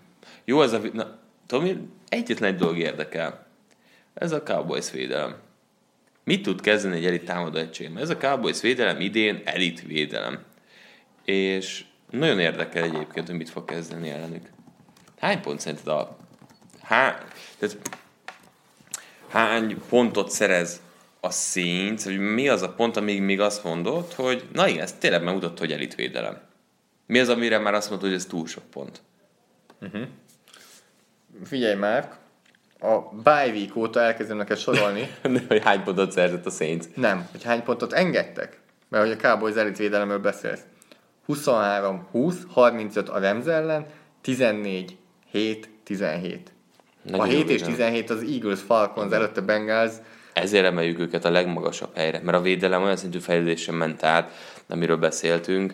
Jó, 0.45 0.61
ez 0.61 0.73
a... 0.73 0.79
Na, 0.93 1.17
tudom, 1.47 1.63
mi- 1.63 1.87
egyetlen 2.09 2.49
egy 2.53 2.59
dolog 2.59 2.77
érdekel. 2.77 3.45
Ez 4.13 4.31
a 4.31 4.43
Cowboys 4.43 4.91
védelem. 4.91 5.35
Mit 6.23 6.43
tud 6.43 6.61
kezdeni 6.61 6.95
egy 6.95 7.05
elit 7.05 7.25
támadó 7.25 7.57
egységem? 7.57 7.97
Ez 7.97 8.09
a 8.09 8.17
Cowboys 8.17 8.61
védelem 8.61 8.99
idén 8.99 9.41
elit 9.45 9.81
védelem. 9.81 10.43
És 11.25 11.85
nagyon 12.09 12.39
érdekel 12.39 12.83
egyébként, 12.83 13.27
hogy 13.27 13.37
mit 13.37 13.49
fog 13.49 13.65
kezdeni 13.65 14.09
ellenük. 14.09 14.49
Hány 15.19 15.41
pont 15.41 15.59
szerinted 15.59 15.87
a... 15.87 16.17
Há... 16.81 17.23
Tehát... 17.57 17.77
Hány 19.27 19.77
pontot 19.89 20.29
szerez 20.29 20.81
a 21.19 21.31
Saints, 21.31 22.03
hogy 22.03 22.17
mi 22.17 22.47
az 22.47 22.61
a 22.61 22.73
pont, 22.73 22.97
amíg 22.97 23.21
még 23.21 23.39
azt 23.39 23.63
mondod, 23.63 24.13
hogy 24.13 24.47
na 24.53 24.67
igen, 24.67 24.81
ez 24.81 24.93
tényleg 24.93 25.23
megmutatta, 25.23 25.59
hogy 25.59 25.71
elit 25.71 25.95
védelem. 25.95 26.41
Mi 27.05 27.19
az, 27.19 27.29
amire 27.29 27.57
már 27.57 27.73
azt 27.73 27.89
mondod, 27.89 28.07
hogy 28.07 28.17
ez 28.17 28.25
túl 28.25 28.47
sok 28.47 28.63
pont? 28.63 29.01
Figyelj 31.43 31.75
már, 31.75 32.17
a 32.81 33.15
bye 33.23 33.51
week 33.53 33.75
óta 33.75 33.99
elkezdem 33.99 34.37
neked 34.37 34.57
sorolni. 34.57 35.07
hogy 35.47 35.63
hány 35.63 35.83
pontot 35.83 36.11
szerzett 36.11 36.45
a 36.45 36.49
Saints. 36.49 36.85
nem, 36.95 37.27
hogy 37.31 37.43
hány 37.43 37.63
pontot 37.63 37.93
engedtek. 37.93 38.59
Mert 38.89 39.03
hogy 39.03 39.17
a 39.19 39.27
Cowboys 39.27 39.55
elit 39.55 39.77
védelemről 39.77 40.19
beszélsz. 40.19 40.59
23, 41.25 42.07
20, 42.11 42.35
35 42.53 43.09
a 43.09 43.19
Rams 43.19 43.45
ellen, 43.45 43.85
14, 44.21 44.97
7, 45.31 45.69
17. 45.83 46.51
a 47.05 47.09
Nagyon 47.09 47.25
7 47.25 47.35
jó 47.35 47.41
és 47.41 47.47
védelem. 47.47 47.73
17 47.73 48.09
az 48.09 48.21
Eagles, 48.21 48.59
Falcons, 48.61 49.13
előtte 49.13 49.41
Bengals. 49.41 49.91
Ezért 50.33 50.65
emeljük 50.65 50.99
őket 50.99 51.25
a 51.25 51.29
legmagasabb 51.31 51.95
helyre, 51.95 52.19
mert 52.23 52.37
a 52.37 52.41
védelem 52.41 52.83
olyan 52.83 52.95
szintű 52.95 53.19
fejlődésen 53.19 53.75
ment 53.75 54.03
át, 54.03 54.31
amiről 54.69 54.97
beszéltünk. 54.97 55.73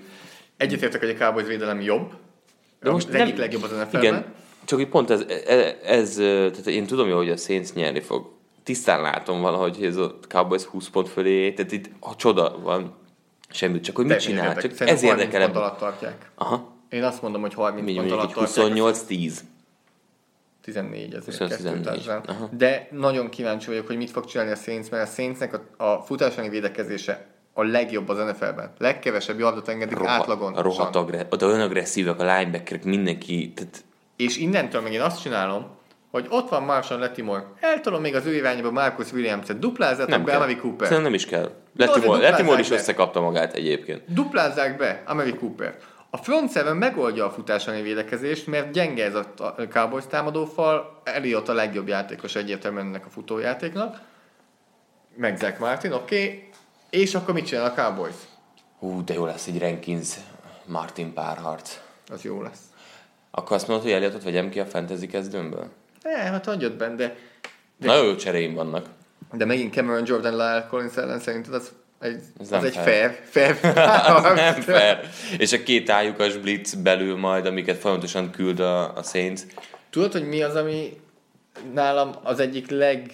Egyetértek, 0.58 1.00
hogy 1.02 1.10
a 1.10 1.24
Cowboys 1.26 1.48
védelem 1.48 1.82
jobb. 1.82 2.14
De 2.82 2.92
most 2.92 3.08
az 3.08 3.14
egyik 3.14 3.34
nem- 3.34 3.40
legjobb 3.42 3.64
az 3.64 3.70
NFL-ben. 3.72 4.02
Igen, 4.02 4.26
csak 4.68 4.80
így 4.80 4.88
pont 4.88 5.10
ez, 5.10 5.22
ez, 5.48 5.74
ez, 5.84 6.14
tehát 6.16 6.68
én 6.68 6.86
tudom 6.86 7.08
jó, 7.08 7.18
hogy 7.18 7.30
a 7.30 7.38
Saints 7.38 7.74
nyerni 7.74 8.00
fog. 8.00 8.30
Tisztán 8.64 9.02
látom 9.02 9.42
valahogy, 9.42 9.76
hogy 9.76 9.86
ez 9.86 9.96
a 9.96 10.16
Cowboys 10.28 10.64
20 10.64 10.90
pont 10.90 11.10
fölé, 11.10 11.54
tehát 11.54 11.72
itt 11.72 11.90
a 12.00 12.16
csoda 12.16 12.60
van. 12.60 12.96
Semmit, 13.50 13.84
csak 13.84 13.96
hogy 13.96 14.06
mit 14.06 14.20
csinál. 14.20 14.56
Csak 14.56 14.62
Szerintem 14.62 14.88
ez 14.88 15.02
30 15.04 15.24
érdekel. 15.24 15.46
pont 15.46 15.56
alatt 15.56 15.78
tartják. 15.78 16.32
Aha. 16.36 16.74
Én 16.90 17.04
azt 17.04 17.22
mondom, 17.22 17.42
hogy 17.42 17.54
30 17.54 17.84
Mondjuk 17.84 18.08
pont 18.08 18.20
alatt 18.20 18.34
tartják. 18.54 18.96
28-10. 18.96 19.34
14 20.62 21.14
ezért 21.14 21.38
20-14. 21.38 21.48
kettő 21.48 21.82
touchdown. 21.82 22.22
Aha. 22.26 22.50
De 22.58 22.88
nagyon 22.92 23.30
kíváncsi 23.30 23.68
vagyok, 23.68 23.88
hogy 23.88 23.98
mit 23.98 24.10
fog 24.10 24.26
csinálni 24.26 24.52
a 24.52 24.56
Saints, 24.56 24.90
mert 24.90 25.10
a 25.10 25.12
Saintsnek 25.12 25.54
a, 25.78 25.84
a 25.84 26.02
futásáni 26.02 26.50
védekezése 26.50 27.28
a 27.54 27.64
legjobb 27.64 28.10
az 28.10 28.18
NFL-ben. 28.18 28.72
Legkevesebb 28.78 29.40
yardot 29.40 29.68
engedik 29.68 29.98
átlagon. 30.04 30.54
rohadt 30.54 30.96
agre- 30.96 31.42
olyan 31.44 31.62
agresszívek 31.62 32.20
a 32.20 32.24
linebackerek, 32.24 32.84
mindenki, 32.84 33.54
tehát 33.56 33.84
És 34.18 34.38
innentől 34.38 34.82
meg 34.82 34.94
én 34.94 35.02
azt 35.02 35.22
csinálom, 35.22 35.76
hogy 36.12 36.26
ott 36.30 36.50
van 36.50 36.64
Marshall 36.64 37.00
Letimore, 37.00 37.46
eltolom 37.60 38.02
még 38.02 38.16
az 38.16 38.26
ő 38.26 38.36
irányába 38.36 38.72
Marcus 38.72 39.12
Williams-et, 39.12 39.60
duplázatok 39.60 40.10
nem 40.10 40.24
be 40.24 40.32
kell. 40.32 40.40
Amari 40.40 40.56
Cooper. 40.56 40.88
Szerintem 40.88 41.12
nem 41.12 41.14
is 41.14 41.26
kell. 41.26 41.52
duplázzák 41.74 42.22
Letimore 42.22 42.60
is 42.60 42.70
be. 42.70 42.76
összekapta 42.76 43.22
magát 43.22 43.54
egyébként. 43.54 44.14
Duplázzák 44.14 44.78
be 44.78 45.04
Amari 45.06 45.34
Cooper. 45.34 45.78
A 46.10 46.18
front 46.18 46.52
seven 46.52 46.78
megoldja 46.78 47.26
a 47.26 47.30
futásani 47.30 47.82
védekezést, 47.82 48.48
mert 48.48 48.72
gyenge 48.72 49.06
ez 49.06 49.16
a 49.16 49.26
a 49.38 49.68
Cowboys 49.70 50.04
támadófal, 50.10 51.02
Elliot 51.04 51.50
a 51.50 51.54
legjobb 51.54 51.88
játékos 51.88 52.36
egyértelműen 52.36 52.86
ennek 52.86 53.06
a 53.06 53.10
futójátéknak, 53.10 54.02
meg 55.16 55.38
Zach 55.38 55.60
Martin, 55.60 55.92
oké, 55.92 56.24
okay. 56.24 56.50
és 56.90 57.16
akkor 57.16 57.34
mit 57.34 57.46
csinál 57.46 57.66
a 57.66 57.74
Cowboys? 57.74 58.16
Hú, 58.80 59.04
de 59.04 59.14
jó 59.14 59.26
lesz 59.26 59.48
egy 59.48 59.60
Rankins 59.60 60.10
Martin 60.66 61.14
párharc. 61.14 61.80
Az 62.12 62.22
jó 62.22 62.42
lesz. 62.42 62.60
Akkor 63.32 63.56
azt 63.56 63.68
mondod, 63.68 63.86
hogy 63.86 63.96
Elliotot 63.96 64.24
vegyem 64.24 64.50
ki 64.50 64.60
a 64.60 64.66
fantasy 64.66 65.08
kezdőmből? 65.08 65.68
Ne, 66.04 66.18
hát 66.18 66.46
hagyjad 66.46 66.74
benne, 66.74 66.96
de, 66.96 67.16
De- 67.80 67.88
Nagyon 67.88 68.06
jó 68.06 68.16
cseréim 68.16 68.54
vannak. 68.54 68.86
de 69.34 69.46
megint 69.46 69.74
Cameron 69.74 70.04
Jordan 70.06 70.32
Lyle 70.34 70.68
Collins 70.70 70.96
ellen 70.96 71.20
szerinted 71.20 71.54
az 71.54 71.72
egy, 72.00 72.22
Ez 72.40 72.52
az 72.52 72.64
egy 72.64 72.74
fair. 72.76 73.20
fair, 73.30 73.56
fair, 73.56 73.74
nem 74.36 74.54
fair. 74.62 75.00
És 75.38 75.54
a 75.54 75.64
két 75.64 75.90
ályukas 75.90 76.38
blitz 76.38 76.74
belül 76.76 77.18
majd, 77.18 77.46
amiket 77.46 77.78
folyamatosan 77.78 78.32
küld 78.32 78.60
a, 78.60 78.96
a 78.98 79.04
Saints. 79.04 79.42
Tudod, 79.90 80.12
hogy 80.12 80.28
mi 80.28 80.42
az, 80.42 80.56
ami 80.56 81.00
nálam 81.74 82.12
az 82.24 82.40
egyik 82.40 82.70
leg 82.70 83.12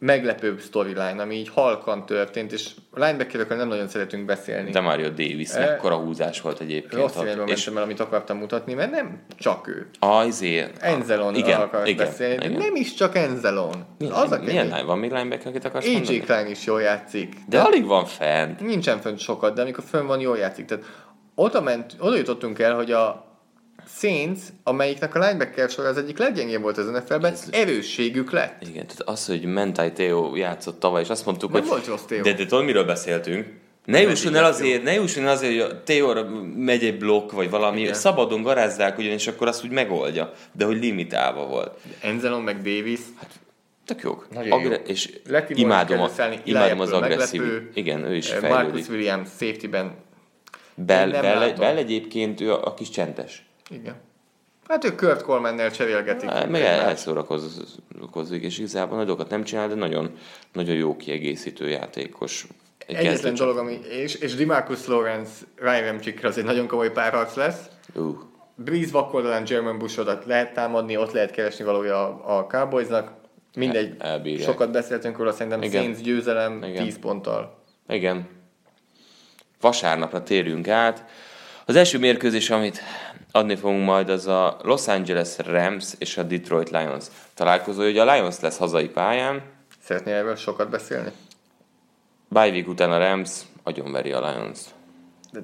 meglepőbb 0.00 0.60
storyline, 0.60 1.22
ami 1.22 1.34
így 1.34 1.48
halkan 1.48 2.06
történt, 2.06 2.52
és 2.52 2.70
linebackerekről 2.94 3.58
nem 3.58 3.68
nagyon 3.68 3.88
szeretünk 3.88 4.24
beszélni. 4.24 4.70
De 4.70 4.80
Mario 4.80 5.08
Davis, 5.08 5.50
E- 5.50 5.58
mekkora 5.58 5.96
húzás 5.96 6.40
volt 6.40 6.60
egyébként. 6.60 7.02
Rossz 7.02 7.16
irányba 7.22 7.44
és 7.44 7.64
mentem 7.64 7.76
el, 7.76 7.82
amit 7.82 8.00
akartam 8.00 8.36
mutatni, 8.36 8.74
mert 8.74 8.90
nem 8.90 9.22
csak 9.38 9.68
ő. 9.68 9.88
a, 9.98 10.24
izé, 10.24 10.66
Enzelon 10.78 11.34
igen, 11.34 11.60
akarsz 11.60 11.88
igen, 11.88 12.06
beszélni, 12.06 12.36
de 12.36 12.44
igen. 12.44 12.58
nem 12.58 12.74
is 12.76 12.94
csak 12.94 13.16
Enzelon. 13.16 13.84
Milyen, 13.98 14.14
az 14.14 14.32
a 14.32 14.38
milyen 14.38 14.86
van 14.86 14.98
még 14.98 15.10
linebacker, 15.12 15.46
akit 15.46 15.64
akarsz 15.64 15.86
AJ? 15.86 16.18
Klein 16.18 16.46
is 16.46 16.64
jól 16.66 16.80
játszik. 16.80 17.34
De 17.48 17.60
alig 17.60 17.86
van 17.86 18.04
fent. 18.04 18.60
Nincsen 18.60 19.00
fönt 19.00 19.18
sokat, 19.18 19.54
de 19.54 19.62
amikor 19.62 19.84
fönn 19.88 20.06
van, 20.06 20.20
jól 20.20 20.38
játszik. 20.38 20.64
Tehát 20.64 20.84
oda, 21.34 21.60
ment, 21.60 21.94
oda 21.98 22.16
jutottunk 22.16 22.58
el, 22.58 22.74
hogy 22.74 22.92
a 22.92 23.29
Saints, 23.98 24.40
amelyiknek 24.62 25.14
a 25.14 25.18
linebacker 25.18 25.70
sor 25.70 25.84
az 25.84 25.96
egyik 25.96 26.18
leggyengébb 26.18 26.62
volt 26.62 26.78
az 26.78 26.86
NFL-ben, 26.86 27.34
erősségük 27.50 28.30
lett. 28.30 28.62
Igen, 28.62 28.86
tehát 28.86 29.00
az, 29.04 29.26
hogy 29.26 29.44
Mentai 29.44 29.92
Theo 29.92 30.36
játszott 30.36 30.80
tavaly, 30.80 31.02
és 31.02 31.08
azt 31.08 31.26
mondtuk, 31.26 31.50
Nem 31.52 31.60
hogy... 31.60 31.70
volt 31.70 31.86
rossz 31.86 32.02
Theo. 32.02 32.22
De, 32.22 32.32
de 32.32 32.46
tudod, 32.46 32.64
miről 32.64 32.84
beszéltünk? 32.84 33.46
Ne 33.84 34.00
jusson 34.00 34.34
el 34.34 34.44
azért, 34.44 34.82
ne 34.82 34.92
jusson 34.92 35.24
el 35.24 35.30
azért, 35.30 35.52
hogy 35.52 35.60
a 35.70 35.82
Theóra 35.82 36.28
megy 36.56 36.84
egy 36.84 36.98
blokk, 36.98 37.32
vagy 37.32 37.50
valami, 37.50 37.80
Igen. 37.80 37.94
szabadon 37.94 38.42
garázzák 38.42 38.98
ugyanis, 38.98 39.26
akkor 39.26 39.46
azt 39.48 39.64
úgy 39.64 39.70
megoldja, 39.70 40.32
de 40.52 40.64
hogy 40.64 40.76
limitálva 40.76 41.46
volt. 41.46 41.78
Enzelon 42.00 42.42
meg 42.42 42.56
Davis. 42.56 43.00
Tök 43.84 44.00
jók. 44.02 44.26
Nagyon 44.30 44.62
jó. 44.62 44.70
és 44.70 45.10
Latimore 45.28 45.60
imádom, 45.64 45.96
kell 45.96 46.06
a, 46.06 46.08
összeállni, 46.08 46.40
imádom 46.44 46.80
az 46.80 46.92
agresszív. 46.92 47.40
meglepő. 47.40 47.70
Igen, 47.74 48.04
ő 48.04 48.16
is 48.16 48.30
Eh, 48.30 48.38
fejlődik. 48.38 48.72
Marcus 48.72 48.88
Williams 48.88 49.28
safety-ben. 49.28 49.94
Bell, 50.74 51.10
Bell. 51.10 51.52
Bell 51.52 51.76
egyébként 51.76 52.40
ő 52.40 52.52
a, 52.52 52.64
a 52.66 52.74
kis 52.74 52.90
csentes. 52.90 53.44
Igen. 53.70 53.94
Hát 54.68 54.84
ők 54.84 54.96
Kurt 54.96 55.22
Coleman-nel 55.22 55.70
cserélgetik. 55.70 56.28
Hát, 56.30 56.48
Meg 56.48 56.60
egymást. 56.62 56.80
elszórakozik, 56.82 58.42
és 58.42 58.58
igazából 58.58 58.96
nagyokat 58.96 59.30
nem 59.30 59.44
csinál, 59.44 59.68
de 59.68 59.74
nagyon, 59.74 60.16
nagyon 60.52 60.74
jó 60.76 60.96
kiegészítő 60.96 61.68
játékos. 61.68 62.46
Egy 62.86 62.94
Egyetlen 62.96 63.34
dolog, 63.34 63.56
ami, 63.56 63.78
és, 63.88 64.14
és 64.14 64.34
Demarcus 64.34 64.86
Lawrence, 64.86 65.32
Ryan 65.56 65.84
Ramchick 65.84 66.24
az 66.24 66.38
egy 66.38 66.44
nagyon 66.44 66.66
komoly 66.66 66.92
párharc 66.92 67.34
lesz. 67.34 67.60
Ú, 67.94 68.18
Breeze 68.54 68.92
vakoldalán 68.92 69.44
German 69.44 69.78
Bushodat 69.78 70.24
lehet 70.24 70.52
támadni, 70.54 70.96
ott 70.96 71.12
lehet 71.12 71.30
keresni 71.30 71.64
valója 71.64 71.96
a, 72.24 72.38
a 72.38 72.46
Cowboysnak. 72.46 73.12
Mindegy, 73.56 73.94
El- 73.98 74.10
elbírják. 74.10 74.48
sokat 74.48 74.70
beszéltünk 74.70 75.16
róla, 75.18 75.32
szerintem 75.32 75.62
Igen. 75.62 75.82
Saints 75.82 76.00
győzelem 76.00 76.62
Igen. 76.62 76.84
10 76.84 76.98
ponttal. 76.98 77.58
Igen. 77.88 78.28
Vasárnapra 79.60 80.22
térjünk 80.22 80.68
át. 80.68 81.04
Az 81.70 81.76
első 81.76 81.98
mérkőzés, 81.98 82.50
amit 82.50 82.80
adni 83.32 83.56
fogunk 83.56 83.84
majd, 83.84 84.08
az 84.08 84.26
a 84.26 84.58
Los 84.62 84.88
Angeles 84.88 85.38
Rams 85.38 85.92
és 85.98 86.16
a 86.16 86.22
Detroit 86.22 86.70
Lions 86.70 87.04
találkozó. 87.34 87.82
Ugye 87.82 88.02
a 88.02 88.14
Lions 88.14 88.40
lesz 88.40 88.58
hazai 88.58 88.88
pályán, 88.88 89.42
Szeretnél 89.82 90.14
erről 90.14 90.36
sokat 90.36 90.70
beszélni? 90.70 91.10
bye 92.28 92.48
week 92.50 92.68
után 92.68 92.92
a 92.92 92.98
Rams 92.98 93.40
agyonveri 93.62 94.12
a 94.12 94.30
Lions. 94.30 94.60
De 95.32 95.40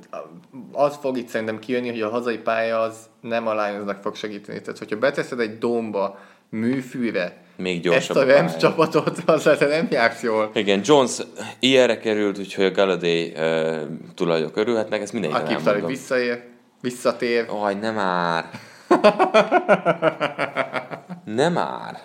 az 0.73 0.97
fog 1.01 1.17
itt 1.17 1.29
szerintem 1.29 1.59
kijönni, 1.59 1.91
hogy 1.91 2.03
a 2.03 2.11
hazai 2.11 2.39
pálya 2.39 2.81
az 2.81 2.97
nem 3.21 3.47
a 3.47 3.67
Lionsnak 3.67 4.03
fog 4.03 4.15
segíteni. 4.15 4.61
Tehát, 4.61 4.79
hogyha 4.79 4.99
beteszed 4.99 5.41
egy 5.41 5.59
domba, 5.59 6.19
műfűre, 6.49 7.45
Még 7.57 7.75
ezt 7.75 7.83
gyorsabb 7.85 8.17
a 8.17 8.25
Rams 8.25 8.57
csapatot, 8.57 9.25
te 9.59 9.67
nem 9.67 9.87
jársz 9.91 10.23
jól. 10.23 10.51
Igen, 10.55 10.81
Jones 10.85 11.17
ilyenre 11.59 11.99
került, 11.99 12.39
úgyhogy 12.39 12.65
a 12.65 12.71
Galladay 12.71 13.33
uh, 13.37 13.81
tulajdonok 14.15 14.57
örülhetnek, 14.57 15.01
ezt 15.01 15.13
mindenki 15.13 15.37
Talib 15.37 15.67
elmondom. 15.67 15.91
visszaér, 15.91 16.43
visszatér. 16.81 17.45
Aj, 17.49 17.75
nem 17.75 17.95
már. 17.95 18.45
nem 21.25 21.53
már. 21.53 22.01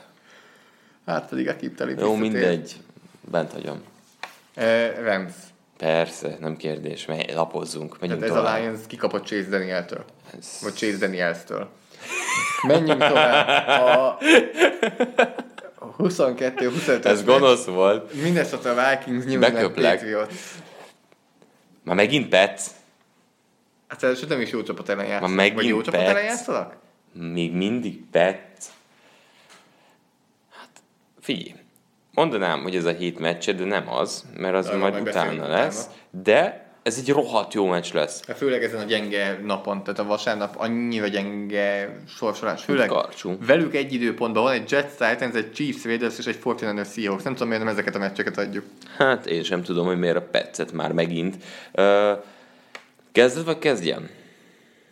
Hát 1.06 1.30
pedig 1.30 1.48
Akip 1.48 1.76
Talib 1.76 1.99
Jó, 1.99 2.15
mindegy. 2.15 2.73
Bent 3.32 3.52
hagyom. 3.52 3.82
Eh, 4.56 4.91
Rams. 5.03 5.34
Persze, 5.78 6.38
nem 6.40 6.57
kérdés. 6.57 7.06
Menj, 7.06 7.23
lapozzunk, 7.34 7.99
menjünk 7.99 8.22
Tehát 8.22 8.36
ez 8.38 8.44
tovább. 8.44 8.60
a 8.60 8.64
Lions 8.64 8.80
kikapott 8.88 9.26
Chase 9.26 9.49
Danieltől. 9.49 10.03
Ez- 10.38 10.60
Vagy 10.61 10.73
Chase 10.73 10.98
Daniels-től. 10.98 11.69
Menjünk 12.68 13.07
tovább. 13.07 13.68
A 15.80 15.95
22-25 15.98 17.06
Ez 17.06 17.23
gonosz 17.23 17.65
volt. 17.65 18.14
Minnesota 18.14 18.73
Vikings 18.73 19.26
New 19.26 19.41
England. 19.44 19.73
Patriots. 19.73 20.34
Már 21.84 21.95
megint 21.95 22.30
Pets? 22.30 22.61
Hát 23.88 24.03
először 24.03 24.28
nem 24.28 24.41
is 24.41 24.49
jó 24.49 24.64
csapat 24.64 24.90
ellen 24.90 25.06
játszanak. 25.06 25.36
megint 25.36 25.56
Vagy 25.56 25.68
jó 25.68 25.82
csapat 25.82 25.99
ellen 26.02 26.23
játszanak? 26.23 26.76
Még 27.14 27.53
mindig 27.53 28.03
Pets? 28.11 28.65
Hát, 30.60 30.69
figyelj. 31.22 31.56
Mondanám, 32.14 32.61
hogy 32.61 32.76
ez 32.76 32.86
a 32.86 32.91
hét 32.91 33.19
meccse, 33.19 33.53
de 33.53 33.64
nem 33.64 33.90
az, 33.90 34.26
mert 34.38 34.56
az 34.56 34.68
Arról 34.68 34.80
majd 34.80 35.02
utána 35.02 35.48
lesz. 35.48 35.80
utána. 35.82 35.95
De 36.23 36.70
ez 36.84 36.98
egy 36.98 37.10
rohadt 37.10 37.53
jó 37.53 37.66
meccs 37.66 37.94
lesz. 37.94 38.26
Hát 38.26 38.38
főleg 38.38 38.64
ezen 38.64 38.80
a 38.80 38.84
gyenge 38.84 39.40
napon, 39.44 39.84
tehát 39.84 39.99
a 39.99 40.03
vasárnap 40.03 40.56
annyira 40.58 41.08
gyenge 41.08 41.98
sorsolás. 42.08 42.64
Főleg 42.64 42.88
Karcsú. 42.88 43.38
velük 43.45 43.76
egy 43.76 43.94
időpontban 43.94 44.44
van 44.44 44.52
egy 44.53 44.72
Jets 44.72 44.91
Titans, 44.91 45.36
egy 45.36 45.52
Chiefs 45.52 45.84
Raiders 45.84 46.18
és 46.18 46.26
egy 46.26 46.40
49ers 46.44 46.94
Seahawks. 46.94 47.24
Nem 47.24 47.34
tudom, 47.34 47.48
miért 47.48 47.64
nem 47.64 47.74
ezeket 47.74 47.95
a 47.95 47.99
meccseket 47.99 48.38
adjuk. 48.38 48.66
Hát 48.98 49.26
én 49.26 49.44
sem 49.44 49.64
tudom, 49.64 49.86
hogy 49.86 49.99
miért 49.99 50.16
a 50.16 50.22
Petset 50.22 50.72
már 50.72 50.91
megint. 50.91 51.36
Uh, 51.74 52.12
kezded 53.12 53.45
vagy 53.45 53.58
kezdjem? 53.58 54.10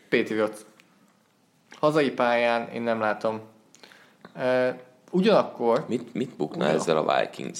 Patriots. 0.10 0.58
Hazai 1.80 2.12
pályán 2.12 2.70
én 2.74 2.82
nem 2.82 3.00
látom. 3.00 3.42
Uh, 4.36 4.68
ugyanakkor, 5.12 5.86
Mit, 5.88 6.14
mit 6.14 6.36
bukna 6.36 6.64
Ugyan. 6.66 6.76
ezzel 6.76 6.98
a 6.98 7.20
Vikings? 7.20 7.60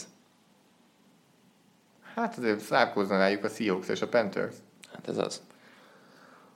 Hát 2.20 2.38
azért 2.38 2.60
szárkozna 2.60 3.18
rájuk 3.18 3.44
a 3.44 3.48
Seahawks 3.48 3.88
és 3.88 4.02
a 4.02 4.08
Panthers. 4.08 4.56
Hát 4.94 5.08
ez 5.08 5.18
az. 5.18 5.42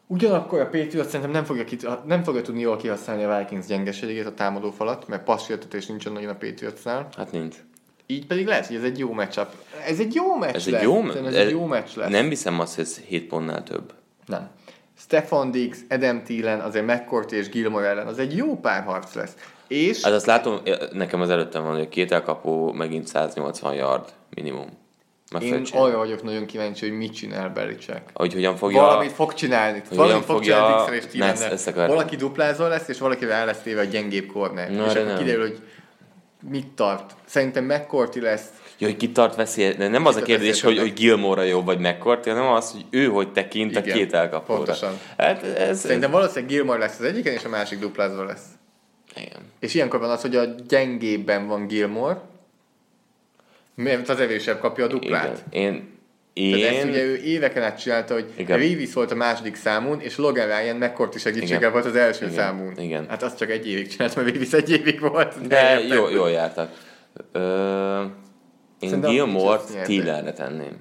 Ugyanakkor 0.07 0.60
a 0.60 0.64
Patriots 0.69 1.06
szerintem 1.07 1.31
nem 1.31 1.44
fogja, 1.44 1.64
kit- 1.64 2.06
nem 2.06 2.23
fogja 2.23 2.41
tudni 2.41 2.61
jól 2.61 2.77
kihasználni 2.77 3.23
a 3.23 3.38
Vikings 3.38 3.65
gyengeségét, 3.65 4.26
a 4.26 4.34
támadó 4.34 4.72
falat, 4.72 5.07
mert 5.07 5.23
passzjötetés 5.23 5.85
nincsen 5.85 6.11
nagyon 6.11 6.30
a 6.30 6.35
Patriotsnál. 6.35 7.07
Hát 7.18 7.31
nincs. 7.31 7.56
Így 8.07 8.26
pedig 8.27 8.48
lehet, 8.48 8.68
hogy 8.68 8.76
ez 8.76 8.84
egy 8.84 8.98
jó 8.99 9.14
matchup. 9.14 9.48
Ez 9.88 9.99
egy 9.99 10.14
jó 10.14 10.35
meccs 10.35 10.56
Ez 10.56 10.69
lesz. 10.69 10.81
egy 10.81 10.88
jó, 10.88 10.94
Szerintem 10.95 11.26
ez 11.26 11.35
egy 11.35 11.49
jó 11.49 11.65
meccs 11.65 11.95
lesz. 11.95 12.10
Nem 12.11 12.27
hiszem 12.30 12.60
azt, 12.60 12.76
hogy 12.76 12.84
ez 12.84 12.98
7 12.98 13.27
pontnál 13.27 13.64
több. 13.64 13.94
Nem. 14.26 14.49
Stefan 14.98 15.52
Diggs, 15.52 15.77
Adam 15.90 16.23
Thielen, 16.23 16.60
azért 16.60 16.85
McCourty 16.85 17.31
és 17.35 17.49
Gilmore 17.49 17.88
ellen, 17.88 18.07
az 18.07 18.19
egy 18.19 18.35
jó 18.35 18.60
párharc 18.60 19.14
lesz. 19.14 19.35
És 19.68 20.03
Hát 20.03 20.14
azt 20.14 20.26
látom, 20.26 20.60
nekem 20.91 21.22
az 21.22 21.30
előttem 21.30 21.64
van, 21.64 21.72
hogy 21.73 21.81
a 21.81 21.90
két 21.90 22.11
elkapó 22.11 22.72
megint 22.72 23.07
180 23.07 23.73
yard 23.73 24.10
minimum. 24.35 24.68
Én 25.41 25.49
Megfejtsen. 25.49 25.81
arra 25.81 25.97
vagyok 25.97 26.23
nagyon 26.23 26.45
kíváncsi, 26.45 26.88
hogy 26.89 26.97
mit 26.97 27.14
csinál 27.14 27.49
Belichick. 27.49 28.01
Hogy 28.14 28.34
hogyan 28.34 28.55
fogja... 28.55 28.81
Valamit 28.81 29.11
fog 29.11 29.34
csinálni. 29.34 29.81
Hogy 29.88 29.97
Valamit 29.97 30.23
fog 30.26 30.35
fogja- 30.35 30.55
csinálni 30.55 30.99
Dixon 30.99 31.30
és 31.30 31.39
ezt 31.39 31.68
akartam. 31.68 31.95
Valaki 31.95 32.15
duplázó 32.15 32.68
lesz, 32.68 32.88
és 32.88 32.99
valakivel 32.99 33.35
el 33.35 33.45
lesz 33.45 33.61
téve 33.61 33.81
a 33.81 33.84
gyengébb 33.84 34.26
corner. 34.31 34.72
Na, 34.72 34.85
és 34.85 34.91
akkor 34.93 35.05
nem. 35.05 35.18
kiderül, 35.18 35.41
hogy 35.41 35.60
mit 36.49 36.68
tart. 36.68 37.15
Szerintem 37.26 37.64
McCourty 37.65 38.19
lesz 38.19 38.45
Jó, 38.77 38.88
hogy 38.88 38.97
ki 38.97 39.11
tart 39.11 39.35
veszély, 39.35 39.73
de 39.73 39.88
nem 39.88 40.05
az 40.05 40.15
a 40.15 40.22
kérdés, 40.22 40.61
hogy, 40.61 40.80
hogy 40.80 40.93
Gilmore 40.93 41.45
jobb 41.45 41.65
vagy 41.65 41.80
McCourty, 41.80 42.30
hanem 42.30 42.47
az, 42.51 42.72
hogy 42.72 42.85
ő 42.89 43.05
hogy 43.07 43.31
tekint 43.31 43.76
a 43.76 43.80
Igen, 43.80 43.97
két 43.97 44.14
elkapóra. 44.14 44.57
pontosan. 44.57 44.99
Hát 45.18 45.43
ez, 45.43 45.80
Szerintem 45.80 46.11
valószínűleg 46.11 46.49
Gilmore 46.49 46.80
lesz 46.80 46.99
az 46.99 47.05
egyiken, 47.05 47.34
és 47.34 47.43
a 47.43 47.49
másik 47.49 47.80
duplázva 47.80 48.23
lesz. 48.23 48.43
Igen. 49.15 49.41
És 49.60 49.73
ilyenkor 49.73 49.99
van 49.99 50.10
az, 50.10 50.22
hogy 50.22 50.35
a 50.35 50.45
gyengébben 50.68 51.47
van 51.47 51.68
Gilmore, 51.68 52.22
mert 53.76 54.10
az 54.10 54.20
erősebb 54.20 54.60
kapja 54.60 54.86
a 54.86 54.88
duplát. 54.88 55.44
Igen. 55.52 55.91
Én, 56.34 56.52
Tehát 56.52 56.74
ezt 56.74 56.84
én, 56.84 56.90
ugye 56.90 57.04
ő 57.04 57.16
éveken 57.16 57.64
át 57.64 57.80
csinálta, 57.82 58.14
hogy 58.14 58.26
Igen. 58.36 58.58
Reeves 58.58 58.94
volt 58.94 59.12
a 59.12 59.16
második 59.16 59.56
számún, 59.56 60.00
és 60.00 60.18
Logan 60.18 60.45
Ryan 60.45 60.76
McCourty 60.76 61.18
segítséggel 61.18 61.58
Igen. 61.58 61.72
volt 61.72 61.86
az 61.86 61.95
első 61.95 62.26
Igen. 62.26 62.38
számún. 62.38 62.78
Igen. 62.78 63.06
Hát 63.10 63.24
azt 63.24 63.38
csak 63.38 63.50
egy 63.50 63.68
évig 63.68 63.88
csinált, 63.88 64.16
mert 64.16 64.30
Reeves 64.30 64.54
egy 64.54 64.70
évig 64.72 65.00
volt. 65.00 65.48
de 65.48 65.80
érted? 65.80 65.98
jó, 65.98 66.10
jól 66.10 66.30
jártak. 66.30 66.72
Ö, 67.32 68.04
én 68.80 69.02
Gilmore-t. 69.02 69.84
Tillerre 69.84 70.34
tenném. 70.34 70.78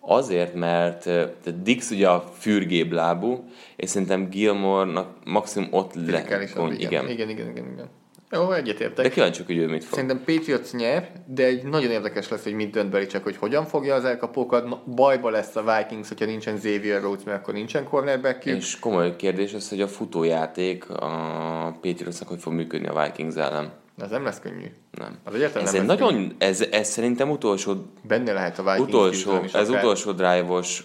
Azért, 0.00 0.54
mert 0.54 1.02
tehát 1.02 1.62
Dix 1.62 1.90
ugye 1.90 2.08
a 2.08 2.32
fürgébb 2.38 2.92
lábú, 2.92 3.50
és 3.76 3.88
szerintem 3.90 4.28
Gilmore-nak 4.28 5.08
maximum 5.24 5.68
ott 5.72 5.94
le... 5.94 6.20
Igen. 6.20 6.42
igen. 6.72 7.08
igen, 7.08 7.28
igen, 7.28 7.48
igen. 7.48 7.90
Jó, 8.32 8.52
egyetértek. 8.52 9.04
De 9.04 9.10
kíváncsiak, 9.10 9.46
hogy 9.46 9.56
ő 9.56 9.66
mit 9.66 9.84
fog. 9.84 9.98
Szerintem 9.98 10.22
Patriots 10.24 10.72
nyer, 10.72 11.12
de 11.26 11.44
egy 11.44 11.64
nagyon 11.64 11.90
érdekes 11.90 12.28
lesz, 12.28 12.42
hogy 12.42 12.52
mit 12.52 12.70
dönt 12.70 12.90
Belichick, 12.90 13.22
hogy 13.22 13.36
hogyan 13.36 13.64
fogja 13.64 13.94
az 13.94 14.04
elkapókat. 14.04 14.84
Bajba 14.94 15.30
lesz 15.30 15.56
a 15.56 15.62
Vikings, 15.76 16.08
hogyha 16.08 16.24
nincsen 16.24 16.54
Xavier 16.54 17.00
Rhodes, 17.00 17.24
mert 17.24 17.38
akkor 17.38 17.54
nincsen 17.54 17.84
cornerback 17.84 18.46
És 18.46 18.78
komoly 18.78 19.16
kérdés 19.16 19.54
az, 19.54 19.68
hogy 19.68 19.80
a 19.80 19.88
futójáték 19.88 20.90
a 20.90 21.78
Patriotsnak 21.80 22.28
hogy 22.28 22.40
fog 22.40 22.52
működni 22.52 22.86
a 22.86 23.02
Vikings 23.02 23.34
ellen. 23.34 23.72
Ez 23.98 24.10
nem 24.10 24.24
lesz 24.24 24.40
könnyű. 24.40 24.66
Nem. 24.98 25.18
Az 25.24 25.34
egyáltalán 25.34 25.66
Ez 25.66 25.72
nem 25.72 25.86
lesz 25.86 25.98
nagyon, 25.98 26.34
ez, 26.38 26.60
ez 26.60 26.88
szerintem 26.88 27.30
utolsó, 27.30 27.74
Benne 28.02 28.32
lehet 28.32 28.58
a 28.58 28.62
Vikings 28.62 28.88
utolsó, 28.88 29.42
ez 29.52 29.68
akár. 29.68 29.82
utolsó 29.82 30.12
drive-os 30.12 30.84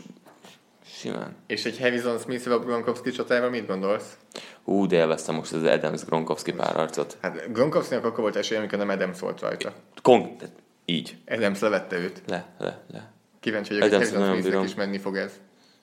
simán. 1.05 1.35
És 1.47 1.65
egy 1.65 1.79
Harrison 1.79 2.17
Smith 2.17 2.47
Rob 2.47 2.65
Gronkowski 2.65 3.11
csatájával 3.11 3.49
mit 3.49 3.67
gondolsz? 3.67 4.17
Ú, 4.63 4.85
de 4.85 4.95
élveztem 4.95 5.35
most 5.35 5.53
az 5.53 5.63
Adams 5.63 6.05
Gronkowski 6.05 6.53
párharcot. 6.53 7.17
Hát 7.21 7.53
Gronkowskinak 7.53 8.05
akkor 8.05 8.19
volt 8.19 8.35
esélye, 8.35 8.59
amikor 8.59 8.77
nem 8.77 8.89
Adams 8.89 9.19
volt 9.19 9.39
rajta. 9.39 9.73
Kon- 10.01 10.43
így. 10.85 11.17
Adams 11.27 11.59
levette 11.59 11.97
őt. 11.97 12.21
Le, 12.27 12.45
le, 12.57 12.83
le. 12.91 13.11
Kíváncsi 13.39 13.73
vagyok, 13.73 13.89
hogy 13.89 14.09
Harrison 14.09 14.39
Smithnek 14.39 14.63
is 14.63 14.75
menni 14.75 14.97
fog 14.97 15.17
ez. 15.17 15.31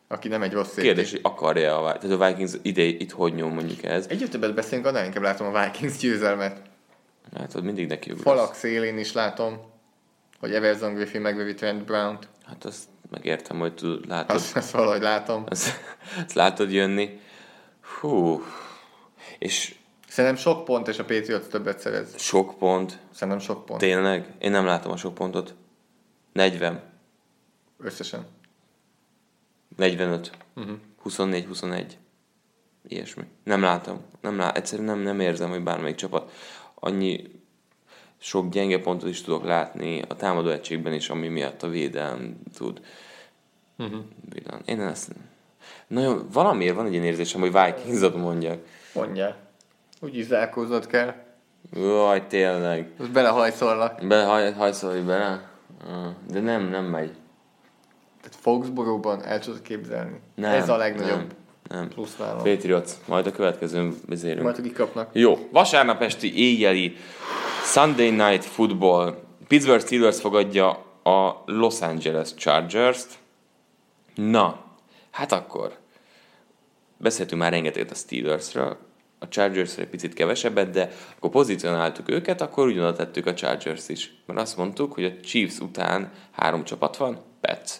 Aki 0.08 0.28
nem 0.28 0.42
egy 0.42 0.52
rossz. 0.52 0.74
Kérdés, 0.74 1.10
hogy 1.10 1.20
akarja 1.22 1.84
a, 1.84 1.98
tehát 1.98 2.20
a 2.20 2.26
Vikings 2.26 2.52
ide, 2.62 2.82
itt 2.82 3.10
hogy 3.10 3.34
nyom 3.34 3.54
mondjuk 3.54 3.82
ez. 3.82 4.06
Egyre 4.08 4.28
többet 4.28 4.54
beszélünk, 4.54 4.86
annál 4.86 5.04
inkább 5.04 5.22
látom 5.22 5.54
a 5.54 5.64
Vikings 5.64 5.96
győzelmet. 5.96 6.60
Hát 7.36 7.54
ott 7.54 7.62
mindig 7.62 7.88
neki 7.88 8.10
ugrasz. 8.10 8.24
Falak 8.24 8.54
szélén 8.54 8.98
is 8.98 9.12
látom, 9.12 9.58
hogy 10.40 10.54
Everson 10.54 10.94
Griffin 10.94 11.20
meglövi 11.20 11.54
Trent 11.54 11.84
Brown-t. 11.84 12.28
Hát 12.46 12.64
azt 12.64 12.84
megértem, 13.12 13.58
hogy 13.58 13.74
tud, 13.74 14.06
látod, 14.06 14.36
Azt, 14.36 14.56
azt 14.56 14.70
valahogy 14.76 15.00
látom. 15.02 15.44
azt, 15.48 15.68
azt 16.24 16.32
látod 16.34 16.72
jönni. 16.72 17.20
Hú. 18.00 18.42
És 19.38 19.74
Szerintem 20.08 20.40
sok 20.40 20.64
pont, 20.64 20.88
és 20.88 20.98
a 20.98 21.04
Patriots 21.04 21.44
többet 21.46 21.78
szerez. 21.78 22.14
sok 22.20 22.58
pont. 22.58 22.98
Szerintem 23.14 23.42
sok 23.42 23.64
pont. 23.66 23.80
Tényleg? 23.80 24.34
Én 24.38 24.50
nem 24.50 24.64
látom 24.64 24.92
a 24.92 24.96
sok 24.96 25.14
pontot. 25.14 25.54
40. 26.32 26.82
Összesen. 27.78 28.26
45. 29.76 30.30
Uh-huh. 30.54 30.76
24-21. 31.04 31.86
Ilyesmi. 32.88 33.24
Nem 33.44 33.62
látom. 33.62 34.00
Nem 34.20 34.36
lá- 34.36 34.56
egyszerűen 34.56 34.88
nem, 34.88 34.98
nem 34.98 35.20
érzem, 35.20 35.50
hogy 35.50 35.62
bármelyik 35.62 35.96
csapat 35.96 36.32
annyi 36.74 37.41
sok 38.22 38.48
gyenge 38.48 38.80
pontot 38.80 39.08
is 39.08 39.22
tudok 39.22 39.44
látni 39.44 40.02
a 40.08 40.16
támadó 40.16 40.48
egységben 40.48 40.92
is, 40.92 41.08
ami 41.08 41.28
miatt 41.28 41.62
a 41.62 41.68
védelm 41.68 42.42
tud. 42.56 42.80
Uh-huh. 43.78 44.00
Én 44.64 44.80
ezt... 44.80 45.10
Nagyon, 45.86 46.26
valamiért 46.32 46.74
van 46.74 46.86
egy 46.86 46.92
ilyen 46.92 47.04
érzésem, 47.04 47.40
hogy 47.40 47.52
Vikingsot 47.52 48.16
mondjak. 48.16 48.58
Mondja. 48.94 49.36
Úgy 50.00 50.16
is 50.16 50.24
zárkóznod 50.24 50.86
kell. 50.86 51.14
Jaj, 51.72 52.26
tényleg. 52.26 52.90
Most 52.98 53.10
belehajszolnak. 53.10 54.06
Be, 54.06 54.24
haj, 54.24 54.52
hajszolj 54.52 55.00
bele. 55.00 55.50
De 56.30 56.40
nem, 56.40 56.68
nem 56.68 56.84
megy. 56.84 57.10
Tehát 58.20 58.36
Foxborough-ban 58.40 59.24
el 59.24 59.38
tudod 59.38 59.62
képzelni. 59.62 60.20
Nem, 60.34 60.52
Ez 60.52 60.68
a 60.68 60.76
legnagyobb 60.76 61.16
Nem, 61.18 61.26
nem. 61.68 61.88
plusz 61.88 62.16
nálam. 62.16 62.42
Patriots, 62.42 62.90
majd 63.06 63.26
a 63.26 63.30
következőn 63.32 63.94
vezérünk. 64.08 64.42
Majd 64.42 64.58
akik 64.58 64.74
kapnak. 64.74 65.10
Jó, 65.12 65.48
vasárnap 65.50 66.02
esti 66.02 66.38
éjjeli 66.38 66.96
Sunday 67.64 68.10
Night 68.10 68.44
Football. 68.44 69.14
Pittsburgh 69.48 69.84
Steelers 69.84 70.20
fogadja 70.20 70.68
a 71.02 71.42
Los 71.46 71.80
Angeles 71.80 72.34
Chargers-t. 72.34 73.18
Na, 74.14 74.64
hát 75.10 75.32
akkor. 75.32 75.78
Beszéltünk 76.96 77.40
már 77.40 77.52
rengeteget 77.52 77.90
a 77.90 77.94
Steelersről, 77.94 78.76
a 79.18 79.28
chargers 79.28 79.76
egy 79.76 79.86
picit 79.86 80.14
kevesebbet, 80.14 80.70
de 80.70 80.90
akkor 81.16 81.30
pozícionáltuk 81.30 82.10
őket, 82.10 82.40
akkor 82.40 82.66
ugyanoda 82.66 82.96
tettük 82.96 83.26
a 83.26 83.34
Chargers 83.34 83.88
is. 83.88 84.14
Mert 84.26 84.40
azt 84.40 84.56
mondtuk, 84.56 84.92
hogy 84.92 85.04
a 85.04 85.20
Chiefs 85.24 85.58
után 85.58 86.12
három 86.30 86.64
csapat 86.64 86.96
van, 86.96 87.18
Pets. 87.40 87.72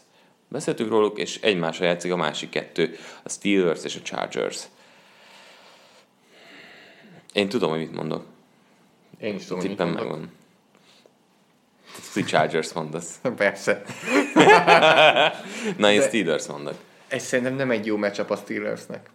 Beszéltük 0.49 0.89
róluk, 0.89 1.19
és 1.19 1.41
egymásra 1.41 1.85
játszik 1.85 2.13
a 2.13 2.17
másik 2.17 2.51
kettő, 2.51 2.97
a 3.23 3.29
Steelers 3.29 3.85
és 3.85 3.97
a 3.97 4.03
Chargers. 4.03 4.63
Én 7.33 7.49
tudom, 7.49 7.71
hogy 7.71 7.79
mit 7.79 7.95
mondok. 7.95 8.32
Én 9.23 9.35
is 9.35 9.45
tudom, 9.45 9.63
Tippem 9.63 9.89
megvan. 9.89 10.31
Ti 12.13 12.23
Chargers 12.25 12.73
mondasz. 12.73 13.21
Persze. 13.37 13.83
Na, 15.77 15.91
én 15.93 15.99
De- 16.01 16.07
Steelers 16.07 16.47
mondok. 16.47 16.75
Ez 17.09 17.23
szerintem 17.23 17.55
nem 17.55 17.71
egy 17.71 17.87
jó 17.87 17.97
matchup 17.97 18.31
a 18.31 18.37
Steelersnek. 18.37 19.11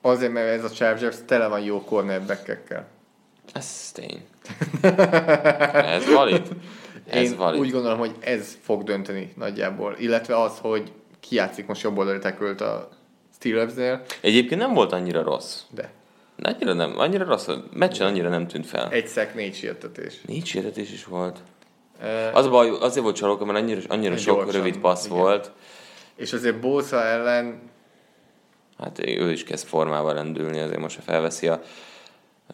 Azért, 0.00 0.32
mert 0.32 0.48
ez 0.58 0.64
a 0.64 0.70
Chargers 0.70 1.16
tele 1.26 1.46
van 1.46 1.60
jó 1.60 1.84
cornerback-ekkel. 1.84 2.86
Ez 3.52 3.90
tény. 3.92 4.24
Ez 5.72 6.12
valid. 6.12 6.48
Ez 7.06 7.30
Én 7.30 7.36
valid. 7.36 7.60
úgy 7.60 7.70
gondolom, 7.70 7.98
hogy 7.98 8.14
ez 8.20 8.58
fog 8.62 8.82
dönteni 8.82 9.32
nagyjából. 9.36 9.96
Illetve 9.98 10.40
az, 10.40 10.58
hogy 10.58 10.92
ki 11.20 11.34
játszik 11.34 11.66
most 11.66 11.82
jobb 11.82 11.98
oldali 11.98 12.18
a 12.58 12.88
Steelersnél, 13.38 14.04
Egyébként 14.20 14.60
nem 14.60 14.72
volt 14.74 14.92
annyira 14.92 15.22
rossz. 15.22 15.60
de 15.70 15.90
Annyira 16.42 16.72
nem, 16.72 16.98
annyira 16.98 17.24
rossz, 17.24 17.48
a 17.48 17.64
meccsen 17.72 18.06
annyira 18.06 18.28
nem 18.28 18.46
tűnt 18.46 18.66
fel. 18.66 18.88
egy 18.90 19.06
szek, 19.06 19.34
négy 19.34 19.54
sietetés. 19.54 20.20
Négy 20.26 20.46
sértetés 20.46 20.92
is 20.92 21.04
volt. 21.04 21.38
Uh, 22.02 22.36
Az 22.36 22.46
a 22.46 22.50
baj, 22.50 22.68
azért 22.80 23.04
volt 23.04 23.16
csalóka, 23.16 23.44
mert 23.44 23.58
annyira, 23.58 23.80
annyira 23.88 24.16
sok 24.16 24.36
Gyorsan, 24.36 24.54
rövid 24.60 24.78
passz 24.78 25.04
igen. 25.06 25.18
volt. 25.18 25.50
és 26.16 26.32
azért 26.32 26.60
Bosa 26.60 27.02
ellen 27.02 27.60
Hát 28.78 28.98
ő 29.06 29.30
is 29.32 29.44
kezd 29.44 29.66
formával 29.66 30.14
rendülni, 30.14 30.60
azért 30.60 30.80
most 30.80 31.02
felveszi 31.04 31.48
a 31.48 31.60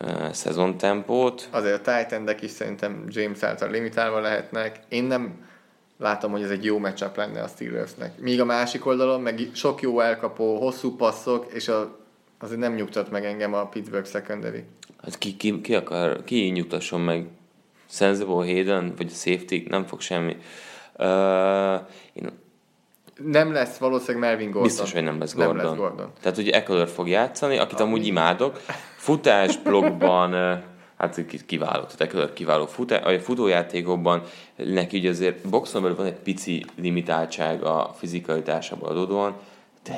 uh, 0.04 0.30
szezontempót. 0.32 1.48
azért 1.50 1.86
a 1.88 1.96
titan 1.98 2.34
is 2.40 2.50
szerintem 2.50 3.04
James 3.08 3.42
által 3.42 3.70
limitálva 3.70 4.20
lehetnek. 4.20 4.80
Én 4.88 5.04
nem 5.04 5.48
látom, 5.98 6.30
hogy 6.30 6.42
ez 6.42 6.50
egy 6.50 6.64
jó 6.64 6.78
matchup 6.78 7.16
lenne 7.16 7.42
a 7.42 7.46
Steelersnek. 7.46 8.18
Míg 8.18 8.40
a 8.40 8.44
másik 8.44 8.86
oldalon 8.86 9.20
meg 9.20 9.50
sok 9.54 9.80
jó 9.80 10.00
elkapó, 10.00 10.58
hosszú 10.58 10.96
passzok, 10.96 11.52
és 11.52 11.68
a, 11.68 11.98
azért 12.40 12.60
nem 12.60 12.74
nyugtat 12.74 13.10
meg 13.10 13.24
engem 13.24 13.54
a 13.54 13.66
Pittsburgh 13.68 14.06
secondary. 14.06 14.64
Hát 15.02 15.18
ki, 15.18 15.36
ki, 15.36 15.60
ki 15.60 15.74
akar, 15.74 16.24
ki 16.24 16.50
nyugtasson 16.54 17.00
meg? 17.00 17.26
Sensible 17.88 18.34
Hayden, 18.34 18.94
vagy 18.96 19.06
a 19.10 19.14
safety, 19.14 19.62
nem 19.68 19.84
fog 19.84 20.00
semmi. 20.00 20.36
Uh, 20.98 21.80
én 22.12 22.30
Nem 23.24 23.52
lesz 23.52 23.76
valószínűleg 23.76 24.20
Melvin 24.28 24.46
Gordon. 24.46 24.62
biztos, 24.62 24.92
hogy 24.92 25.02
nem 25.02 25.18
lesz 25.18 25.34
Gordon. 25.34 25.56
Nem 25.56 25.64
lesz 25.64 25.76
Gordon. 25.76 26.12
Tehát 26.20 26.38
ugye 26.38 26.52
Eckler 26.52 26.88
fog 26.88 27.08
játszani, 27.08 27.58
akit 27.58 27.80
amúgy 27.80 28.06
imádok. 28.06 28.60
Futás 28.96 29.56
blogban, 29.56 30.32
hát 30.98 31.26
ki- 31.26 31.44
kiváló, 31.46 31.82
tehát 31.82 32.00
Eckler 32.00 32.32
kiváló 32.32 32.66
futá, 32.66 32.96
a 32.96 33.18
futójátékokban, 33.18 34.22
neki 34.56 34.98
ugye 34.98 35.08
azért 35.08 35.48
boxon 35.48 35.82
belül 35.82 35.96
van 35.96 36.06
egy 36.06 36.18
pici 36.18 36.64
limitáltság 36.76 37.62
a 37.62 37.94
fizikalitásából 37.98 38.88
adódóan. 38.88 39.34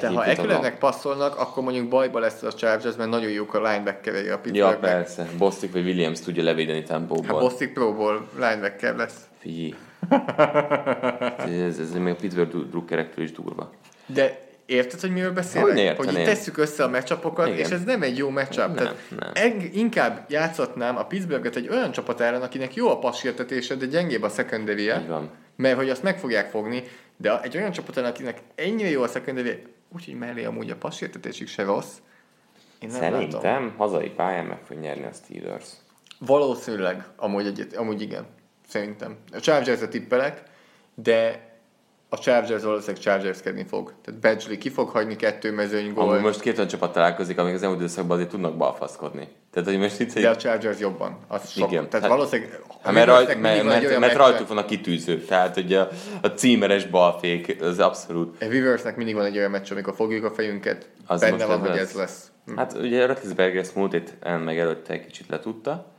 De 0.01 0.09
ha 0.09 0.25
Ecklernek 0.25 0.79
passzolnak, 0.79 1.37
akkor 1.39 1.63
mondjuk 1.63 1.89
bajba 1.89 2.19
lesz 2.19 2.43
a 2.43 2.53
Chargers, 2.53 2.97
mert 2.97 3.11
nagyon 3.11 3.31
jók 3.31 3.55
a 3.55 3.59
linebackerei 3.59 4.27
a 4.27 4.31
Ja, 4.31 4.39
Pittsburghnek. 4.39 4.81
persze. 4.81 5.29
Bostik 5.39 5.73
vagy 5.73 5.85
Williams 5.85 6.21
tudja 6.21 6.43
levédeni 6.43 6.83
tempóból. 6.83 7.25
Hát 7.27 7.39
Bostic 7.39 7.73
Pro 7.73 7.95
Bowl 7.95 8.29
linebacker 8.35 8.97
lesz. 8.97 9.17
Figyelj. 9.39 9.75
ez, 11.65 11.79
ez 11.79 11.91
még 11.93 12.13
a 12.13 12.17
Pittsburgh 12.17 12.57
drukkerektől 12.71 13.25
is 13.25 13.33
durva. 13.33 13.71
De 14.07 14.41
érted, 14.67 15.01
hogy 15.01 15.11
miről 15.13 15.33
beszélek? 15.33 15.97
Hogy 15.97 16.07
hogy 16.07 16.19
itt 16.19 16.25
tesszük 16.25 16.59
össze 16.59 16.85
a 16.85 16.89
meccsapokat, 16.89 17.49
és 17.49 17.69
ez 17.69 17.85
nem 17.85 18.03
egy 18.03 18.17
jó 18.17 18.29
matchup. 18.31 18.57
Nem, 18.67 18.75
Tehát 18.75 18.95
nem. 19.19 19.31
eng- 19.35 19.75
inkább 19.75 20.25
játszatnám 20.29 20.97
a 20.97 21.05
Pittsburghet 21.07 21.57
egy 21.57 21.69
olyan 21.69 21.93
csapat 21.93 22.21
ellen, 22.21 22.43
akinek 22.43 22.75
jó 22.75 22.89
a 22.89 22.99
passértetése, 22.99 23.75
de 23.75 23.87
gyengébb 23.87 24.23
a 24.23 24.29
secondary 24.29 24.91
mert 25.57 25.77
hogy 25.77 25.91
azt 25.91 26.03
meg 26.03 26.19
fogják 26.19 26.51
fogni, 26.51 26.83
de 27.17 27.41
egy 27.43 27.57
olyan 27.57 27.71
csapat 27.73 27.97
ellen, 27.97 28.11
akinek 28.11 28.39
ennyire 28.55 28.91
jó 28.91 29.03
a 29.03 29.07
secondary 29.07 29.63
úgyhogy 29.95 30.15
mellé 30.15 30.45
amúgy 30.45 30.71
a 30.71 30.77
passértetésük 30.77 31.49
se 31.49 31.65
rossz, 31.65 31.97
én 32.79 32.89
nem 32.89 33.01
látom. 33.01 33.19
Szerintem 33.19 33.75
hazai 33.77 34.11
pályán 34.11 34.47
meg 34.47 34.59
fog 34.65 34.79
nyerni 34.79 35.05
a 35.05 35.13
Steelers. 35.13 35.69
Valószínűleg, 36.19 37.07
amúgy, 37.17 37.47
egyet, 37.47 37.77
amúgy 37.77 38.03
igen. 38.03 38.27
Szerintem. 38.69 39.17
A 39.33 39.41
Chargers-re 39.41 39.89
tippelek, 39.89 40.43
de 40.95 41.51
a 42.13 42.19
Chargers 42.19 42.63
valószínűleg 42.63 43.03
Chargerskedni 43.03 43.65
fog. 43.65 43.93
Tehát 44.05 44.21
Badgley 44.21 44.59
ki 44.59 44.69
fog 44.69 44.89
hagyni 44.89 45.17
kettő 45.17 45.53
mezőny 45.53 45.93
gól. 45.93 46.09
Amúgy 46.09 46.21
most 46.21 46.41
két 46.41 46.57
olyan 46.57 46.69
csapat 46.69 46.93
találkozik, 46.93 47.39
amik 47.39 47.55
az 47.55 47.63
elmúlt 47.63 47.81
időszakban 47.81 48.15
azért 48.17 48.31
tudnak 48.31 48.57
balfaszkodni. 48.57 49.29
Tehát, 49.53 49.69
hogy 49.69 49.79
most 49.79 50.01
itt 50.01 50.13
De 50.13 50.29
a 50.29 50.37
Chargers 50.37 50.79
jobban. 50.79 51.19
Az 51.29 51.51
sok. 51.51 51.71
Igen. 51.71 51.89
Tehát 51.89 52.07
Hát- 52.07 52.17
valószínűleg... 52.17 52.61
Hát 52.83 52.93
mert, 52.93 53.07
rajt, 53.07 53.41
mert, 53.41 53.65
mert, 53.65 53.99
mert 53.99 54.15
rajtuk 54.17 54.49
van 54.49 54.59
a 54.59 54.65
kitűző, 54.65 55.21
tehát 55.21 55.55
hogy 55.55 55.75
a, 55.75 55.89
a 56.23 56.27
címeres 56.27 56.87
balfék, 56.87 57.57
az 57.63 57.79
abszolút. 57.79 58.43
A 58.43 58.45
Riversnek 58.49 58.97
mindig 58.97 59.15
van 59.15 59.25
egy 59.25 59.37
olyan 59.37 59.51
meccs, 59.51 59.73
amikor 59.73 59.95
fogjuk 59.95 60.25
a 60.25 60.31
fejünket, 60.31 60.89
Az 61.07 61.21
benne 61.21 61.45
van, 61.47 61.63
ez 61.65 61.69
hogy 61.69 61.79
ez 61.79 61.93
lesz. 61.93 62.31
Hát 62.57 62.73
ugye 62.73 63.07
Roethlisberger 63.07 63.61
ezt 63.61 63.75
múlt 63.75 63.93
héten 63.93 64.41
meg 64.41 64.59
előtte 64.59 64.93
egy 64.93 65.05
kicsit 65.07 65.29
letudta. 65.29 65.93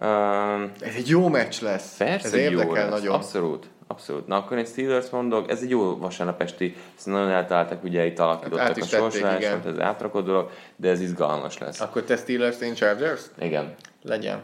Um, 0.00 0.70
Ez 0.80 0.94
egy 0.96 1.08
jó 1.08 1.28
meccs 1.28 1.60
lesz. 1.62 1.96
persze, 1.96 2.26
ez 2.26 2.32
hogy 2.32 2.40
jó 2.42 2.50
érdekel 2.50 2.90
lesz. 2.90 3.00
nagyon. 3.00 3.14
Abszolút. 3.14 3.66
Abszolút. 3.90 4.26
Na 4.26 4.36
akkor 4.36 4.58
én 4.58 4.64
Steelers 4.64 5.10
mondok, 5.10 5.50
ez 5.50 5.62
egy 5.62 5.70
jó 5.70 5.96
vasárnap 5.96 6.40
esti, 6.40 6.76
ezt 6.96 7.06
nagyon 7.06 7.28
eltaláltak, 7.28 7.84
ugye 7.84 8.06
itt 8.06 8.18
alakítottak 8.18 8.58
Hát 8.58 8.70
át 8.70 8.82
a 8.82 8.86
sorsolást, 8.86 9.66
ez 9.66 9.78
átrakott 9.78 10.24
dolog, 10.24 10.50
de 10.76 10.88
ez 10.88 11.00
izgalmas 11.00 11.58
lesz. 11.58 11.80
Akkor 11.80 12.02
te 12.02 12.16
Steelers, 12.16 12.60
én 12.60 12.74
Chargers? 12.74 13.22
Igen. 13.38 13.74
Legyen. 14.02 14.40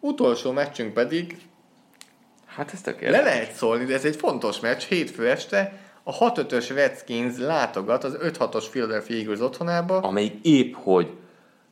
Utolsó 0.00 0.52
meccsünk 0.52 0.94
pedig 0.94 1.38
Hát 2.46 2.72
ez 2.72 2.80
tök 2.80 3.00
le 3.00 3.20
lehet 3.20 3.52
szólni, 3.52 3.84
de 3.84 3.94
ez 3.94 4.04
egy 4.04 4.16
fontos 4.16 4.60
meccs, 4.60 4.82
hétfő 4.82 5.28
este. 5.28 5.72
A 6.02 6.32
6-5-ös 6.32 6.70
Redskins 6.74 7.38
látogat 7.38 8.04
az 8.04 8.16
5-6-os 8.22 8.64
Philadelphia 8.70 9.16
Eagles 9.16 9.40
otthonába. 9.40 9.98
amelyik 9.98 10.34
épp 10.42 10.74
hogy 10.74 11.10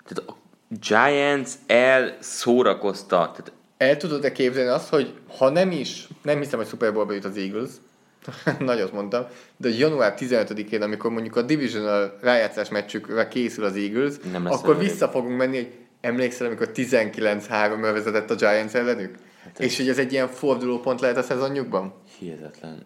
tehát 0.06 0.30
a 0.30 0.36
Giants 0.68 1.50
elszórakozta, 1.66 3.16
tehát 3.16 3.52
El 3.78 3.96
tudod-e 3.96 4.32
képzelni 4.32 4.70
azt, 4.70 4.88
hogy 4.88 5.14
ha 5.38 5.48
nem 5.48 5.70
is, 5.70 6.09
nem 6.22 6.38
hiszem, 6.38 6.59
hogy 6.59 6.68
Super 6.68 6.92
Bowlba 6.92 7.12
jut 7.12 7.24
az 7.24 7.36
Eagles, 7.36 7.70
nagyot 8.59 8.92
mondtam, 8.92 9.26
de 9.56 9.68
január 9.68 10.14
15-én, 10.18 10.82
amikor 10.82 11.10
mondjuk 11.10 11.36
a 11.36 11.42
Divisional 11.42 12.18
rájátszás 12.20 12.68
meccsükre 12.68 13.28
készül 13.28 13.64
az 13.64 13.76
Eagles, 13.76 14.14
Nem 14.32 14.46
akkor 14.46 14.74
előrébb. 14.74 14.90
vissza 14.90 15.09
fogunk 15.09 15.36
menni, 15.36 15.56
hogy 15.56 15.72
emlékszel, 16.00 16.46
amikor 16.46 16.70
19-3-ra 16.74 17.90
vezetett 17.92 18.30
a 18.30 18.34
Giants 18.34 18.74
ellenük? 18.74 19.14
Hát 19.44 19.60
És 19.60 19.76
hogy 19.76 19.88
ez 19.88 19.98
egy 19.98 20.12
ilyen 20.12 20.28
fordulópont 20.28 21.00
lehet 21.00 21.16
a 21.16 21.22
szezonjukban? 21.22 21.94
hihetetlen. 22.18 22.82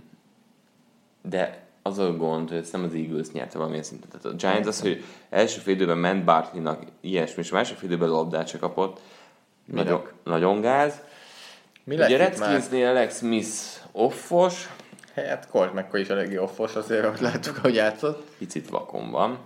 De 1.23 1.66
az 1.82 1.98
a 1.98 2.12
gond, 2.16 2.48
hogy 2.48 2.59
ezt 2.59 2.73
nem 2.73 2.82
az 2.85 2.94
Eagles 2.94 3.31
nyerte 3.32 3.56
valamilyen 3.59 3.85
szinten. 3.85 4.09
Tehát 4.10 4.24
a 4.27 4.35
Giants 4.35 4.66
az, 4.66 4.81
hogy 4.81 5.05
első 5.31 5.60
fél 5.60 5.74
időben 5.74 5.98
ment 5.98 6.24
Barkley-nak 6.24 6.82
ilyesmi, 7.01 7.43
és 7.43 7.51
a 7.51 7.55
második 7.55 7.78
fél 7.78 7.89
időben 7.89 8.09
labdát 8.09 8.48
se 8.48 8.59
kapott. 8.59 9.01
Nagyon, 9.64 10.09
nagyon 10.24 10.60
gáz. 10.60 11.01
Mi 11.84 11.94
Ugye? 11.94 12.16
Redskinsnél 12.16 12.86
Alex 12.89 13.16
Smith 13.18 13.48
offos, 13.93 14.68
Hát 15.14 15.48
Colt 15.51 15.74
McCoy 15.74 16.01
is 16.01 16.09
eléggé 16.09 16.36
offos 16.36 16.74
azért, 16.74 17.05
ahogy 17.05 17.20
láttuk, 17.20 17.56
hogy 17.56 17.74
játszott. 17.74 18.26
picit 18.39 18.68
vakon 18.68 19.10
van, 19.10 19.39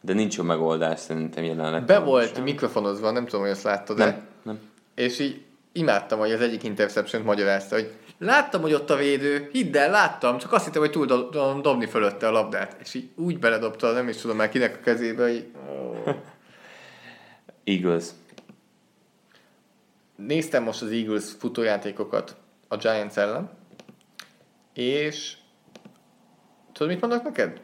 de 0.00 0.12
nincs 0.12 0.36
jó 0.36 0.44
megoldás 0.44 1.00
szerintem 1.00 1.44
jelenleg. 1.44 1.84
Be 1.84 1.98
volt 1.98 2.42
mikrofonozva, 2.42 3.10
nem 3.10 3.24
tudom, 3.24 3.40
hogy 3.40 3.50
ezt 3.50 3.62
láttad 3.62 3.96
Nem, 3.96 4.26
nem. 4.42 4.58
És 4.94 5.18
így 5.18 5.42
imádtam, 5.72 6.18
hogy 6.18 6.32
az 6.32 6.40
egyik 6.40 6.62
interception 6.62 7.22
magyarázta, 7.22 7.74
hogy 7.74 7.92
láttam, 8.18 8.60
hogy 8.60 8.72
ott 8.72 8.90
a 8.90 8.96
védő, 8.96 9.48
hidd 9.52 9.76
el, 9.76 9.90
láttam, 9.90 10.38
csak 10.38 10.52
azt 10.52 10.64
hittem, 10.64 10.80
hogy 10.80 10.90
túl 10.90 11.06
do- 11.06 11.30
do- 11.30 11.62
dobni 11.62 11.86
fölötte 11.86 12.26
a 12.28 12.30
labdát. 12.30 12.76
És 12.80 12.94
így 12.94 13.08
úgy 13.16 13.38
beledobta, 13.38 13.92
nem 13.92 14.08
is 14.08 14.16
tudom 14.16 14.36
már 14.36 14.48
kinek 14.48 14.76
a 14.80 14.84
kezébe, 14.84 15.22
hogy 15.22 15.46
Eagles. 17.64 18.04
Néztem 20.26 20.62
most 20.62 20.82
az 20.82 20.90
Eagles 20.90 21.24
futójátékokat 21.38 22.36
a 22.68 22.76
Giants 22.76 23.16
ellen, 23.16 23.50
és 24.74 25.36
tudod, 26.72 26.92
mit 26.92 27.00
mondok 27.00 27.22
neked? 27.22 27.60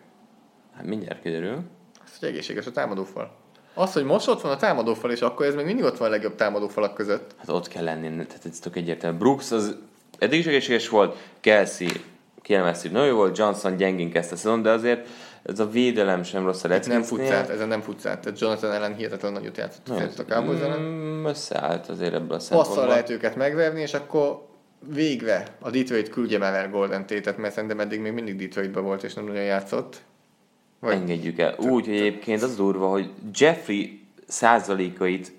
Hát 0.77 0.85
mindjárt 0.85 1.23
kiderül. 1.23 1.63
Az, 2.05 2.19
hogy 2.19 2.29
egészséges 2.29 2.67
a 2.67 2.71
támadófal. 2.71 3.37
Az, 3.75 3.93
hogy 3.93 4.05
most 4.05 4.29
ott 4.29 4.41
van 4.41 4.53
a 4.53 4.57
támadófal, 4.57 5.11
és 5.11 5.21
akkor 5.21 5.47
ez 5.47 5.55
még 5.55 5.65
mindig 5.65 5.85
ott 5.85 5.97
van 5.97 6.09
a 6.09 6.11
legjobb 6.11 6.35
támadófalak 6.35 6.95
között. 6.95 7.35
Hát 7.39 7.49
ott 7.49 7.69
kell 7.69 7.85
lenni, 7.85 8.27
tehát 8.27 8.47
ez 8.47 8.59
tök 8.59 8.77
egyértelmű. 8.77 9.19
Brooks 9.19 9.51
az 9.51 9.77
eddig 10.19 10.39
is 10.39 10.47
egészséges 10.47 10.89
volt, 10.89 11.17
Kelsey 11.41 11.89
kiemelsző 12.43 12.91
nagyon 12.91 13.09
jó 13.09 13.17
volt, 13.17 13.39
Johnson 13.39 13.77
gyengén 13.77 14.11
kezdte 14.11 14.35
a 14.35 14.37
szezon, 14.37 14.63
de 14.63 14.71
azért 14.71 15.09
ez 15.45 15.61
a 15.61 15.69
védelem 15.69 16.23
sem 16.23 16.45
rossz 16.45 16.65
a 16.65 16.71
Ez 16.71 16.87
nem 16.87 16.97
Redskinsnél. 16.97 17.27
futcált, 17.27 17.49
ezen 17.51 17.69
nem 17.69 17.81
futcált. 17.81 18.21
Tehát 18.21 18.41
Jonathan 18.41 18.73
ellen 18.73 18.95
hihetetlen 18.95 19.33
nagyot 19.33 19.57
játszott 19.57 20.19
a 20.19 20.25
Cowboys 20.35 20.61
ellen. 20.61 20.81
Mm, 20.81 21.25
összeállt 21.25 21.89
azért 21.89 22.15
ebből 22.15 22.27
a 22.27 22.35
Passzal 22.35 22.57
szempontból. 22.65 22.87
lehet 22.87 23.11
őket 23.11 23.37
megverni, 23.37 23.81
és 23.81 23.95
akkor 23.95 24.47
végre 24.93 25.57
a 25.61 25.71
Detroit 25.71 26.09
küldje 26.09 26.39
már 26.39 26.55
el 26.55 26.71
Golden 26.71 27.07
Tate-et, 27.07 27.37
mert 27.37 27.55
szerintem 27.55 27.81
eddig 27.81 28.01
még 28.01 28.13
mindig 28.13 28.37
Detroitban 28.37 28.85
volt, 28.85 29.03
és 29.03 29.15
nem 29.15 29.25
nagyon 29.25 29.43
játszott. 29.43 30.01
Vagy 30.79 30.93
Engedjük 30.95 31.39
el. 31.39 31.55
Úgy, 31.59 31.87
hogy 31.87 31.95
egyébként 31.97 32.43
az 32.43 32.57
durva, 32.57 32.89
hogy 32.89 33.11
Jeffrey 33.35 34.01
százalékait 34.27 35.33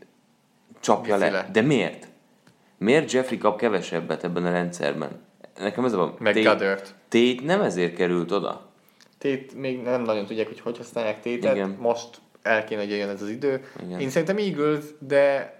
csapja 0.79 1.17
le. 1.17 1.49
De 1.51 1.61
miért? 1.61 2.07
Miért 2.77 3.11
Jeffrey 3.11 3.37
kap 3.37 3.59
kevesebbet 3.59 4.23
ebben 4.23 4.45
a 4.45 4.51
rendszerben? 4.51 5.09
Nekem 5.59 5.85
ez 5.85 5.93
a 5.93 6.15
meg 6.19 6.41
Tate-. 6.43 6.81
Tate 7.09 7.45
nem 7.45 7.61
ezért 7.61 7.95
került 7.95 8.31
oda. 8.31 8.73
Tét 9.25 9.55
még 9.55 9.81
nem 9.81 10.01
nagyon 10.01 10.25
tudják, 10.25 10.47
hogy 10.47 10.59
hogy 10.59 10.77
használják 10.77 11.19
tétet. 11.21 11.55
Igen. 11.55 11.77
Most 11.79 12.21
el 12.41 12.63
kéne, 12.63 12.81
hogy 12.81 12.89
jöjjön 12.89 13.09
ez 13.09 13.21
az 13.21 13.29
idő. 13.29 13.63
Igen. 13.85 13.99
Én 13.99 14.09
szerintem 14.09 14.37
Eagles, 14.37 14.83
de 14.99 15.53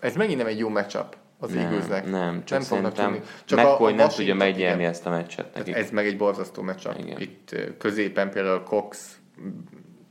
ez 0.00 0.16
megint 0.16 0.38
nem 0.38 0.46
egy 0.46 0.58
jó 0.58 0.68
matchup 0.68 1.16
az 1.38 1.50
Nem, 1.50 1.64
Eaglesnek. 1.64 2.10
nem, 2.10 2.44
csak 2.44 2.58
nem 2.58 2.66
fognak 2.66 2.92
tudni. 2.92 3.20
Csak 3.44 3.58
McCoy 3.58 3.92
nem 3.92 4.08
tudja 4.08 4.34
megnyerni 4.34 4.84
ezt 4.84 5.06
a 5.06 5.10
meccset 5.10 5.54
nekik. 5.54 5.74
ez 5.74 5.90
meg 5.90 6.06
egy 6.06 6.16
borzasztó 6.16 6.62
matchup. 6.62 6.98
Igen. 6.98 7.20
Itt 7.20 7.54
középen 7.78 8.30
például 8.30 8.62
Cox 8.62 9.18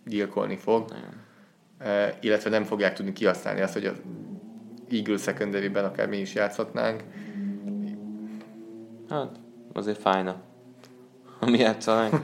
gyilkolni 0.05 0.55
fog, 0.57 0.85
Eh, 1.77 2.13
illetve 2.19 2.49
nem 2.49 2.63
fogják 2.63 2.93
tudni 2.93 3.13
kihasználni 3.13 3.61
azt, 3.61 3.73
hogy 3.73 3.85
az 3.85 4.01
Eagles 4.91 5.21
secondary-ben 5.21 5.85
akár 5.85 6.07
mi 6.07 6.17
is 6.17 6.33
játszhatnánk. 6.33 7.03
Hát, 9.09 9.35
azért 9.73 9.97
fájna. 9.97 10.41
Ami 11.39 11.57
játszanánk. 11.57 12.15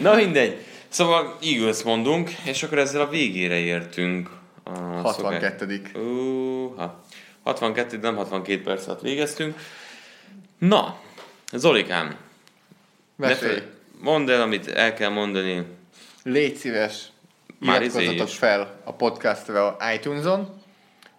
Na 0.00 0.14
mindegy. 0.14 0.58
Szóval 0.88 1.38
Eagles 1.42 1.82
mondunk, 1.82 2.30
és 2.44 2.62
akkor 2.62 2.78
ezzel 2.78 3.00
a 3.00 3.08
végére 3.08 3.56
értünk. 3.56 4.30
A 4.62 4.78
62. 4.78 5.82
Uha. 5.94 7.02
62, 7.42 7.98
nem 7.98 8.16
62 8.16 8.62
perc 8.62 8.86
alatt 8.86 9.00
végeztünk. 9.00 9.58
Na, 10.58 10.98
Zolikám, 11.52 12.16
Mesélj! 13.16 13.62
mondd 14.00 14.30
el, 14.30 14.42
amit 14.42 14.68
el 14.68 14.94
kell 14.94 15.10
mondani. 15.10 15.66
Légy 16.22 16.56
szíves, 16.56 17.06
Már 17.58 17.82
izé 17.82 18.02
iratkozzatok 18.02 18.34
fel 18.34 18.80
a 18.84 18.92
podcastra 18.92 19.76
a 19.76 19.92
iTunes-on, 19.92 20.62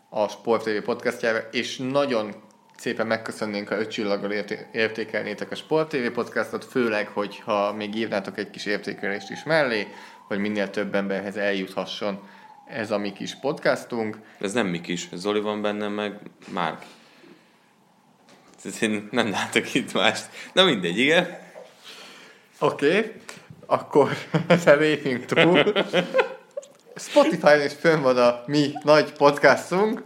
a 0.09 0.27
Sport 0.27 0.63
TV 0.63 0.83
podcastjára, 0.83 1.47
és 1.51 1.77
nagyon 1.77 2.35
szépen 2.77 3.07
megköszönnénk, 3.07 3.67
ha 3.67 3.77
öt 3.77 3.91
csillaggal 3.91 4.31
érté- 4.31 4.67
értékelnétek 4.71 5.51
a 5.51 5.55
Sport 5.55 5.89
TV 5.89 6.11
podcastot, 6.13 6.65
főleg, 6.65 7.07
hogyha 7.07 7.73
még 7.73 7.95
írnátok 7.95 8.37
egy 8.37 8.49
kis 8.49 8.65
értékelést 8.65 9.29
is 9.29 9.43
mellé, 9.43 9.87
hogy 10.27 10.39
minél 10.39 10.69
több 10.69 10.95
emberhez 10.95 11.37
eljuthasson 11.37 12.19
ez 12.65 12.91
a 12.91 12.97
mi 12.97 13.13
kis 13.13 13.35
podcastunk. 13.35 14.17
Ez 14.39 14.53
nem 14.53 14.67
mi 14.67 14.81
kis, 14.81 15.09
Zoli 15.13 15.39
van 15.39 15.61
benne, 15.61 15.87
meg 15.87 16.19
Márk. 16.53 16.85
Én 18.81 19.07
nem 19.11 19.29
látok 19.29 19.73
itt 19.73 19.93
mást. 19.93 20.29
Na 20.53 20.63
mindegy, 20.63 20.97
igen. 20.97 21.37
Oké, 22.59 22.97
okay, 22.97 23.11
akkor 23.65 24.11
ezen 24.47 24.77
lépjünk 24.77 25.25
túl. 25.25 25.63
Spotify-on 26.95 27.61
is 27.61 27.73
fönn 27.73 28.01
van 28.01 28.17
a 28.17 28.43
mi 28.45 28.73
nagy 28.83 29.11
podcastunk, 29.11 30.03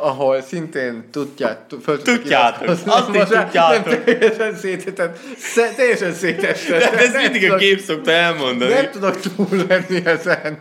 ahol 0.00 0.42
szintén 0.42 1.04
tudják, 1.12 1.58
tu- 1.68 1.82
föl 1.82 2.02
Tudjátok, 2.02 2.68
azt 2.68 2.86
is 2.86 2.92
tudjátok. 3.22 3.94
Nem 3.94 4.04
teljesen 4.04 4.56
szétetett, 4.56 5.18
sze- 5.38 5.74
teljesen 5.76 6.12
szétesett. 6.12 6.78
De 6.78 6.98
ez 6.98 7.12
Nem 7.12 7.22
mindig 7.22 7.42
a 7.42 7.44
tudok- 7.44 7.58
kép 7.60 7.80
szokta 7.80 8.10
elmondani. 8.10 8.72
Nem 8.72 8.90
tudok 8.90 9.20
túllépni 9.20 10.06
ezen. 10.06 10.58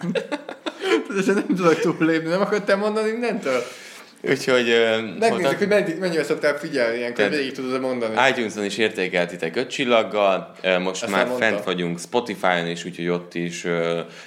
Ezen 1.20 1.34
nem 1.36 1.56
tudok 1.56 1.80
túllépni, 1.80 2.30
nem 2.30 2.42
akarod 2.42 2.64
te 2.64 2.76
mondani 2.76 3.10
innentől? 3.10 3.64
Úgyhogy... 4.30 4.76
Megnézzük, 5.20 5.58
hogy 5.58 5.68
mennyire, 5.68 5.98
mennyire 6.00 6.24
szoktál 6.24 6.58
figyelni 6.58 6.98
ilyenkor, 6.98 7.30
végig 7.30 7.52
tudod 7.52 7.82
mondani. 7.82 8.30
iTunes-on 8.30 8.64
is 8.66 8.78
értékeltitek 8.78 9.56
öt 9.56 9.70
csillaggal, 9.70 10.52
ö, 10.62 10.80
most 10.80 11.04
Ezt 11.04 11.12
már 11.12 11.28
fent 11.40 11.64
vagyunk 11.64 12.00
Spotify-on 12.00 12.68
is, 12.68 12.86
úgyhogy 12.86 13.08
ott 13.08 13.34
is 13.36 13.66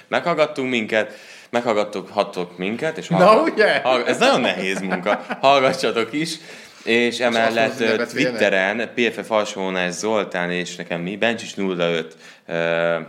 meghallgattunk 0.07 0.69
minket, 0.69 1.13
meghallgattok 1.53 2.09
hatok 2.09 2.57
minket, 2.57 2.97
és 2.97 3.07
Na, 3.07 3.41
ugye? 3.41 3.79
hallg- 3.83 4.07
ez 4.07 4.17
nagyon 4.17 4.41
nehéz 4.41 4.79
munka, 4.81 5.25
hallgassatok 5.41 6.13
is, 6.13 6.37
és 6.83 7.19
emellett 7.19 7.79
ne 7.79 8.05
Twitteren 8.05 8.89
PFF 8.95 9.31
alsóvonás 9.31 9.93
Zoltán 9.93 10.51
és 10.51 10.75
nekem 10.75 11.01
mi, 11.01 11.17
Bencsis 11.17 11.53
05 11.55 12.15
ö, 12.45 12.99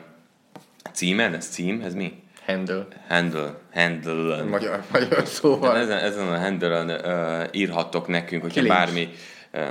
címen, 0.92 1.34
ez 1.34 1.48
cím, 1.48 1.80
ez 1.84 1.94
mi? 1.94 2.22
Handle. 2.46 2.86
handle, 3.08 3.54
handle 3.74 4.42
Magyar, 4.42 4.82
magyar 4.92 5.26
szóval. 5.26 5.76
ezen, 5.78 5.98
ezen 5.98 6.28
a 6.28 6.38
handle-on 6.38 6.90
uh, 6.90 7.44
írhattok 7.52 8.08
nekünk, 8.08 8.42
hogyha 8.42 8.60
Kilincs. 8.60 8.78
bármi... 8.78 9.08
Uh, 9.52 9.62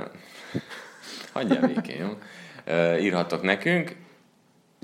hagyjál 1.32 1.60
békén, 1.74 1.96
jó? 2.00 2.08
Uh, 2.74 3.02
írhattok 3.04 3.42
nekünk. 3.42 3.96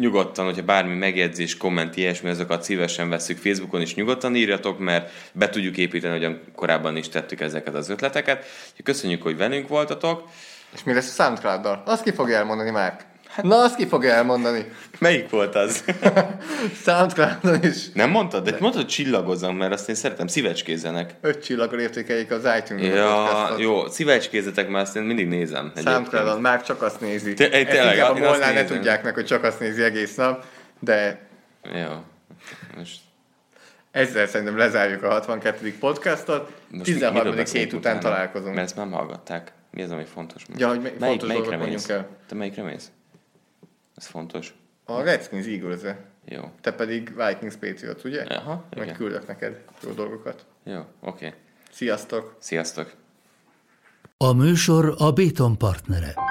Nyugodtan, 0.01 0.45
hogyha 0.45 0.63
bármi 0.63 0.95
megjegyzés, 0.95 1.57
komment, 1.57 1.97
ilyesmi, 1.97 2.29
azokat 2.29 2.63
szívesen 2.63 3.09
veszük 3.09 3.39
Facebookon 3.39 3.81
is 3.81 3.95
nyugodtan 3.95 4.37
írjatok, 4.37 4.79
mert 4.79 5.11
be 5.33 5.49
tudjuk 5.49 5.77
építeni, 5.77 6.13
ahogyan 6.13 6.41
korábban 6.55 6.97
is 6.97 7.09
tettük 7.09 7.41
ezeket 7.41 7.75
az 7.75 7.89
ötleteket. 7.89 8.45
Köszönjük, 8.85 9.23
hogy 9.23 9.37
velünk 9.37 9.69
voltatok. 9.69 10.29
És 10.75 10.85
mi 10.85 10.93
lesz 10.93 11.19
a 11.19 11.23
Soundcloud-dal? 11.23 11.83
Azt 11.87 12.03
ki 12.03 12.13
fogja 12.13 12.37
elmondani, 12.37 12.71
Márk? 12.71 13.10
Na, 13.43 13.63
azt 13.63 13.77
ki 13.77 13.87
fogja 13.87 14.13
elmondani? 14.13 14.65
Melyik 14.99 15.31
volt 15.31 15.55
az? 15.55 15.85
Soundcloud-on 16.85 17.63
is 17.63 17.93
Nem 17.93 18.11
mondtad? 18.11 18.45
De 18.45 18.51
mondtad, 18.51 18.83
hogy 18.83 18.91
csillagozzam, 18.91 19.57
mert 19.57 19.73
azt 19.73 19.89
én 19.89 19.95
szeretem, 19.95 20.27
szívecskézzenek. 20.27 21.15
öt 21.21 21.45
csillaggal 21.45 21.79
értékeljék 21.79 22.31
az 22.31 22.49
iTunes-on 22.59 22.91
a 22.93 22.95
Ja, 22.95 23.55
jó, 23.59 23.89
szívecskézzetek, 23.89 24.69
mert 24.69 24.87
azt 24.87 24.97
én 24.97 25.03
mindig 25.03 25.29
nézem. 25.29 25.73
Soundcloud-on 25.85 26.41
már 26.41 26.63
csak 26.63 26.83
azt 26.83 27.01
nézi. 27.01 27.35
Te- 27.35 27.51
Ezt 27.51 27.69
tényleg, 27.69 27.95
inkább 27.97 28.15
a 28.15 28.19
Molnár 28.19 28.55
ne 28.55 28.65
tudják 28.65 29.03
meg, 29.05 29.15
hogy 29.15 29.25
csak 29.27 29.45
azt 29.45 29.61
nézi 29.61 29.83
egész 29.83 30.15
nap, 30.15 30.45
de 30.79 31.21
Jó. 31.75 32.05
Most, 32.77 32.97
ezzel 33.91 34.27
szerintem 34.27 34.57
lezárjuk 34.57 35.03
a 35.03 35.09
62. 35.11 35.75
podcastot. 35.81 36.53
most 36.69 36.85
13. 36.85 37.17
miről 37.17 37.37
beszélünk 37.37 37.71
hét 37.71 37.79
után 37.81 37.97
utána? 37.97 38.15
találkozunk. 38.15 38.55
Mert 38.55 38.67
ezt 38.67 38.77
már 38.77 38.87
hallgatták. 38.91 39.53
Mi 39.71 39.83
az, 39.83 39.91
ami 39.91 40.05
fontos? 40.15 40.43
Ja, 40.57 40.69
hogy 40.69 40.81
mi- 40.81 40.93
fontos 41.01 41.29
dolgot 41.29 41.65
mész? 41.65 41.89
el. 41.89 42.09
Te 42.29 42.35
melyikre 42.35 42.63
mész? 42.63 42.91
Ez 44.01 44.07
fontos. 44.07 44.55
A 44.85 45.03
Redskins 45.03 45.47
eagles 45.47 45.81
Jó. 46.25 46.51
Te 46.61 46.73
pedig 46.73 47.09
Vikings 47.17 47.57
Patriots, 47.57 48.05
ugye? 48.05 48.23
Aha, 48.23 48.65
igen. 48.73 48.95
küldök 48.95 49.27
neked 49.27 49.65
jó 49.83 49.91
dolgokat. 49.91 50.45
Jó, 50.65 50.79
oké. 51.01 51.27
Okay. 51.27 51.39
Sziasztok! 51.71 52.37
Sziasztok. 52.39 52.93
A 54.17 54.33
műsor 54.33 54.95
a 54.99 55.13
Béton 55.13 55.59
partnere. 55.59 56.30